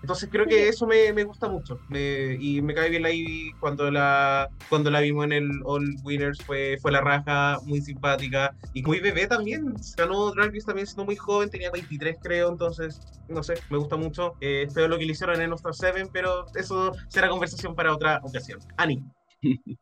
Entonces 0.05 0.29
creo 0.31 0.45
que 0.45 0.69
eso 0.69 0.87
me, 0.87 1.15
me 1.15 1.25
gusta 1.25 1.49
mucho 1.49 1.81
Me- 1.89 2.37
y 2.39 2.61
me 2.61 2.75
cae 2.75 2.91
bien 2.91 3.03
la 3.03 3.11
Ivy 3.11 3.55
cuando 3.59 3.91
la, 3.91 4.51
cuando 4.69 4.91
la 4.91 5.01
vimos 5.01 5.25
en 5.25 5.33
el 5.33 5.49
All 5.65 5.95
Winners 6.03 6.43
fue, 6.45 6.77
fue 6.83 6.93
la 6.93 7.01
raja, 7.01 7.59
muy 7.65 7.81
simpática 7.81 8.55
y 8.75 8.83
muy 8.83 9.01
bebé 9.01 9.27
también, 9.27 9.65
ganó 9.97 10.31
Drag 10.33 10.49
Race 10.53 10.67
también 10.67 10.87
siendo 10.87 11.07
muy 11.07 11.17
joven, 11.17 11.49
tenía 11.49 11.71
23 11.71 12.19
creo, 12.23 12.51
entonces 12.51 13.01
no 13.29 13.43
sé, 13.43 13.55
me 13.71 13.79
gusta 13.79 13.97
mucho, 13.97 14.35
eh, 14.41 14.65
espero 14.67 14.89
lo 14.89 14.99
que 14.99 15.07
le 15.07 15.13
hicieron 15.13 15.41
en 15.41 15.55
Star 15.55 15.73
7, 15.73 16.05
pero 16.13 16.45
eso 16.55 16.93
será 17.09 17.31
conversación 17.31 17.75
para 17.75 17.95
otra 17.95 18.21
ocasión. 18.23 18.59
Ani, 18.77 19.03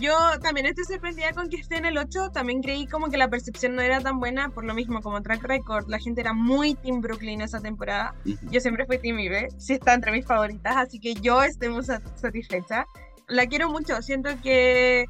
Yo 0.00 0.14
también 0.40 0.66
estoy 0.66 0.84
sorprendida 0.84 1.32
con 1.32 1.48
que 1.48 1.56
esté 1.56 1.76
en 1.76 1.84
el 1.86 1.98
8. 1.98 2.30
También 2.30 2.62
creí 2.62 2.86
como 2.86 3.08
que 3.10 3.16
la 3.16 3.28
percepción 3.28 3.74
no 3.74 3.82
era 3.82 4.00
tan 4.00 4.20
buena, 4.20 4.50
por 4.50 4.64
lo 4.64 4.74
mismo 4.74 5.00
como 5.00 5.22
track 5.22 5.42
record. 5.42 5.88
La 5.88 5.98
gente 5.98 6.20
era 6.20 6.32
muy 6.32 6.74
Team 6.74 7.00
Brooklyn 7.00 7.40
esa 7.40 7.60
temporada. 7.60 8.14
Yo 8.50 8.60
siempre 8.60 8.86
fui 8.86 8.98
Team 8.98 9.18
Ibe, 9.18 9.48
sí 9.58 9.74
está 9.74 9.94
entre 9.94 10.12
mis 10.12 10.24
favoritas, 10.26 10.76
así 10.76 11.00
que 11.00 11.14
yo 11.14 11.42
estoy 11.42 11.70
muy 11.70 11.84
sat- 11.84 12.02
satisfecha. 12.16 12.86
La 13.26 13.46
quiero 13.46 13.70
mucho, 13.70 14.00
siento 14.02 14.30
que 14.42 15.06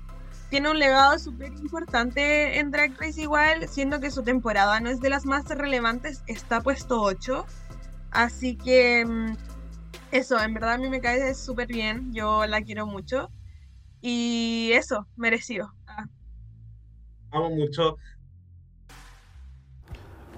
tiene 0.50 0.70
un 0.70 0.78
legado 0.78 1.18
súper 1.18 1.52
importante 1.52 2.58
en 2.58 2.70
Drag 2.70 2.92
Race 2.98 3.20
igual, 3.20 3.68
siendo 3.68 4.00
que 4.00 4.10
su 4.10 4.22
temporada 4.22 4.80
no 4.80 4.88
es 4.90 5.00
de 5.00 5.10
las 5.10 5.26
más 5.26 5.44
relevantes, 5.48 6.22
está 6.26 6.60
puesto 6.62 7.02
8. 7.02 7.44
Así 8.10 8.56
que 8.56 9.04
mm, 9.04 9.36
eso, 10.12 10.40
en 10.40 10.54
verdad 10.54 10.72
a 10.72 10.78
mí 10.78 10.88
me 10.88 11.00
cae 11.02 11.34
súper 11.34 11.66
bien, 11.68 12.12
yo 12.14 12.46
la 12.46 12.62
quiero 12.62 12.86
mucho. 12.86 13.30
Y 14.00 14.70
eso, 14.72 15.06
merecido. 15.16 15.72
Ah. 15.86 16.06
amo 17.32 17.50
mucho. 17.50 17.96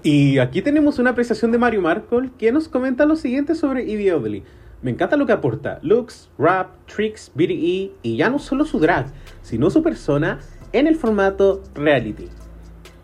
Y 0.03 0.39
aquí 0.39 0.61
tenemos 0.61 0.97
una 0.97 1.11
apreciación 1.11 1.51
de 1.51 1.59
Mario 1.59 1.81
Markle 1.81 2.31
que 2.39 2.51
nos 2.51 2.67
comenta 2.67 3.05
lo 3.05 3.15
siguiente 3.15 3.53
sobre 3.53 3.83
Evie 3.91 4.13
Oddly. 4.13 4.43
Me 4.81 4.89
encanta 4.89 5.15
lo 5.15 5.27
que 5.27 5.31
aporta, 5.31 5.77
looks, 5.83 6.31
rap, 6.39 6.71
tricks, 6.87 7.31
BDE 7.35 7.91
y 8.01 8.17
ya 8.17 8.31
no 8.31 8.39
solo 8.39 8.65
su 8.65 8.79
drag, 8.79 9.13
sino 9.43 9.69
su 9.69 9.83
persona 9.83 10.39
en 10.73 10.87
el 10.87 10.95
formato 10.95 11.61
reality. 11.75 12.29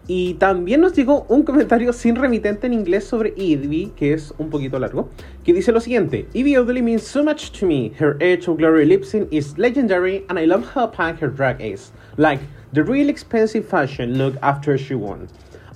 Y 0.09 0.35
también 0.35 0.79
nos 0.79 0.93
llegó 0.93 1.25
un 1.27 1.43
comentario 1.43 1.91
sin 1.91 2.15
remitente 2.15 2.65
en 2.65 2.73
inglés 2.73 3.03
sobre 3.03 3.33
Evie, 3.35 3.91
que 3.93 4.13
es 4.13 4.33
un 4.37 4.49
poquito 4.49 4.79
largo, 4.79 5.09
que 5.43 5.53
dice 5.53 5.73
lo 5.73 5.81
siguiente: 5.81 6.27
Evie 6.33 6.57
Oddly 6.57 6.81
means 6.81 7.03
so 7.03 7.23
much 7.23 7.51
to 7.51 7.65
me. 7.65 7.91
Her 7.99 8.15
Edge 8.21 8.47
of 8.47 8.57
Glory 8.57 8.85
lip 8.85 9.03
sync 9.03 9.27
is 9.33 9.57
legendary, 9.57 10.23
and 10.29 10.39
I 10.39 10.45
love 10.45 10.65
how 10.73 10.87
punk 10.87 11.19
her 11.19 11.27
drag 11.27 11.59
is. 11.59 11.91
Like 12.15 12.39
the 12.71 12.83
real 12.83 13.09
expensive 13.09 13.67
fashion 13.67 14.17
look 14.17 14.35
after 14.41 14.77
she 14.77 14.95
won. 14.95 15.27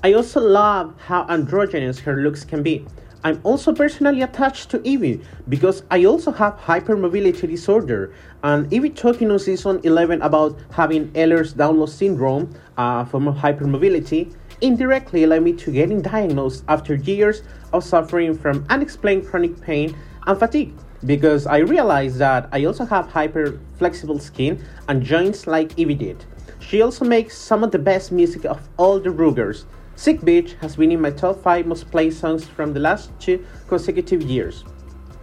I 0.02 0.14
also 0.14 0.40
love 0.40 0.94
how 1.08 1.26
androgynous 1.28 2.00
her 2.00 2.16
looks 2.16 2.46
can 2.46 2.64
be. 2.64 2.86
I'm 3.24 3.40
also 3.44 3.72
personally 3.72 4.24
attached 4.24 4.72
to 4.72 4.80
Eevee 4.80 5.24
because 5.48 5.84
I 5.92 6.06
also 6.06 6.32
have 6.32 6.58
hypermobility 6.58 7.48
disorder. 7.48 8.14
And 8.44 8.68
Eevee 8.72 8.96
talking 8.96 9.30
on 9.30 9.38
season 9.38 9.80
11 9.84 10.24
about 10.24 10.58
having 10.72 11.10
Ehlers-Danlos 11.12 11.90
syndrome, 11.90 12.52
form 12.76 13.28
of 13.28 13.36
hypermobility, 13.36 14.34
indirectly 14.62 15.28
led 15.28 15.44
me 15.44 15.54
to 15.54 15.72
getting 15.72 16.02
diagnosed 16.02 16.64
after 16.68 16.96
years 16.96 17.44
of 17.74 17.84
suffering 17.84 18.36
from 18.36 18.66
unexplained 18.70 19.28
chronic 19.28 19.62
pain 19.62 19.96
and 20.26 20.40
fatigue. 20.40 20.74
Because 21.06 21.46
I 21.46 21.58
realized 21.58 22.18
that 22.18 22.50
I 22.52 22.66
also 22.66 22.86
have 22.86 23.08
hyper 23.08 23.60
flexible 23.78 24.18
skin 24.18 24.64
and 24.88 25.04
joints 25.04 25.46
like 25.46 25.76
Eevee 25.76 25.98
did. 25.98 26.26
She 26.60 26.82
also 26.82 27.06
makes 27.06 27.38
some 27.38 27.64
of 27.64 27.72
the 27.72 27.80
best 27.80 28.12
music 28.12 28.46
of 28.46 28.68
all 28.78 29.00
the 29.00 29.12
Rugers. 29.12 29.66
Sick 30.02 30.22
Bitch 30.22 30.56
has 30.62 30.78
been 30.78 30.92
in 30.92 31.00
my 31.00 31.12
top 31.12 31.44
5 31.44 31.68
most 31.68 31.92
played 31.92 32.12
songs 32.12 32.44
from 32.44 32.74
the 32.74 32.80
last 32.80 33.12
two 33.20 33.46
consecutive 33.68 34.24
years. 34.24 34.66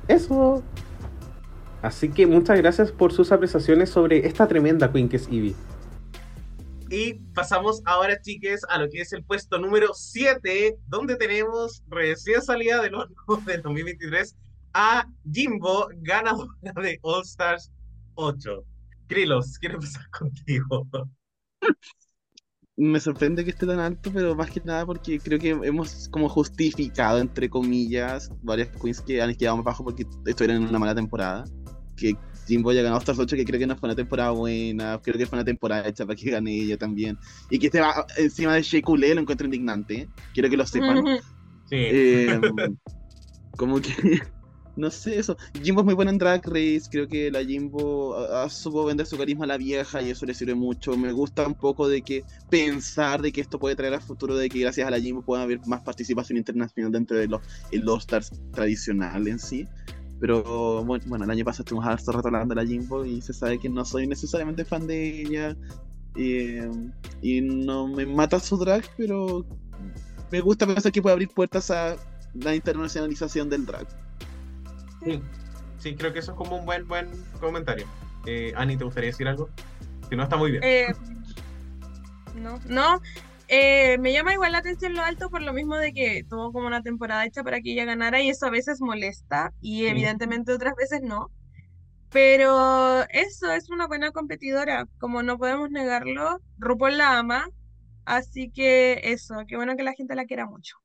Eso. 0.07 0.63
Así 1.83 2.09
que 2.15 2.29
muchas 2.29 2.59
gracias 2.59 2.93
por 2.93 3.13
sus 3.13 3.33
apreciaciones 3.33 3.91
sobre 3.91 4.25
esta 4.25 4.47
tremenda 4.47 4.93
queen 4.93 5.09
que 5.09 5.17
es 5.17 5.27
Eevee. 5.27 5.57
Y 6.91 7.15
pasamos 7.35 7.83
ahora, 7.87 8.21
chiques, 8.23 8.65
a 8.69 8.79
lo 8.79 8.89
que 8.89 9.01
es 9.01 9.13
el 9.13 9.25
puesto 9.25 9.59
número 9.59 9.93
7, 9.93 10.79
donde 10.87 11.17
tenemos 11.17 11.83
recién 11.89 12.41
salida 12.41 12.81
del 12.81 12.95
horno 12.95 13.17
del 13.47 13.63
2023 13.63 14.37
a 14.75 15.09
Jimbo, 15.29 15.89
ganadora 15.97 16.53
de 16.81 17.01
All 17.03 17.23
Stars 17.23 17.73
8. 18.15 18.65
Krilos, 19.09 19.59
quiero 19.59 19.75
empezar 19.75 20.09
contigo. 20.11 20.87
Me 22.81 23.01
sorprende 23.01 23.45
que 23.45 23.51
esté 23.51 23.67
tan 23.67 23.81
alto, 23.81 24.11
pero 24.15 24.37
más 24.37 24.51
que 24.51 24.61
nada 24.65 24.87
porque 24.87 25.19
creo 25.19 25.37
que 25.39 25.51
hemos 25.51 26.09
como 26.11 26.29
justificado, 26.29 27.19
entre 27.19 27.51
comillas, 27.51 28.31
varias 28.41 28.69
queens 28.81 29.01
que 29.01 29.21
han 29.21 29.35
quedado 29.35 29.57
más 29.57 29.65
bajo 29.65 29.83
porque 29.83 30.07
estuvieron 30.25 30.63
en 30.63 30.69
una 30.69 30.79
mala 30.79 30.95
temporada. 30.95 31.45
Que 31.97 32.15
Jimbo 32.47 32.71
haya 32.71 32.83
ganado 32.83 33.01
Stars 33.01 33.19
8, 33.19 33.35
que 33.35 33.45
creo 33.45 33.59
que 33.59 33.67
no 33.67 33.77
fue 33.77 33.89
una 33.89 33.97
temporada 33.97 34.31
buena, 34.31 35.01
creo 35.03 35.19
que 35.19 35.27
fue 35.27 35.37
una 35.39 35.45
temporada 35.45 35.89
hecha 35.89 36.07
para 36.07 36.15
que 36.17 36.31
gane 36.31 36.55
ella 36.55 36.77
también. 36.79 37.19
Y 37.51 37.59
que 37.59 37.67
esté 37.67 37.81
ba- 37.81 38.07
encima 38.17 38.55
de 38.55 38.63
Shea 38.63 38.81
Coulee 38.81 39.13
lo 39.13 39.23
encuentro 39.23 39.47
indignante, 39.47 40.09
quiero 40.33 40.49
que 40.49 40.57
lo 40.57 40.65
sepan. 40.65 41.03
Sí. 41.71 41.77
Eh, 41.77 42.41
como 43.59 43.79
que, 43.79 43.91
no 44.79 44.91
sé, 44.93 45.19
eso. 45.19 45.37
Jimbo 45.63 45.81
es 45.81 45.85
muy 45.85 45.95
buena 45.95 46.13
en 46.13 46.19
Drag 46.19 46.47
Race, 46.47 46.85
creo 46.91 47.09
que 47.09 47.31
la 47.33 47.45
Jimbo 47.45 48.17
ah, 48.17 48.45
ah, 48.45 48.49
supo 48.49 48.85
vender 48.85 49.07
su 49.07 49.19
carisma 49.19 49.45
a 49.45 49.49
la 49.49 49.57
vieja 49.57 50.01
y 50.01 50.11
eso 50.11 50.25
le 50.25 50.35
sirve 50.35 50.55
mucho. 50.55 50.97
Me 50.97 51.13
gusta 51.13 51.47
un 51.47 51.55
poco 51.55 51.89
de 51.89 52.03
que 52.03 52.25
pensar 52.49 53.21
de 53.21 53.33
que 53.33 53.41
esto 53.41 53.59
puede 53.59 53.75
traer 53.75 53.95
al 53.95 54.01
futuro, 54.03 54.37
de 54.37 54.49
que 54.49 54.61
gracias 54.61 54.87
a 54.87 54.91
la 54.91 55.01
Jimbo 55.01 55.23
pueda 55.23 55.43
haber 55.43 55.61
más 55.67 55.81
participación 55.81 56.39
internacional 56.39 56.93
dentro 56.93 57.17
de 57.19 57.27
los 57.27 57.43
All 57.73 57.99
Stars 57.99 58.31
tradicional 58.53 59.27
en 59.27 59.41
sí. 59.41 59.67
Pero 60.21 60.85
bueno, 60.85 61.05
bueno, 61.09 61.25
el 61.25 61.31
año 61.31 61.45
pasado 61.45 61.63
estuvimos 61.63 61.87
harto 61.87 62.13
rato 62.13 62.29
hablando 62.29 62.55
de 62.55 62.63
la 62.63 62.67
Jimbo 62.67 63.05
y 63.05 63.21
se 63.21 63.33
sabe 63.33 63.59
que 63.59 63.69
no 63.69 63.85
soy 63.85 64.07
necesariamente 64.07 64.65
fan 64.65 64.87
de 64.87 65.23
ella. 65.23 65.57
eh, 66.17 66.71
y 67.21 67.41
no 67.41 67.89
me 67.89 68.07
mata 68.07 68.39
su 68.41 68.57
drag, 68.57 68.85
pero 68.97 69.45
me 70.31 70.41
gusta 70.41 70.67
pensar 70.67 70.93
que 70.93 71.03
puede 71.03 71.15
abrir 71.15 71.29
puertas 71.29 71.71
a 71.71 71.97
la 72.35 72.55
internacionalización 72.55 73.49
del 73.49 73.67
drag. 73.67 74.08
Sí, 75.09 75.23
sí, 75.79 75.95
creo 75.95 76.13
que 76.13 76.19
eso 76.19 76.33
es 76.33 76.37
como 76.37 76.57
un 76.57 76.67
buen, 76.67 76.87
buen 76.87 77.09
comentario. 77.41 77.87
Eh, 78.27 78.53
Ani, 78.57 78.77
¿te 78.77 78.85
gustaría 78.85 79.11
decir 79.11 79.27
algo? 79.27 79.49
Si 80.09 80.17
no, 80.17 80.23
está 80.23 80.37
muy 80.37 80.51
bien. 80.51 80.63
Eh, 80.65 80.89
no, 82.35 82.59
no. 82.67 83.01
eh, 83.49 83.97
me 83.99 84.13
llama 84.13 84.35
igual 84.35 84.53
la 84.53 84.59
atención 84.59 84.95
lo 84.95 85.03
alto 85.03 85.31
por 85.31 85.43
lo 85.43 85.53
mismo 85.53 85.77
de 85.77 85.93
que 85.93 86.25
tuvo 86.29 86.53
como 86.53 86.67
una 86.67 86.83
temporada 86.83 87.25
hecha 87.25 87.43
para 87.43 87.61
que 87.61 87.73
ella 87.73 87.85
ganara 87.85 88.21
y 88.21 88.29
eso 88.29 88.47
a 88.47 88.51
veces 88.51 88.81
molesta 88.81 89.53
y 89.61 89.87
evidentemente 89.87 90.53
otras 90.53 90.75
veces 90.77 91.01
no. 91.03 91.31
Pero 92.11 93.05
eso 93.11 93.53
es 93.53 93.69
una 93.71 93.87
buena 93.87 94.13
competidora, 94.13 94.87
como 94.99 95.23
no 95.23 95.37
podemos 95.39 95.71
negarlo. 95.71 96.41
RuPaul 96.59 96.97
la 96.97 97.19
ama, 97.19 97.51
así 98.07 98.51
que 98.51 99.01
eso, 99.05 99.37
qué 99.47 99.57
bueno 99.57 99.77
que 99.77 99.83
la 99.83 99.93
gente 99.93 100.15
la 100.15 100.25
quiera 100.25 100.47
mucho. 100.47 100.77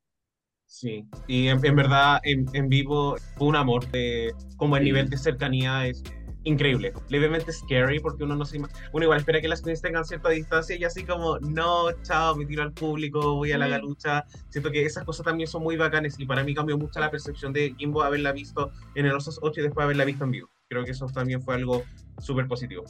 Sí, 0.74 1.06
y 1.28 1.46
en, 1.46 1.64
en 1.64 1.76
verdad 1.76 2.18
en, 2.24 2.46
en 2.52 2.68
vivo 2.68 3.14
fue 3.36 3.46
un 3.46 3.54
amor 3.54 3.88
de 3.92 4.34
como 4.56 4.76
el 4.76 4.82
Sí. 4.82 4.86
nivel 4.86 5.08
de 5.08 5.16
cercanía 5.16 5.86
es 5.86 6.02
increíble, 6.42 6.92
levemente 7.10 7.52
scary 7.52 8.00
porque 8.00 8.24
uno 8.24 8.34
no 8.34 8.44
se 8.44 8.58
uno 8.58 8.68
igual 9.04 9.18
espera 9.20 9.40
que 9.40 9.46
las 9.46 9.62
queens 9.62 9.80
tengan 9.80 10.04
cierta 10.04 10.30
distancia 10.30 10.74
y 10.76 10.82
así 10.82 11.04
como 11.04 11.38
no, 11.38 11.92
chao, 12.02 12.34
me 12.34 12.44
tiro 12.44 12.64
al 12.64 12.72
público, 12.72 13.36
voy 13.36 13.52
a 13.52 13.58
la 13.58 13.68
galucha, 13.68 14.24
siento 14.48 14.72
que 14.72 14.84
esas 14.84 15.04
cosas 15.04 15.24
también 15.24 15.48
son 15.48 15.62
muy 15.62 15.76
bacanes 15.76 16.16
y 16.18 16.26
para 16.26 16.42
mí 16.42 16.56
cambió 16.56 16.76
mucho 16.76 16.98
la 16.98 17.08
percepción 17.08 17.52
de 17.52 17.72
Kimbo 17.76 18.02
haberla 18.02 18.32
visto 18.32 18.72
en 18.96 19.06
el 19.06 19.12
Osos 19.12 19.38
8 19.42 19.60
y 19.60 19.62
después 19.62 19.84
haberla 19.84 20.04
visto 20.04 20.24
en 20.24 20.32
vivo. 20.32 20.48
Creo 20.68 20.84
que 20.84 20.90
eso 20.90 21.06
también 21.06 21.40
fue 21.40 21.54
algo 21.54 21.84
súper 22.18 22.48
positivo. 22.48 22.82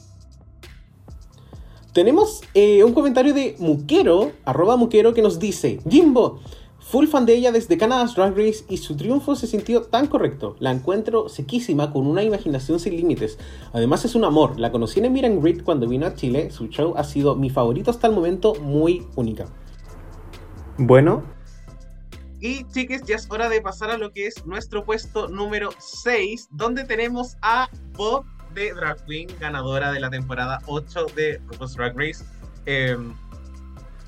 Tenemos 1.93 2.41
eh, 2.55 2.83
un 2.83 2.93
comentario 2.95 3.33
de 3.35 3.55
Muquero, 3.59 4.31
arroba 4.43 4.75
Muquero, 4.75 5.13
que 5.13 5.21
nos 5.21 5.39
dice: 5.39 5.79
Jimbo, 5.89 6.41
full 6.87 7.07
fan 7.07 7.25
de 7.25 7.33
ella 7.33 7.51
desde 7.51 7.77
Canada's 7.79 8.13
Drag 8.15 8.37
Race 8.37 8.63
y 8.69 8.77
su 8.77 8.95
triunfo 8.95 9.35
se 9.35 9.47
sintió 9.47 9.81
tan 9.83 10.05
correcto. 10.05 10.55
La 10.59 10.71
encuentro 10.71 11.29
sequísima 11.29 11.91
con 11.91 12.05
una 12.05 12.21
imaginación 12.21 12.79
sin 12.79 12.95
límites. 12.95 13.39
Además, 13.73 14.05
es 14.05 14.13
un 14.13 14.23
amor. 14.23 14.59
La 14.59 14.71
conocí 14.71 14.99
en 14.99 15.25
and 15.25 15.41
Greet 15.41 15.63
cuando 15.63 15.87
vino 15.87 16.05
a 16.05 16.13
Chile. 16.13 16.51
Su 16.51 16.67
show 16.67 16.93
ha 16.95 17.03
sido 17.03 17.35
mi 17.35 17.49
favorito 17.49 17.89
hasta 17.89 18.07
el 18.07 18.13
momento, 18.13 18.53
muy 18.55 19.07
única. 19.15 19.47
Bueno, 20.77 21.23
Y 22.39 22.65
chiques, 22.65 23.01
ya 23.03 23.15
es 23.15 23.27
hora 23.31 23.49
de 23.49 23.61
pasar 23.61 23.89
a 23.89 23.97
lo 23.97 24.11
que 24.11 24.27
es 24.27 24.45
nuestro 24.45 24.85
puesto 24.85 25.27
número 25.27 25.71
6, 25.79 26.49
donde 26.51 26.83
tenemos 26.83 27.37
a 27.41 27.67
Bob 27.93 28.25
de 28.53 28.73
Drag 28.73 29.03
Queen, 29.05 29.29
ganadora 29.39 29.91
de 29.91 29.99
la 29.99 30.11
temporada 30.11 30.59
8 30.67 31.07
de 31.15 31.41
RuPaul's 31.47 31.75
Drag 31.75 31.97
Race. 31.97 32.23
Eh, 32.67 32.95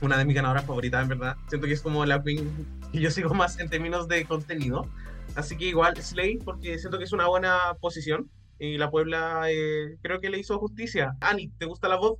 una 0.02 0.18
de 0.18 0.26
mis 0.26 0.36
ganadoras 0.36 0.66
favoritas, 0.66 1.04
en 1.04 1.10
verdad. 1.10 1.36
Siento 1.48 1.68
que 1.68 1.74
es 1.74 1.82
como 1.82 2.06
la 2.06 2.24
Queen 2.24 2.50
que 2.92 3.00
yo 3.00 3.12
sigo 3.12 3.34
más 3.34 3.60
en 3.60 3.70
términos 3.70 4.08
de 4.08 4.26
contenido. 4.26 4.88
Así 5.36 5.58
que 5.58 5.66
igual 5.66 5.96
Slay, 6.02 6.38
porque 6.38 6.80
siento 6.80 6.98
que 6.98 7.04
es 7.04 7.14
una 7.14 7.28
buena 7.28 7.76
posición. 7.80 8.30
Y 8.60 8.78
la 8.78 8.90
Puebla 8.90 9.44
eh, 9.50 9.98
creo 10.02 10.20
que 10.20 10.30
le 10.30 10.40
hizo 10.40 10.58
justicia. 10.60 11.16
Ani, 11.22 11.50
¿te 11.60 11.66
gusta 11.66 11.88
la 11.88 11.98
voz? 11.98 12.20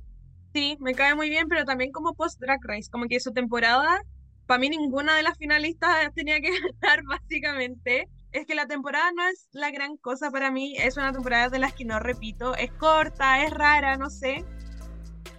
Sí, 0.54 0.76
me 0.80 0.94
cae 0.94 1.14
muy 1.14 1.28
bien, 1.28 1.48
pero 1.48 1.64
también 1.64 1.92
como 1.92 2.14
post 2.14 2.40
Drag 2.40 2.60
Race, 2.62 2.88
como 2.90 3.06
que 3.06 3.20
su 3.20 3.32
temporada, 3.32 4.02
para 4.46 4.58
mí 4.58 4.70
ninguna 4.70 5.16
de 5.16 5.22
las 5.22 5.36
finalistas 5.36 5.90
tenía 6.14 6.40
que 6.40 6.50
ganar 6.50 7.02
básicamente. 7.04 8.08
Es 8.30 8.46
que 8.46 8.54
la 8.54 8.66
temporada 8.66 9.10
no 9.16 9.26
es 9.26 9.48
la 9.52 9.70
gran 9.70 9.96
cosa 9.96 10.30
para 10.30 10.50
mí, 10.50 10.76
es 10.76 10.96
una 10.96 11.12
temporada 11.12 11.48
de 11.48 11.58
las 11.58 11.72
que 11.72 11.86
no 11.86 11.98
repito, 11.98 12.54
es 12.56 12.70
corta, 12.72 13.42
es 13.42 13.50
rara, 13.50 13.96
no 13.96 14.10
sé, 14.10 14.44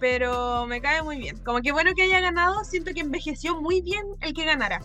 pero 0.00 0.66
me 0.66 0.80
cae 0.80 1.02
muy 1.02 1.18
bien. 1.18 1.36
Como 1.44 1.60
que 1.60 1.72
bueno 1.72 1.94
que 1.94 2.02
haya 2.02 2.20
ganado, 2.20 2.64
siento 2.64 2.92
que 2.92 3.00
envejeció 3.00 3.60
muy 3.60 3.82
bien 3.82 4.04
el 4.20 4.32
que 4.32 4.44
ganara. 4.44 4.80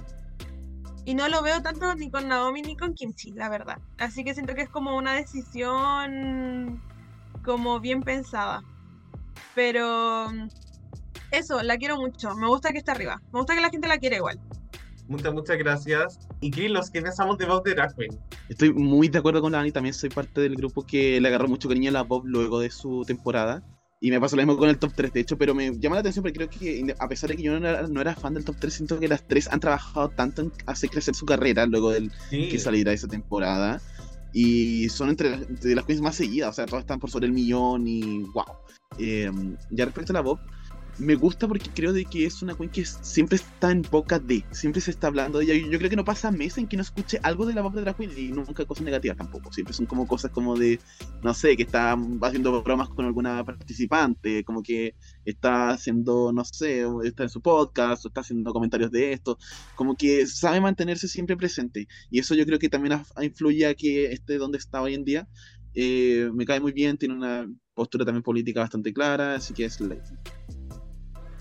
Y 1.05 1.13
no 1.13 1.29
lo 1.29 1.41
veo 1.41 1.61
tanto 1.61 1.95
ni 1.95 2.09
con 2.09 2.27
Naomi 2.27 2.61
ni 2.61 2.75
con 2.75 2.93
Kimchi, 2.93 3.31
la 3.31 3.47
verdad. 3.47 3.77
Así 3.97 4.23
que 4.23 4.33
siento 4.33 4.55
que 4.55 4.63
es 4.63 4.69
como 4.69 4.97
una 4.97 5.13
decisión 5.13 6.81
como 7.43 7.79
bien 7.79 8.01
pensada. 8.01 8.63
Pero 9.53 10.31
mm, 10.31 10.47
eso, 11.31 11.61
la 11.63 11.77
quiero 11.77 11.97
mucho. 11.97 12.35
Me 12.35 12.47
gusta 12.47 12.71
que 12.71 12.79
esté 12.79 12.91
arriba. 12.91 13.21
Me 13.31 13.39
gusta 13.39 13.55
que 13.55 13.61
la 13.61 13.69
gente 13.69 13.87
la 13.87 13.99
quiera 13.99 14.17
igual. 14.17 14.39
Muchas, 15.07 15.33
muchas 15.33 15.57
gracias. 15.57 16.19
Y 16.41 16.49
Krilos, 16.49 16.89
¿qué 16.89 17.01
pensamos 17.01 17.37
de 17.37 17.45
Bob 17.45 17.63
de 17.63 17.75
Drag 17.75 17.95
Queen? 17.95 18.19
Estoy 18.49 18.73
muy 18.73 19.07
de 19.07 19.19
acuerdo 19.19 19.41
con 19.41 19.51
la 19.51 19.59
Ani, 19.59 19.71
también 19.71 19.93
soy 19.93 20.09
parte 20.09 20.41
del 20.41 20.55
grupo 20.55 20.85
que 20.85 21.21
le 21.21 21.27
agarró 21.27 21.47
mucho 21.47 21.69
cariño 21.69 21.89
a 21.89 21.93
la 21.93 22.01
Bob 22.01 22.25
luego 22.25 22.59
de 22.59 22.71
su 22.71 23.03
temporada. 23.05 23.61
Y 24.05 24.11
me 24.11 24.19
pasó 24.19 24.35
lo 24.35 24.43
mismo 24.43 24.55
con 24.55 24.69
el 24.69 24.77
top 24.77 24.91
3, 24.95 25.13
de 25.13 25.19
hecho, 25.21 25.35
pero 25.35 25.55
me 25.55 25.79
llama 25.79 25.95
la 25.95 26.01
atención 26.01 26.21
porque 26.21 26.37
creo 26.37 26.47
que 26.47 26.93
a 26.99 27.07
pesar 27.07 27.27
de 27.31 27.37
que 27.37 27.41
yo 27.41 27.59
no 27.59 27.67
era, 27.67 27.87
no 27.87 27.99
era 27.99 28.13
fan 28.15 28.35
del 28.35 28.45
top 28.45 28.55
3, 28.59 28.71
siento 28.71 28.99
que 28.99 29.07
las 29.07 29.27
tres 29.27 29.47
han 29.51 29.59
trabajado 29.59 30.09
tanto 30.09 30.43
en 30.43 30.51
hacer 30.67 30.91
crecer 30.91 31.15
su 31.15 31.25
carrera 31.25 31.65
luego 31.65 31.89
del 31.89 32.11
Sí. 32.29 32.47
que 32.49 32.59
saliera 32.59 32.93
esa 32.93 33.07
temporada. 33.07 33.81
Y 34.31 34.89
son 34.89 35.09
entre, 35.09 35.33
entre 35.33 35.73
las 35.73 35.85
queens 35.85 36.01
más 36.03 36.13
seguidas, 36.13 36.51
o 36.51 36.53
sea, 36.53 36.67
todas 36.67 36.83
están 36.83 36.99
por 36.99 37.09
sobre 37.09 37.25
el 37.25 37.31
millón 37.31 37.87
y 37.87 38.19
wow. 38.25 38.45
Eh, 38.99 39.31
ya 39.71 39.85
respecto 39.85 40.13
a 40.13 40.13
la 40.13 40.21
Bob, 40.21 40.37
me 40.97 41.15
gusta 41.15 41.47
porque 41.47 41.69
creo 41.69 41.93
de 41.93 42.05
que 42.05 42.25
es 42.25 42.41
una 42.41 42.55
queen 42.55 42.69
que 42.69 42.85
siempre 42.85 43.35
está 43.37 43.71
en 43.71 43.81
boca 43.81 44.19
de, 44.19 44.43
siempre 44.51 44.81
se 44.81 44.91
está 44.91 45.07
hablando 45.07 45.39
de 45.39 45.45
ella. 45.45 45.67
Yo, 45.69 45.77
creo 45.77 45.89
que 45.89 45.95
no 45.95 46.05
pasa 46.05 46.31
mes 46.31 46.57
en 46.57 46.67
que 46.67 46.77
no 46.77 46.83
escuche 46.83 47.19
algo 47.23 47.45
de 47.45 47.53
la 47.53 47.61
Bob 47.61 47.73
de 47.73 47.81
Drag 47.81 47.97
Queen 47.97 48.11
y 48.17 48.27
nunca 48.29 48.65
cosas 48.65 48.85
negativas 48.85 49.17
tampoco. 49.17 49.51
Siempre 49.51 49.73
son 49.73 49.85
como 49.85 50.07
cosas 50.07 50.31
como 50.31 50.55
de, 50.55 50.79
no 51.23 51.33
sé, 51.33 51.57
que 51.57 51.63
está 51.63 51.97
haciendo 52.21 52.61
bromas 52.63 52.89
con 52.89 53.05
alguna 53.05 53.43
participante, 53.43 54.43
como 54.43 54.63
que 54.63 54.95
está 55.25 55.69
haciendo, 55.69 56.31
no 56.31 56.45
sé, 56.45 56.85
está 57.03 57.23
en 57.23 57.29
su 57.29 57.41
podcast 57.41 58.05
o 58.05 58.07
está 58.07 58.21
haciendo 58.21 58.53
comentarios 58.53 58.91
de 58.91 59.13
esto 59.13 59.37
como 59.75 59.95
que 59.95 60.25
sabe 60.27 60.61
mantenerse 60.61 61.07
siempre 61.07 61.37
presente. 61.37 61.87
Y 62.09 62.19
eso 62.19 62.35
yo 62.35 62.45
creo 62.45 62.59
que 62.59 62.69
también 62.69 63.01
influye 63.21 63.65
a 63.65 63.75
que 63.75 64.11
esté 64.11 64.37
donde 64.37 64.57
está 64.57 64.81
hoy 64.81 64.93
en 64.93 65.03
día. 65.03 65.27
Eh, 65.73 66.29
me 66.33 66.45
cae 66.45 66.59
muy 66.59 66.71
bien, 66.71 66.97
tiene 66.97 67.15
una 67.15 67.49
postura 67.73 68.05
también 68.05 68.23
política 68.23 68.61
bastante 68.61 68.93
clara, 68.93 69.35
así 69.35 69.53
que 69.53 69.65
es 69.65 69.79
la- 69.81 69.97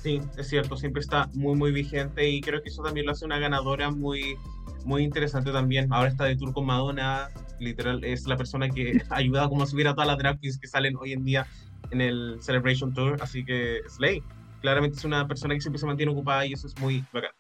Sí, 0.05 0.21
es 0.37 0.49
cierto, 0.51 0.77
siempre 0.77 1.01
está 1.01 1.31
muy, 1.33 1.57
muy 1.57 1.73
vigente 1.73 2.29
y 2.29 2.43
creo 2.43 2.63
que 2.63 2.69
eso 2.69 2.83
también 2.83 3.07
lo 3.07 3.13
hace 3.13 3.25
una 3.25 3.39
ganadora 3.39 3.91
muy, 3.91 4.37
muy 4.85 5.03
interesante 5.03 5.51
también. 5.51 5.91
Ahora 5.91 6.11
está 6.11 6.25
de 6.25 6.37
tour 6.37 6.53
con 6.53 6.67
Madonna, 6.67 7.31
literal, 7.59 8.05
es 8.05 8.27
la 8.27 8.37
persona 8.37 8.69
que 8.69 9.03
ayuda 9.09 9.49
como 9.49 9.63
a 9.63 9.67
subir 9.67 9.89
a 9.89 9.95
todas 9.95 10.09
las 10.09 10.19
drag 10.19 10.39
queens 10.41 10.59
que 10.59 10.69
salen 10.69 10.95
hoy 10.97 11.15
en 11.15 11.25
día 11.25 11.47
en 11.91 12.03
el 12.03 12.37
Celebration 12.43 12.93
Tour, 12.93 13.17
así 13.23 13.47
que 13.47 13.81
Slay, 13.89 14.23
claramente 14.61 14.99
es 14.99 15.07
una 15.07 15.27
persona 15.27 15.55
que 15.55 15.63
siempre 15.63 15.81
se 15.81 15.87
mantiene 15.87 16.13
ocupada 16.13 16.45
y 16.45 16.53
eso 16.53 16.67
es 16.67 16.79
muy 16.79 17.03
bacán. 17.11 17.31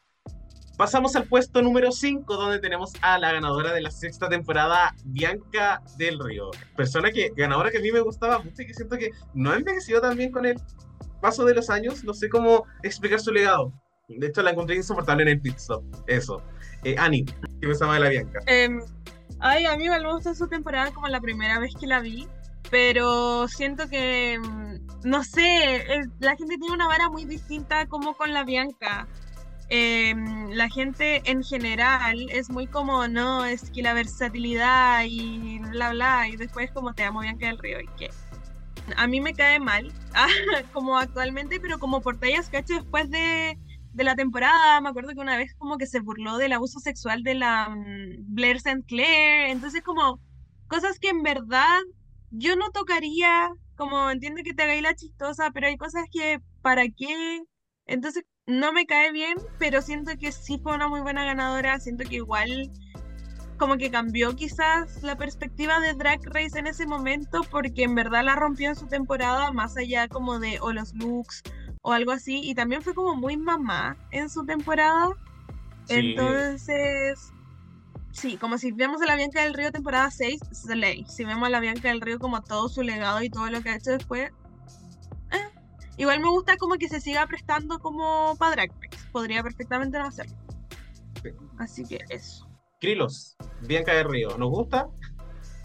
Pasamos 0.78 1.14
al 1.16 1.24
puesto 1.24 1.60
número 1.60 1.92
5, 1.92 2.34
donde 2.34 2.60
tenemos 2.60 2.92
a 3.02 3.18
la 3.18 3.30
ganadora 3.30 3.74
de 3.74 3.82
la 3.82 3.90
sexta 3.90 4.30
temporada, 4.30 4.94
Bianca 5.04 5.82
del 5.98 6.18
Río. 6.18 6.50
Persona 6.78 7.12
que, 7.12 7.30
ganadora 7.36 7.70
que 7.70 7.76
a 7.76 7.82
mí 7.82 7.92
me 7.92 8.00
gustaba 8.00 8.38
mucho 8.38 8.62
y 8.62 8.66
que 8.66 8.72
siento 8.72 8.96
que 8.96 9.10
no 9.34 9.50
ha 9.50 9.56
envejecido 9.56 10.00
tan 10.00 10.16
bien 10.16 10.32
con 10.32 10.46
el 10.46 10.56
paso 11.24 11.46
de 11.46 11.54
los 11.54 11.70
años. 11.70 12.04
No 12.04 12.12
sé 12.12 12.28
cómo 12.28 12.66
explicar 12.82 13.18
su 13.18 13.32
legado. 13.32 13.72
De 14.08 14.26
hecho, 14.26 14.42
la 14.42 14.50
encontré 14.50 14.76
insoportable 14.76 15.22
en 15.22 15.30
el 15.30 15.40
pit 15.40 15.56
stop. 15.56 15.82
Eso. 16.06 16.42
Eh, 16.84 16.96
Ani, 16.98 17.24
¿qué 17.24 17.66
pensaba 17.66 17.94
de 17.94 18.00
la 18.00 18.08
Bianca? 18.10 18.40
Em, 18.46 18.82
ay, 19.40 19.64
a 19.64 19.74
mí 19.78 19.88
me 19.88 20.12
gusta 20.12 20.34
su 20.34 20.46
temporada 20.48 20.92
como 20.92 21.08
la 21.08 21.22
primera 21.22 21.58
vez 21.58 21.72
que 21.80 21.86
la 21.86 22.00
vi. 22.00 22.28
Pero 22.70 23.48
siento 23.48 23.88
que, 23.88 24.38
mm, 24.38 25.08
no 25.08 25.24
sé, 25.24 25.76
eh, 25.76 26.04
la 26.18 26.36
gente 26.36 26.58
tiene 26.58 26.74
una 26.74 26.88
vara 26.88 27.08
muy 27.08 27.24
distinta 27.24 27.86
como 27.86 28.14
con 28.14 28.34
la 28.34 28.44
Bianca. 28.44 29.08
Em, 29.70 30.50
la 30.50 30.68
gente 30.68 31.22
en 31.24 31.42
general 31.42 32.28
es 32.30 32.50
muy 32.50 32.66
como, 32.66 33.08
no, 33.08 33.46
es 33.46 33.70
que 33.70 33.80
la 33.80 33.94
versatilidad 33.94 35.04
y 35.06 35.58
bla, 35.70 35.92
bla, 35.92 36.28
y 36.28 36.36
después 36.36 36.70
como 36.70 36.92
te 36.92 37.04
amo 37.04 37.20
Bianca 37.20 37.46
del 37.46 37.58
Río 37.58 37.80
y 37.80 37.88
que 37.96 38.10
a 38.96 39.06
mí 39.06 39.20
me 39.20 39.34
cae 39.34 39.60
mal, 39.60 39.84
como 40.72 40.98
actualmente, 40.98 41.58
pero 41.60 41.78
como 41.78 42.02
por 42.02 42.18
tallas 42.18 42.48
que 42.48 42.58
ha 42.58 42.60
hecho 42.60 42.74
después 42.74 43.10
de, 43.10 43.58
de 43.92 44.04
la 44.04 44.16
temporada, 44.16 44.80
me 44.80 44.88
acuerdo 44.90 45.10
que 45.14 45.20
una 45.20 45.36
vez 45.36 45.54
como 45.58 45.78
que 45.78 45.86
se 45.86 46.00
burló 46.00 46.36
del 46.38 46.52
abuso 46.52 46.80
sexual 46.80 47.22
de 47.22 47.34
la 47.34 47.68
mm, 47.70 48.34
Blair 48.34 48.56
St. 48.56 48.82
Clair, 48.86 49.50
entonces 49.50 49.82
como 49.82 50.20
cosas 50.66 50.98
que 50.98 51.10
en 51.10 51.22
verdad 51.22 51.78
yo 52.30 52.56
no 52.56 52.70
tocaría, 52.72 53.48
como 53.76 54.10
entiendo 54.10 54.42
que 54.44 54.54
te 54.54 54.62
hagáis 54.64 54.82
la 54.82 54.94
chistosa, 54.94 55.50
pero 55.52 55.68
hay 55.68 55.76
cosas 55.76 56.04
que, 56.10 56.40
¿para 56.62 56.84
qué? 56.88 57.42
Entonces 57.86 58.24
no 58.46 58.72
me 58.72 58.86
cae 58.86 59.12
bien, 59.12 59.36
pero 59.58 59.82
siento 59.82 60.12
que 60.18 60.32
sí 60.32 60.58
fue 60.62 60.74
una 60.74 60.88
muy 60.88 61.00
buena 61.00 61.24
ganadora, 61.24 61.78
siento 61.80 62.04
que 62.08 62.16
igual 62.16 62.70
como 63.56 63.76
que 63.76 63.90
cambió 63.90 64.34
quizás 64.34 65.02
la 65.02 65.16
perspectiva 65.16 65.80
de 65.80 65.94
Drag 65.94 66.20
Race 66.24 66.58
en 66.58 66.66
ese 66.66 66.86
momento 66.86 67.42
porque 67.50 67.84
en 67.84 67.94
verdad 67.94 68.24
la 68.24 68.36
rompió 68.36 68.70
en 68.70 68.76
su 68.76 68.86
temporada 68.86 69.52
más 69.52 69.76
allá 69.76 70.08
como 70.08 70.38
de 70.38 70.58
o 70.60 70.72
los 70.72 70.94
looks 70.94 71.42
o 71.82 71.92
algo 71.92 72.12
así 72.12 72.40
y 72.42 72.54
también 72.54 72.82
fue 72.82 72.94
como 72.94 73.14
muy 73.14 73.36
mamá 73.36 73.96
en 74.10 74.28
su 74.28 74.44
temporada. 74.44 75.10
Sí. 75.86 75.96
entonces 75.96 77.30
sí 78.12 78.38
como 78.38 78.56
si 78.56 78.72
vemos 78.72 79.02
a 79.02 79.06
la 79.06 79.16
Bianca 79.16 79.42
del 79.42 79.52
Río 79.52 79.70
temporada 79.70 80.10
6 80.10 80.40
Slay. 80.52 81.04
Si 81.08 81.24
vemos 81.24 81.46
a 81.46 81.50
la 81.50 81.60
Bianca 81.60 81.88
del 81.88 82.00
Río 82.00 82.18
como 82.18 82.42
todo 82.42 82.68
su 82.68 82.82
legado 82.82 83.22
y 83.22 83.30
todo 83.30 83.50
lo 83.50 83.62
que 83.62 83.70
ha 83.70 83.76
hecho 83.76 83.90
después 83.90 84.30
eh, 85.30 85.50
igual 85.98 86.20
me 86.20 86.28
gusta 86.30 86.56
como 86.56 86.76
que 86.76 86.88
se 86.88 87.00
siga 87.00 87.26
prestando 87.26 87.78
como 87.78 88.34
para 88.38 88.52
Drag 88.52 88.70
Race. 88.80 89.08
Podría 89.12 89.42
perfectamente 89.42 89.98
no 89.98 90.06
hacerlo. 90.06 90.36
Sí. 91.22 91.30
así 91.58 91.84
que 91.84 92.00
eso 92.08 92.53
Krilos, 92.84 93.34
Bianca 93.62 93.94
del 93.94 94.06
Río, 94.06 94.36
¿nos 94.36 94.50
gusta? 94.50 94.86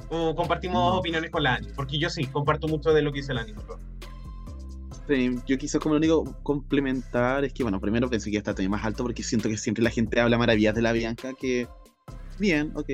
¿O 0.10 0.34
compartimos 0.36 0.94
No. 0.94 1.00
opiniones 1.00 1.30
con 1.30 1.44
la 1.44 1.56
Ani? 1.56 1.68
Porque 1.76 2.00
yo 2.00 2.10
sí, 2.10 2.26
comparto 2.28 2.70
mucho 2.70 2.94
de 2.94 3.02
lo 3.02 3.12
que 3.12 3.20
dice 3.20 3.34
la 3.34 3.42
Ani. 3.42 3.54
Sí, 5.06 5.36
yo 5.46 5.58
quizás 5.58 5.82
como 5.82 5.96
lo 5.96 5.98
único 5.98 6.24
complementar 6.44 7.44
es 7.44 7.52
que, 7.52 7.64
bueno, 7.64 7.82
primero 7.82 8.10
pensé 8.10 8.32
que 8.32 8.38
está 8.38 8.54
también 8.54 8.72
más 8.72 8.86
alto 8.86 9.04
porque 9.04 9.22
siento 9.24 9.50
que 9.50 9.58
siempre 9.58 9.84
la 9.84 9.90
gente 9.90 10.22
habla 10.22 10.38
maravillas 10.38 10.74
de 10.74 10.82
la 10.82 10.94
Bianca, 10.94 11.34
que 11.34 11.68
bien, 12.40 12.72
ok. 12.76 12.90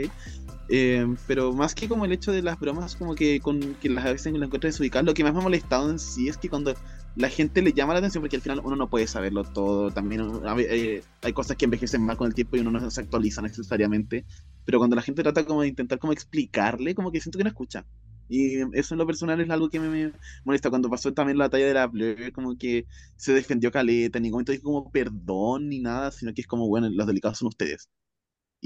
Eh, 0.67 1.05
pero 1.27 1.53
más 1.53 1.75
que 1.75 1.87
como 1.87 2.05
el 2.05 2.11
hecho 2.11 2.31
de 2.31 2.41
las 2.41 2.59
bromas, 2.59 2.95
como 2.95 3.13
que 3.13 3.39
con 3.39 3.75
que 3.75 3.89
las 3.89 4.05
a 4.05 4.11
veces 4.11 4.33
lo 4.33 4.43
encuentro 4.43 4.67
desubicado, 4.67 5.05
lo 5.05 5.13
que 5.13 5.23
más 5.23 5.33
me 5.33 5.39
ha 5.39 5.43
molestado 5.43 5.91
en 5.91 5.99
sí 5.99 6.27
es 6.27 6.37
que 6.37 6.49
cuando 6.49 6.73
la 7.15 7.29
gente 7.29 7.61
le 7.61 7.73
llama 7.73 7.93
la 7.93 7.99
atención, 7.99 8.21
porque 8.21 8.35
al 8.35 8.41
final 8.41 8.61
uno 8.63 8.75
no 8.75 8.89
puede 8.89 9.07
saberlo 9.07 9.43
todo, 9.43 9.91
también 9.91 10.23
eh, 10.57 11.03
hay 11.21 11.33
cosas 11.33 11.55
que 11.55 11.65
envejecen 11.65 12.01
más 12.01 12.17
con 12.17 12.27
el 12.27 12.33
tiempo 12.33 12.57
y 12.57 12.61
uno 12.61 12.71
no 12.71 12.89
se 12.89 13.01
actualiza 13.01 13.41
necesariamente, 13.41 14.25
pero 14.65 14.79
cuando 14.79 14.95
la 14.95 15.01
gente 15.03 15.23
trata 15.23 15.45
como 15.45 15.61
de 15.61 15.67
intentar 15.67 15.99
como 15.99 16.13
explicarle, 16.13 16.95
como 16.95 17.11
que 17.11 17.21
siento 17.21 17.37
que 17.37 17.43
no 17.43 17.49
escucha. 17.49 17.85
Y 18.27 18.61
eso 18.77 18.95
en 18.95 18.97
lo 18.97 19.05
personal 19.05 19.39
es 19.39 19.49
algo 19.49 19.69
que 19.69 19.79
me, 19.79 19.87
me 19.89 20.11
molesta. 20.43 20.69
Cuando 20.69 20.89
pasó 20.89 21.13
también 21.13 21.37
la 21.37 21.49
talla 21.49 21.67
de 21.67 21.73
la 21.73 21.87
Blur, 21.87 22.31
como 22.31 22.57
que 22.57 22.87
se 23.17 23.33
defendió 23.33 23.71
Caleta, 23.71 24.17
en 24.17 24.23
ningún 24.23 24.37
momento 24.37 24.51
dijo 24.51 24.63
como 24.63 24.91
perdón 24.91 25.69
ni 25.69 25.79
nada, 25.79 26.11
sino 26.11 26.33
que 26.33 26.41
es 26.41 26.47
como, 26.47 26.67
bueno, 26.67 26.89
los 26.89 27.07
delicados 27.07 27.37
son 27.37 27.49
ustedes. 27.49 27.89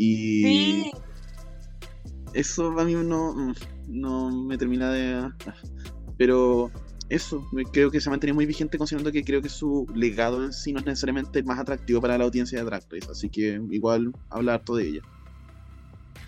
Y 0.01 0.43
Sí, 0.43 0.91
eso 2.33 2.79
a 2.79 2.85
mí 2.85 2.93
no, 2.93 3.53
no 3.87 4.31
me 4.31 4.57
termina 4.57 4.91
de... 4.91 5.29
Pero 6.17 6.71
eso, 7.09 7.45
creo 7.73 7.91
que 7.91 7.99
se 7.99 8.07
ha 8.09 8.11
mantenido 8.11 8.35
muy 8.35 8.45
vigente 8.45 8.77
considerando 8.77 9.11
que 9.11 9.25
creo 9.25 9.41
que 9.41 9.49
su 9.49 9.87
legado 9.93 10.45
en 10.45 10.53
sí 10.53 10.71
no 10.71 10.79
es 10.79 10.85
necesariamente 10.85 11.39
el 11.39 11.45
más 11.45 11.59
atractivo 11.59 11.99
para 12.01 12.17
la 12.17 12.23
audiencia 12.23 12.59
de 12.59 12.65
Drag 12.65 12.83
Race, 12.89 13.11
así 13.11 13.29
que 13.29 13.61
igual 13.71 14.13
habla 14.29 14.53
harto 14.55 14.75
de 14.75 14.87
ella. 14.87 15.01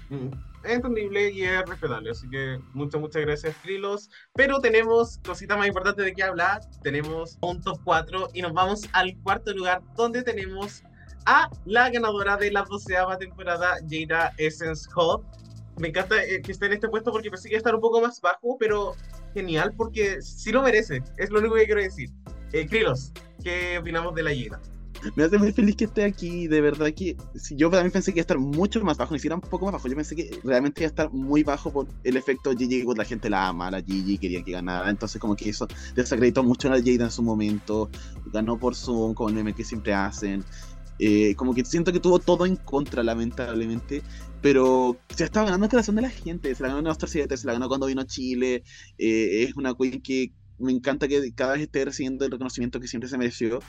Mm, 0.10 0.31
Es 0.64 0.72
entendible 0.73 1.31
y 1.31 1.43
es 1.43 1.65
respetable, 1.65 2.11
así 2.11 2.30
que 2.30 2.60
muchas, 2.73 2.99
muchas 2.99 3.22
gracias, 3.22 3.56
Krilos. 3.64 4.10
Pero 4.34 4.60
tenemos 4.60 5.19
cositas 5.19 5.57
más 5.57 5.68
importantes 5.68 6.03
de 6.06 6.14
qué 6.14 6.23
hablar. 6.23 6.61
Tenemos 6.84 7.38
un 7.41 7.61
top 7.61 7.80
4 7.84 8.30
y 8.34 8.41
nos 8.41 8.53
vamos 8.53 8.89
al 8.91 9.18
cuarto 9.23 9.53
lugar, 9.53 9.81
donde 9.95 10.23
tenemos 10.23 10.84
a 11.26 11.49
la 11.65 11.89
ganadora 11.89 12.38
de 12.38 12.52
la 12.52 12.64
doceava 12.64 13.18
temporada, 13.18 13.77
Jada 13.89 14.34
Essence 14.38 14.89
Hall. 14.95 15.23
Me 15.77 15.89
encanta 15.89 16.23
eh, 16.23 16.41
que 16.41 16.52
esté 16.52 16.68
en 16.68 16.73
este 16.73 16.88
puesto 16.89 17.11
porque 17.11 17.30
pensé 17.30 17.49
que 17.49 17.56
iba 17.56 17.57
a 17.57 17.61
estar 17.61 17.76
un 17.76 17.81
poco 17.81 18.02
más 18.02 18.19
bajo, 18.22 18.57
pero 18.60 18.95
genial 19.34 19.73
porque 19.76 20.22
sí 20.22 20.52
lo 20.52 20.61
merece. 20.61 21.02
Es 21.18 21.30
lo 21.30 21.39
único 21.39 21.56
que 21.56 21.65
quiero 21.65 21.81
decir. 21.81 22.10
Eh, 22.53 22.68
Krilos, 22.68 23.11
¿qué 23.43 23.77
opinamos 23.77 24.14
de 24.15 24.23
la 24.23 24.31
Jada? 24.31 24.61
Me 25.15 25.23
hace 25.23 25.38
muy 25.39 25.52
feliz 25.52 25.76
que 25.76 25.85
esté 25.85 26.03
aquí, 26.03 26.48
de 26.48 26.61
verdad 26.61 26.91
que 26.95 27.18
si 27.34 27.56
yo 27.56 27.72
también 27.72 27.91
pensé 27.91 28.14
que 28.14 28.19
iba 28.19 28.22
a 28.22 28.27
estar 28.27 28.38
mucho 28.38 28.84
más 28.84 28.98
bajo, 28.98 29.14
ni 29.14 29.19
siquiera 29.19 29.35
un 29.35 29.41
poco 29.41 29.65
más 29.65 29.73
bajo, 29.73 29.88
yo 29.88 29.95
pensé 29.95 30.15
que 30.15 30.39
realmente 30.43 30.81
iba 30.81 30.88
a 30.88 30.89
estar 30.89 31.11
muy 31.11 31.43
bajo 31.43 31.72
por 31.72 31.88
el 32.03 32.18
efecto 32.18 32.56
Gigi, 32.56 32.85
la 32.95 33.03
gente 33.03 33.27
la 33.27 33.48
ama, 33.48 33.72
la 33.72 33.81
Gigi 33.81 34.19
quería 34.19 34.43
que 34.43 34.52
ganara, 34.52 34.89
entonces 34.89 35.19
como 35.19 35.35
que 35.35 35.49
eso 35.49 35.68
desacreditó 35.95 36.43
mucho 36.43 36.68
a 36.68 36.77
la 36.77 36.77
Jada 36.77 37.06
en 37.06 37.11
su 37.11 37.23
momento, 37.23 37.89
ganó 38.27 38.60
por 38.60 38.76
Zoom, 38.76 39.15
con 39.15 39.30
el 39.30 39.35
meme 39.35 39.56
que 39.56 39.64
siempre 39.64 39.91
hacen, 39.91 40.45
eh, 41.03 41.34
como 41.36 41.56
que 41.56 41.65
siento 41.65 41.91
que 41.91 41.99
tuvo 41.99 42.19
todo 42.19 42.45
en 42.45 42.56
contra 42.56 43.02
lamentablemente, 43.02 44.03
pero 44.40 44.99
se 45.10 45.23
estaba 45.23 45.45
ganando 45.45 45.65
el 45.65 45.72
corazón 45.72 45.95
de 45.95 46.03
la 46.03 46.11
gente, 46.11 46.53
se 46.53 46.61
la 46.61 46.69
ganó 46.69 46.82
en 46.82 46.88
Oscar 46.88 47.10
7, 47.10 47.36
se 47.36 47.48
la 47.48 47.53
ganó 47.53 47.68
cuando 47.68 47.88
vino 47.88 48.02
a 48.02 48.06
Chile, 48.06 48.64
eh, 48.99 49.44
es 49.44 49.56
una 49.56 49.73
queen 49.73 49.99
que 50.03 50.32
me 50.60 50.72
encanta 50.72 51.07
que 51.07 51.34
cada 51.34 51.53
vez 51.53 51.64
esté 51.64 51.84
recibiendo 51.86 52.23
el 52.23 52.32
reconocimiento 52.32 52.80
que 52.80 52.88
siempre 52.88 53.10
se 53.10 53.18
mereció. 53.18 53.61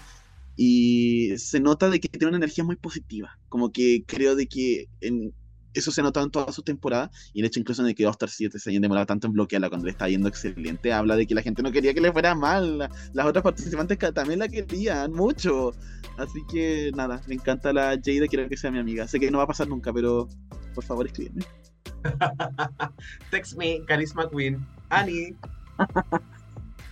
Y 0.57 1.33
se 1.39 1.61
nota 1.61 1.89
de 1.89 1.99
que 1.99 2.09
tiene 2.09 2.27
una 2.27 2.37
energía 2.37 2.65
muy 2.65 2.77
positiva, 2.77 3.39
como 3.49 3.73
que 3.73 4.05
creo 4.07 4.37
de 4.37 4.47
que 4.47 4.89
en, 5.01 5.33
eso 5.75 5.91
se 5.91 6.01
ha 6.01 6.05
notado 6.05 6.25
en 6.27 6.31
toda 6.33 6.53
su 6.53 6.63
temporada 6.63 7.11
y 7.33 7.41
el 7.41 7.47
hecho 7.47 7.61
incluso 7.61 7.83
de 7.83 7.95
que 7.95 8.07
All-Star 8.07 8.29
7 8.29 8.59
se 8.59 8.71
hayan 8.71 8.83
demorado 8.83 9.07
tanto 9.07 9.27
en 9.27 9.33
bloquearla 9.33 9.69
cuando 9.69 9.87
le 9.87 9.93
está 9.93 10.09
yendo 10.09 10.29
excelente, 10.29 10.93
habla 10.93 11.17
de 11.17 11.27
que 11.27 11.35
la 11.35 11.43
gente 11.43 11.63
no 11.63 11.73
quería 11.73 11.95
que 11.95 12.01
le 12.01 12.13
fuera 12.13 12.35
mal, 12.35 12.79
la- 12.79 12.91
las 13.13 13.27
otras 13.27 13.43
participantes 13.43 13.99
que 13.99 14.13
también 14.13 14.39
la 14.41 14.49
querían 14.49 15.13
mucho, 15.13 15.73
así 16.19 16.41
que 16.51 16.91
nada, 16.95 17.21
me 17.27 17.35
encanta 17.35 17.73
la 17.73 17.91
Jada, 18.05 18.27
quiero 18.29 18.49
que 18.49 18.57
sea 18.57 18.71
mi 18.71 18.79
amiga, 18.79 19.07
sé 19.09 19.19
que 19.21 19.31
no 19.31 19.39
va 19.39 19.45
a 19.45 19.49
pasar 19.49 19.69
nunca, 19.69 19.93
pero 19.93 20.29
por 20.75 20.85
favor 20.85 21.07
escríbeme. 21.07 21.45
Text 23.31 23.57
me, 23.57 23.85
Carisma 23.87 24.29
Queen. 24.31 24.65
Ani, 24.91 25.35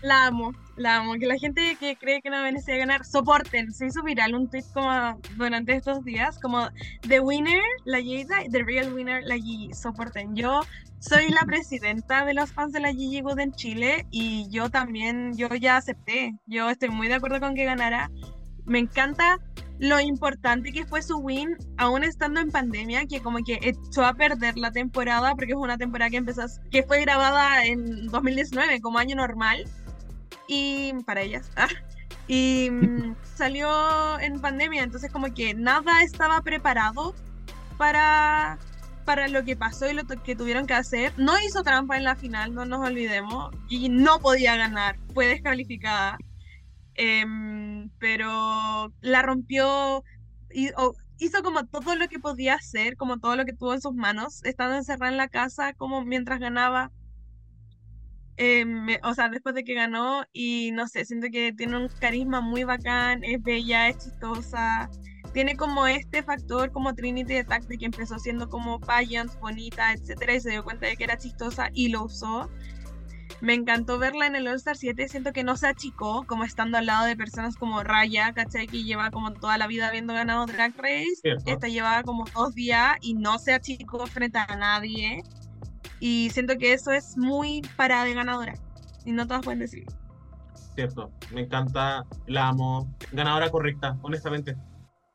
la 0.03 0.27
amo, 0.27 0.53
la 0.77 0.97
amo. 0.97 1.15
Que 1.15 1.27
la 1.27 1.39
gente 1.39 1.77
que 1.79 1.97
cree 1.97 2.21
que 2.23 2.31
no 2.31 2.43
merecía 2.43 2.77
ganar, 2.77 3.05
soporten. 3.05 3.73
Se 3.73 3.87
hizo 3.87 4.03
viral 4.03 4.35
un 4.35 4.49
tweet 4.49 4.65
como 4.73 5.21
durante 5.37 5.75
estos 5.75 6.05
días, 6.05 6.39
como 6.39 6.69
The 7.07 7.21
Winner, 7.21 7.63
la 7.85 7.99
Jada, 7.99 8.45
y 8.45 8.51
The 8.51 8.63
Real 8.63 8.93
Winner, 8.93 9.23
la 9.25 9.37
Gigi. 9.37 9.73
Soporten. 9.73 10.35
Yo 10.35 10.61
soy 10.99 11.29
la 11.31 11.43
presidenta 11.47 12.25
de 12.25 12.35
los 12.35 12.53
fans 12.53 12.73
de 12.73 12.81
la 12.81 12.93
Gigi 12.93 13.21
Good 13.21 13.39
en 13.39 13.53
Chile 13.53 14.07
y 14.11 14.49
yo 14.51 14.71
también, 14.71 15.37
yo 15.37 15.49
ya 15.49 15.77
acepté. 15.77 16.35
Yo 16.47 16.69
estoy 16.71 16.91
muy 16.91 17.09
de 17.09 17.15
acuerdo 17.15 17.41
con 17.41 17.55
que 17.55 17.65
ganara. 17.65 18.11
Me 18.67 18.79
encanta 18.79 19.39
lo 19.81 19.99
importante 19.99 20.73
que 20.73 20.85
fue 20.85 21.01
su 21.01 21.17
win, 21.17 21.57
aún 21.79 22.05
estando 22.05 22.39
en 22.41 22.51
pandemia, 22.51 23.07
que 23.07 23.21
como 23.21 23.39
que 23.39 23.59
echó 23.63 24.05
a 24.05 24.13
perder 24.13 24.59
la 24.59 24.71
temporada, 24.71 25.35
porque 25.35 25.53
es 25.53 25.59
una 25.59 25.79
temporada 25.79 26.11
que 26.11 26.19
empezó, 26.19 26.43
que 26.71 26.83
fue 26.83 27.01
grabada 27.01 27.65
en 27.65 28.07
2019 28.09 28.81
como 28.83 28.99
año 28.99 29.17
normal, 29.17 29.65
y 30.53 30.93
para 31.05 31.21
ellas, 31.23 31.49
ah, 31.57 31.69
y 32.27 32.69
mm, 32.71 33.15
salió 33.37 34.19
en 34.21 34.41
pandemia, 34.41 34.83
entonces 34.83 35.13
como 35.13 35.33
que 35.33 35.55
nada 35.55 36.03
estaba 36.03 36.43
preparado 36.43 37.15
para, 37.79 38.59
para 39.05 39.29
lo 39.29 39.45
que 39.45 39.57
pasó 39.57 39.89
y 39.89 39.95
lo 39.95 40.05
que 40.05 40.35
tuvieron 40.37 40.67
que 40.67 40.75
hacer. 40.75 41.13
No 41.17 41.35
hizo 41.41 41.63
trampa 41.63 41.97
en 41.97 42.05
la 42.05 42.17
final, 42.17 42.53
no 42.55 42.65
nos 42.65 42.87
olvidemos, 42.87 43.55
y 43.69 43.89
no 43.89 44.19
podía 44.21 44.57
ganar, 44.57 44.97
fue 45.15 45.27
descalificada. 45.29 46.19
Em, 46.95 47.89
pero 47.99 48.93
la 49.01 49.23
rompió 49.23 50.05
y 50.53 50.71
o- 50.77 50.95
hizo 51.19 51.43
como 51.43 51.65
todo 51.67 51.95
lo 51.97 52.09
que 52.09 52.19
podía 52.19 52.55
hacer, 52.55 52.97
como 52.97 53.19
todo 53.19 53.37
lo 53.37 53.45
que 53.45 53.53
tuvo 53.53 53.75
en 53.75 53.81
sus 53.81 53.95
manos, 53.95 54.43
estando 54.45 54.77
encerrada 54.77 55.13
en 55.13 55.17
la 55.19 55.29
casa, 55.29 55.73
como 55.75 56.05
mientras 56.05 56.41
ganaba. 56.41 56.91
Em, 58.43 58.85
me- 58.87 58.99
o 59.03 59.13
sea, 59.13 59.29
después 59.29 59.55
de 59.55 59.65
que 59.65 59.75
ganó, 59.75 60.25
y 60.33 60.71
no 60.73 60.89
sé, 60.89 61.05
siento 61.05 61.27
que 61.31 61.53
tiene 61.53 61.77
un 61.77 61.89
carisma 62.01 62.41
muy 62.41 62.65
bacán, 62.65 63.23
es 63.23 63.43
bella, 63.43 63.89
es 63.89 63.99
chistosa. 63.99 64.89
Tiene 65.35 65.57
como 65.59 65.87
este 65.87 66.23
factor 66.23 66.73
como 66.73 66.95
Trinity 66.95 67.35
de 67.35 67.45
Tact 67.45 67.69
de 67.69 67.77
que 67.77 67.85
empezó 67.85 68.19
siendo 68.19 68.49
como 68.49 68.81
pageant, 68.81 69.31
bonita, 69.41 69.93
etcétera, 69.93 70.35
y 70.35 70.41
se 70.41 70.51
dio 70.53 70.65
cuenta 70.65 70.87
de 70.87 70.97
que 70.97 71.05
era 71.05 71.19
chistosa 71.19 71.69
y 71.75 71.91
lo 71.91 72.05
usó. 72.05 72.49
Me 73.43 73.53
encantó 73.53 73.99
verla 73.99 74.27
en 74.27 74.37
el 74.37 74.49
All-Star 74.49 74.77
7, 74.77 75.07
siento 75.09 75.35
que 75.35 75.45
no 75.45 75.59
se 75.59 75.67
achicó, 75.67 76.25
como 76.27 76.45
estando 76.45 76.79
al 76.79 76.87
lado 76.87 77.05
de 77.05 77.17
personas 77.17 77.57
como 77.57 77.83
Raya, 77.83 78.33
¿cachai? 78.33 78.67
Que 78.69 78.85
lleva 78.85 79.11
como 79.11 79.35
toda 79.35 79.59
la 79.59 79.67
vida 79.67 79.89
habiendo 79.89 80.15
ganado 80.15 80.47
Drag 80.47 80.75
Race. 80.79 81.17
¿cierto? 81.21 81.45
Esta 81.47 81.69
llevaba 81.69 82.03
como 82.05 82.25
dos 82.35 82.55
días 82.55 82.97
y 83.03 83.13
no 83.15 83.39
se 83.39 83.53
achicó 83.53 84.07
frente 84.07 84.39
a 84.39 84.57
nadie. 84.57 85.23
Y 86.01 86.31
siento 86.31 86.57
que 86.57 86.73
eso 86.73 86.91
es 86.91 87.17
muy 87.17 87.63
para 87.77 88.05
de 88.05 88.15
ganadora. 88.15 88.55
Y 89.05 89.13
no 89.13 89.27
todas 89.27 89.45
pueden 89.45 89.61
decirlo. 89.61 89.93
Cierto. 90.75 91.13
Me 91.33 91.43
encanta, 91.43 92.05
la 92.27 92.49
amo. 92.49 92.93
Ganadora 93.13 93.51
correcta, 93.51 93.99
honestamente. 94.03 94.57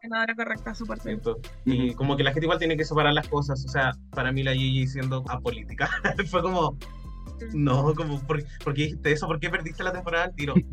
Ganadora 0.02 0.36
correcta, 0.36 0.76
súper 0.76 0.99
bien. 1.03 1.22
Siento. 1.22 1.40
Y 1.66 1.94
como 1.95 2.16
que 2.16 2.24
la 2.24 2.32
gente 2.32 2.45
igual 2.45 2.60
tiene 2.60 2.78
que 2.78 2.86
separar 2.86 3.14
las 3.14 3.28
cosas. 3.28 3.66
O 3.66 3.68
sea, 3.68 3.94
para 4.12 4.32
mí 4.32 4.44
la 4.44 4.53
Gigi 4.53 4.88
siendo 4.88 5.24
apolítica 5.28 5.90
fue 6.30 6.41
como, 6.41 6.78
no, 7.53 7.94
como, 7.95 8.20
¿por, 8.22 8.44
por 8.64 8.74
qué 8.74 8.84
dijiste 8.84 9.12
eso? 9.12 9.28
¿Por 9.28 9.40
qué 9.40 9.49
perdiste 9.49 9.84
la 9.84 9.91
temporada 9.91 10.26
al 10.26 10.36
tiro? 10.36 10.53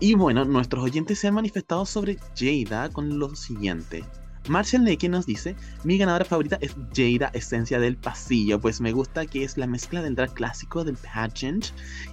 Y 0.00 0.14
bueno, 0.14 0.44
nuestros 0.44 0.84
oyentes 0.84 1.20
se 1.20 1.28
han 1.28 1.34
manifestado 1.34 1.86
sobre 1.86 2.18
Jada 2.36 2.90
con 2.90 3.18
lo 3.18 3.34
siguiente. 3.36 4.04
Marshall 4.48 4.84
Neke 4.84 5.08
nos 5.08 5.24
dice, 5.24 5.56
mi 5.84 5.96
ganadora 5.96 6.26
favorita 6.26 6.58
es 6.60 6.76
Jada 6.94 7.30
Esencia 7.32 7.80
del 7.80 7.96
Pasillo, 7.96 8.60
pues 8.60 8.78
me 8.78 8.92
gusta 8.92 9.24
que 9.24 9.42
es 9.42 9.56
la 9.56 9.66
mezcla 9.66 10.02
del 10.02 10.14
drag 10.14 10.34
clásico, 10.34 10.84
del 10.84 10.96
pageant, 10.96 11.66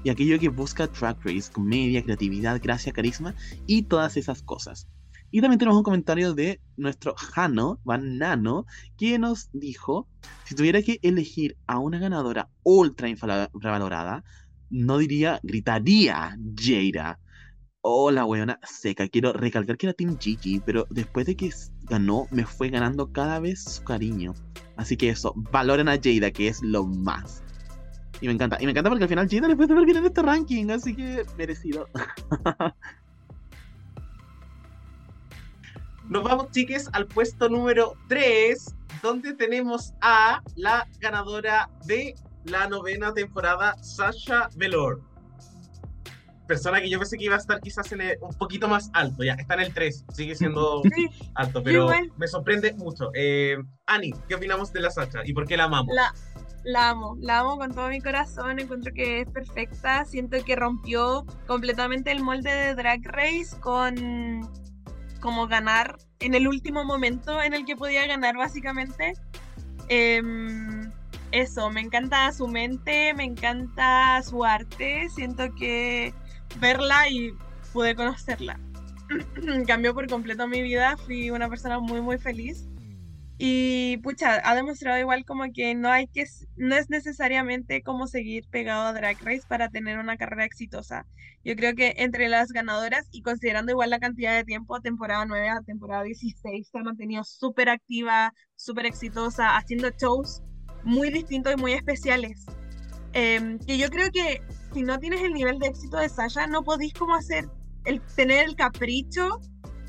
y 0.05 0.09
aquello 0.09 0.39
que 0.39 0.47
busca 0.47 0.87
Drag 0.87 1.17
Race, 1.25 1.51
comedia, 1.51 2.01
creatividad, 2.01 2.61
gracia, 2.63 2.93
carisma, 2.93 3.35
y 3.67 3.83
todas 3.83 4.15
esas 4.15 4.43
cosas. 4.43 4.87
Y 5.29 5.41
también 5.41 5.59
tenemos 5.59 5.77
un 5.77 5.83
comentario 5.83 6.33
de 6.33 6.61
nuestro 6.77 7.15
Hano, 7.35 7.81
Van 7.83 8.17
Nano, 8.17 8.65
que 8.97 9.19
nos 9.19 9.49
dijo, 9.51 10.07
si 10.45 10.55
tuviera 10.55 10.81
que 10.81 10.99
elegir 11.01 11.57
a 11.67 11.79
una 11.79 11.99
ganadora 11.99 12.49
ultra 12.63 13.09
infravalorada, 13.09 14.23
no 14.69 14.97
diría, 14.97 15.41
gritaría 15.43 16.37
Jada. 16.57 17.19
Hola, 17.83 18.25
weona 18.25 18.59
seca. 18.63 19.07
Quiero 19.07 19.33
recalcar 19.33 19.75
que 19.75 19.87
era 19.87 19.93
Team 19.93 20.15
Gigi, 20.19 20.59
pero 20.59 20.85
después 20.91 21.25
de 21.25 21.35
que 21.35 21.49
ganó, 21.85 22.27
me 22.29 22.45
fue 22.45 22.69
ganando 22.69 23.11
cada 23.11 23.39
vez 23.39 23.63
su 23.63 23.83
cariño. 23.83 24.35
Así 24.77 24.95
que 24.95 25.09
eso, 25.09 25.33
valoren 25.35 25.89
a 25.89 25.93
Jada, 25.93 26.29
que 26.29 26.47
es 26.47 26.61
lo 26.61 26.85
más. 26.85 27.41
Y 28.21 28.27
me 28.27 28.33
encanta. 28.33 28.57
Y 28.59 28.65
me 28.65 28.71
encanta 28.71 28.91
porque 28.91 29.05
al 29.05 29.09
final 29.09 29.27
Jada 29.27 29.47
le 29.47 29.55
fue 29.55 29.67
súper 29.67 29.85
bien 29.85 29.97
en 29.97 30.05
este 30.05 30.21
ranking, 30.21 30.69
así 30.69 30.95
que 30.95 31.25
merecido. 31.37 31.89
Nos 36.07 36.23
vamos, 36.23 36.51
chiques, 36.51 36.87
al 36.93 37.07
puesto 37.07 37.49
número 37.49 37.95
3, 38.09 38.75
donde 39.01 39.33
tenemos 39.33 39.95
a 40.01 40.43
la 40.55 40.87
ganadora 40.99 41.67
de 41.87 42.13
la 42.43 42.67
novena 42.67 43.11
temporada, 43.11 43.75
Sasha 43.81 44.49
Velour. 44.55 45.10
Persona 46.47 46.81
que 46.81 46.89
yo 46.89 46.99
pensé 46.99 47.17
que 47.17 47.25
iba 47.25 47.35
a 47.35 47.39
estar 47.39 47.59
quizás 47.61 47.91
en 47.91 48.01
el- 48.01 48.17
un 48.21 48.33
poquito 48.35 48.67
más 48.67 48.89
alto, 48.93 49.23
ya, 49.23 49.33
está 49.33 49.53
en 49.53 49.61
el 49.61 49.73
3, 49.73 50.03
sigue 50.13 50.35
siendo 50.35 50.81
Sí, 50.95 51.07
alto, 51.35 51.63
pero 51.63 51.83
igual. 51.83 52.11
me 52.17 52.27
sorprende 52.27 52.73
mucho. 52.73 53.09
Eh, 53.13 53.57
Ani, 53.85 54.11
¿qué 54.27 54.35
opinamos 54.35 54.73
de 54.73 54.81
la 54.81 54.91
Sacha 54.91 55.19
y 55.23 55.33
por 55.33 55.47
qué 55.47 55.55
la 55.57 55.65
amamos? 55.65 55.93
La, 55.95 56.13
la 56.63 56.89
amo, 56.89 57.15
la 57.21 57.39
amo 57.39 57.57
con 57.57 57.73
todo 57.73 57.87
mi 57.89 58.01
corazón, 58.01 58.59
encuentro 58.59 58.93
que 58.93 59.21
es 59.21 59.29
perfecta, 59.29 60.03
siento 60.05 60.43
que 60.43 60.55
rompió 60.55 61.25
completamente 61.47 62.11
el 62.11 62.21
molde 62.21 62.51
de 62.51 62.75
Drag 62.75 63.01
Race 63.05 63.57
con 63.59 64.49
como 65.21 65.47
ganar 65.47 65.97
en 66.19 66.33
el 66.33 66.47
último 66.47 66.83
momento 66.83 67.41
en 67.41 67.53
el 67.53 67.63
que 67.65 67.75
podía 67.75 68.05
ganar 68.07 68.35
básicamente. 68.37 69.13
Em, 69.87 70.91
eso, 71.31 71.69
me 71.69 71.81
encanta 71.81 72.31
su 72.31 72.47
mente, 72.47 73.13
me 73.13 73.23
encanta 73.23 74.21
su 74.23 74.43
arte, 74.43 75.07
siento 75.13 75.53
que 75.55 76.13
verla 76.59 77.09
y 77.09 77.33
pude 77.73 77.95
conocerla. 77.95 78.59
Cambió 79.67 79.93
por 79.93 80.07
completo 80.07 80.47
mi 80.47 80.61
vida, 80.61 80.97
fui 80.97 81.31
una 81.31 81.49
persona 81.49 81.79
muy 81.79 82.01
muy 82.01 82.17
feliz. 82.17 82.67
Y 83.43 83.97
pucha, 84.03 84.39
ha 84.47 84.53
demostrado 84.53 84.99
igual 84.99 85.25
como 85.25 85.51
que 85.51 85.73
no 85.73 85.89
hay 85.89 86.07
que, 86.07 86.25
no 86.57 86.75
es 86.75 86.91
necesariamente 86.91 87.81
como 87.81 88.05
seguir 88.05 88.47
pegado 88.51 88.83
a 88.83 88.93
Drag 88.93 89.17
Race 89.23 89.41
para 89.47 89.69
tener 89.69 89.97
una 89.97 90.15
carrera 90.15 90.45
exitosa. 90.45 91.07
Yo 91.43 91.55
creo 91.55 91.73
que 91.73 91.95
entre 91.97 92.29
las 92.29 92.51
ganadoras 92.51 93.07
y 93.11 93.23
considerando 93.23 93.71
igual 93.71 93.89
la 93.89 93.99
cantidad 93.99 94.35
de 94.35 94.43
tiempo, 94.43 94.79
temporada 94.79 95.25
9 95.25 95.49
a 95.49 95.61
temporada 95.61 96.03
16, 96.03 96.69
se 96.69 96.77
ha 96.77 96.83
mantenido 96.83 97.23
súper 97.23 97.69
activa, 97.69 98.31
súper 98.55 98.85
exitosa, 98.85 99.57
haciendo 99.57 99.89
shows 99.89 100.43
muy 100.83 101.09
distintos 101.09 101.53
y 101.53 101.59
muy 101.59 101.73
especiales. 101.73 102.45
Em, 103.13 103.59
que 103.59 103.77
yo 103.77 103.89
creo 103.89 104.09
que 104.11 104.41
si 104.73 104.83
no 104.83 104.97
tienes 104.99 105.21
el 105.21 105.33
nivel 105.33 105.59
de 105.59 105.67
éxito 105.67 105.97
de 105.97 106.09
Sasha, 106.09 106.47
no 106.47 106.63
podís 106.63 106.93
como 106.93 107.15
hacer, 107.15 107.49
el, 107.85 108.01
tener 108.15 108.47
el 108.47 108.55
capricho 108.55 109.39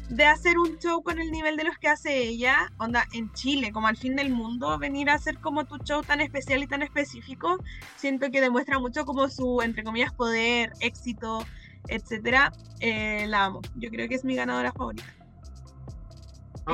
de 0.08 0.26
hacer 0.26 0.58
un 0.58 0.76
show 0.78 1.02
con 1.02 1.18
el 1.20 1.30
nivel 1.30 1.56
de 1.56 1.64
los 1.64 1.78
que 1.78 1.88
hace 1.88 2.18
ella, 2.18 2.70
onda, 2.78 3.06
en 3.12 3.32
Chile, 3.32 3.72
como 3.72 3.86
al 3.86 3.96
fin 3.96 4.14
del 4.16 4.30
mundo, 4.30 4.78
venir 4.78 5.08
a 5.08 5.14
hacer 5.14 5.38
como 5.38 5.64
tu 5.64 5.78
show 5.78 6.02
tan 6.02 6.20
especial 6.20 6.62
y 6.62 6.66
tan 6.66 6.82
específico, 6.82 7.56
siento 7.96 8.30
que 8.30 8.40
demuestra 8.40 8.78
mucho 8.78 9.04
como 9.06 9.28
su, 9.28 9.62
entre 9.62 9.84
comillas, 9.84 10.12
poder, 10.12 10.72
éxito, 10.80 11.44
etcétera. 11.88 12.52
Eh, 12.80 13.26
la 13.28 13.44
amo. 13.46 13.62
Yo 13.76 13.88
creo 13.90 14.08
que 14.08 14.16
es 14.16 14.24
mi 14.24 14.34
ganadora 14.34 14.72
favorita. 14.72 15.04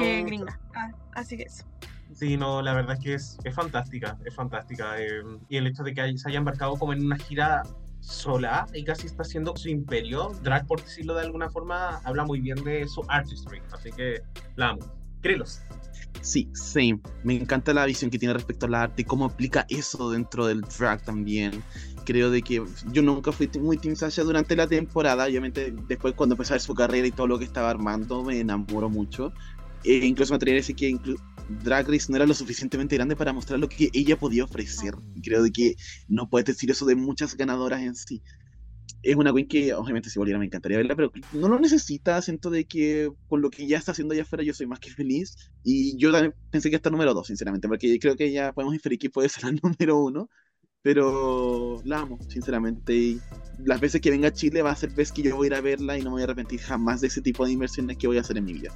eh, 0.01 0.20
Ah, 0.20 0.27
gringa. 0.27 0.61
Ah, 0.75 0.91
así 1.15 1.37
que 1.37 1.45
eso. 1.45 1.65
Sí, 2.19 2.36
no, 2.36 2.62
la 2.62 2.74
verdad 2.74 2.95
es 2.95 3.01
que 3.05 3.15
es, 3.15 3.39
es 3.45 3.55
fantástica, 3.55 4.19
es 4.24 4.35
fantástica. 4.35 5.01
eh, 5.01 5.23
y 5.49 5.57
el 5.57 5.69
hecho 5.69 5.85
de 5.85 5.95
que 5.95 6.01
hay- 6.01 6.19
se 6.19 6.28
haya 6.28 6.39
embarcado 6.39 6.74
como 6.74 6.93
en 6.93 7.07
una 7.07 7.16
gira 7.16 7.62
sola 8.01 8.66
y 8.74 8.82
casi 8.85 9.07
está 9.07 9.23
haciendo 9.23 9.57
su 9.57 9.69
imperio, 9.69 10.32
drag 10.43 10.66
por 10.66 10.82
decirlo 10.82 11.15
de 11.15 11.23
alguna 11.23 11.49
forma, 11.49 12.01
habla 12.05 12.24
muy 12.24 12.40
bien 12.40 12.62
de 12.65 12.89
su 12.89 13.05
artistry, 13.09 13.61
así 13.73 13.90
que 13.93 14.23
la 14.57 14.70
amo. 14.70 14.81
Krilos. 15.20 15.61
Sí, 16.20 16.49
same. 16.55 17.01
Me 17.23 17.36
encanta 17.36 17.73
la 17.73 17.85
visión 17.86 18.11
que 18.11 18.19
tiene 18.19 18.35
respecto 18.35 18.66
al 18.66 18.74
arte 18.74 19.03
y 19.03 19.05
cómo 19.05 19.24
aplica 19.27 19.65
eso 19.69 20.11
dentro 20.11 20.47
del 20.47 20.62
drag 20.62 21.03
también. 21.03 21.62
Creo 22.05 22.31
de 22.31 22.43
que 22.43 22.65
yo 22.93 23.03
nunca 23.03 23.31
fui 23.31 23.49
muy 23.61 23.77
Team 23.78 23.95
Sasha 23.95 24.23
durante 24.24 24.57
la 24.57 24.66
temporada. 24.66 25.24
Obviamente, 25.27 25.73
después 25.86 26.15
cuando 26.15 26.35
empecé 26.35 26.53
a 26.53 26.57
ver 26.57 26.61
su 26.62 26.74
carrera 26.74 27.07
y 27.07 27.11
todo 27.12 27.27
lo 27.28 27.39
que 27.39 27.45
estaba 27.45 27.70
armando, 27.70 28.24
me 28.24 28.40
enamoró 28.40 28.89
mucho. 28.89 29.32
E 29.85 30.07
incluso 30.07 30.33
me 30.33 30.37
atrevería 30.37 30.61
a 30.61 30.63
decir 30.63 30.77
que 30.77 30.99
Drag 31.49 31.89
Race 31.89 32.07
no 32.11 32.17
era 32.17 32.27
lo 32.27 32.35
suficientemente 32.35 32.97
grande 32.97 33.17
para 33.17 33.33
mostrar 33.33 33.59
lo 33.59 33.69
que 33.69 33.91
ella 33.93 34.19
podía 34.19 34.45
ofrecer. 34.45 34.95
Creo 35.23 35.43
de 35.43 35.51
que 35.51 35.77
no 36.09 36.29
puedes 36.29 36.47
decir 36.47 36.71
eso 36.71 36.85
de 36.85 36.95
muchas 36.95 37.37
ganadoras 37.37 37.81
en 37.81 37.95
sí. 37.95 38.23
Es 39.03 39.17
una 39.17 39.33
queen 39.33 39.47
que 39.47 39.73
obviamente 39.75 40.11
si 40.11 40.19
volviera 40.19 40.39
me 40.39 40.47
encantaría 40.47 40.79
verla, 40.79 40.97
pero 40.97 41.13
no 41.33 41.49
lo 41.49 41.59
necesita. 41.59 42.21
Siento 42.21 42.51
de 42.51 42.65
que 42.65 43.11
con 43.29 43.41
lo 43.41 43.51
que 43.51 43.67
ya 43.67 43.79
está 43.79 43.93
haciendo 43.93 44.13
allá 44.13 44.23
afuera 44.23 44.45
yo 44.45 44.53
soy 44.53 44.67
más 44.67 44.81
que 44.81 44.91
feliz. 44.91 45.37
Y 45.65 45.97
yo 45.97 46.13
también 46.13 46.35
pensé 46.51 46.69
que 46.69 46.77
está 46.77 46.91
número 46.91 47.15
dos, 47.15 47.29
sinceramente, 47.29 47.69
porque 47.69 47.99
creo 47.99 48.17
que 48.17 48.31
ya 48.33 48.53
podemos 48.53 48.75
inferir 48.75 48.99
que 48.99 49.11
puede 49.11 49.29
ser 49.29 49.45
la 49.45 49.53
número 49.63 49.99
uno. 50.03 50.29
Pero 50.83 51.81
la 51.85 52.01
amo, 52.01 52.19
sinceramente. 52.29 52.95
Y 52.95 53.21
las 53.65 53.81
veces 53.81 54.01
que 54.01 54.11
venga 54.11 54.29
a 54.29 54.33
Chile 54.33 54.63
va 54.63 54.71
a 54.71 54.77
ser 54.77 54.91
vez 54.91 55.13
que 55.13 55.23
yo 55.23 55.37
voy 55.37 55.47
a 55.47 55.49
ir 55.49 55.55
a 55.55 55.61
verla 55.61 55.99
y 55.99 56.03
no 56.03 56.11
me 56.11 56.15
voy 56.15 56.23
a 56.23 56.25
arrepentir 56.25 56.61
jamás 56.61 57.01
de 57.01 57.09
ese 57.09 57.21
tipo 57.21 57.45
de 57.45 57.53
inversiones 57.53 57.97
que 57.97 58.07
voy 58.07 58.19
a 58.19 58.21
hacer 58.21 58.37
en 58.39 58.45
mi 58.45 58.53
vida. 58.53 58.73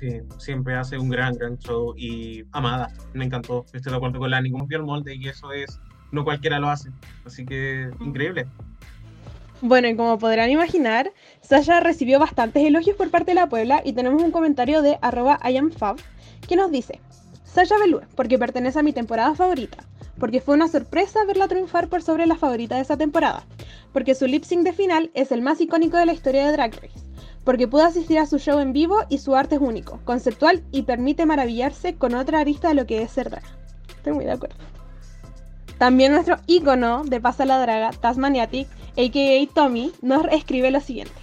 Sí, 0.00 0.22
siempre 0.38 0.76
hace 0.76 0.96
un 0.96 1.10
gran, 1.10 1.34
gran 1.34 1.58
show 1.58 1.94
y 1.94 2.42
amada. 2.52 2.90
Me 3.12 3.26
encantó. 3.26 3.66
Estoy 3.74 3.92
de 3.92 3.96
acuerdo 3.96 4.18
con 4.18 4.30
la 4.30 4.40
ningún 4.40 4.66
el 4.70 4.82
molde 4.82 5.14
y 5.14 5.28
eso 5.28 5.52
es, 5.52 5.78
no 6.10 6.24
cualquiera 6.24 6.58
lo 6.58 6.70
hace. 6.70 6.90
Así 7.26 7.44
que 7.44 7.90
increíble. 8.00 8.46
Bueno, 9.60 9.88
y 9.88 9.96
como 9.96 10.18
podrán 10.18 10.48
imaginar, 10.48 11.12
Sasha 11.42 11.80
recibió 11.80 12.18
bastantes 12.18 12.64
elogios 12.64 12.96
por 12.96 13.10
parte 13.10 13.32
de 13.32 13.34
la 13.34 13.50
Puebla 13.50 13.82
y 13.84 13.92
tenemos 13.92 14.22
un 14.22 14.30
comentario 14.30 14.80
de 14.80 14.98
arroba 15.02 15.38
IamFab 15.44 15.96
que 16.48 16.56
nos 16.56 16.70
dice 16.70 16.98
Sasha 17.44 17.78
Velour, 17.78 18.06
porque 18.16 18.38
pertenece 18.38 18.78
a 18.78 18.82
mi 18.82 18.94
temporada 18.94 19.34
favorita, 19.34 19.84
porque 20.18 20.40
fue 20.40 20.54
una 20.54 20.68
sorpresa 20.68 21.26
verla 21.26 21.46
triunfar 21.46 21.88
por 21.88 22.00
sobre 22.00 22.26
la 22.26 22.36
favorita 22.36 22.76
de 22.76 22.82
esa 22.82 22.96
temporada, 22.96 23.44
porque 23.92 24.14
su 24.14 24.26
lip 24.26 24.44
sync 24.44 24.62
de 24.62 24.72
final 24.72 25.10
es 25.12 25.30
el 25.30 25.42
más 25.42 25.60
icónico 25.60 25.98
de 25.98 26.06
la 26.06 26.14
historia 26.14 26.46
de 26.46 26.52
Drag 26.52 26.72
Race, 26.76 27.09
porque 27.44 27.68
pude 27.68 27.82
asistir 27.82 28.18
a 28.18 28.26
su 28.26 28.38
show 28.38 28.58
en 28.58 28.72
vivo 28.72 28.98
y 29.08 29.18
su 29.18 29.34
arte 29.34 29.56
es 29.56 29.60
único, 29.60 30.00
conceptual 30.04 30.62
y 30.72 30.82
permite 30.82 31.26
maravillarse 31.26 31.94
con 31.94 32.14
otra 32.14 32.40
arista 32.40 32.68
de 32.68 32.74
lo 32.74 32.86
que 32.86 33.02
es 33.02 33.10
ser 33.10 33.30
drag. 33.30 33.44
Estoy 33.88 34.12
muy 34.12 34.24
de 34.24 34.32
acuerdo. 34.32 34.56
También 35.78 36.12
nuestro 36.12 36.36
ícono 36.46 37.04
de 37.04 37.20
Pasa 37.20 37.46
la 37.46 37.58
Draga, 37.58 37.90
Tasmaniatic, 37.92 38.68
a.k.a. 38.98 39.54
Tommy, 39.54 39.92
nos 40.02 40.26
escribe 40.30 40.70
lo 40.70 40.80
siguiente. 40.80 41.14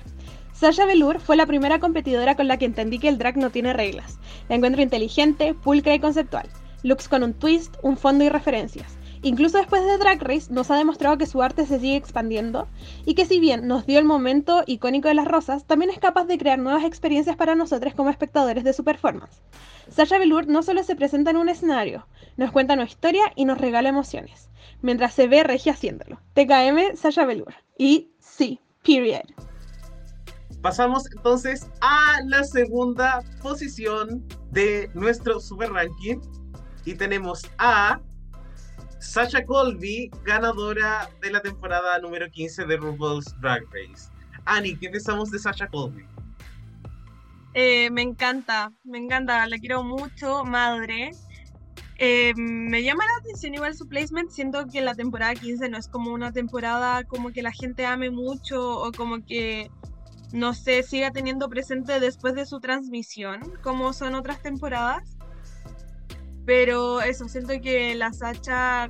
Sasha 0.53 0.87
Velour 0.87 1.19
fue 1.19 1.35
la 1.35 1.45
primera 1.45 1.79
competidora 1.79 2.35
con 2.35 2.47
la 2.47 2.57
que 2.57 2.65
entendí 2.65 2.97
que 2.97 3.09
el 3.09 3.19
drag 3.19 3.37
no 3.37 3.51
tiene 3.51 3.73
reglas. 3.73 4.17
La 4.49 4.55
encuentro 4.55 4.81
inteligente, 4.81 5.53
pulcra 5.53 5.93
y 5.93 5.99
conceptual. 5.99 6.49
Looks 6.81 7.07
con 7.07 7.21
un 7.21 7.35
twist, 7.35 7.75
un 7.83 7.97
fondo 7.97 8.23
y 8.23 8.29
referencias. 8.29 8.96
Incluso 9.21 9.57
después 9.57 9.83
de 9.83 9.97
Drag 9.97 10.21
Race 10.21 10.51
nos 10.51 10.71
ha 10.71 10.75
demostrado 10.75 11.17
que 11.17 11.25
su 11.25 11.41
arte 11.41 11.65
se 11.65 11.79
sigue 11.79 11.95
expandiendo 11.95 12.67
y 13.05 13.15
que 13.15 13.25
si 13.25 13.39
bien 13.39 13.67
nos 13.67 13.85
dio 13.85 13.99
el 13.99 14.05
momento 14.05 14.63
icónico 14.67 15.07
de 15.07 15.15
las 15.15 15.27
rosas, 15.27 15.65
también 15.65 15.91
es 15.91 15.99
capaz 15.99 16.25
de 16.25 16.37
crear 16.37 16.59
nuevas 16.59 16.83
experiencias 16.83 17.35
para 17.35 17.55
nosotros 17.55 17.93
como 17.93 18.09
espectadores 18.09 18.63
de 18.63 18.73
su 18.73 18.83
performance. 18.83 19.41
Sasha 19.89 20.19
Velour 20.19 20.47
no 20.47 20.63
solo 20.63 20.83
se 20.83 20.95
presenta 20.95 21.31
en 21.31 21.37
un 21.37 21.49
escenario, 21.49 22.07
nos 22.35 22.51
cuenta 22.51 22.73
una 22.73 22.83
historia 22.83 23.31
y 23.35 23.45
nos 23.45 23.57
regala 23.57 23.89
emociones, 23.89 24.49
mientras 24.81 25.13
se 25.13 25.27
ve 25.27 25.43
regia 25.43 25.73
haciéndolo. 25.73 26.19
TKM 26.33 26.95
Sasha 26.95 27.25
Velour. 27.25 27.55
Y 27.77 28.11
sí, 28.19 28.59
period. 28.83 29.23
Pasamos 30.61 31.03
entonces 31.15 31.67
a 31.81 32.19
la 32.25 32.43
segunda 32.43 33.21
posición 33.41 34.27
de 34.51 34.89
nuestro 34.93 35.39
super 35.39 35.71
ranking. 35.71 36.19
Y 36.83 36.95
tenemos 36.95 37.41
a 37.57 37.99
Sasha 38.99 39.45
Colby, 39.45 40.09
ganadora 40.23 41.09
de 41.21 41.31
la 41.31 41.41
temporada 41.41 41.99
número 41.99 42.29
15 42.29 42.65
de 42.65 42.77
RuPaul's 42.77 43.39
Drag 43.41 43.63
Race. 43.65 44.09
Ani, 44.45 44.75
¿qué 44.75 44.89
pensamos 44.89 45.29
de 45.29 45.39
Sasha 45.39 45.67
Colby? 45.67 46.05
Eh, 47.53 47.89
me 47.91 48.01
encanta, 48.01 48.71
me 48.83 48.97
encanta, 48.97 49.45
la 49.47 49.57
quiero 49.57 49.83
mucho, 49.83 50.43
madre. 50.45 51.11
Eh, 51.99 52.33
me 52.35 52.83
llama 52.83 53.05
la 53.05 53.19
atención 53.19 53.55
igual 53.55 53.75
su 53.75 53.87
placement, 53.87 54.29
siento 54.29 54.67
que 54.67 54.81
la 54.81 54.93
temporada 54.93 55.33
15 55.33 55.69
no 55.69 55.77
es 55.77 55.87
como 55.87 56.11
una 56.11 56.31
temporada 56.31 57.03
como 57.05 57.31
que 57.31 57.41
la 57.41 57.51
gente 57.51 57.87
ame 57.87 58.11
mucho 58.11 58.79
o 58.79 58.91
como 58.91 59.25
que, 59.25 59.71
no 60.31 60.53
sé, 60.53 60.83
siga 60.83 61.11
teniendo 61.11 61.49
presente 61.49 61.99
después 61.99 62.35
de 62.35 62.45
su 62.45 62.59
transmisión, 62.59 63.41
como 63.63 63.93
son 63.93 64.13
otras 64.13 64.41
temporadas. 64.41 65.16
Pero 66.47 67.01
eso, 67.01 67.27
siento 67.27 67.53
que 67.61 67.93
la 67.93 68.13
Sacha 68.13 68.89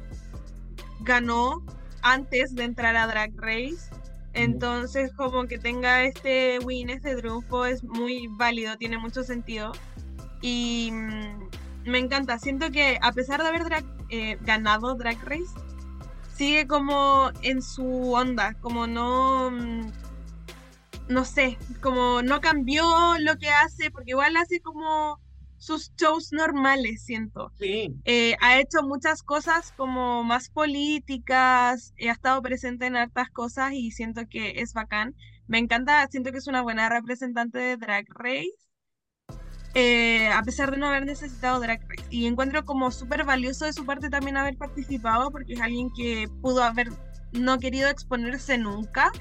ganó 1.02 1.66
antes 2.04 2.54
de 2.54 2.64
entrar 2.66 2.96
a 2.96 3.08
Drag 3.08 3.32
Race. 3.36 3.90
Entonces, 4.34 5.12
como 5.14 5.48
que 5.48 5.58
tenga 5.58 6.04
este 6.04 6.60
win, 6.60 6.92
este 6.92 7.16
triunfo, 7.16 7.66
es 7.66 7.84
muy 7.84 8.28
válido, 8.28 8.78
tiene 8.78 9.00
mucho 9.00 9.24
sentido. 9.24 9.72
Y 10.42 10.92
mm, 10.94 11.50
me 11.90 11.98
encanta. 11.98 12.38
Siento 12.38 12.70
que 12.70 13.00
a 13.02 13.12
pesar 13.12 13.42
de 13.42 13.48
haber 13.50 13.64
drag- 13.64 14.06
eh, 14.10 14.38
ganado 14.42 14.94
Drag 14.94 15.18
Race, 15.24 15.52
sigue 16.36 16.68
como 16.68 17.32
en 17.42 17.64
su 17.64 18.14
onda, 18.14 18.54
como 18.62 18.86
no. 18.86 19.50
mm, 19.50 19.92
No 21.10 21.26
sé, 21.26 21.58
como 21.82 22.22
no 22.22 22.40
cambió 22.40 22.86
lo 23.20 23.38
que 23.38 23.50
hace, 23.50 23.90
porque 23.90 24.12
igual 24.12 24.38
hace 24.38 24.60
como 24.60 25.20
sus 25.58 25.94
shows 25.98 26.32
normales, 26.34 27.04
siento. 27.06 27.54
Sí, 27.60 27.96
Eh, 28.06 28.36
ha 28.42 28.60
hecho 28.60 28.84
muchas 28.84 29.24
cosas 29.24 29.74
como 29.74 30.24
más 30.24 30.50
políticas, 30.50 31.94
eh, 31.98 32.10
ha 32.10 32.14
estado 32.14 32.42
presente 32.42 32.86
en 32.88 32.96
hartas 32.98 33.30
cosas 33.32 33.74
y 33.74 33.92
siento 33.92 34.28
que 34.30 34.62
es 34.62 34.74
bacán. 34.74 35.16
Me 35.48 35.60
encanta, 35.60 36.08
siento 36.10 36.32
que 36.32 36.40
es 36.40 36.48
una 36.48 36.62
buena 36.64 36.90
representante 36.90 37.60
de 37.60 37.78
Drag 37.78 38.06
Race, 38.10 38.52
eh, 39.74 40.30
a 40.30 40.44
pesar 40.44 40.72
de 40.72 40.78
no 40.78 40.88
haber 40.88 41.06
necesitado 41.06 41.60
Drag 41.60 41.82
Race. 41.88 42.06
Y 42.10 42.26
encuentro 42.28 42.66
como 42.66 42.92
súper 42.92 43.26
valioso 43.26 43.66
de 43.66 43.74
su 43.74 43.86
parte 43.86 44.10
también 44.10 44.38
haber 44.38 44.58
participado 44.58 45.32
porque 45.32 45.54
es 45.54 45.62
alguien 45.62 45.90
que 45.96 46.28
pudo 46.42 46.64
haber 46.64 46.90
no 47.32 47.60
querido 47.60 47.90
exponerse 47.90 48.58
nunca 48.58 49.12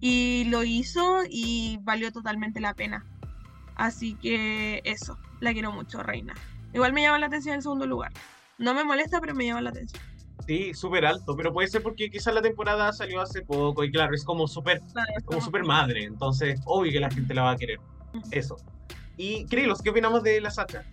Y 0.00 0.44
lo 0.46 0.64
hizo 0.64 1.22
y 1.30 1.78
valió 1.82 2.12
totalmente 2.12 2.60
la 2.60 2.74
pena. 2.74 3.06
Así 3.76 4.14
que 4.14 4.82
eso, 4.84 5.18
la 5.40 5.52
quiero 5.52 5.72
mucho, 5.72 6.02
Reina. 6.02 6.34
Igual 6.72 6.92
me 6.92 7.02
llama 7.02 7.18
la 7.18 7.26
atención 7.26 7.56
el 7.56 7.62
segundo 7.62 7.86
lugar. 7.86 8.12
No 8.58 8.74
me 8.74 8.84
molesta, 8.84 9.20
pero 9.20 9.34
me 9.34 9.46
llama 9.46 9.62
la 9.62 9.70
atención. 9.70 10.02
Sí, 10.46 10.74
súper 10.74 11.06
alto, 11.06 11.36
pero 11.36 11.52
puede 11.52 11.68
ser 11.68 11.82
porque 11.82 12.10
quizás 12.10 12.34
la 12.34 12.42
temporada 12.42 12.92
salió 12.92 13.20
hace 13.20 13.42
poco 13.42 13.84
y 13.84 13.92
claro, 13.92 14.14
es 14.14 14.24
como 14.24 14.48
súper 14.48 14.80
Claro, 14.92 15.12
como 15.24 15.40
super 15.40 15.62
madre, 15.62 16.04
entonces 16.04 16.60
obvio 16.64 16.90
que 16.90 16.98
la 16.98 17.10
gente 17.10 17.32
la 17.32 17.42
va 17.42 17.50
a 17.52 17.56
querer. 17.56 17.78
Eso. 18.30 18.56
Y 19.16 19.44
Krilos, 19.46 19.82
¿qué 19.82 19.90
opinamos 19.90 20.22
de 20.22 20.40
la 20.40 20.50
Sacha? 20.50 20.84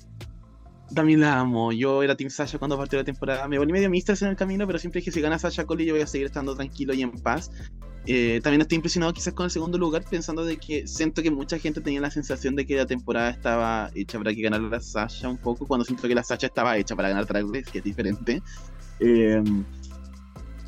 También 0.93 1.21
la 1.21 1.39
amo. 1.39 1.71
Yo 1.71 2.03
era 2.03 2.15
Team 2.15 2.29
Sasha 2.29 2.57
cuando 2.57 2.77
partió 2.77 2.97
la 2.97 3.05
temporada. 3.05 3.47
Me 3.47 3.57
volví 3.57 3.71
medio 3.71 3.89
mistress 3.89 4.21
en 4.23 4.29
el 4.29 4.35
camino, 4.35 4.65
pero 4.65 4.79
siempre 4.79 5.01
dije 5.01 5.11
si 5.11 5.21
gana 5.21 5.37
Sasha 5.37 5.65
Cole 5.65 5.85
yo 5.85 5.93
voy 5.93 6.01
a 6.01 6.07
seguir 6.07 6.27
estando 6.27 6.55
tranquilo 6.55 6.93
y 6.93 7.01
en 7.01 7.11
paz. 7.11 7.51
Eh, 8.11 8.41
también 8.41 8.61
estoy 8.61 8.77
impresionado 8.77 9.13
quizás 9.13 9.35
con 9.35 9.43
el 9.43 9.51
segundo 9.51 9.77
lugar, 9.77 10.03
pensando 10.09 10.43
de 10.43 10.57
que 10.57 10.87
siento 10.87 11.21
que 11.21 11.29
mucha 11.29 11.59
gente 11.59 11.79
tenía 11.79 12.01
la 12.01 12.09
sensación 12.09 12.55
de 12.55 12.65
que 12.65 12.75
la 12.75 12.87
temporada 12.87 13.29
estaba 13.29 13.91
hecha 13.93 14.17
para 14.17 14.33
que 14.33 14.41
ganara 14.41 14.63
la 14.63 14.81
Sasha 14.81 15.29
un 15.29 15.37
poco, 15.37 15.67
cuando 15.67 15.85
siento 15.85 16.07
que 16.07 16.15
la 16.15 16.23
Sasha 16.23 16.47
estaba 16.47 16.75
hecha 16.75 16.95
para 16.95 17.09
ganar 17.09 17.27
Drag 17.27 17.45
Race, 17.45 17.69
que 17.71 17.77
es 17.77 17.83
diferente. 17.83 18.41
Eh, 18.99 19.43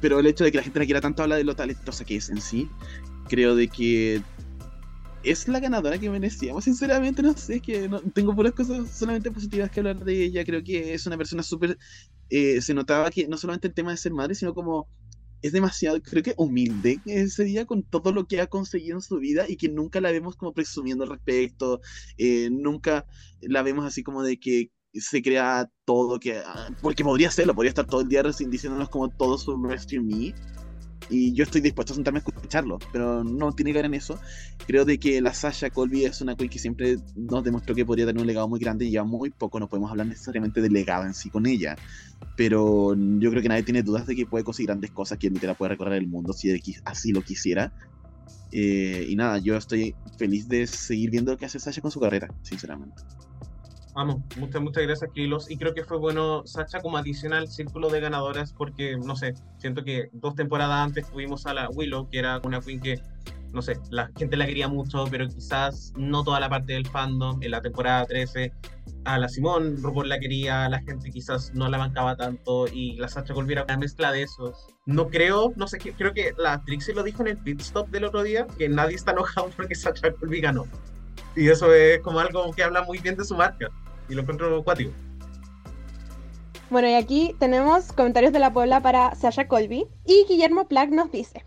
pero 0.01 0.19
el 0.19 0.27
hecho 0.27 0.43
de 0.43 0.51
que 0.51 0.57
la 0.57 0.63
gente 0.63 0.77
la 0.77 0.85
quiera 0.85 1.01
tanto 1.01 1.23
habla 1.23 1.35
de 1.35 1.43
lo 1.43 1.55
talentosa 1.55 2.05
que 2.05 2.17
es 2.17 2.29
en 2.29 2.39
sí, 2.39 2.69
creo 3.27 3.55
de 3.55 3.67
que 3.69 4.21
es 5.23 5.47
la 5.47 5.59
ganadora 5.59 5.97
que 5.97 6.11
merecíamos, 6.11 6.65
sinceramente, 6.65 7.23
no 7.23 7.35
sé, 7.35 7.59
que 7.59 7.89
no, 7.89 8.01
tengo 8.01 8.35
puras 8.35 8.53
cosas 8.53 8.87
solamente 8.95 9.31
positivas 9.31 9.71
que 9.71 9.79
hablar 9.79 10.05
de 10.05 10.25
ella, 10.25 10.45
creo 10.45 10.63
que 10.63 10.93
es 10.93 11.07
una 11.07 11.17
persona 11.17 11.41
súper, 11.41 11.75
eh, 12.29 12.61
se 12.61 12.75
notaba 12.75 13.09
que 13.09 13.27
no 13.27 13.35
solamente 13.35 13.67
el 13.67 13.73
tema 13.73 13.89
de 13.89 13.97
ser 13.97 14.13
madre, 14.13 14.35
sino 14.35 14.53
como 14.53 14.87
es 15.41 15.51
demasiado, 15.51 16.01
creo 16.01 16.23
que 16.23 16.33
humilde 16.37 16.99
ese 17.05 17.43
día 17.43 17.65
con 17.65 17.83
todo 17.83 18.11
lo 18.11 18.27
que 18.27 18.41
ha 18.41 18.47
conseguido 18.47 18.97
en 18.97 19.01
su 19.01 19.17
vida 19.17 19.45
y 19.47 19.57
que 19.57 19.69
nunca 19.69 20.01
la 20.01 20.11
vemos 20.11 20.35
como 20.35 20.53
presumiendo 20.53 21.03
al 21.03 21.09
respecto, 21.09 21.81
eh, 22.17 22.49
nunca 22.51 23.05
la 23.41 23.63
vemos 23.63 23.85
así 23.85 24.03
como 24.03 24.23
de 24.23 24.39
que 24.39 24.71
se 24.93 25.21
crea 25.21 25.69
todo, 25.85 26.19
que 26.19 26.37
ah, 26.37 26.69
porque 26.81 27.03
podría 27.03 27.31
serlo, 27.31 27.55
podría 27.55 27.69
estar 27.69 27.85
todo 27.85 28.01
el 28.01 28.07
día 28.07 28.23
diciéndonos 28.23 28.89
como 28.89 29.09
todo 29.09 29.37
su 29.37 29.61
Rescue 29.63 29.99
Me. 29.99 30.33
Y 31.11 31.33
yo 31.33 31.43
estoy 31.43 31.59
dispuesto 31.59 31.91
a 31.91 31.95
sentarme 31.95 32.19
a 32.19 32.23
escucharlo, 32.25 32.79
pero 32.93 33.21
no 33.23 33.51
tiene 33.51 33.71
que 33.71 33.79
ver 33.79 33.85
en 33.85 33.93
eso. 33.93 34.17
Creo 34.65 34.85
de 34.85 34.97
que 34.97 35.19
la 35.19 35.33
Sasha 35.33 35.69
Colby 35.69 36.05
es 36.05 36.21
una 36.21 36.35
queen 36.35 36.49
que 36.49 36.57
siempre 36.57 36.97
nos 37.17 37.43
demostró 37.43 37.75
que 37.75 37.85
podría 37.85 38.05
tener 38.05 38.21
un 38.21 38.27
legado 38.27 38.47
muy 38.47 38.61
grande 38.61 38.85
y 38.85 38.91
ya 38.91 39.03
muy 39.03 39.29
poco 39.29 39.59
no 39.59 39.67
podemos 39.67 39.91
hablar 39.91 40.07
necesariamente 40.07 40.61
del 40.61 40.71
legado 40.71 41.05
en 41.05 41.13
sí 41.13 41.29
con 41.29 41.45
ella. 41.45 41.75
Pero 42.37 42.95
yo 42.95 43.29
creo 43.29 43.41
que 43.41 43.49
nadie 43.49 43.63
tiene 43.63 43.83
dudas 43.83 44.07
de 44.07 44.15
que 44.15 44.25
puede 44.25 44.45
conseguir 44.45 44.67
grandes 44.67 44.91
cosas, 44.91 45.17
que 45.17 45.29
literal 45.29 45.57
puede 45.57 45.71
recorrer 45.71 46.01
el 46.01 46.07
mundo 46.07 46.31
si 46.31 46.49
así 46.85 47.11
lo 47.11 47.21
quisiera. 47.21 47.73
Eh, 48.53 49.05
y 49.09 49.15
nada, 49.17 49.37
yo 49.37 49.57
estoy 49.57 49.93
feliz 50.17 50.47
de 50.47 50.65
seguir 50.65 51.11
viendo 51.11 51.33
lo 51.33 51.37
que 51.37 51.45
hace 51.45 51.59
Sasha 51.59 51.81
con 51.81 51.91
su 51.91 51.99
carrera, 51.99 52.33
sinceramente. 52.41 53.03
Vamos, 53.93 54.17
muchas, 54.37 54.61
muchas 54.61 54.83
gracias, 54.83 55.11
Krilos. 55.11 55.51
Y 55.51 55.57
creo 55.57 55.73
que 55.73 55.83
fue 55.83 55.97
bueno 55.97 56.43
Sacha 56.45 56.79
como 56.79 56.97
adición 56.97 57.33
al 57.33 57.47
círculo 57.47 57.89
de 57.89 57.99
ganadoras 57.99 58.53
porque, 58.53 58.97
no 58.97 59.15
sé, 59.15 59.33
siento 59.57 59.83
que 59.83 60.09
dos 60.13 60.35
temporadas 60.35 60.85
antes 60.85 61.09
tuvimos 61.09 61.45
a 61.45 61.53
la 61.53 61.69
Willow, 61.69 62.09
que 62.09 62.19
era 62.19 62.39
una 62.43 62.61
queen 62.61 62.79
que, 62.79 63.01
no 63.51 63.61
sé, 63.61 63.77
la 63.89 64.09
gente 64.17 64.37
la 64.37 64.45
quería 64.45 64.69
mucho, 64.69 65.05
pero 65.11 65.27
quizás 65.27 65.91
no 65.97 66.23
toda 66.23 66.39
la 66.39 66.49
parte 66.49 66.73
del 66.73 66.87
fandom. 66.87 67.43
En 67.43 67.51
la 67.51 67.61
temporada 67.61 68.05
13, 68.05 68.53
a 69.03 69.17
la 69.17 69.27
Simón, 69.27 69.77
RuPaul 69.81 70.07
la 70.07 70.19
quería, 70.19 70.69
la 70.69 70.79
gente 70.79 71.09
quizás 71.11 71.53
no 71.53 71.67
la 71.69 71.77
bancaba 71.77 72.15
tanto 72.15 72.67
y 72.67 72.95
la 72.97 73.07
Sacha 73.07 73.33
Colby 73.33 73.53
era 73.53 73.63
una 73.63 73.77
mezcla 73.77 74.11
de 74.11 74.23
esos. 74.23 74.67
No 74.85 75.09
creo, 75.09 75.53
no 75.55 75.67
sé, 75.67 75.79
creo 75.79 76.13
que 76.13 76.33
la 76.37 76.63
Trixie 76.63 76.93
lo 76.93 77.03
dijo 77.03 77.21
en 77.23 77.29
el 77.29 77.37
pit 77.37 77.59
stop 77.61 77.89
del 77.89 78.05
otro 78.05 78.23
día, 78.23 78.47
que 78.57 78.69
nadie 78.69 78.95
está 78.95 79.11
enojado 79.11 79.49
porque 79.57 79.75
Sacha 79.75 80.11
Colby 80.13 80.39
ganó. 80.39 80.65
Y 81.35 81.49
eso 81.49 81.73
es 81.73 81.99
como 82.01 82.19
algo 82.19 82.51
que 82.51 82.63
habla 82.63 82.83
muy 82.83 82.97
bien 82.99 83.15
de 83.15 83.25
su 83.25 83.35
marca. 83.35 83.67
Y 84.09 84.13
lo 84.15 84.21
encuentro 84.21 84.63
cuático. 84.63 84.91
Bueno, 86.69 86.87
y 86.89 86.93
aquí 86.93 87.35
tenemos 87.39 87.91
comentarios 87.91 88.33
de 88.33 88.39
la 88.39 88.53
Puebla 88.53 88.81
para 88.81 89.13
Sasha 89.15 89.47
Colby. 89.47 89.87
Y 90.05 90.25
Guillermo 90.27 90.67
Plack 90.67 90.89
nos 90.89 91.11
dice: 91.11 91.43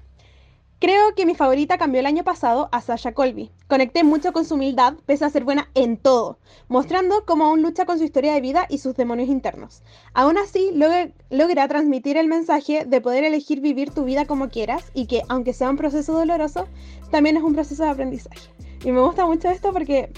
Creo 0.80 1.14
que 1.14 1.24
mi 1.24 1.34
favorita 1.34 1.78
cambió 1.78 2.00
el 2.00 2.06
año 2.06 2.24
pasado 2.24 2.68
a 2.72 2.82
Sasha 2.82 3.12
Colby. 3.12 3.50
Conecté 3.68 4.04
mucho 4.04 4.32
con 4.32 4.44
su 4.44 4.54
humildad, 4.54 4.94
pese 5.06 5.24
a 5.24 5.30
ser 5.30 5.44
buena 5.44 5.70
en 5.74 5.96
todo, 5.96 6.38
mostrando 6.68 7.24
cómo 7.26 7.46
aún 7.46 7.62
lucha 7.62 7.86
con 7.86 7.98
su 7.98 8.04
historia 8.04 8.34
de 8.34 8.42
vida 8.42 8.66
y 8.68 8.78
sus 8.78 8.94
demonios 8.94 9.30
internos. 9.30 9.82
Aún 10.12 10.36
así, 10.36 10.70
log- 10.74 11.12
logra 11.30 11.68
transmitir 11.68 12.18
el 12.18 12.28
mensaje 12.28 12.84
de 12.84 13.00
poder 13.00 13.24
elegir 13.24 13.60
vivir 13.60 13.90
tu 13.90 14.04
vida 14.04 14.26
como 14.26 14.50
quieras 14.50 14.84
y 14.92 15.06
que, 15.06 15.22
aunque 15.30 15.54
sea 15.54 15.70
un 15.70 15.76
proceso 15.78 16.12
doloroso, 16.12 16.66
también 17.10 17.38
es 17.38 17.42
un 17.42 17.54
proceso 17.54 17.82
de 17.82 17.88
aprendizaje. 17.90 18.50
Y 18.84 18.92
me 18.92 19.00
gusta 19.00 19.26
mucho 19.26 19.48
esto 19.48 19.72
porque. 19.72 20.12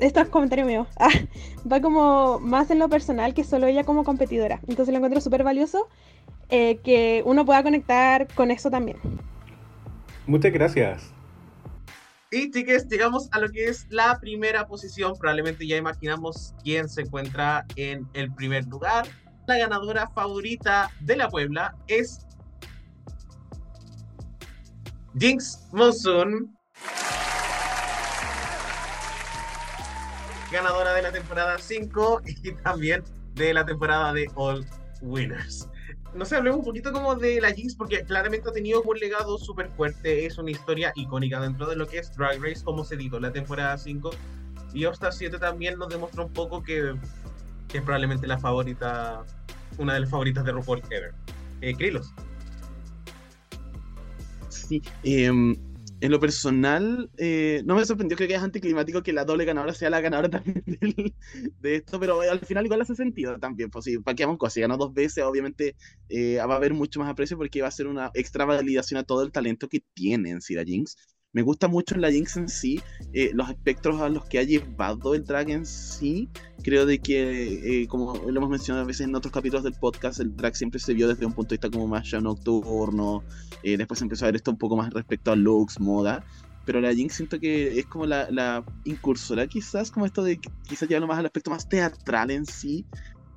Esto 0.00 0.20
es 0.20 0.28
comentario 0.28 0.66
mío. 0.66 0.86
Ah, 0.98 1.10
va 1.70 1.80
como 1.80 2.40
más 2.40 2.70
en 2.70 2.78
lo 2.78 2.88
personal 2.88 3.34
que 3.34 3.44
solo 3.44 3.66
ella 3.66 3.84
como 3.84 4.04
competidora. 4.04 4.60
Entonces 4.66 4.88
lo 4.88 4.96
encuentro 4.96 5.20
súper 5.20 5.44
valioso 5.44 5.88
eh, 6.48 6.78
que 6.82 7.22
uno 7.24 7.44
pueda 7.46 7.62
conectar 7.62 8.26
con 8.34 8.50
eso 8.50 8.70
también. 8.70 8.98
Muchas 10.26 10.52
gracias. 10.52 11.12
Y 12.30 12.50
chicas, 12.50 12.88
llegamos 12.88 13.28
a 13.32 13.38
lo 13.38 13.50
que 13.50 13.66
es 13.66 13.86
la 13.90 14.18
primera 14.18 14.66
posición. 14.66 15.14
Probablemente 15.18 15.66
ya 15.66 15.76
imaginamos 15.76 16.54
quién 16.64 16.88
se 16.88 17.02
encuentra 17.02 17.66
en 17.76 18.08
el 18.14 18.32
primer 18.32 18.66
lugar. 18.66 19.06
La 19.46 19.58
ganadora 19.58 20.08
favorita 20.08 20.90
de 21.00 21.16
la 21.16 21.28
Puebla 21.28 21.76
es 21.88 22.26
Jinx 25.18 25.68
Monsoon. 25.72 26.56
Ganadora 30.52 30.92
de 30.92 31.02
la 31.02 31.10
temporada 31.10 31.58
5 31.58 32.22
y 32.26 32.52
también 32.52 33.02
de 33.34 33.54
la 33.54 33.64
temporada 33.64 34.12
de 34.12 34.30
All 34.34 34.66
Winners. 35.00 35.68
No 36.14 36.26
sé, 36.26 36.36
hablemos 36.36 36.58
un 36.58 36.64
poquito 36.66 36.92
como 36.92 37.14
de 37.14 37.40
la 37.40 37.52
Jinx, 37.52 37.74
porque 37.74 38.04
claramente 38.04 38.50
ha 38.50 38.52
tenido 38.52 38.82
un 38.82 38.98
legado 38.98 39.38
súper 39.38 39.70
fuerte. 39.70 40.26
Es 40.26 40.36
una 40.36 40.50
historia 40.50 40.92
icónica 40.94 41.40
dentro 41.40 41.66
de 41.66 41.74
lo 41.74 41.88
que 41.88 41.98
es 41.98 42.14
Drag 42.14 42.38
Race, 42.42 42.62
como 42.62 42.84
se 42.84 42.96
dijo, 42.96 43.18
la 43.18 43.32
temporada 43.32 43.78
5. 43.78 44.10
Y 44.74 44.84
All 44.84 44.92
Star 44.92 45.14
7 45.14 45.38
también 45.38 45.78
nos 45.78 45.88
demostró 45.88 46.26
un 46.26 46.32
poco 46.32 46.62
que, 46.62 46.94
es 47.72 47.82
probablemente 47.82 48.26
la 48.26 48.38
favorita, 48.38 49.24
una 49.78 49.94
de 49.94 50.00
las 50.00 50.10
favoritas 50.10 50.44
de 50.44 50.52
RuPaul 50.52 50.82
ever. 50.90 51.14
Eh, 51.62 51.74
Krilos. 51.74 52.12
Sí, 54.50 54.82
em, 55.02 55.56
en 56.02 56.10
lo 56.10 56.18
personal, 56.18 57.10
eh, 57.16 57.62
no 57.64 57.76
me 57.76 57.84
sorprendió, 57.84 58.16
que 58.16 58.24
es 58.24 58.42
anticlimático 58.42 59.04
que 59.04 59.12
la 59.12 59.24
doble 59.24 59.44
ganadora 59.44 59.72
sea 59.72 59.88
la 59.88 60.00
ganadora 60.00 60.28
también 60.42 60.64
de 61.60 61.74
esto, 61.76 62.00
pero 62.00 62.20
al 62.22 62.40
final 62.40 62.64
igual 62.64 62.80
hace 62.82 62.96
sentido 62.96 63.38
también, 63.38 63.70
pues 63.70 63.84
que 63.84 64.24
vamos 64.24 64.38
cosas, 64.38 64.54
si 64.54 64.60
ganó 64.60 64.76
dos 64.76 64.92
veces, 64.92 65.22
obviamente 65.22 65.76
eh, 66.08 66.38
va 66.38 66.54
a 66.54 66.56
haber 66.56 66.74
mucho 66.74 66.98
más 66.98 67.08
aprecio 67.08 67.36
porque 67.36 67.62
va 67.62 67.68
a 67.68 67.70
ser 67.70 67.86
una 67.86 68.10
extra 68.14 68.44
validación 68.44 68.98
a 68.98 69.04
todo 69.04 69.22
el 69.22 69.30
talento 69.30 69.68
que 69.68 69.84
tiene 69.94 70.30
en 70.30 70.40
sí 70.40 70.54
la 70.54 70.64
Jinx. 70.64 70.96
Me 71.34 71.40
gusta 71.40 71.66
mucho 71.66 71.96
la 71.96 72.12
Jinx 72.12 72.36
en 72.36 72.48
sí, 72.48 72.80
eh, 73.14 73.30
los 73.32 73.48
espectros 73.48 74.02
a 74.02 74.10
los 74.10 74.26
que 74.26 74.38
ha 74.38 74.42
llevado 74.42 75.14
el 75.14 75.24
drag 75.24 75.48
en 75.48 75.64
sí, 75.64 76.28
creo 76.62 76.84
de 76.84 76.98
que, 76.98 77.82
eh, 77.82 77.88
como 77.88 78.14
lo 78.14 78.36
hemos 78.38 78.50
mencionado 78.50 78.84
a 78.84 78.86
veces 78.86 79.06
en 79.06 79.14
otros 79.14 79.32
capítulos 79.32 79.64
del 79.64 79.72
podcast, 79.72 80.20
el 80.20 80.36
drag 80.36 80.54
siempre 80.54 80.78
se 80.78 80.92
vio 80.92 81.08
desde 81.08 81.24
un 81.24 81.32
punto 81.32 81.50
de 81.50 81.54
vista 81.54 81.70
como 81.70 81.86
más 81.86 82.10
ya 82.10 82.20
nocturno, 82.20 83.24
eh, 83.62 83.78
después 83.78 84.02
empezó 84.02 84.26
a 84.26 84.28
ver 84.28 84.36
esto 84.36 84.50
un 84.50 84.58
poco 84.58 84.76
más 84.76 84.92
respecto 84.92 85.32
a 85.32 85.36
looks, 85.36 85.80
moda. 85.80 86.22
Pero 86.64 86.80
la 86.80 86.94
Jinx 86.94 87.16
siento 87.16 87.40
que 87.40 87.76
es 87.78 87.86
como 87.86 88.06
la, 88.06 88.30
la 88.30 88.64
incursora, 88.84 89.48
quizás, 89.48 89.90
como 89.90 90.06
esto 90.06 90.22
de 90.22 90.38
quizás 90.68 90.88
llevarlo 90.88 91.08
más 91.08 91.18
al 91.18 91.26
aspecto 91.26 91.50
más 91.50 91.68
teatral 91.68 92.30
en 92.30 92.46
sí. 92.46 92.86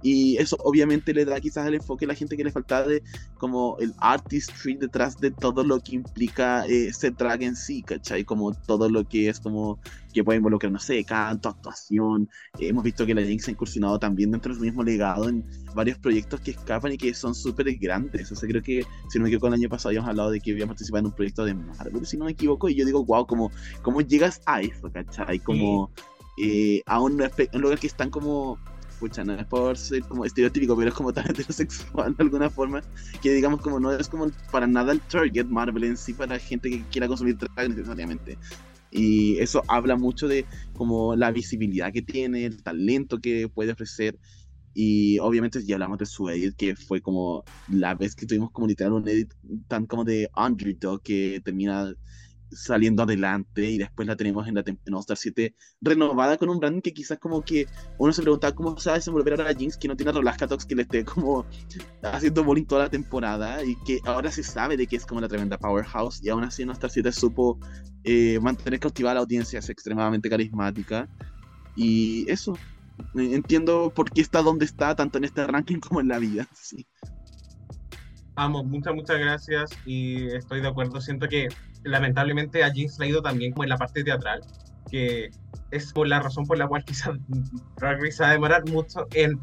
Y 0.05 0.37
eso 0.37 0.55
obviamente 0.63 1.15
le 1.15 1.25
da 1.25 1.41
quizás 1.41 1.65
el 1.65 1.73
enfoque 1.73 2.05
a 2.05 2.09
la 2.09 2.13
gente 2.13 2.37
que 2.37 2.43
le 2.43 2.51
faltaba 2.51 2.85
de 2.85 3.01
como 3.39 3.75
el 3.79 3.91
artistry 3.97 4.75
detrás 4.75 5.17
de 5.17 5.31
todo 5.31 5.63
lo 5.63 5.79
que 5.79 5.95
implica 5.95 6.63
eh, 6.67 6.93
ser 6.93 7.15
drag 7.15 7.41
en 7.41 7.55
sí, 7.55 7.81
¿cachai? 7.81 8.23
Como 8.23 8.53
todo 8.53 8.87
lo 8.87 9.03
que 9.09 9.29
es 9.29 9.39
como 9.39 9.79
que 10.13 10.23
puede 10.23 10.37
involucrar, 10.37 10.71
no 10.71 10.77
sé, 10.77 11.03
canto, 11.05 11.49
actuación. 11.49 12.29
Eh, 12.59 12.67
hemos 12.67 12.83
visto 12.83 13.03
que 13.03 13.15
la 13.15 13.23
Jinx 13.23 13.47
ha 13.47 13.51
incursionado 13.51 13.97
también 13.97 14.29
dentro 14.29 14.53
de 14.53 14.59
su 14.59 14.63
mismo 14.63 14.83
legado 14.83 15.27
en 15.27 15.43
varios 15.73 15.97
proyectos 15.97 16.39
que 16.39 16.51
escapan 16.51 16.91
y 16.91 16.97
que 16.99 17.11
son 17.15 17.33
súper 17.33 17.75
grandes. 17.77 18.31
O 18.31 18.35
sea, 18.35 18.47
creo 18.47 18.61
que, 18.61 18.85
si 19.09 19.17
no 19.17 19.23
me 19.23 19.29
equivoco, 19.29 19.47
el 19.47 19.55
año 19.55 19.69
pasado 19.69 19.89
habíamos 19.89 20.09
hablado 20.11 20.29
de 20.29 20.39
que 20.39 20.51
había 20.51 20.67
participado 20.67 20.99
en 20.99 21.05
un 21.07 21.13
proyecto 21.13 21.45
de 21.45 21.55
Marvel, 21.55 22.05
si 22.05 22.15
no 22.15 22.25
me 22.25 22.31
equivoco, 22.31 22.69
y 22.69 22.75
yo 22.75 22.85
digo, 22.85 23.03
wow, 23.03 23.25
como, 23.25 23.49
¿cómo 23.81 24.01
llegas 24.01 24.39
a 24.45 24.61
eso, 24.61 24.91
cachai? 24.91 25.39
Como 25.39 25.89
eh, 26.37 26.83
a 26.85 27.01
un, 27.01 27.13
un 27.13 27.61
lugar 27.61 27.79
que 27.79 27.87
están 27.87 28.11
como, 28.11 28.59
pucha, 29.05 29.23
no 29.23 29.33
es 29.33 29.45
por 29.45 29.77
ser 29.77 30.01
como 30.01 30.25
estereotípico, 30.25 30.75
pero 30.75 30.89
es 30.89 30.95
como 30.95 31.13
tan 31.13 31.25
heterosexual 31.29 32.15
de 32.15 32.23
alguna 32.23 32.49
forma, 32.49 32.81
que 33.21 33.33
digamos 33.33 33.61
como 33.61 33.79
no 33.79 33.91
es 33.91 34.07
como 34.07 34.31
para 34.51 34.65
nada 34.65 34.91
el 34.93 35.01
target 35.01 35.45
Marvel 35.45 35.83
en 35.83 35.97
sí 35.97 36.13
para 36.13 36.39
gente 36.39 36.69
que 36.71 36.83
quiera 36.91 37.07
consumir 37.07 37.37
drag 37.37 37.69
necesariamente. 37.69 38.37
Y 38.89 39.37
eso 39.39 39.61
habla 39.67 39.95
mucho 39.95 40.27
de 40.27 40.45
como 40.73 41.15
la 41.15 41.31
visibilidad 41.31 41.91
que 41.93 42.01
tiene, 42.01 42.45
el 42.45 42.63
talento 42.63 43.19
que 43.19 43.47
puede 43.49 43.73
ofrecer. 43.73 44.17
Y 44.73 45.19
obviamente 45.19 45.63
ya 45.65 45.75
hablamos 45.75 45.99
de 45.99 46.05
su 46.05 46.29
edit, 46.29 46.55
que 46.55 46.75
fue 46.75 47.01
como 47.01 47.43
la 47.69 47.93
vez 47.93 48.15
que 48.15 48.25
tuvimos 48.25 48.51
como 48.51 48.67
literal 48.67 48.93
un 48.93 49.07
edit 49.07 49.33
tan 49.67 49.85
como 49.85 50.03
de 50.03 50.29
underdog 50.35 51.01
que 51.01 51.41
termina 51.43 51.93
saliendo 52.51 53.03
adelante 53.03 53.69
y 53.69 53.77
después 53.77 54.07
la 54.07 54.15
tenemos 54.15 54.47
en 54.47 54.55
la 54.55 54.63
en 54.65 54.93
All 54.93 54.99
Star 54.99 55.17
7 55.17 55.55
renovada 55.81 56.37
con 56.37 56.49
un 56.49 56.59
branding 56.59 56.81
que 56.81 56.93
quizás 56.93 57.17
como 57.19 57.43
que 57.43 57.67
uno 57.97 58.13
se 58.13 58.21
preguntaba 58.21 58.53
cómo 58.55 58.77
se 58.77 58.89
va 58.89 58.95
a 58.95 58.99
desenvolver 58.99 59.33
ahora 59.33 59.53
Jinx 59.53 59.77
que 59.77 59.87
no 59.87 59.95
tiene 59.95 60.11
a 60.11 60.13
Rolaska 60.13 60.47
Tox 60.47 60.65
que 60.65 60.75
le 60.75 60.83
esté 60.83 61.03
como 61.05 61.45
haciendo 62.03 62.43
bullying 62.43 62.65
toda 62.65 62.83
la 62.83 62.89
temporada 62.89 63.63
y 63.63 63.75
que 63.85 63.99
ahora 64.05 64.31
se 64.31 64.43
sabe 64.43 64.77
de 64.77 64.87
que 64.87 64.95
es 64.95 65.05
como 65.05 65.21
la 65.21 65.27
tremenda 65.27 65.57
powerhouse 65.57 66.23
y 66.23 66.29
aún 66.29 66.43
así 66.43 66.63
en 66.63 66.69
All 66.69 66.75
Star 66.75 66.89
7 66.89 67.11
supo 67.11 67.59
eh, 68.03 68.39
mantener 68.41 68.79
cautivada 68.79 69.13
a 69.13 69.15
la 69.15 69.21
audiencia, 69.21 69.59
es 69.59 69.69
extremadamente 69.69 70.29
carismática 70.29 71.09
y 71.75 72.29
eso, 72.31 72.57
entiendo 73.15 73.91
por 73.93 74.11
qué 74.11 74.21
está 74.21 74.41
donde 74.41 74.65
está 74.65 74.95
tanto 74.95 75.17
en 75.17 75.25
este 75.25 75.45
ranking 75.45 75.79
como 75.79 75.99
en 75.99 76.07
la 76.07 76.19
vida, 76.19 76.47
sí. 76.53 76.87
Amo, 78.37 78.63
muchas, 78.63 78.93
muchas 78.93 79.17
gracias 79.17 79.69
y 79.85 80.27
estoy 80.27 80.61
de 80.61 80.67
acuerdo. 80.67 80.99
Siento 80.99 81.27
que 81.27 81.47
lamentablemente 81.83 82.63
a 82.63 82.71
Jinx 82.71 82.99
le 82.99 83.05
ha 83.05 83.09
ido 83.09 83.21
también 83.21 83.53
como 83.53 83.63
en 83.63 83.69
la 83.69 83.77
parte 83.77 84.03
teatral, 84.03 84.41
que 84.91 85.29
es 85.71 85.93
por 85.93 86.07
la 86.07 86.19
razón 86.19 86.45
por 86.45 86.57
la 86.57 86.67
cual 86.67 86.83
quizás 86.85 87.15
Drag 87.77 88.01
Race 88.01 88.21
va 88.21 88.29
a 88.29 88.33
demorar 88.33 88.67
mucho 88.69 89.07
en 89.13 89.39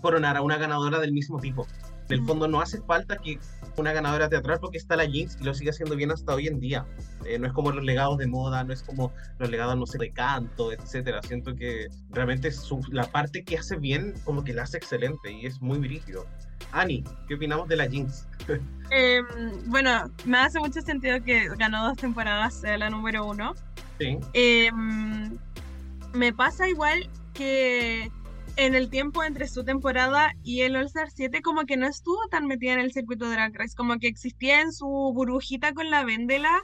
coronar 0.00 0.36
a 0.36 0.42
una 0.42 0.56
ganadora 0.56 1.00
del 1.00 1.12
mismo 1.12 1.38
tipo. 1.40 1.66
En 2.08 2.14
el 2.14 2.22
Mm. 2.22 2.26
fondo 2.26 2.48
no 2.48 2.60
hace 2.60 2.80
falta 2.82 3.16
que 3.18 3.38
una 3.76 3.92
ganadora 3.92 4.28
teatral 4.28 4.58
porque 4.60 4.78
está 4.78 4.96
la 4.96 5.06
Jinx 5.06 5.36
y 5.40 5.44
lo 5.44 5.52
sigue 5.52 5.70
haciendo 5.70 5.94
bien 5.94 6.10
hasta 6.10 6.32
hoy 6.34 6.46
en 6.46 6.58
día. 6.58 6.86
Eh, 7.26 7.38
no 7.38 7.46
es 7.46 7.52
como 7.52 7.70
los 7.72 7.84
legados 7.84 8.16
de 8.18 8.26
moda, 8.28 8.62
no 8.64 8.72
es 8.72 8.82
como 8.82 9.12
los 9.38 9.50
legados, 9.50 9.76
no 9.76 9.84
sé, 9.86 9.98
de 9.98 10.10
canto, 10.10 10.72
etcétera. 10.72 11.20
Siento 11.22 11.54
que 11.54 11.88
realmente 12.10 12.50
su- 12.52 12.80
la 12.90 13.04
parte 13.04 13.44
que 13.44 13.58
hace 13.58 13.76
bien, 13.76 14.14
como 14.24 14.42
que 14.42 14.54
la 14.54 14.62
hace 14.62 14.78
excelente 14.78 15.30
y 15.32 15.44
es 15.44 15.60
muy 15.60 15.78
brígido. 15.78 16.24
Ani, 16.72 17.04
¿qué 17.26 17.34
opinamos 17.34 17.68
de 17.68 17.76
la 17.76 17.88
Jinx? 17.88 18.26
Em, 18.90 19.26
bueno, 19.66 20.10
me 20.24 20.38
hace 20.38 20.58
mucho 20.58 20.80
sentido 20.80 21.22
que 21.22 21.48
ganó 21.56 21.88
dos 21.88 21.98
temporadas, 21.98 22.62
la 22.62 22.88
número 22.90 23.26
uno. 23.26 23.54
Sí. 23.98 24.18
Em, 24.32 25.36
me 26.14 26.32
pasa 26.32 26.68
igual 26.68 27.08
que 27.34 28.10
en 28.56 28.74
el 28.74 28.90
tiempo 28.90 29.22
entre 29.22 29.46
su 29.46 29.64
temporada 29.64 30.32
y 30.42 30.62
el 30.62 30.74
All-Star 30.76 31.10
7 31.10 31.42
como 31.42 31.64
que 31.64 31.76
no 31.76 31.86
estuvo 31.86 32.18
tan 32.28 32.46
metida 32.46 32.72
en 32.72 32.80
el 32.80 32.92
circuito 32.92 33.26
de 33.26 33.32
Drag 33.32 33.54
Race, 33.54 33.76
como 33.76 33.98
que 33.98 34.08
existía 34.08 34.60
en 34.60 34.72
su 34.72 34.86
burbujita 34.86 35.74
con 35.74 35.90
la 35.90 36.04
Vendela 36.04 36.62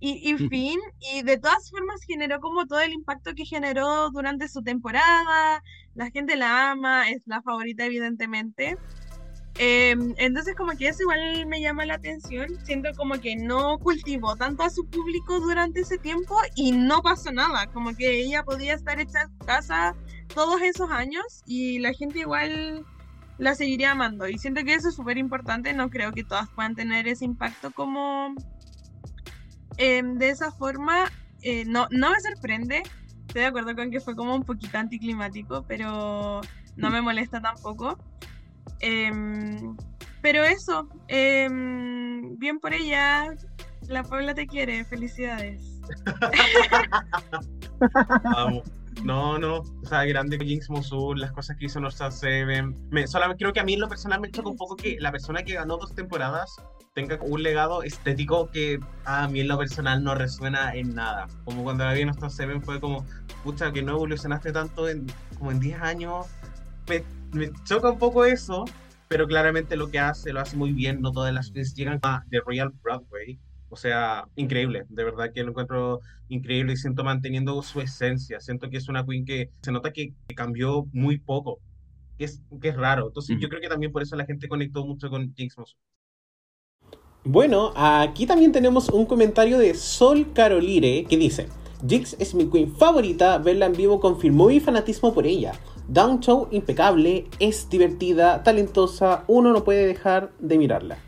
y, 0.00 0.30
y 0.30 0.36
fin, 0.48 0.78
y 1.00 1.22
de 1.22 1.38
todas 1.38 1.70
formas 1.70 2.02
generó 2.06 2.40
como 2.40 2.66
todo 2.66 2.80
el 2.80 2.92
impacto 2.92 3.34
que 3.34 3.44
generó 3.44 4.10
durante 4.10 4.48
su 4.48 4.62
temporada, 4.62 5.62
la 5.94 6.10
gente 6.10 6.36
la 6.36 6.70
ama, 6.70 7.08
es 7.10 7.22
la 7.26 7.42
favorita 7.42 7.84
evidentemente. 7.84 8.76
Em, 9.60 10.14
entonces 10.18 10.54
como 10.54 10.76
que 10.76 10.86
eso 10.86 11.02
igual 11.02 11.44
me 11.46 11.60
llama 11.60 11.84
la 11.84 11.94
atención, 11.94 12.46
siento 12.64 12.90
como 12.96 13.20
que 13.20 13.34
no 13.34 13.78
cultivó 13.80 14.36
tanto 14.36 14.62
a 14.62 14.70
su 14.70 14.86
público 14.86 15.40
durante 15.40 15.80
ese 15.80 15.98
tiempo 15.98 16.36
y 16.54 16.70
no 16.70 17.02
pasó 17.02 17.32
nada, 17.32 17.66
como 17.66 17.96
que 17.96 18.20
ella 18.20 18.44
podía 18.44 18.74
estar 18.74 19.00
hecha 19.00 19.22
en 19.22 19.46
casa 19.46 19.96
todos 20.32 20.62
esos 20.62 20.92
años 20.92 21.24
y 21.44 21.80
la 21.80 21.92
gente 21.92 22.20
igual 22.20 22.86
la 23.38 23.56
seguiría 23.56 23.92
amando. 23.92 24.28
Y 24.28 24.38
siento 24.38 24.62
que 24.62 24.74
eso 24.74 24.90
es 24.90 24.94
súper 24.94 25.18
importante, 25.18 25.72
no 25.72 25.90
creo 25.90 26.12
que 26.12 26.22
todas 26.22 26.48
puedan 26.50 26.76
tener 26.76 27.08
ese 27.08 27.24
impacto 27.24 27.72
como 27.72 28.36
em, 29.76 30.18
de 30.18 30.28
esa 30.28 30.52
forma, 30.52 31.10
eh, 31.42 31.64
no, 31.64 31.88
no 31.90 32.10
me 32.10 32.20
sorprende, 32.20 32.84
estoy 33.26 33.42
de 33.42 33.46
acuerdo 33.46 33.74
con 33.74 33.90
que 33.90 33.98
fue 33.98 34.14
como 34.14 34.36
un 34.36 34.44
poquito 34.44 34.78
anticlimático, 34.78 35.64
pero 35.66 36.42
no 36.76 36.90
me 36.90 37.00
molesta 37.00 37.40
tampoco. 37.40 37.98
Em, 38.80 39.76
pero 40.22 40.44
eso, 40.44 40.88
em, 41.08 42.38
bien 42.38 42.58
por 42.58 42.72
ella, 42.74 43.34
la 43.88 44.02
Puebla 44.02 44.34
te 44.34 44.46
quiere, 44.46 44.84
felicidades. 44.84 45.80
Vamos. 48.24 48.62
No, 49.02 49.38
no, 49.38 49.58
o 49.58 49.86
sea, 49.86 50.04
grande 50.04 50.38
Jinx 50.38 50.70
Monsoon, 50.70 51.20
las 51.20 51.32
cosas 51.32 51.56
que 51.56 51.66
hizo 51.66 51.80
North 51.80 51.96
Seven. 52.10 52.74
Me, 52.90 53.06
solamente 53.06 53.44
creo 53.44 53.52
que 53.52 53.60
a 53.60 53.64
mí 53.64 53.74
en 53.74 53.80
lo 53.80 53.88
personal 53.88 54.20
me 54.20 54.30
choca 54.30 54.48
un 54.48 54.56
poco 54.56 54.76
que 54.76 54.96
la 54.98 55.12
persona 55.12 55.42
que 55.42 55.54
ganó 55.54 55.76
dos 55.76 55.94
temporadas 55.94 56.56
tenga 56.94 57.18
un 57.22 57.42
legado 57.42 57.82
estético 57.82 58.50
que 58.50 58.80
a 59.04 59.28
mí 59.28 59.40
en 59.40 59.48
lo 59.48 59.58
personal 59.58 60.02
no 60.02 60.14
resuena 60.14 60.74
en 60.74 60.94
nada. 60.94 61.28
Como 61.44 61.62
cuando 61.62 61.84
la 61.84 61.92
vi 61.92 62.00
en 62.00 62.30
Seven 62.30 62.62
fue 62.62 62.80
como, 62.80 63.06
pucha, 63.44 63.72
que 63.72 63.82
no 63.82 63.92
evolucionaste 63.92 64.52
tanto 64.52 64.88
en 64.88 65.06
como 65.38 65.52
en 65.52 65.60
10 65.60 65.80
años. 65.80 66.26
Me, 66.88 67.04
me 67.32 67.50
choca 67.64 67.90
un 67.90 67.98
poco 67.98 68.24
eso, 68.24 68.64
pero 69.08 69.26
claramente 69.26 69.76
lo 69.76 69.90
que 69.90 69.98
hace 69.98 70.32
lo 70.32 70.40
hace 70.40 70.56
muy 70.56 70.72
bien. 70.72 71.00
No 71.00 71.12
todas 71.12 71.32
las 71.34 71.50
queens 71.50 71.74
llegan 71.74 71.98
a 72.02 72.24
The 72.30 72.40
Royal 72.40 72.70
Broadway. 72.82 73.38
O 73.70 73.76
sea, 73.76 74.26
increíble, 74.36 74.84
de 74.88 75.04
verdad 75.04 75.30
que 75.34 75.42
lo 75.42 75.50
encuentro 75.50 76.00
increíble 76.28 76.72
y 76.72 76.76
siento 76.76 77.04
manteniendo 77.04 77.60
su 77.62 77.80
esencia. 77.80 78.40
Siento 78.40 78.70
que 78.70 78.78
es 78.78 78.88
una 78.88 79.04
queen 79.04 79.24
que 79.26 79.50
se 79.62 79.72
nota 79.72 79.92
que, 79.92 80.14
que 80.26 80.34
cambió 80.34 80.86
muy 80.92 81.18
poco, 81.18 81.60
que 82.18 82.24
es, 82.26 82.42
que 82.60 82.68
es 82.70 82.76
raro. 82.76 83.08
Entonces 83.08 83.36
Mm. 83.36 83.40
yo 83.40 83.48
creo 83.48 83.60
que 83.60 83.68
también 83.68 83.92
por 83.92 84.02
eso 84.02 84.16
la 84.16 84.26
gente 84.26 84.48
conectó 84.48 84.86
mucho 84.86 85.10
con 85.10 85.34
Jinx 85.34 85.58
Monsoon. 85.58 85.80
Bueno, 87.24 87.72
aquí 87.76 88.26
también 88.26 88.52
tenemos 88.52 88.88
un 88.88 89.04
comentario 89.06 89.58
de 89.58 89.74
Sol 89.74 90.32
Carolire 90.32 91.04
que 91.04 91.16
dice: 91.16 91.48
Jinx 91.86 92.16
es 92.18 92.34
mi 92.34 92.46
queen 92.50 92.74
favorita, 92.74 93.38
verla 93.38 93.66
en 93.66 93.72
vivo 93.74 94.00
confirmó 94.00 94.48
mi 94.48 94.60
fanatismo 94.60 95.12
por 95.12 95.26
ella. 95.26 95.52
Down 95.88 96.20
Show 96.20 96.48
impecable, 96.50 97.26
es 97.40 97.68
divertida, 97.70 98.42
talentosa, 98.42 99.24
uno 99.26 99.52
no 99.52 99.64
puede 99.64 99.86
dejar 99.86 100.30
de 100.38 100.58
mirarla. 100.58 100.98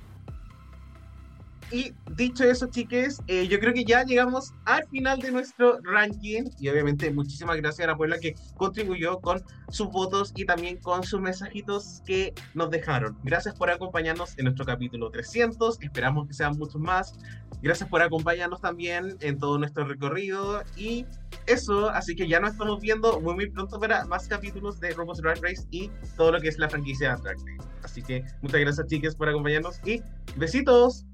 Y 1.73 1.93
dicho 2.17 2.43
eso, 2.43 2.67
chiques, 2.67 3.21
eh, 3.29 3.47
yo 3.47 3.61
creo 3.61 3.73
que 3.73 3.85
ya 3.85 4.03
llegamos 4.05 4.53
al 4.65 4.89
final 4.89 5.21
de 5.21 5.31
nuestro 5.31 5.79
ranking. 5.85 6.45
Y 6.59 6.69
obviamente, 6.69 7.13
muchísimas 7.13 7.59
gracias 7.59 7.87
a 7.87 7.93
la 7.93 7.97
Puebla 7.97 8.19
que 8.19 8.35
contribuyó 8.57 9.21
con 9.21 9.41
sus 9.69 9.89
votos 9.89 10.33
y 10.35 10.45
también 10.45 10.79
con 10.79 11.05
sus 11.05 11.21
mensajitos 11.21 12.03
que 12.05 12.35
nos 12.55 12.71
dejaron. 12.71 13.17
Gracias 13.23 13.55
por 13.55 13.71
acompañarnos 13.71 14.37
en 14.37 14.47
nuestro 14.47 14.65
capítulo 14.65 15.11
300. 15.11 15.81
Esperamos 15.81 16.27
que 16.27 16.35
sean 16.35 16.59
muchos 16.59 16.81
más. 16.81 17.15
Gracias 17.63 17.89
por 17.89 18.03
acompañarnos 18.03 18.61
también 18.61 19.17
en 19.21 19.39
todo 19.39 19.57
nuestro 19.57 19.85
recorrido. 19.85 20.65
Y 20.77 21.07
eso, 21.47 21.91
así 21.91 22.15
que 22.15 22.29
ya 22.29 22.41
nos 22.41 22.53
estamos 22.53 22.81
viendo 22.81 23.21
muy, 23.21 23.35
muy 23.35 23.51
pronto 23.51 23.79
para 23.79 24.05
más 24.07 24.29
capítulos 24.29 24.81
de 24.81 24.93
Robot 24.93 25.19
Drag 25.19 25.43
Race 25.43 25.67
y 25.71 25.91
todo 26.17 26.33
lo 26.33 26.41
que 26.41 26.49
es 26.49 26.59
la 26.59 26.69
franquicia 26.69 27.17
Drag 27.17 27.37
Race. 27.39 27.69
Así 27.83 28.03
que 28.03 28.25
muchas 28.43 28.61
gracias, 28.61 28.87
chiques, 28.87 29.15
por 29.15 29.29
acompañarnos 29.29 29.81
y 29.85 30.03
besitos. 30.37 31.07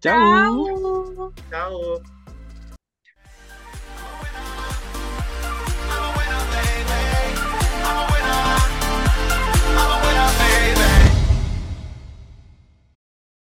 ¡Chao! 0.00 1.32
Chao. 1.50 2.15